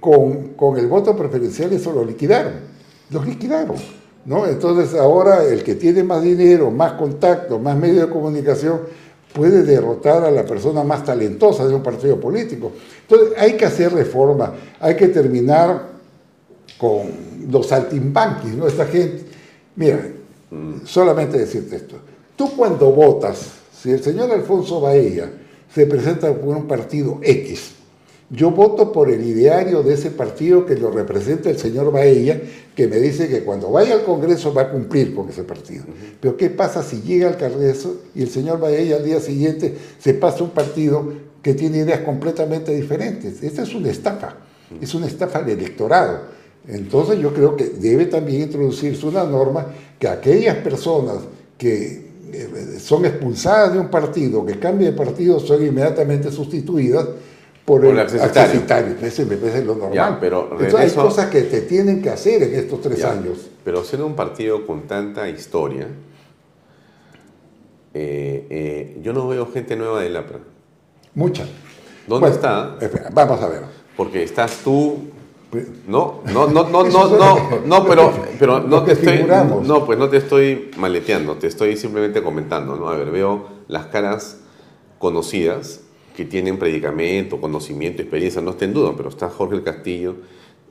Con, 0.00 0.54
con 0.54 0.78
el 0.78 0.86
voto 0.86 1.14
preferencial 1.14 1.72
eso 1.72 1.92
lo 1.92 2.04
liquidaron. 2.04 2.54
Los 3.10 3.26
liquidaron. 3.26 3.76
¿no? 4.24 4.46
Entonces 4.46 4.98
ahora 4.98 5.44
el 5.44 5.62
que 5.62 5.74
tiene 5.74 6.02
más 6.02 6.22
dinero, 6.22 6.70
más 6.70 6.92
contacto, 6.92 7.58
más 7.58 7.76
medios 7.76 8.06
de 8.06 8.12
comunicación, 8.12 8.80
puede 9.32 9.62
derrotar 9.62 10.24
a 10.24 10.30
la 10.30 10.44
persona 10.44 10.82
más 10.82 11.04
talentosa 11.04 11.66
de 11.66 11.74
un 11.74 11.82
partido 11.82 12.18
político. 12.18 12.72
Entonces 13.02 13.38
hay 13.38 13.56
que 13.56 13.64
hacer 13.64 13.92
reforma, 13.92 14.54
hay 14.80 14.96
que 14.96 15.08
terminar 15.08 15.90
con 16.78 17.02
los 17.50 17.66
saltimbanquis, 17.66 18.54
¿no? 18.54 18.66
Esta 18.66 18.86
gente. 18.86 19.24
Mira, 19.76 20.00
solamente 20.84 21.38
decirte 21.38 21.76
esto. 21.76 21.96
Tú 22.36 22.56
cuando 22.56 22.90
votas, 22.90 23.52
si 23.72 23.90
el 23.90 24.02
señor 24.02 24.30
Alfonso 24.32 24.80
Baella 24.80 25.30
se 25.72 25.86
presenta 25.86 26.32
por 26.34 26.56
un 26.56 26.66
partido 26.66 27.18
X, 27.22 27.72
yo 28.30 28.52
voto 28.52 28.92
por 28.92 29.10
el 29.10 29.26
ideario 29.26 29.82
de 29.82 29.94
ese 29.94 30.12
partido 30.12 30.64
que 30.64 30.76
lo 30.76 30.92
representa 30.92 31.50
el 31.50 31.58
señor 31.58 31.90
Baella, 31.90 32.40
que 32.76 32.86
me 32.86 32.96
dice 32.96 33.28
que 33.28 33.42
cuando 33.42 33.72
vaya 33.72 33.94
al 33.94 34.04
Congreso 34.04 34.54
va 34.54 34.62
a 34.62 34.70
cumplir 34.70 35.16
con 35.16 35.28
ese 35.28 35.42
partido. 35.42 35.84
Pero 36.20 36.36
¿qué 36.36 36.48
pasa 36.48 36.84
si 36.84 37.02
llega 37.02 37.28
al 37.28 37.36
Congreso 37.36 38.02
y 38.14 38.22
el 38.22 38.30
señor 38.30 38.60
Baella 38.60 38.96
al 38.96 39.04
día 39.04 39.18
siguiente 39.18 39.76
se 39.98 40.14
pasa 40.14 40.38
a 40.38 40.42
un 40.44 40.50
partido 40.50 41.12
que 41.42 41.54
tiene 41.54 41.78
ideas 41.78 42.00
completamente 42.00 42.72
diferentes? 42.72 43.42
Esta 43.42 43.62
es 43.62 43.74
una 43.74 43.90
estafa, 43.90 44.36
es 44.80 44.94
una 44.94 45.08
estafa 45.08 45.42
del 45.42 45.58
electorado. 45.58 46.20
Entonces 46.68 47.18
yo 47.18 47.34
creo 47.34 47.56
que 47.56 47.64
debe 47.64 48.06
también 48.06 48.42
introducirse 48.42 49.06
una 49.06 49.24
norma 49.24 49.66
que 49.98 50.06
aquellas 50.06 50.56
personas 50.58 51.16
que 51.58 52.10
eh, 52.32 52.78
son 52.78 53.04
expulsadas 53.06 53.72
de 53.72 53.80
un 53.80 53.88
partido, 53.88 54.46
que 54.46 54.56
cambian 54.60 54.92
de 54.92 54.96
partido, 54.96 55.40
son 55.40 55.66
inmediatamente 55.66 56.30
sustituidas 56.30 57.08
por, 57.70 57.84
el 57.84 57.98
accesitario. 58.00 58.96
Ese 59.00 59.24
me 59.24 59.36
parece 59.36 59.64
lo 59.64 59.76
normal. 59.76 59.94
Ya, 59.94 60.18
pero 60.18 60.48
Entonces 60.52 60.74
hay 60.74 60.90
cosas 60.90 61.30
que 61.30 61.42
te 61.42 61.60
tienen 61.62 62.02
que 62.02 62.10
hacer 62.10 62.42
en 62.42 62.54
estos 62.56 62.80
tres 62.80 62.98
Ya, 62.98 63.12
años. 63.12 63.48
Pero 63.64 63.84
siendo 63.84 64.06
un 64.06 64.16
partido 64.16 64.66
con 64.66 64.88
tanta 64.88 65.28
historia, 65.28 65.86
eh, 67.94 68.46
eh, 68.50 69.00
yo 69.02 69.12
no 69.12 69.28
veo 69.28 69.46
gente 69.52 69.76
nueva 69.76 70.00
de 70.00 70.10
LAPRA. 70.10 70.40
Mucha. 71.14 71.44
¿Dónde 72.08 72.28
Bueno, 72.28 72.34
está? 72.34 72.76
espera, 72.80 73.10
Vamos 73.12 73.40
a 73.40 73.48
ver. 73.48 73.62
Porque 73.96 74.24
estás 74.24 74.58
tú. 74.64 74.98
No, 75.86 76.22
no, 76.32 76.48
no, 76.48 76.68
no, 76.68 76.84
no, 76.84 77.08
no, 77.08 77.60
no, 77.66 77.86
pero, 77.86 78.12
pero 78.38 78.60
no 78.60 78.84
te 78.84 78.92
estoy, 78.92 79.18
figuramos. 79.18 79.66
no, 79.66 79.84
pues 79.84 79.98
no 79.98 80.08
te 80.08 80.18
estoy 80.18 80.70
maleteando, 80.76 81.34
te 81.36 81.48
estoy 81.48 81.76
simplemente 81.76 82.22
comentando, 82.22 82.76
¿no? 82.76 82.88
A 82.88 82.96
ver, 82.96 83.10
veo 83.10 83.46
las 83.66 83.86
caras 83.86 84.38
conocidas 85.00 85.80
que 86.20 86.26
tienen 86.26 86.58
predicamento, 86.58 87.40
conocimiento, 87.40 88.02
experiencia, 88.02 88.42
no 88.42 88.50
esté 88.50 88.66
en 88.66 88.74
duda, 88.74 88.92
pero 88.94 89.08
está 89.08 89.30
Jorge 89.30 89.54
el 89.56 89.62
Castillo, 89.62 90.16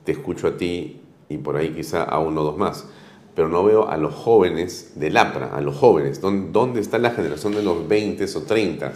te 0.04 0.12
escucho 0.12 0.46
a 0.46 0.56
ti 0.56 1.00
y 1.28 1.38
por 1.38 1.56
ahí 1.56 1.70
quizá 1.70 2.04
a 2.04 2.20
uno 2.20 2.42
o 2.42 2.44
dos 2.44 2.56
más, 2.56 2.84
pero 3.34 3.48
no 3.48 3.64
veo 3.64 3.88
a 3.88 3.96
los 3.96 4.14
jóvenes 4.14 4.92
del 4.94 5.16
APRA, 5.16 5.56
a 5.56 5.60
los 5.60 5.74
jóvenes, 5.76 6.20
¿dónde, 6.20 6.52
dónde 6.52 6.78
está 6.80 6.98
la 6.98 7.10
generación 7.10 7.52
de 7.56 7.64
los 7.64 7.88
20 7.88 8.26
o 8.26 8.42
30? 8.42 8.92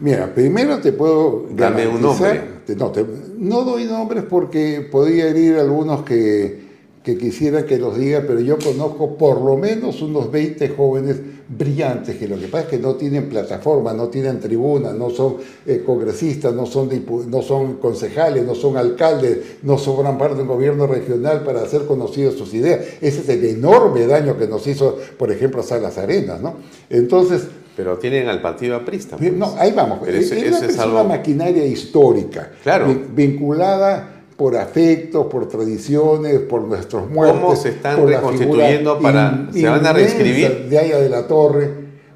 Mira, 0.00 0.34
primero 0.34 0.80
te 0.80 0.90
puedo 0.92 1.46
Dame 1.50 1.86
un 1.86 2.02
nombre. 2.02 2.42
te- 2.66 2.74
no, 2.74 2.90
te- 2.90 3.06
no 3.38 3.62
doy 3.62 3.84
nombres 3.84 4.24
porque 4.28 4.88
podría 4.90 5.28
herir 5.28 5.54
a 5.56 5.60
algunos 5.60 6.02
que, 6.02 6.69
que 7.02 7.16
quisiera 7.16 7.64
que 7.64 7.78
los 7.78 7.96
diga, 7.98 8.24
pero 8.26 8.40
yo 8.40 8.58
conozco 8.58 9.16
por 9.16 9.40
lo 9.40 9.56
menos 9.56 10.02
unos 10.02 10.30
20 10.30 10.68
jóvenes 10.68 11.16
brillantes 11.48 12.16
que 12.16 12.28
lo 12.28 12.38
que 12.38 12.46
pasa 12.46 12.64
es 12.64 12.70
que 12.70 12.78
no 12.78 12.94
tienen 12.96 13.28
plataforma, 13.28 13.92
no 13.94 14.08
tienen 14.08 14.38
tribuna, 14.38 14.92
no 14.92 15.08
son 15.10 15.36
eh, 15.66 15.82
congresistas, 15.84 16.54
no 16.54 16.66
son, 16.66 16.90
no 17.28 17.40
son 17.42 17.78
concejales, 17.78 18.44
no 18.44 18.54
son 18.54 18.76
alcaldes, 18.76 19.38
no 19.62 19.78
sobran 19.78 20.18
parte 20.18 20.36
de 20.36 20.42
un 20.42 20.48
gobierno 20.48 20.86
regional 20.86 21.42
para 21.42 21.62
hacer 21.62 21.86
conocidas 21.86 22.34
sus 22.34 22.52
ideas. 22.52 22.80
Ese 23.00 23.20
es 23.22 23.28
el 23.30 23.44
enorme 23.46 24.06
daño 24.06 24.36
que 24.38 24.46
nos 24.46 24.66
hizo, 24.66 24.98
por 25.18 25.32
ejemplo, 25.32 25.62
Salas 25.62 25.96
Arenas, 25.98 26.40
¿no? 26.42 26.56
Entonces, 26.90 27.48
Pero 27.76 27.96
tienen 27.98 28.28
al 28.28 28.42
partido 28.42 28.76
aprista. 28.76 29.16
Bien, 29.16 29.38
No, 29.38 29.54
ahí 29.58 29.72
vamos. 29.74 30.06
Ese- 30.06 30.18
es 30.18 30.32
ese 30.32 30.48
una, 30.48 30.66
es 30.66 30.78
algo- 30.78 31.00
una 31.00 31.08
maquinaria 31.16 31.64
histórica. 31.64 32.52
Claro. 32.62 32.86
vin- 32.88 33.06
Vinculada 33.14 34.19
por 34.40 34.56
afectos, 34.56 35.26
por 35.26 35.46
tradiciones, 35.50 36.38
por 36.40 36.62
nuestros 36.62 37.10
muertos. 37.10 37.40
¿Cómo 37.42 37.56
se 37.56 37.68
están 37.68 38.06
reconstituyendo 38.06 38.98
para- 38.98 39.48
se 39.52 39.68
van 39.68 39.84
a 39.84 39.92
reescribir? 39.92 40.66
De 40.70 40.78
Aya 40.78 40.98
de 40.98 41.10
la 41.10 41.26
Torre, 41.26 41.68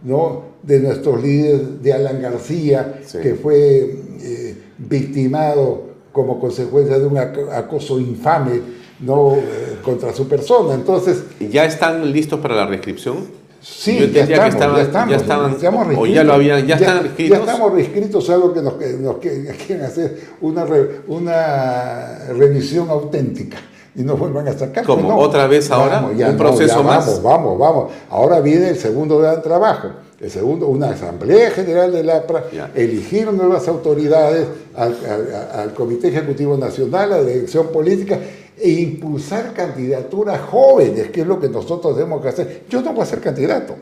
¿no? 0.03 0.55
de 0.63 0.81
nuestros 0.81 1.23
líderes, 1.23 1.83
de 1.83 1.93
Alan 1.93 2.23
García, 2.23 3.01
Sí. 3.05 3.19
que 3.19 3.35
fue 3.35 3.99
eh, 4.23 4.57
victimado 4.79 5.83
como 6.13 6.41
consecuencia 6.41 6.99
de 6.99 7.05
un 7.07 7.17
ac- 7.17 7.53
acoso 7.53 8.01
infame 8.01 8.63
¿no? 9.01 9.35
Eh, 9.35 9.81
contra 9.83 10.15
su 10.15 10.27
persona. 10.27 10.73
Entonces, 10.73 11.25
¿Y 11.41 11.49
¿Ya 11.49 11.67
están 11.67 12.11
listos 12.11 12.41
para 12.41 12.55
la 12.55 12.65
reescripción? 12.67 13.17
Sí, 13.67 13.99
Yo 13.99 14.07
ya 14.09 14.25
estamos, 14.25 14.45
que 14.45 14.49
estaban, 14.51 14.77
ya 14.77 14.83
estamos, 14.83 15.11
ya 15.11 15.17
estaban, 15.17 15.53
estamos 15.53 15.81
o 15.81 15.89
ya 16.07 16.23
reescritos. 16.23 16.27
lo 16.27 16.33
habían, 16.35 16.67
ya, 16.67 16.75
están. 16.75 17.17
Ya 17.17 17.37
estamos 17.39 17.73
reescritos, 17.73 18.29
algo 18.31 18.53
que 18.53 18.61
nos, 18.61 18.75
nos 19.01 19.17
quieren 19.67 19.85
hacer 19.87 20.21
una, 20.43 20.65
re- 20.67 21.01
una 21.09 22.19
revisión 22.37 22.91
auténtica 22.91 23.57
y 23.97 24.03
nos 24.03 24.19
vuelvan 24.19 24.49
a 24.49 24.53
sacar. 24.53 24.85
¿Cómo? 24.85 25.09
No, 25.09 25.17
¿Otra 25.17 25.47
vez 25.47 25.71
ahora? 25.71 25.95
vamos, 26.03 26.19
ya 26.19 26.29
¿Un 26.29 26.37
proceso 26.37 26.77
ya 26.79 26.83
más? 26.83 27.07
Vamos, 27.07 27.23
vamos, 27.23 27.59
vamos. 27.59 27.93
Ahora 28.11 28.41
viene 28.41 28.69
el 28.69 28.77
segundo 28.77 29.19
gran 29.19 29.41
trabajo. 29.41 29.89
El 30.21 30.31
segundo, 30.31 30.69
una 30.69 30.91
asamblea 30.91 31.51
general 31.51 31.93
del 31.93 32.09
APRA, 32.09 32.45
elegir 32.75 33.31
nuevas 33.33 33.67
autoridades 33.69 34.47
al, 34.75 34.95
al- 35.11 35.61
al 35.61 35.75
Comité 35.75 36.09
Ejecutivo 36.09 36.57
Nacional, 36.57 37.13
a 37.13 37.17
la 37.19 37.25
dirección 37.25 37.69
política 37.69 38.19
e 38.59 38.71
impulsar 38.71 39.53
candidaturas 39.53 40.41
jóvenes, 40.43 41.11
que 41.11 41.23
es 41.23 41.27
lo 41.27 41.41
que 41.41 41.49
nosotros 41.49 41.95
tenemos 41.97 42.23
que 42.23 42.29
hacer. 42.29 42.65
Yo 42.69 42.81
no 42.83 42.93
voy 42.93 43.03
a 43.03 43.07
ser 43.07 43.21
candidato 43.21 43.75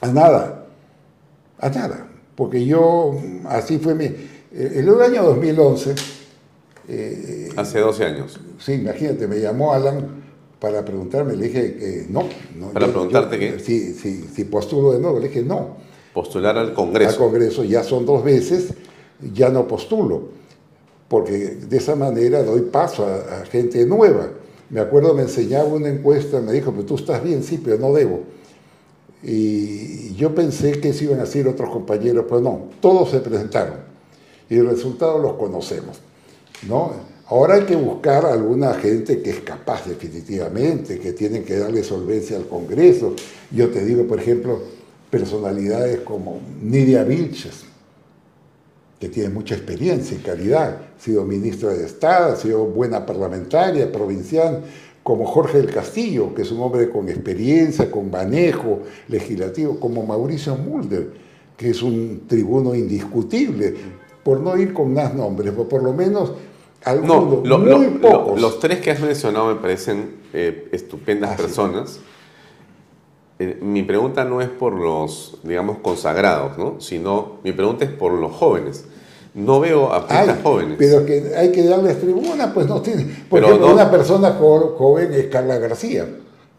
a 0.00 0.06
nada, 0.08 0.66
a 1.58 1.68
nada, 1.68 2.06
porque 2.34 2.64
yo, 2.64 3.14
así 3.46 3.78
fue 3.78 3.94
mi... 3.94 4.04
El, 4.52 4.88
el 4.88 5.02
año 5.02 5.24
2011, 5.24 5.94
eh, 6.88 7.48
Hace 7.56 7.80
12 7.80 8.04
años. 8.04 8.40
sí, 8.58 8.72
imagínate, 8.74 9.26
me 9.26 9.38
llamó 9.40 9.72
Alan 9.74 10.22
para 10.58 10.84
preguntarme, 10.84 11.36
le 11.36 11.46
dije 11.48 11.76
que 11.76 12.06
no. 12.08 12.24
no, 12.56 12.68
¿Para 12.70 12.86
yo- 12.86 12.92
preguntarte 12.92 13.38
qué? 13.38 13.58
Si, 13.58 13.92
si, 13.94 14.22
si 14.22 14.44
postulo 14.44 14.92
de 14.92 15.00
nuevo, 15.00 15.18
le 15.20 15.28
dije 15.28 15.42
no. 15.42 15.76
Postular 16.14 16.56
al 16.56 16.72
Congreso. 16.72 17.10
Al 17.10 17.16
Congreso 17.16 17.62
ya 17.64 17.84
son 17.84 18.06
dos 18.06 18.24
veces, 18.24 18.72
ya 19.34 19.50
no 19.50 19.68
postulo, 19.68 20.30
porque 21.08 21.32
de 21.32 21.76
esa 21.76 21.96
manera 21.96 22.42
doy 22.42 22.62
paso 22.62 23.06
a, 23.06 23.44
gente 23.46 23.84
nueva. 23.86 24.28
Me 24.70 24.80
acuerdo, 24.80 25.14
me 25.14 25.22
enseñaba 25.22 25.64
una 25.64 25.88
encuesta, 25.88 26.40
me 26.40 26.52
dijo, 26.52 26.72
pero 26.72 26.84
tú 26.84 26.96
estás 26.96 27.22
bien, 27.24 27.42
sí, 27.42 27.60
pero 27.62 27.78
no 27.78 27.92
debo. 27.92 28.20
Y 29.22 30.14
yo 30.14 30.34
pensé 30.34 30.72
que 30.72 30.90
eso 30.90 31.04
iban 31.04 31.20
a 31.20 31.24
decir 31.24 31.48
otros 31.48 31.70
compañeros, 31.70 32.26
pero 32.28 32.40
no, 32.40 32.68
todos 32.80 33.10
se 33.10 33.20
presentaron. 33.20 33.76
Y 34.50 34.56
el 34.56 34.68
resultado 34.68 35.18
los 35.18 35.34
conocemos. 35.34 36.00
¿no? 36.66 36.92
Ahora 37.26 37.54
hay 37.54 37.64
que 37.64 37.76
buscar 37.76 38.24
a 38.24 38.32
alguna 38.32 38.74
gente 38.74 39.20
que 39.20 39.30
es 39.30 39.40
capaz 39.40 39.86
definitivamente, 39.86 40.98
que 40.98 41.12
tienen 41.12 41.44
que 41.44 41.56
darle 41.58 41.82
solvencia 41.82 42.36
al 42.36 42.46
Congreso. 42.46 43.14
Yo 43.50 43.68
te 43.70 43.84
digo, 43.84 44.06
por 44.06 44.18
ejemplo, 44.18 44.60
personalidades 45.10 46.00
como 46.00 46.40
Nidia 46.62 47.04
Vilches, 47.04 47.64
que 48.98 49.08
tiene 49.08 49.28
mucha 49.28 49.54
experiencia 49.54 50.16
y 50.16 50.20
calidad, 50.20 50.87
ha 50.98 51.00
sido 51.00 51.24
ministra 51.24 51.70
de 51.70 51.86
Estado, 51.86 52.32
ha 52.32 52.36
sido 52.36 52.64
buena 52.64 53.06
parlamentaria, 53.06 53.90
provincial, 53.92 54.64
como 55.04 55.24
Jorge 55.26 55.58
del 55.62 55.70
Castillo, 55.72 56.34
que 56.34 56.42
es 56.42 56.50
un 56.50 56.60
hombre 56.60 56.90
con 56.90 57.08
experiencia, 57.08 57.90
con 57.90 58.10
manejo 58.10 58.80
legislativo, 59.06 59.78
como 59.78 60.04
Mauricio 60.04 60.56
Mulder, 60.56 61.10
que 61.56 61.70
es 61.70 61.82
un 61.82 62.24
tribuno 62.26 62.74
indiscutible, 62.74 63.74
por 64.24 64.40
no 64.40 64.56
ir 64.58 64.74
con 64.74 64.92
más 64.92 65.14
nombres, 65.14 65.52
pero 65.52 65.68
por 65.68 65.82
lo 65.82 65.92
menos 65.92 66.30
No, 66.30 66.34
algunos, 66.84 67.46
lo- 67.48 67.58
muy 67.58 67.68
lo- 67.68 67.78
lo- 67.90 68.00
pocos. 68.00 68.40
los 68.40 68.58
tres 68.60 68.80
que 68.80 68.90
has 68.90 69.00
mencionado 69.00 69.54
me 69.54 69.60
parecen 69.60 70.16
eh, 70.34 70.68
estupendas 70.72 71.40
personas. 71.40 72.00
Eh, 73.38 73.58
mi 73.62 73.82
pregunta 73.84 74.24
no 74.24 74.40
es 74.42 74.48
por 74.48 74.74
los, 74.74 75.38
digamos, 75.44 75.78
consagrados, 75.78 76.58
¿no? 76.58 76.80
Sino, 76.80 77.36
mi 77.44 77.52
pregunta 77.52 77.84
es 77.84 77.90
por 77.92 78.12
los 78.12 78.32
jóvenes. 78.32 78.84
No 79.38 79.60
veo 79.60 79.92
a 79.92 80.06
pistas 80.06 80.38
jóvenes. 80.42 80.74
pero 80.78 81.06
que 81.06 81.32
hay 81.36 81.50
que 81.52 81.64
darles 81.64 82.00
tribuna, 82.00 82.52
pues 82.52 82.66
no 82.66 82.80
tiene. 82.82 83.04
Por 83.28 83.40
Pero 83.40 83.56
no- 83.58 83.72
una 83.72 83.90
persona 83.90 84.30
jo- 84.38 84.74
joven 84.76 85.12
es 85.14 85.26
Carla 85.26 85.58
García. 85.58 86.06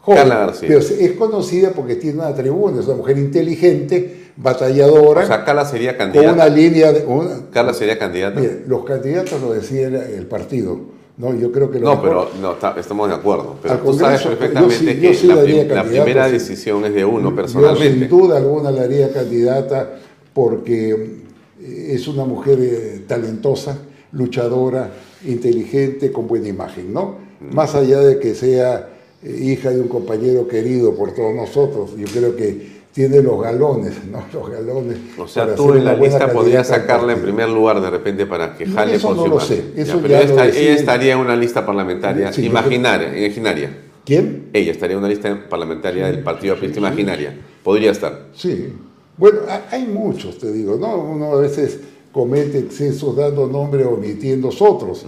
Joven, 0.02 0.18
Carla 0.20 0.36
García. 0.40 0.68
Pero 0.70 0.80
es 0.80 1.12
conocida 1.14 1.72
porque 1.72 1.96
tiene 1.96 2.20
una 2.20 2.34
tribuna, 2.34 2.80
es 2.80 2.88
una 2.88 2.96
mujer 2.98 3.18
inteligente, 3.18 4.28
batalladora, 4.38 5.24
o 5.24 5.28
sea, 5.28 5.44
Carla 5.44 5.66
sería 5.66 5.98
con 5.98 6.08
candidata. 6.12 6.34
una 6.34 6.48
línea 6.48 6.92
de. 6.94 7.06
una- 7.06 7.50
Carla 7.52 7.74
sería 7.74 8.00
candidata. 8.00 8.40
Los 8.68 8.86
candidatos 8.86 9.42
lo 9.42 9.54
decía 9.54 9.88
el, 9.88 9.96
el 9.96 10.26
partido. 10.26 10.80
No, 11.18 11.34
yo 11.36 11.52
creo 11.52 11.70
que 11.70 11.80
lo 11.80 11.86
No, 11.88 12.02
mejor- 12.02 12.30
pero 12.32 12.42
no, 12.42 12.54
está- 12.54 12.76
estamos 12.80 13.10
de 13.10 13.16
acuerdo. 13.16 13.56
Pero 13.62 13.74
Al 13.74 13.80
tú 13.82 13.94
sabes 13.94 14.22
perfectamente 14.22 14.74
yo 14.74 14.80
sí- 14.80 14.86
que 14.86 15.02
yo 15.02 15.14
sí 15.14 15.28
la, 15.28 15.42
prim- 15.42 15.90
primera 15.90 16.30
decisión 16.30 16.86
es 16.86 16.94
de 16.94 17.04
uno 17.04 17.32
Yo 17.32 17.36
personalmente. 17.36 18.00
sin 18.00 18.08
duda 18.08 18.38
alguna 18.38 18.72
la 18.72 18.84
haría 18.84 19.12
candidata 19.12 19.96
porque 20.34 21.18
es 21.62 22.08
una 22.08 22.26
mujer 22.26 22.58
eh, 22.62 23.02
talentosa, 23.08 23.78
luchadora, 24.12 24.92
inteligente, 25.26 26.12
con 26.12 26.28
buena 26.28 26.48
imagen, 26.48 26.94
¿no? 26.94 27.16
Mm. 27.40 27.56
Más 27.56 27.76
allá 27.76 28.00
de 28.02 28.20
que 28.20 28.36
sea 28.36 28.90
eh, 29.24 29.38
hija 29.42 29.70
de 29.72 29.82
un 29.82 29.88
compañero 29.88 30.48
querido 30.48 30.96
por 30.96 31.14
todos 31.14 31.34
nosotros, 31.36 31.92
yo 31.98 32.06
creo 32.08 32.36
que 32.36 32.80
tiene 32.94 33.22
los 33.22 33.42
galones, 33.42 33.94
¿no? 34.12 34.24
Los 34.34 34.50
galones. 34.50 34.98
O 35.18 35.28
sea, 35.28 35.54
tú 35.56 35.74
en 35.74 35.86
la 35.86 35.96
lista 35.96 36.32
podrías 36.32 36.68
sacarla 36.68 37.14
en 37.14 37.22
primer 37.22 37.50
lugar 37.50 37.82
de 37.82 37.90
repente 37.90 38.26
para 38.26 38.56
que 38.56 38.66
jale 38.66 38.96
eso 38.96 39.10
por 39.10 39.18
no 39.18 39.24
su 39.24 39.30
lo 39.30 39.40
sé, 39.40 39.64
Ya, 39.76 39.84
eso 39.84 40.00
pero 40.02 40.08
ya 40.14 40.22
ella, 40.22 40.34
lo 40.36 40.44
está- 40.44 40.60
ella 40.60 40.74
estaría 40.74 41.14
en 41.14 41.20
una 41.20 41.36
lista 41.36 41.66
parlamentaria 41.66 42.32
Sí, 42.34 42.46
imaginaria, 42.46 43.10
imaginaria. 43.26 43.78
¿Quién? 44.06 44.50
Ella 44.54 44.72
estaría 44.72 44.94
en 44.94 45.00
una 45.00 45.10
lista 45.10 45.46
parlamentaria 45.50 46.08
del 46.08 46.24
Partido 46.24 46.56
Aprista 46.56 46.80
Imaginaria. 46.80 47.38
Podría 47.64 47.92
estar. 47.92 48.28
Sí. 48.34 48.74
Bueno, 49.20 49.40
ha- 49.50 49.68
hay 49.72 49.86
muchos, 49.86 50.38
te 50.40 50.52
digo, 50.52 50.78
¿no? 50.78 50.98
Uno 50.98 51.34
a 51.34 51.42
veces 51.42 51.80
comete 52.12 52.58
excesos 52.60 53.16
dando 53.16 53.46
nombre 53.48 53.84
omitiendo 53.86 54.48
otros. 54.50 55.06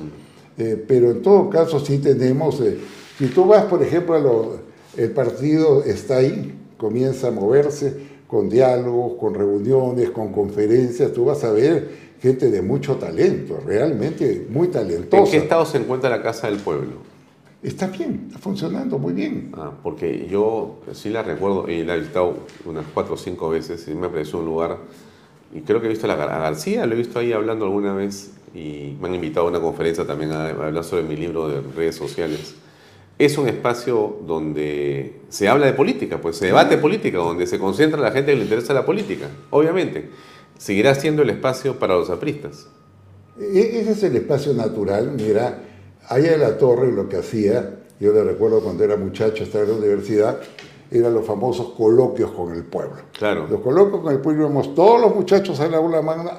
Eh, 0.57 0.83
pero 0.87 1.11
en 1.11 1.21
todo 1.21 1.49
caso 1.49 1.79
sí 1.79 1.97
tenemos, 1.97 2.59
eh, 2.61 2.77
si 3.17 3.27
tú 3.27 3.45
vas, 3.45 3.63
por 3.65 3.81
ejemplo, 3.81 4.15
a 4.15 4.19
lo- 4.19 4.55
el 4.97 5.11
partido 5.11 5.83
está 5.85 6.17
ahí, 6.17 6.53
comienza 6.77 7.29
a 7.29 7.31
moverse 7.31 8.11
con 8.27 8.49
diálogos, 8.49 9.13
con 9.19 9.33
reuniones, 9.33 10.09
con 10.09 10.31
conferencias, 10.33 11.13
tú 11.13 11.25
vas 11.25 11.43
a 11.45 11.51
ver 11.51 12.11
gente 12.21 12.51
de 12.51 12.61
mucho 12.61 12.97
talento, 12.97 13.57
realmente 13.65 14.45
muy 14.49 14.67
¿En 14.67 14.73
talentosa. 14.73 15.31
qué 15.31 15.37
estado 15.37 15.65
se 15.65 15.77
encuentra 15.77 16.09
la 16.09 16.21
Casa 16.21 16.47
del 16.47 16.57
Pueblo? 16.59 16.97
Está 17.63 17.87
bien, 17.87 18.23
está 18.27 18.39
funcionando 18.39 18.97
muy 18.97 19.13
bien. 19.13 19.51
Ah, 19.55 19.71
porque 19.83 20.27
yo 20.27 20.79
sí 20.93 21.09
la 21.09 21.21
recuerdo 21.21 21.69
y 21.69 21.83
la 21.83 21.95
he 21.95 21.99
visitado 21.99 22.35
unas 22.65 22.85
cuatro 22.93 23.13
o 23.13 23.17
cinco 23.17 23.49
veces 23.49 23.87
y 23.87 23.93
me 23.93 24.09
pareció 24.09 24.39
un 24.39 24.45
lugar. 24.45 24.77
Y 25.53 25.61
creo 25.61 25.79
que 25.79 25.85
he 25.85 25.89
visto 25.89 26.05
a, 26.05 26.09
la, 26.09 26.17
Gar- 26.17 26.31
a 26.31 26.39
García, 26.39 26.85
lo 26.87 26.93
he 26.93 26.97
visto 26.97 27.19
ahí 27.19 27.33
hablando 27.33 27.65
alguna 27.65 27.93
vez 27.93 28.31
y 28.55 28.95
me 28.99 29.09
han 29.09 29.15
invitado 29.15 29.45
a 29.45 29.49
una 29.49 29.59
conferencia 29.59 30.07
también 30.07 30.31
a, 30.31 30.45
a 30.47 30.49
hablar 30.67 30.83
sobre 30.83 31.03
mi 31.03 31.15
libro 31.15 31.49
de 31.49 31.61
redes 31.75 31.95
sociales. 31.95 32.55
Es 33.19 33.37
un 33.37 33.47
espacio 33.47 34.17
donde 34.25 35.19
se 35.29 35.47
habla 35.47 35.67
de 35.67 35.73
política, 35.73 36.19
pues 36.19 36.37
se 36.37 36.47
debate 36.47 36.77
política, 36.79 37.19
donde 37.19 37.45
se 37.45 37.59
concentra 37.59 37.99
la 38.01 38.11
gente 38.11 38.31
que 38.31 38.37
le 38.37 38.43
interesa 38.43 38.73
la 38.73 38.85
política, 38.85 39.27
obviamente. 39.51 40.09
Seguirá 40.57 40.95
siendo 40.95 41.21
el 41.21 41.29
espacio 41.29 41.77
para 41.77 41.93
los 41.95 42.09
apristas. 42.09 42.67
E- 43.39 43.81
Ese 43.81 43.91
es 43.91 44.03
el 44.03 44.15
espacio 44.15 44.53
natural. 44.53 45.11
Mira, 45.15 45.61
allá 46.07 46.33
en 46.33 46.41
la 46.41 46.57
torre 46.57 46.91
lo 46.91 47.07
que 47.07 47.17
hacía, 47.17 47.77
yo 47.99 48.13
le 48.13 48.23
recuerdo 48.23 48.61
cuando 48.61 48.83
era 48.83 48.97
muchacho, 48.97 49.43
estaba 49.43 49.63
en 49.63 49.71
la 49.71 49.77
universidad, 49.77 50.39
eran 50.89 51.13
los 51.13 51.25
famosos 51.25 51.73
coloquios 51.77 52.31
con 52.31 52.53
el 52.53 52.63
pueblo. 52.63 52.97
Claro. 53.17 53.47
Los 53.47 53.61
coloquios 53.61 54.01
con 54.01 54.13
el 54.13 54.19
pueblo 54.19 54.47
íbamos 54.47 54.75
todos 54.75 54.99
los 54.99 55.15
muchachos 55.15 55.59
a 55.59 55.67
la 55.67 55.77
aula 55.77 56.01
magna 56.01 56.31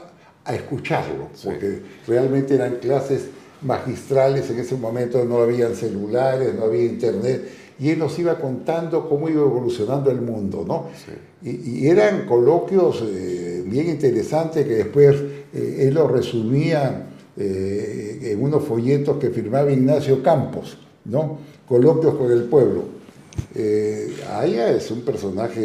a 0.45 0.55
escucharlo, 0.55 1.29
porque 1.43 1.83
realmente 2.07 2.55
eran 2.55 2.77
clases 2.77 3.29
magistrales, 3.63 4.51
en 4.51 4.59
ese 4.59 4.75
momento 4.77 5.25
no 5.25 5.39
habían 5.39 5.75
celulares, 5.75 6.55
no 6.55 6.65
había 6.65 6.85
internet, 6.85 7.49
y 7.79 7.91
él 7.91 7.99
nos 7.99 8.19
iba 8.19 8.39
contando 8.39 9.09
cómo 9.09 9.29
iba 9.29 9.43
evolucionando 9.43 10.11
el 10.11 10.21
mundo, 10.21 10.65
¿no? 10.67 10.87
Y, 11.43 11.85
y 11.85 11.89
eran 11.89 12.27
coloquios 12.27 13.03
eh, 13.07 13.63
bien 13.67 13.89
interesantes 13.89 14.67
que 14.67 14.75
después 14.75 15.17
eh, 15.55 15.87
él 15.87 15.95
los 15.95 16.11
resumía 16.11 17.12
eh, 17.37 18.33
en 18.33 18.43
unos 18.43 18.65
folletos 18.65 19.17
que 19.19 19.31
firmaba 19.31 19.73
Ignacio 19.73 20.23
Campos, 20.23 20.77
¿no? 21.05 21.39
Coloquios 21.67 22.15
con 22.15 22.31
el 22.31 22.45
pueblo. 22.45 22.85
Eh, 23.55 24.15
Aya 24.31 24.71
es 24.71 24.91
un 24.91 25.01
personaje 25.01 25.61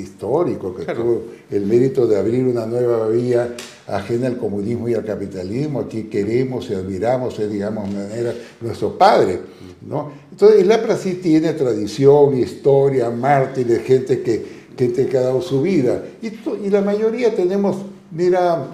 histórico 0.00 0.74
que 0.74 0.86
tuvo 0.94 1.24
el 1.50 1.66
mérito 1.66 2.06
de 2.06 2.18
abrir 2.18 2.44
una 2.44 2.64
nueva 2.64 3.08
vía 3.08 3.54
ajena 3.86 4.28
al 4.28 4.38
comunismo 4.38 4.88
y 4.88 4.94
al 4.94 5.04
capitalismo. 5.04 5.80
Aquí 5.80 6.04
queremos 6.04 6.70
y 6.70 6.74
admiramos, 6.74 7.38
es, 7.38 7.50
digamos, 7.50 7.88
de 7.92 7.96
manera 7.96 8.34
nuestro 8.60 8.96
padre. 8.96 9.40
¿no? 9.86 10.12
Entonces, 10.30 10.62
el 10.62 10.72
APRA 10.72 10.96
sí 10.96 11.14
tiene 11.14 11.52
tradición, 11.52 12.38
historia, 12.38 13.10
mártires, 13.10 13.82
gente 13.82 14.22
que, 14.22 14.42
gente 14.76 15.06
que 15.06 15.18
ha 15.18 15.22
dado 15.22 15.42
su 15.42 15.60
vida. 15.60 16.02
Y, 16.22 16.28
y 16.66 16.70
la 16.70 16.80
mayoría 16.80 17.34
tenemos, 17.34 17.76
mira, 18.10 18.66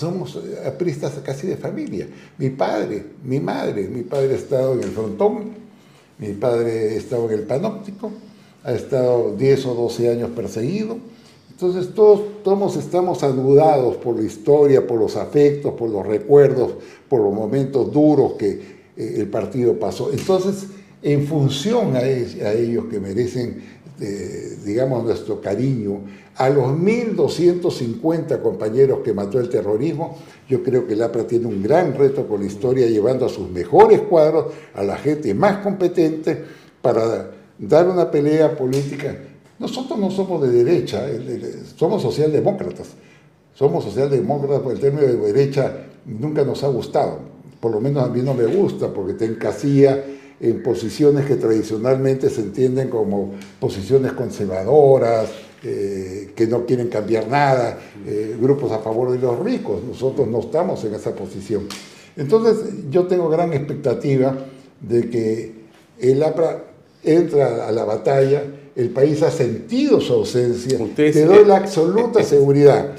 somos 0.00 0.36
eh, 0.36 0.66
apristas 0.66 1.12
casi 1.22 1.46
de 1.46 1.56
familia. 1.56 2.08
Mi 2.38 2.48
padre, 2.50 3.04
mi 3.22 3.38
madre, 3.38 3.86
mi 3.86 4.02
padre 4.02 4.32
ha 4.32 4.36
estado 4.36 4.72
en 4.72 4.82
el 4.82 4.90
frontón, 4.90 5.52
mi 6.18 6.32
padre 6.32 6.90
ha 6.90 6.94
estado 6.94 7.30
en 7.30 7.38
el 7.38 7.44
panóptico, 7.44 8.10
ha 8.64 8.72
estado 8.72 9.36
10 9.36 9.66
o 9.66 9.74
12 9.74 10.10
años 10.10 10.30
perseguido. 10.30 10.96
Entonces 11.50 11.94
todos, 11.94 12.42
todos 12.42 12.76
estamos 12.76 13.22
anudados 13.22 13.96
por 13.96 14.16
la 14.16 14.22
historia, 14.22 14.86
por 14.86 14.98
los 14.98 15.16
afectos, 15.16 15.74
por 15.74 15.90
los 15.90 16.06
recuerdos, 16.06 16.72
por 17.06 17.20
los 17.20 17.34
momentos 17.34 17.92
duros 17.92 18.32
que 18.38 18.80
eh, 18.96 19.14
el 19.18 19.28
partido 19.28 19.78
pasó. 19.78 20.10
Entonces, 20.10 20.68
en 21.02 21.26
función 21.26 21.96
a, 21.96 22.02
ellos 22.02 22.86
que 22.90 22.98
merecen, 22.98 23.62
eh, 24.00 24.56
digamos, 24.64 25.04
nuestro 25.04 25.42
cariño, 25.42 26.00
a 26.36 26.48
los 26.48 26.68
1.250 26.68 28.40
compañeros 28.40 29.00
que 29.04 29.12
mató 29.12 29.38
el 29.40 29.48
terrorismo, 29.48 30.16
yo 30.48 30.62
creo 30.62 30.86
que 30.86 30.94
el 30.94 31.02
APRA 31.02 31.26
tiene 31.26 31.46
un 31.46 31.62
gran 31.62 31.94
reto 31.94 32.26
con 32.26 32.40
la 32.40 32.46
historia, 32.46 32.86
llevando 32.86 33.26
a 33.26 33.28
sus 33.28 33.48
mejores 33.50 34.00
cuadros, 34.02 34.46
a 34.74 34.82
la 34.82 34.96
gente 34.96 35.34
más 35.34 35.58
competente, 35.58 36.42
para 36.80 37.30
dar 37.58 37.88
una 37.88 38.10
pelea 38.10 38.56
política. 38.56 39.16
Nosotros 39.58 39.98
no 39.98 40.10
somos 40.10 40.40
de 40.42 40.50
derecha, 40.64 41.06
el- 41.06 41.62
somos 41.76 42.00
socialdemócratas. 42.02 42.88
Somos 43.54 43.84
socialdemócratas, 43.84 44.60
porque 44.60 44.76
el 44.76 44.80
término 44.80 45.06
de 45.06 45.16
derecha 45.32 45.76
nunca 46.06 46.44
nos 46.44 46.64
ha 46.64 46.68
gustado. 46.68 47.18
Por 47.60 47.72
lo 47.72 47.80
menos 47.80 48.02
a 48.02 48.08
mí 48.08 48.22
no 48.22 48.32
me 48.32 48.46
gusta, 48.46 48.88
porque 48.88 49.12
te 49.12 49.26
encasilla 49.26 50.02
en 50.40 50.62
posiciones 50.62 51.26
que 51.26 51.36
tradicionalmente 51.36 52.30
se 52.30 52.40
entienden 52.40 52.88
como 52.88 53.32
posiciones 53.60 54.12
conservadoras, 54.12 55.28
eh, 55.62 56.30
que 56.34 56.46
no 56.46 56.64
quieren 56.66 56.88
cambiar 56.88 57.28
nada, 57.28 57.78
eh, 58.06 58.36
grupos 58.40 58.72
a 58.72 58.78
favor 58.78 59.10
de 59.12 59.18
los 59.18 59.38
ricos. 59.38 59.82
Nosotros 59.84 60.26
no 60.28 60.40
estamos 60.40 60.84
en 60.84 60.94
esa 60.94 61.14
posición. 61.14 61.66
Entonces, 62.16 62.56
yo 62.90 63.06
tengo 63.06 63.28
gran 63.28 63.52
expectativa 63.52 64.36
de 64.80 65.08
que 65.10 65.52
el 66.00 66.22
APRA 66.22 66.64
entra 67.04 67.66
a 67.68 67.72
la 67.72 67.84
batalla, 67.84 68.42
el 68.76 68.90
país 68.90 69.22
ha 69.22 69.30
sentido 69.30 70.00
su 70.00 70.12
ausencia. 70.14 70.78
Te 71.14 71.24
doy 71.26 71.44
la 71.44 71.56
absoluta 71.58 72.22
seguridad 72.24 72.96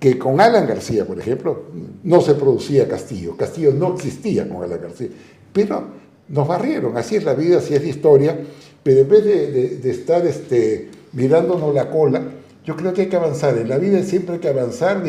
que 0.00 0.16
con 0.18 0.40
Alan 0.40 0.66
García, 0.66 1.04
por 1.06 1.18
ejemplo, 1.18 1.64
no 2.04 2.20
se 2.20 2.34
producía 2.34 2.86
Castillo. 2.88 3.36
Castillo 3.36 3.72
no 3.72 3.94
existía 3.94 4.48
con 4.48 4.62
Alan 4.62 4.80
García. 4.80 5.08
Pero 5.52 5.82
nos 6.28 6.46
barrieron, 6.46 6.96
así 6.96 7.16
es 7.16 7.24
la 7.24 7.34
vida, 7.34 7.58
así 7.58 7.74
es 7.74 7.82
la 7.82 7.88
historia. 7.88 8.38
Pero 8.82 9.00
en 9.00 9.08
vez 9.08 9.24
de, 9.24 9.50
de- 9.50 9.76
de 9.78 9.90
estar 9.90 10.24
este, 10.26 10.88
mirándonos 11.12 11.74
la 11.74 11.90
cola, 11.90 12.22
yo 12.64 12.76
creo 12.76 12.92
que 12.92 13.02
hay 13.02 13.08
que 13.08 13.16
avanzar. 13.16 13.56
En 13.56 13.68
la 13.68 13.78
vida 13.78 14.02
siempre 14.02 14.34
hay 14.34 14.40
que 14.40 14.48
avanzar 14.48 15.02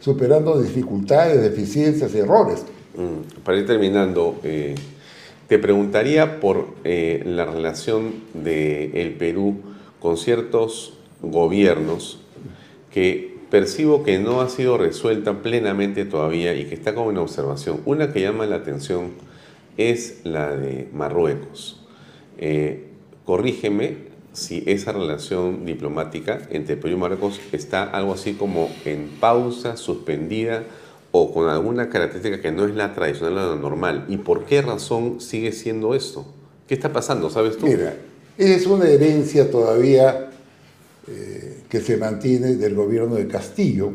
superando 0.00 0.60
dificultades, 0.60 1.40
deficiencias, 1.40 2.14
errores. 2.14 2.64
Mm, 2.96 3.42
Para 3.44 3.58
ir 3.58 3.66
terminando, 3.66 4.40
eh, 4.42 4.74
te 5.46 5.58
preguntaría 5.58 6.40
por 6.40 6.66
eh, 6.82 7.22
la 7.24 7.44
relación 7.44 8.14
del 8.34 9.14
Perú 9.18 9.58
con 10.00 10.16
ciertos 10.16 10.94
gobiernos 11.22 12.20
que 12.90 13.36
percibo 13.50 14.02
que 14.02 14.18
no 14.18 14.40
ha 14.40 14.48
sido 14.48 14.76
resuelta 14.76 15.42
plenamente 15.42 16.04
todavía 16.04 16.54
y 16.54 16.64
que 16.64 16.74
está 16.74 16.94
como 16.94 17.10
en 17.10 17.18
observación. 17.18 17.80
Una 17.84 18.12
que 18.12 18.20
llama 18.20 18.46
la 18.46 18.56
atención 18.56 19.12
es 19.76 20.20
la 20.24 20.56
de 20.56 20.88
Marruecos. 20.92 21.84
Eh, 22.38 22.88
corrígeme 23.24 24.05
si 24.36 24.62
esa 24.66 24.92
relación 24.92 25.64
diplomática 25.64 26.42
entre 26.50 26.76
Perú 26.76 26.94
y 26.94 26.98
Marruecos 26.98 27.40
está 27.52 27.84
algo 27.84 28.12
así 28.12 28.34
como 28.34 28.68
en 28.84 29.08
pausa, 29.18 29.76
suspendida 29.76 30.64
o 31.10 31.32
con 31.32 31.48
alguna 31.48 31.88
característica 31.88 32.42
que 32.42 32.52
no 32.52 32.66
es 32.66 32.74
la 32.74 32.94
tradicional 32.94 33.38
o 33.38 33.54
la 33.54 33.60
normal. 33.60 34.04
¿Y 34.08 34.18
por 34.18 34.44
qué 34.44 34.60
razón 34.60 35.20
sigue 35.20 35.52
siendo 35.52 35.94
esto? 35.94 36.26
¿Qué 36.68 36.74
está 36.74 36.92
pasando? 36.92 37.30
¿Sabes 37.30 37.56
tú? 37.56 37.66
Mira, 37.66 37.96
es 38.36 38.66
una 38.66 38.86
herencia 38.86 39.50
todavía 39.50 40.28
eh, 41.08 41.62
que 41.70 41.80
se 41.80 41.96
mantiene 41.96 42.56
del 42.56 42.74
gobierno 42.74 43.14
de 43.14 43.26
Castillo 43.26 43.92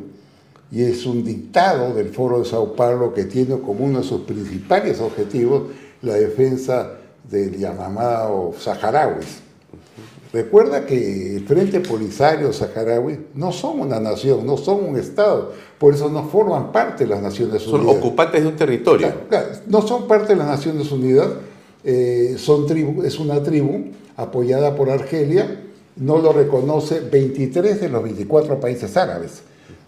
y 0.71 0.81
es 0.81 1.05
un 1.05 1.23
dictado 1.23 1.93
del 1.93 2.09
Foro 2.09 2.39
de 2.39 2.45
Sao 2.45 2.75
Paulo 2.75 3.13
que 3.13 3.25
tiene 3.25 3.59
como 3.59 3.85
uno 3.85 3.99
de 3.99 4.05
sus 4.05 4.21
principales 4.21 4.99
objetivos 4.99 5.69
la 6.01 6.15
defensa 6.15 6.93
del 7.29 7.57
llamado 7.57 8.53
saharauis. 8.57 9.50
Recuerda 10.33 10.85
que 10.85 11.35
el 11.35 11.45
Frente 11.45 11.81
Polisario 11.81 12.53
Saharaui 12.53 13.19
no 13.35 13.51
son 13.51 13.81
una 13.81 13.99
nación, 13.99 14.45
no 14.45 14.55
son 14.55 14.85
un 14.85 14.97
Estado, 14.97 15.51
por 15.77 15.93
eso 15.93 16.09
no 16.09 16.23
forman 16.23 16.71
parte 16.71 17.03
de 17.03 17.09
las 17.09 17.21
Naciones 17.21 17.63
Son 17.63 17.81
Unidas. 17.81 17.97
ocupantes 17.97 18.41
de 18.41 18.47
un 18.47 18.55
territorio. 18.55 19.11
Claro, 19.27 19.47
no 19.67 19.81
son 19.85 20.07
parte 20.07 20.33
de 20.33 20.39
las 20.39 20.47
Naciones 20.47 20.89
Unidas, 20.91 21.27
eh, 21.83 22.35
son 22.37 22.65
tribu, 22.65 23.03
es 23.03 23.19
una 23.19 23.43
tribu 23.43 23.87
apoyada 24.15 24.73
por 24.75 24.89
Argelia, 24.89 25.63
no 25.97 26.19
lo 26.19 26.31
reconoce 26.31 27.01
23 27.01 27.81
de 27.81 27.89
los 27.89 28.01
24 28.01 28.59
países 28.61 28.95
árabes, 28.95 29.41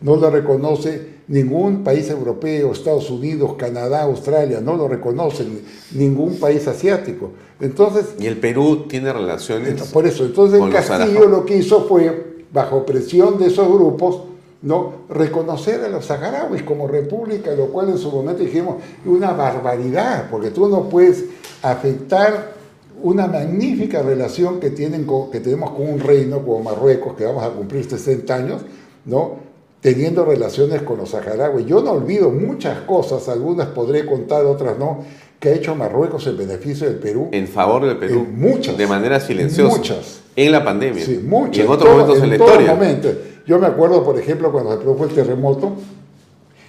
no 0.03 0.17
lo 0.17 0.29
reconoce 0.29 1.13
ningún 1.27 1.83
país 1.83 2.09
europeo, 2.09 2.73
Estados 2.73 3.09
Unidos, 3.09 3.55
Canadá, 3.57 4.03
Australia, 4.03 4.59
no 4.61 4.75
lo 4.75 4.87
reconocen 4.87 5.61
ningún 5.93 6.35
país 6.35 6.67
asiático. 6.67 7.31
Entonces, 7.59 8.13
Y 8.19 8.27
el 8.27 8.37
Perú 8.37 8.85
tiene 8.87 9.11
relaciones 9.11 9.81
por 9.83 10.05
eso, 10.05 10.25
entonces 10.25 10.59
con 10.59 10.71
los 10.71 10.85
Castillo 10.85 11.27
lo 11.27 11.45
que 11.45 11.57
hizo 11.57 11.85
fue 11.85 12.43
bajo 12.51 12.85
presión 12.85 13.39
de 13.39 13.47
esos 13.47 13.67
grupos, 13.67 14.23
¿no? 14.61 14.93
reconocer 15.09 15.81
a 15.81 15.89
los 15.89 16.05
saharauis 16.05 16.63
como 16.63 16.87
república, 16.87 17.51
lo 17.55 17.67
cual 17.67 17.89
en 17.89 17.97
su 17.97 18.11
momento 18.11 18.43
dijimos 18.43 18.75
una 19.05 19.31
barbaridad, 19.31 20.27
porque 20.29 20.51
tú 20.51 20.67
no 20.67 20.89
puedes 20.89 21.23
afectar 21.61 22.53
una 23.01 23.27
magnífica 23.27 24.01
relación 24.01 24.59
que, 24.59 24.69
tienen 24.69 25.07
que 25.31 25.39
tenemos 25.39 25.71
con 25.71 25.87
un 25.87 25.99
reino 25.99 26.39
como 26.39 26.63
Marruecos, 26.63 27.15
que 27.15 27.25
vamos 27.25 27.43
a 27.43 27.49
cumplir 27.49 27.89
60 27.89 28.35
años, 28.35 28.61
¿no? 29.05 29.52
Teniendo 29.83 30.23
relaciones 30.23 30.81
con 30.81 30.97
los 30.97 31.09
saharauis. 31.09 31.67
Yo 31.67 31.83
no 31.83 31.91
olvido 31.91 32.31
muchas 32.31 32.79
cosas, 32.81 33.27
algunas 33.27 33.67
podré 33.67 34.05
contar, 34.05 34.45
otras 34.45 34.79
no, 34.79 35.03
que 35.39 35.49
ha 35.49 35.53
hecho 35.53 35.75
Marruecos 35.75 36.25
en 36.25 36.37
beneficio 36.37 36.87
del 36.87 36.99
Perú. 36.99 37.27
En 37.33 37.49
favor 37.49 37.85
del 37.85 37.97
Perú. 37.97 38.25
muchas. 38.31 38.77
De 38.77 38.87
manera 38.87 39.19
silenciosa. 39.19 39.75
Muchas. 39.75 40.21
En 40.37 40.53
la 40.53 40.63
pandemia. 40.63 41.05
Sí, 41.05 41.19
muchas. 41.21 41.57
Y 41.57 41.61
en 41.61 41.67
otros 41.67 41.91
momentos 41.91 42.23
en, 42.23 42.29
la 42.29 42.35
historia. 42.37 42.73
Momentos. 42.73 43.11
Yo 43.45 43.59
me 43.59 43.67
acuerdo, 43.67 44.05
por 44.05 44.17
ejemplo, 44.17 44.53
cuando 44.53 44.71
se 44.71 44.77
produjo 44.77 45.03
el 45.03 45.11
terremoto, 45.11 45.73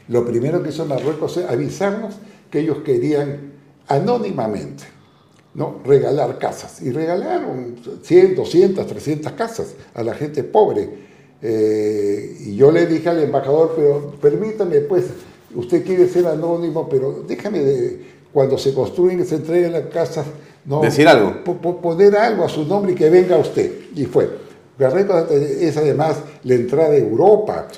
lo 0.09 0.27
primero 0.27 0.61
que 0.61 0.71
hizo 0.71 0.85
Marruecos 0.85 1.37
es 1.37 1.49
avisarnos 1.49 2.17
que 2.51 2.59
ellos 2.59 2.79
querían 2.85 3.53
anónimamente 3.87 4.83
¿no? 5.55 5.79
regalar 5.85 6.39
casas. 6.39 6.83
Y 6.83 6.91
regalaron 6.91 7.77
100, 8.03 8.35
200, 8.35 8.85
300 8.85 9.33
casas 9.33 9.75
a 9.95 10.03
la 10.03 10.15
gente 10.15 10.43
pobre. 10.43 11.14
Eh, 11.47 12.39
y 12.47 12.57
yo 12.57 12.73
le 12.73 12.87
dije 12.87 13.11
al 13.11 13.23
embajador, 13.23 13.75
pero 13.77 14.15
permítame, 14.19 14.81
pues, 14.81 15.05
usted 15.55 15.85
quiere 15.85 16.09
ser 16.09 16.27
anónimo, 16.27 16.89
pero 16.89 17.23
déjame 17.29 17.59
de, 17.59 18.01
cuando 18.33 18.57
se 18.57 18.73
construyen 18.73 19.21
y 19.21 19.25
se 19.25 19.35
entreguen 19.35 19.73
las 19.73 19.89
casas, 19.89 20.25
no, 20.65 20.81
decir 20.81 21.07
algo. 21.07 21.45
poner 21.83 22.17
algo 22.17 22.45
a 22.45 22.49
su 22.49 22.65
nombre 22.65 22.93
y 22.93 22.95
que 22.95 23.11
venga 23.11 23.37
usted. 23.37 23.71
Y 23.95 24.07
fue. 24.07 24.27
Marruecos 24.79 25.31
es 25.31 25.77
además 25.77 26.17
la 26.45 26.55
entrada 26.55 26.91
de 26.91 26.99
Europa, 26.99 27.69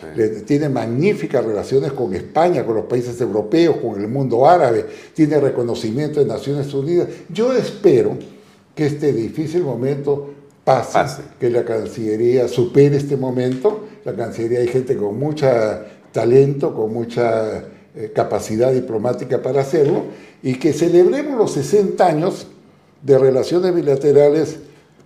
tiene 0.46 0.68
magníficas 0.68 1.44
relaciones 1.44 1.92
con 1.92 2.14
España, 2.14 2.64
con 2.64 2.76
los 2.76 2.84
países 2.84 3.20
europeos, 3.20 3.78
con 3.78 4.00
el 4.00 4.08
mundo 4.08 4.48
árabe, 4.48 4.86
tiene 5.12 5.38
reconocimiento 5.40 6.20
de 6.20 6.26
Naciones 6.26 6.72
Unidas. 6.72 7.08
Yo 7.28 7.52
espero 7.52 8.16
que 8.74 8.86
este 8.86 9.12
difícil 9.12 9.62
momento 9.62 10.35
pase, 10.66 11.22
que 11.38 11.48
la 11.48 11.64
Cancillería 11.64 12.48
supere 12.48 12.96
este 12.96 13.16
momento. 13.16 13.86
La 14.04 14.14
Cancillería 14.14 14.58
hay 14.58 14.66
gente 14.66 14.96
con 14.96 15.16
mucho 15.16 15.46
talento, 16.10 16.74
con 16.74 16.92
mucha 16.92 17.62
eh, 17.94 18.10
capacidad 18.12 18.72
diplomática 18.72 19.40
para 19.40 19.60
hacerlo, 19.60 20.02
y 20.42 20.56
que 20.56 20.72
celebremos 20.72 21.38
los 21.38 21.52
60 21.52 22.04
años 22.04 22.48
de 23.00 23.16
relaciones 23.16 23.72
bilaterales 23.76 24.58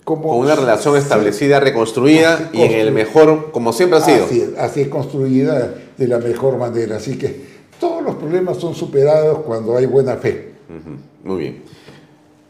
como... 0.03 0.31
Con 0.31 0.39
una 0.39 0.57
relación 0.57 0.97
establecida, 0.97 1.61
reconstruida 1.61 2.49
y 2.55 2.63
en 2.63 2.73
el 2.73 2.91
mejor, 2.91 3.53
como 3.53 3.75
siempre 3.75 3.99
ha 3.99 4.01
sido. 4.01 4.25
Así 4.25 4.41
es, 4.41 4.59
así 4.59 4.81
es 4.81 4.89
construida 4.89 5.75
de 5.99 6.09
la 6.09 6.19
mejor 6.19 6.57
manera. 6.57 6.97
Así 6.97 7.19
que 7.19 7.45
todos 7.79 8.03
los 8.03 8.15
problemas 8.15 8.57
son 8.57 8.75
superados 8.75 9.41
cuando 9.41 9.77
hay 9.77 9.85
buena 9.85 10.17
fe. 10.17 10.53
Muy 11.23 11.39
bien. 11.39 11.63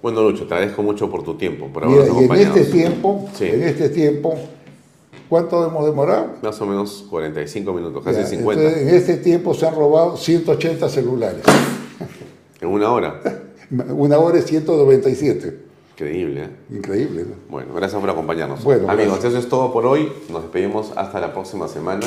Bueno, 0.03 0.23
Lucho, 0.23 0.47
te 0.47 0.55
agradezco 0.55 0.83
mucho 0.83 1.11
por 1.11 1.23
tu 1.23 1.35
tiempo, 1.35 1.67
por 1.67 1.87
Mira, 1.87 2.07
y 2.07 2.25
en 2.25 2.33
este 2.33 2.65
tiempo, 2.65 3.29
en 3.39 3.63
este 3.63 3.91
tiempo, 3.91 4.35
¿cuánto 5.29 5.67
hemos 5.67 5.85
demorado? 5.85 6.37
Más 6.43 6.59
o 6.61 6.67
menos 6.67 7.05
45 7.11 7.73
minutos, 7.75 8.03
casi 8.03 8.25
50. 8.25 8.81
en 8.81 8.89
este 8.89 9.19
tiempo 9.19 9.53
se 9.53 9.67
han 9.67 9.75
robado 9.75 10.17
180 10.17 10.89
celulares. 10.89 11.43
¿En 12.63 12.69
una 12.69 12.91
hora? 12.91 13.21
una 13.91 14.19
hora 14.19 14.39
es 14.39 14.47
197. 14.47 15.69
Increíble, 15.93 16.45
¿eh? 16.45 16.49
Increíble. 16.71 17.25
¿no? 17.25 17.35
Bueno, 17.51 17.75
gracias 17.75 18.01
por 18.01 18.09
acompañarnos. 18.09 18.65
Bueno, 18.65 18.91
Amigos, 18.91 19.23
eso 19.23 19.37
es 19.37 19.51
todo 19.51 19.71
por 19.71 19.85
hoy. 19.85 20.11
Nos 20.31 20.43
despedimos 20.43 20.93
hasta 20.97 21.21
la 21.21 21.35
próxima 21.35 21.69
semana. 21.69 22.07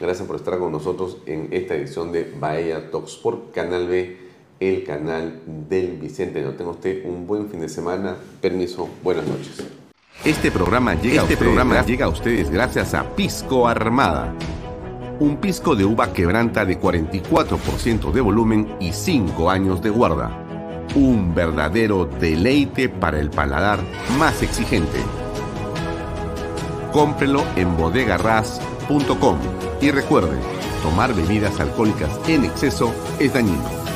Gracias 0.00 0.26
por 0.26 0.36
estar 0.36 0.58
con 0.58 0.72
nosotros 0.72 1.18
en 1.26 1.48
esta 1.50 1.74
edición 1.74 2.10
de 2.10 2.32
Bahía 2.40 2.90
Talks 2.90 3.16
por 3.16 3.50
Canal 3.52 3.86
B 3.86 4.23
el 4.64 4.84
canal 4.84 5.40
del 5.46 5.98
Vicente. 5.98 6.42
No 6.42 6.52
tenga 6.52 6.70
usted 6.70 7.04
un 7.04 7.26
buen 7.26 7.48
fin 7.48 7.60
de 7.60 7.68
semana. 7.68 8.16
Permiso, 8.40 8.88
buenas 9.02 9.26
noches. 9.26 9.64
Este 10.24 10.50
programa 10.50 10.94
llega, 10.94 11.06
este 11.06 11.18
a, 11.18 11.22
ustedes, 11.22 11.38
programa 11.38 11.82
llega 11.84 12.06
a 12.06 12.08
ustedes 12.08 12.50
gracias 12.50 12.94
a 12.94 13.04
Pisco 13.14 13.68
Armada. 13.68 14.34
Un 15.20 15.36
pisco 15.36 15.76
de 15.76 15.84
uva 15.84 16.12
quebranta 16.12 16.64
de 16.64 16.80
44% 16.80 18.10
de 18.10 18.20
volumen 18.20 18.76
y 18.80 18.92
5 18.92 19.50
años 19.50 19.82
de 19.82 19.90
guarda. 19.90 20.40
Un 20.94 21.34
verdadero 21.34 22.06
deleite 22.06 22.88
para 22.88 23.20
el 23.20 23.30
paladar 23.30 23.80
más 24.18 24.42
exigente. 24.42 24.98
Cómprelo 26.92 27.44
en 27.56 27.76
bodegarras.com 27.76 29.38
y 29.80 29.90
recuerde, 29.90 30.36
tomar 30.82 31.14
bebidas 31.14 31.60
alcohólicas 31.60 32.10
en 32.28 32.44
exceso 32.44 32.94
es 33.18 33.34
dañino. 33.34 33.93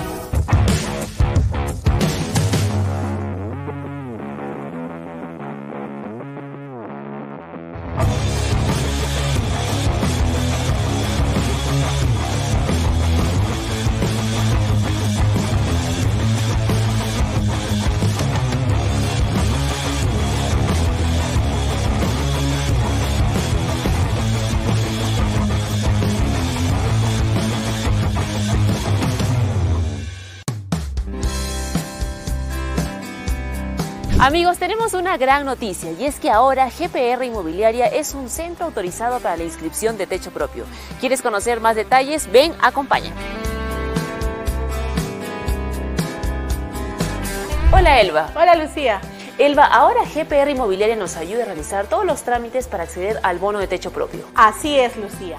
Amigos, 34.29 34.59
tenemos 34.59 34.93
una 34.93 35.17
gran 35.17 35.47
noticia 35.47 35.91
y 35.93 36.05
es 36.05 36.21
que 36.21 36.31
ahora 36.31 36.69
GPR 36.69 37.25
Inmobiliaria 37.25 37.87
es 37.87 38.13
un 38.13 38.29
centro 38.29 38.67
autorizado 38.67 39.21
para 39.21 39.39
la 39.39 39.45
inscripción 39.45 39.97
de 39.97 40.07
techo 40.07 40.33
propio. 40.33 40.67
¿Quieres 41.01 41.23
conocer 41.23 41.61
más 41.61 41.77
detalles? 41.77 42.31
Ven, 42.31 42.53
acompaña. 42.61 43.11
Hola 47.73 48.03
Elba. 48.03 48.29
Hola 48.35 48.55
Lucía. 48.57 49.01
Elba, 49.39 49.65
ahora 49.65 50.03
GPR 50.05 50.51
Inmobiliaria 50.51 50.97
nos 50.97 51.17
ayuda 51.17 51.45
a 51.45 51.47
realizar 51.47 51.87
todos 51.87 52.05
los 52.05 52.23
trámites 52.23 52.69
para 52.69 52.83
acceder 52.83 53.19
al 53.23 53.39
bono 53.39 53.61
de 53.61 53.67
techo 53.67 53.93
propio. 53.93 54.27
Así 54.35 54.79
es, 54.79 54.95
Lucía. 54.99 55.39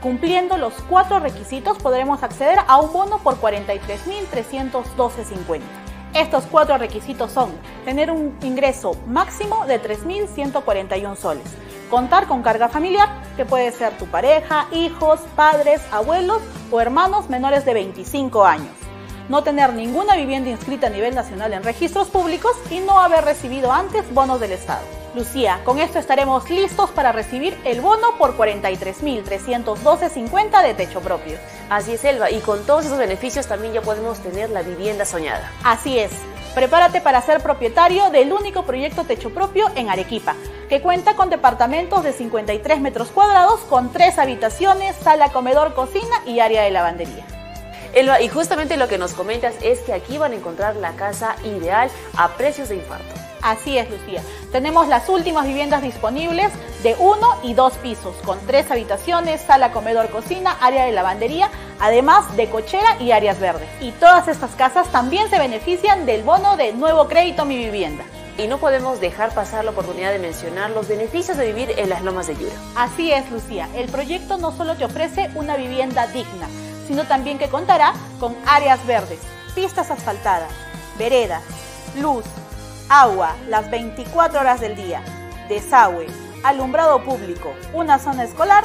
Cumpliendo 0.00 0.56
los 0.56 0.72
cuatro 0.88 1.20
requisitos 1.20 1.76
podremos 1.76 2.22
acceder 2.22 2.60
a 2.66 2.78
un 2.78 2.90
bono 2.90 3.18
por 3.18 3.38
43.312.50. 3.38 5.79
Estos 6.14 6.42
cuatro 6.50 6.76
requisitos 6.76 7.30
son 7.30 7.52
tener 7.84 8.10
un 8.10 8.36
ingreso 8.42 8.96
máximo 9.06 9.64
de 9.66 9.80
3.141 9.80 11.14
soles, 11.14 11.44
contar 11.88 12.26
con 12.26 12.42
carga 12.42 12.68
familiar, 12.68 13.08
que 13.36 13.44
puede 13.44 13.70
ser 13.70 13.96
tu 13.96 14.06
pareja, 14.06 14.66
hijos, 14.72 15.20
padres, 15.36 15.80
abuelos 15.92 16.42
o 16.72 16.80
hermanos 16.80 17.30
menores 17.30 17.64
de 17.64 17.74
25 17.74 18.44
años, 18.44 18.74
no 19.28 19.44
tener 19.44 19.72
ninguna 19.72 20.16
vivienda 20.16 20.50
inscrita 20.50 20.88
a 20.88 20.90
nivel 20.90 21.14
nacional 21.14 21.52
en 21.52 21.62
registros 21.62 22.08
públicos 22.08 22.56
y 22.72 22.80
no 22.80 22.98
haber 22.98 23.24
recibido 23.24 23.72
antes 23.72 24.12
bonos 24.12 24.40
del 24.40 24.50
Estado. 24.50 24.99
Lucía, 25.14 25.60
con 25.64 25.78
esto 25.80 25.98
estaremos 25.98 26.48
listos 26.48 26.90
para 26.90 27.10
recibir 27.10 27.58
el 27.64 27.80
bono 27.80 28.16
por 28.16 28.36
43.312.50 28.36 30.62
de 30.62 30.74
techo 30.74 31.00
propio. 31.00 31.36
Así 31.68 31.94
es, 31.94 32.04
Elba, 32.04 32.30
y 32.30 32.38
con 32.38 32.64
todos 32.64 32.84
esos 32.84 32.98
beneficios 32.98 33.48
también 33.48 33.72
ya 33.72 33.82
podemos 33.82 34.20
tener 34.20 34.50
la 34.50 34.62
vivienda 34.62 35.04
soñada. 35.04 35.50
Así 35.64 35.98
es. 35.98 36.12
Prepárate 36.54 37.00
para 37.00 37.20
ser 37.22 37.42
propietario 37.42 38.10
del 38.10 38.32
único 38.32 38.62
proyecto 38.64 39.02
techo 39.04 39.30
propio 39.30 39.66
en 39.74 39.90
Arequipa, 39.90 40.36
que 40.68 40.80
cuenta 40.80 41.16
con 41.16 41.28
departamentos 41.28 42.04
de 42.04 42.12
53 42.12 42.80
metros 42.80 43.08
cuadrados 43.08 43.58
con 43.62 43.92
tres 43.92 44.16
habitaciones, 44.18 44.94
sala, 44.96 45.32
comedor, 45.32 45.74
cocina 45.74 46.22
y 46.24 46.38
área 46.38 46.62
de 46.62 46.70
lavandería. 46.70 47.26
Elba, 47.94 48.20
y 48.20 48.28
justamente 48.28 48.76
lo 48.76 48.86
que 48.86 48.98
nos 48.98 49.14
comentas 49.14 49.56
es 49.62 49.80
que 49.80 49.92
aquí 49.92 50.18
van 50.18 50.30
a 50.32 50.36
encontrar 50.36 50.76
la 50.76 50.92
casa 50.92 51.34
ideal 51.44 51.90
a 52.16 52.28
precios 52.28 52.68
de 52.68 52.76
infarto. 52.76 53.29
Así 53.42 53.78
es, 53.78 53.90
Lucía. 53.90 54.22
Tenemos 54.52 54.88
las 54.88 55.08
últimas 55.08 55.46
viviendas 55.46 55.82
disponibles 55.82 56.52
de 56.82 56.94
uno 56.98 57.28
y 57.42 57.54
dos 57.54 57.74
pisos, 57.74 58.14
con 58.24 58.38
tres 58.46 58.70
habitaciones, 58.70 59.40
sala, 59.40 59.72
comedor, 59.72 60.10
cocina, 60.10 60.56
área 60.60 60.84
de 60.84 60.92
lavandería, 60.92 61.50
además 61.78 62.36
de 62.36 62.50
cochera 62.50 62.96
y 63.00 63.12
áreas 63.12 63.40
verdes. 63.40 63.68
Y 63.80 63.92
todas 63.92 64.28
estas 64.28 64.50
casas 64.56 64.88
también 64.88 65.30
se 65.30 65.38
benefician 65.38 66.06
del 66.06 66.22
bono 66.22 66.56
de 66.56 66.72
nuevo 66.72 67.08
crédito 67.08 67.44
Mi 67.44 67.56
Vivienda. 67.56 68.04
Y 68.36 68.46
no 68.46 68.58
podemos 68.58 69.00
dejar 69.00 69.34
pasar 69.34 69.64
la 69.64 69.72
oportunidad 69.72 70.12
de 70.12 70.18
mencionar 70.18 70.70
los 70.70 70.88
beneficios 70.88 71.36
de 71.36 71.52
vivir 71.52 71.74
en 71.78 71.90
las 71.90 72.02
lomas 72.02 72.26
de 72.26 72.36
Yura. 72.36 72.54
Así 72.74 73.12
es, 73.12 73.30
Lucía. 73.30 73.68
El 73.74 73.88
proyecto 73.90 74.38
no 74.38 74.52
solo 74.52 74.76
te 74.76 74.84
ofrece 74.84 75.30
una 75.34 75.56
vivienda 75.56 76.06
digna, 76.06 76.48
sino 76.86 77.04
también 77.04 77.38
que 77.38 77.48
contará 77.48 77.92
con 78.18 78.34
áreas 78.46 78.84
verdes, 78.86 79.20
pistas 79.54 79.90
asfaltadas, 79.90 80.50
veredas, 80.98 81.42
luz, 81.96 82.24
agua 82.90 83.36
las 83.48 83.70
24 83.70 84.40
horas 84.40 84.60
del 84.60 84.74
día, 84.74 85.00
desagüe, 85.48 86.08
alumbrado 86.42 87.04
público, 87.04 87.54
una 87.72 88.00
zona 88.00 88.24
escolar 88.24 88.64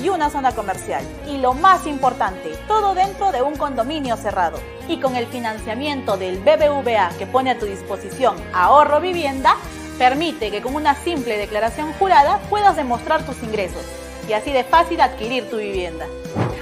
y 0.00 0.08
una 0.10 0.30
zona 0.30 0.52
comercial. 0.52 1.04
Y 1.26 1.38
lo 1.38 1.54
más 1.54 1.84
importante, 1.88 2.52
todo 2.68 2.94
dentro 2.94 3.32
de 3.32 3.42
un 3.42 3.56
condominio 3.56 4.16
cerrado. 4.16 4.60
Y 4.86 5.00
con 5.00 5.16
el 5.16 5.26
financiamiento 5.26 6.16
del 6.16 6.38
BBVA 6.38 7.10
que 7.18 7.26
pone 7.26 7.50
a 7.50 7.58
tu 7.58 7.66
disposición 7.66 8.36
ahorro 8.52 9.00
vivienda, 9.00 9.56
permite 9.98 10.52
que 10.52 10.62
con 10.62 10.76
una 10.76 10.94
simple 10.94 11.36
declaración 11.36 11.92
jurada 11.94 12.38
puedas 12.48 12.76
demostrar 12.76 13.26
tus 13.26 13.42
ingresos 13.42 14.03
y 14.28 14.32
así 14.32 14.52
de 14.52 14.64
fácil 14.64 15.00
adquirir 15.00 15.48
tu 15.48 15.56
vivienda. 15.56 16.06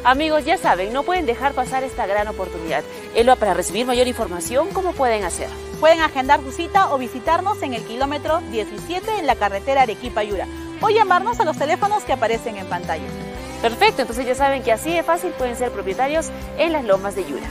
Amigos, 0.05 0.45
ya 0.45 0.59
saben, 0.59 0.93
no 0.93 1.05
pueden 1.05 1.27
dejar 1.27 1.53
pasar 1.53 1.85
esta 1.85 2.07
gran 2.07 2.27
oportunidad. 2.29 2.83
Elba, 3.15 3.37
para 3.37 3.55
recibir 3.55 3.87
mayor 3.87 4.09
información, 4.09 4.69
¿cómo 4.73 4.93
pueden 4.93 5.25
hacer? 5.25 5.49
Pueden 5.79 6.01
agendar 6.01 6.41
su 6.43 6.51
cita 6.51 6.93
o 6.93 6.99
visitarnos 6.99 7.63
en 7.63 7.75
el 7.75 7.83
kilómetro 7.85 8.41
17 8.51 9.19
en 9.19 9.27
la 9.27 9.37
carretera 9.37 9.83
Arequipa-Yura 9.83 10.47
o 10.81 10.91
llamarnos 10.91 11.39
a 11.39 11.45
los 11.45 11.57
teléfonos 11.57 12.03
que 12.03 12.13
aparecen 12.13 12.57
en 12.57 12.67
pantalla. 12.67 13.07
Perfecto, 13.63 14.03
entonces 14.03 14.27
ya 14.27 14.35
saben 14.35 14.63
que 14.65 14.73
así 14.73 14.93
de 14.93 15.05
fácil 15.05 15.31
pueden 15.31 15.57
ser 15.57 15.71
propietarios 15.71 16.31
en 16.59 16.73
las 16.73 16.85
lomas 16.85 17.15
de 17.15 17.25
Yura. 17.25 17.47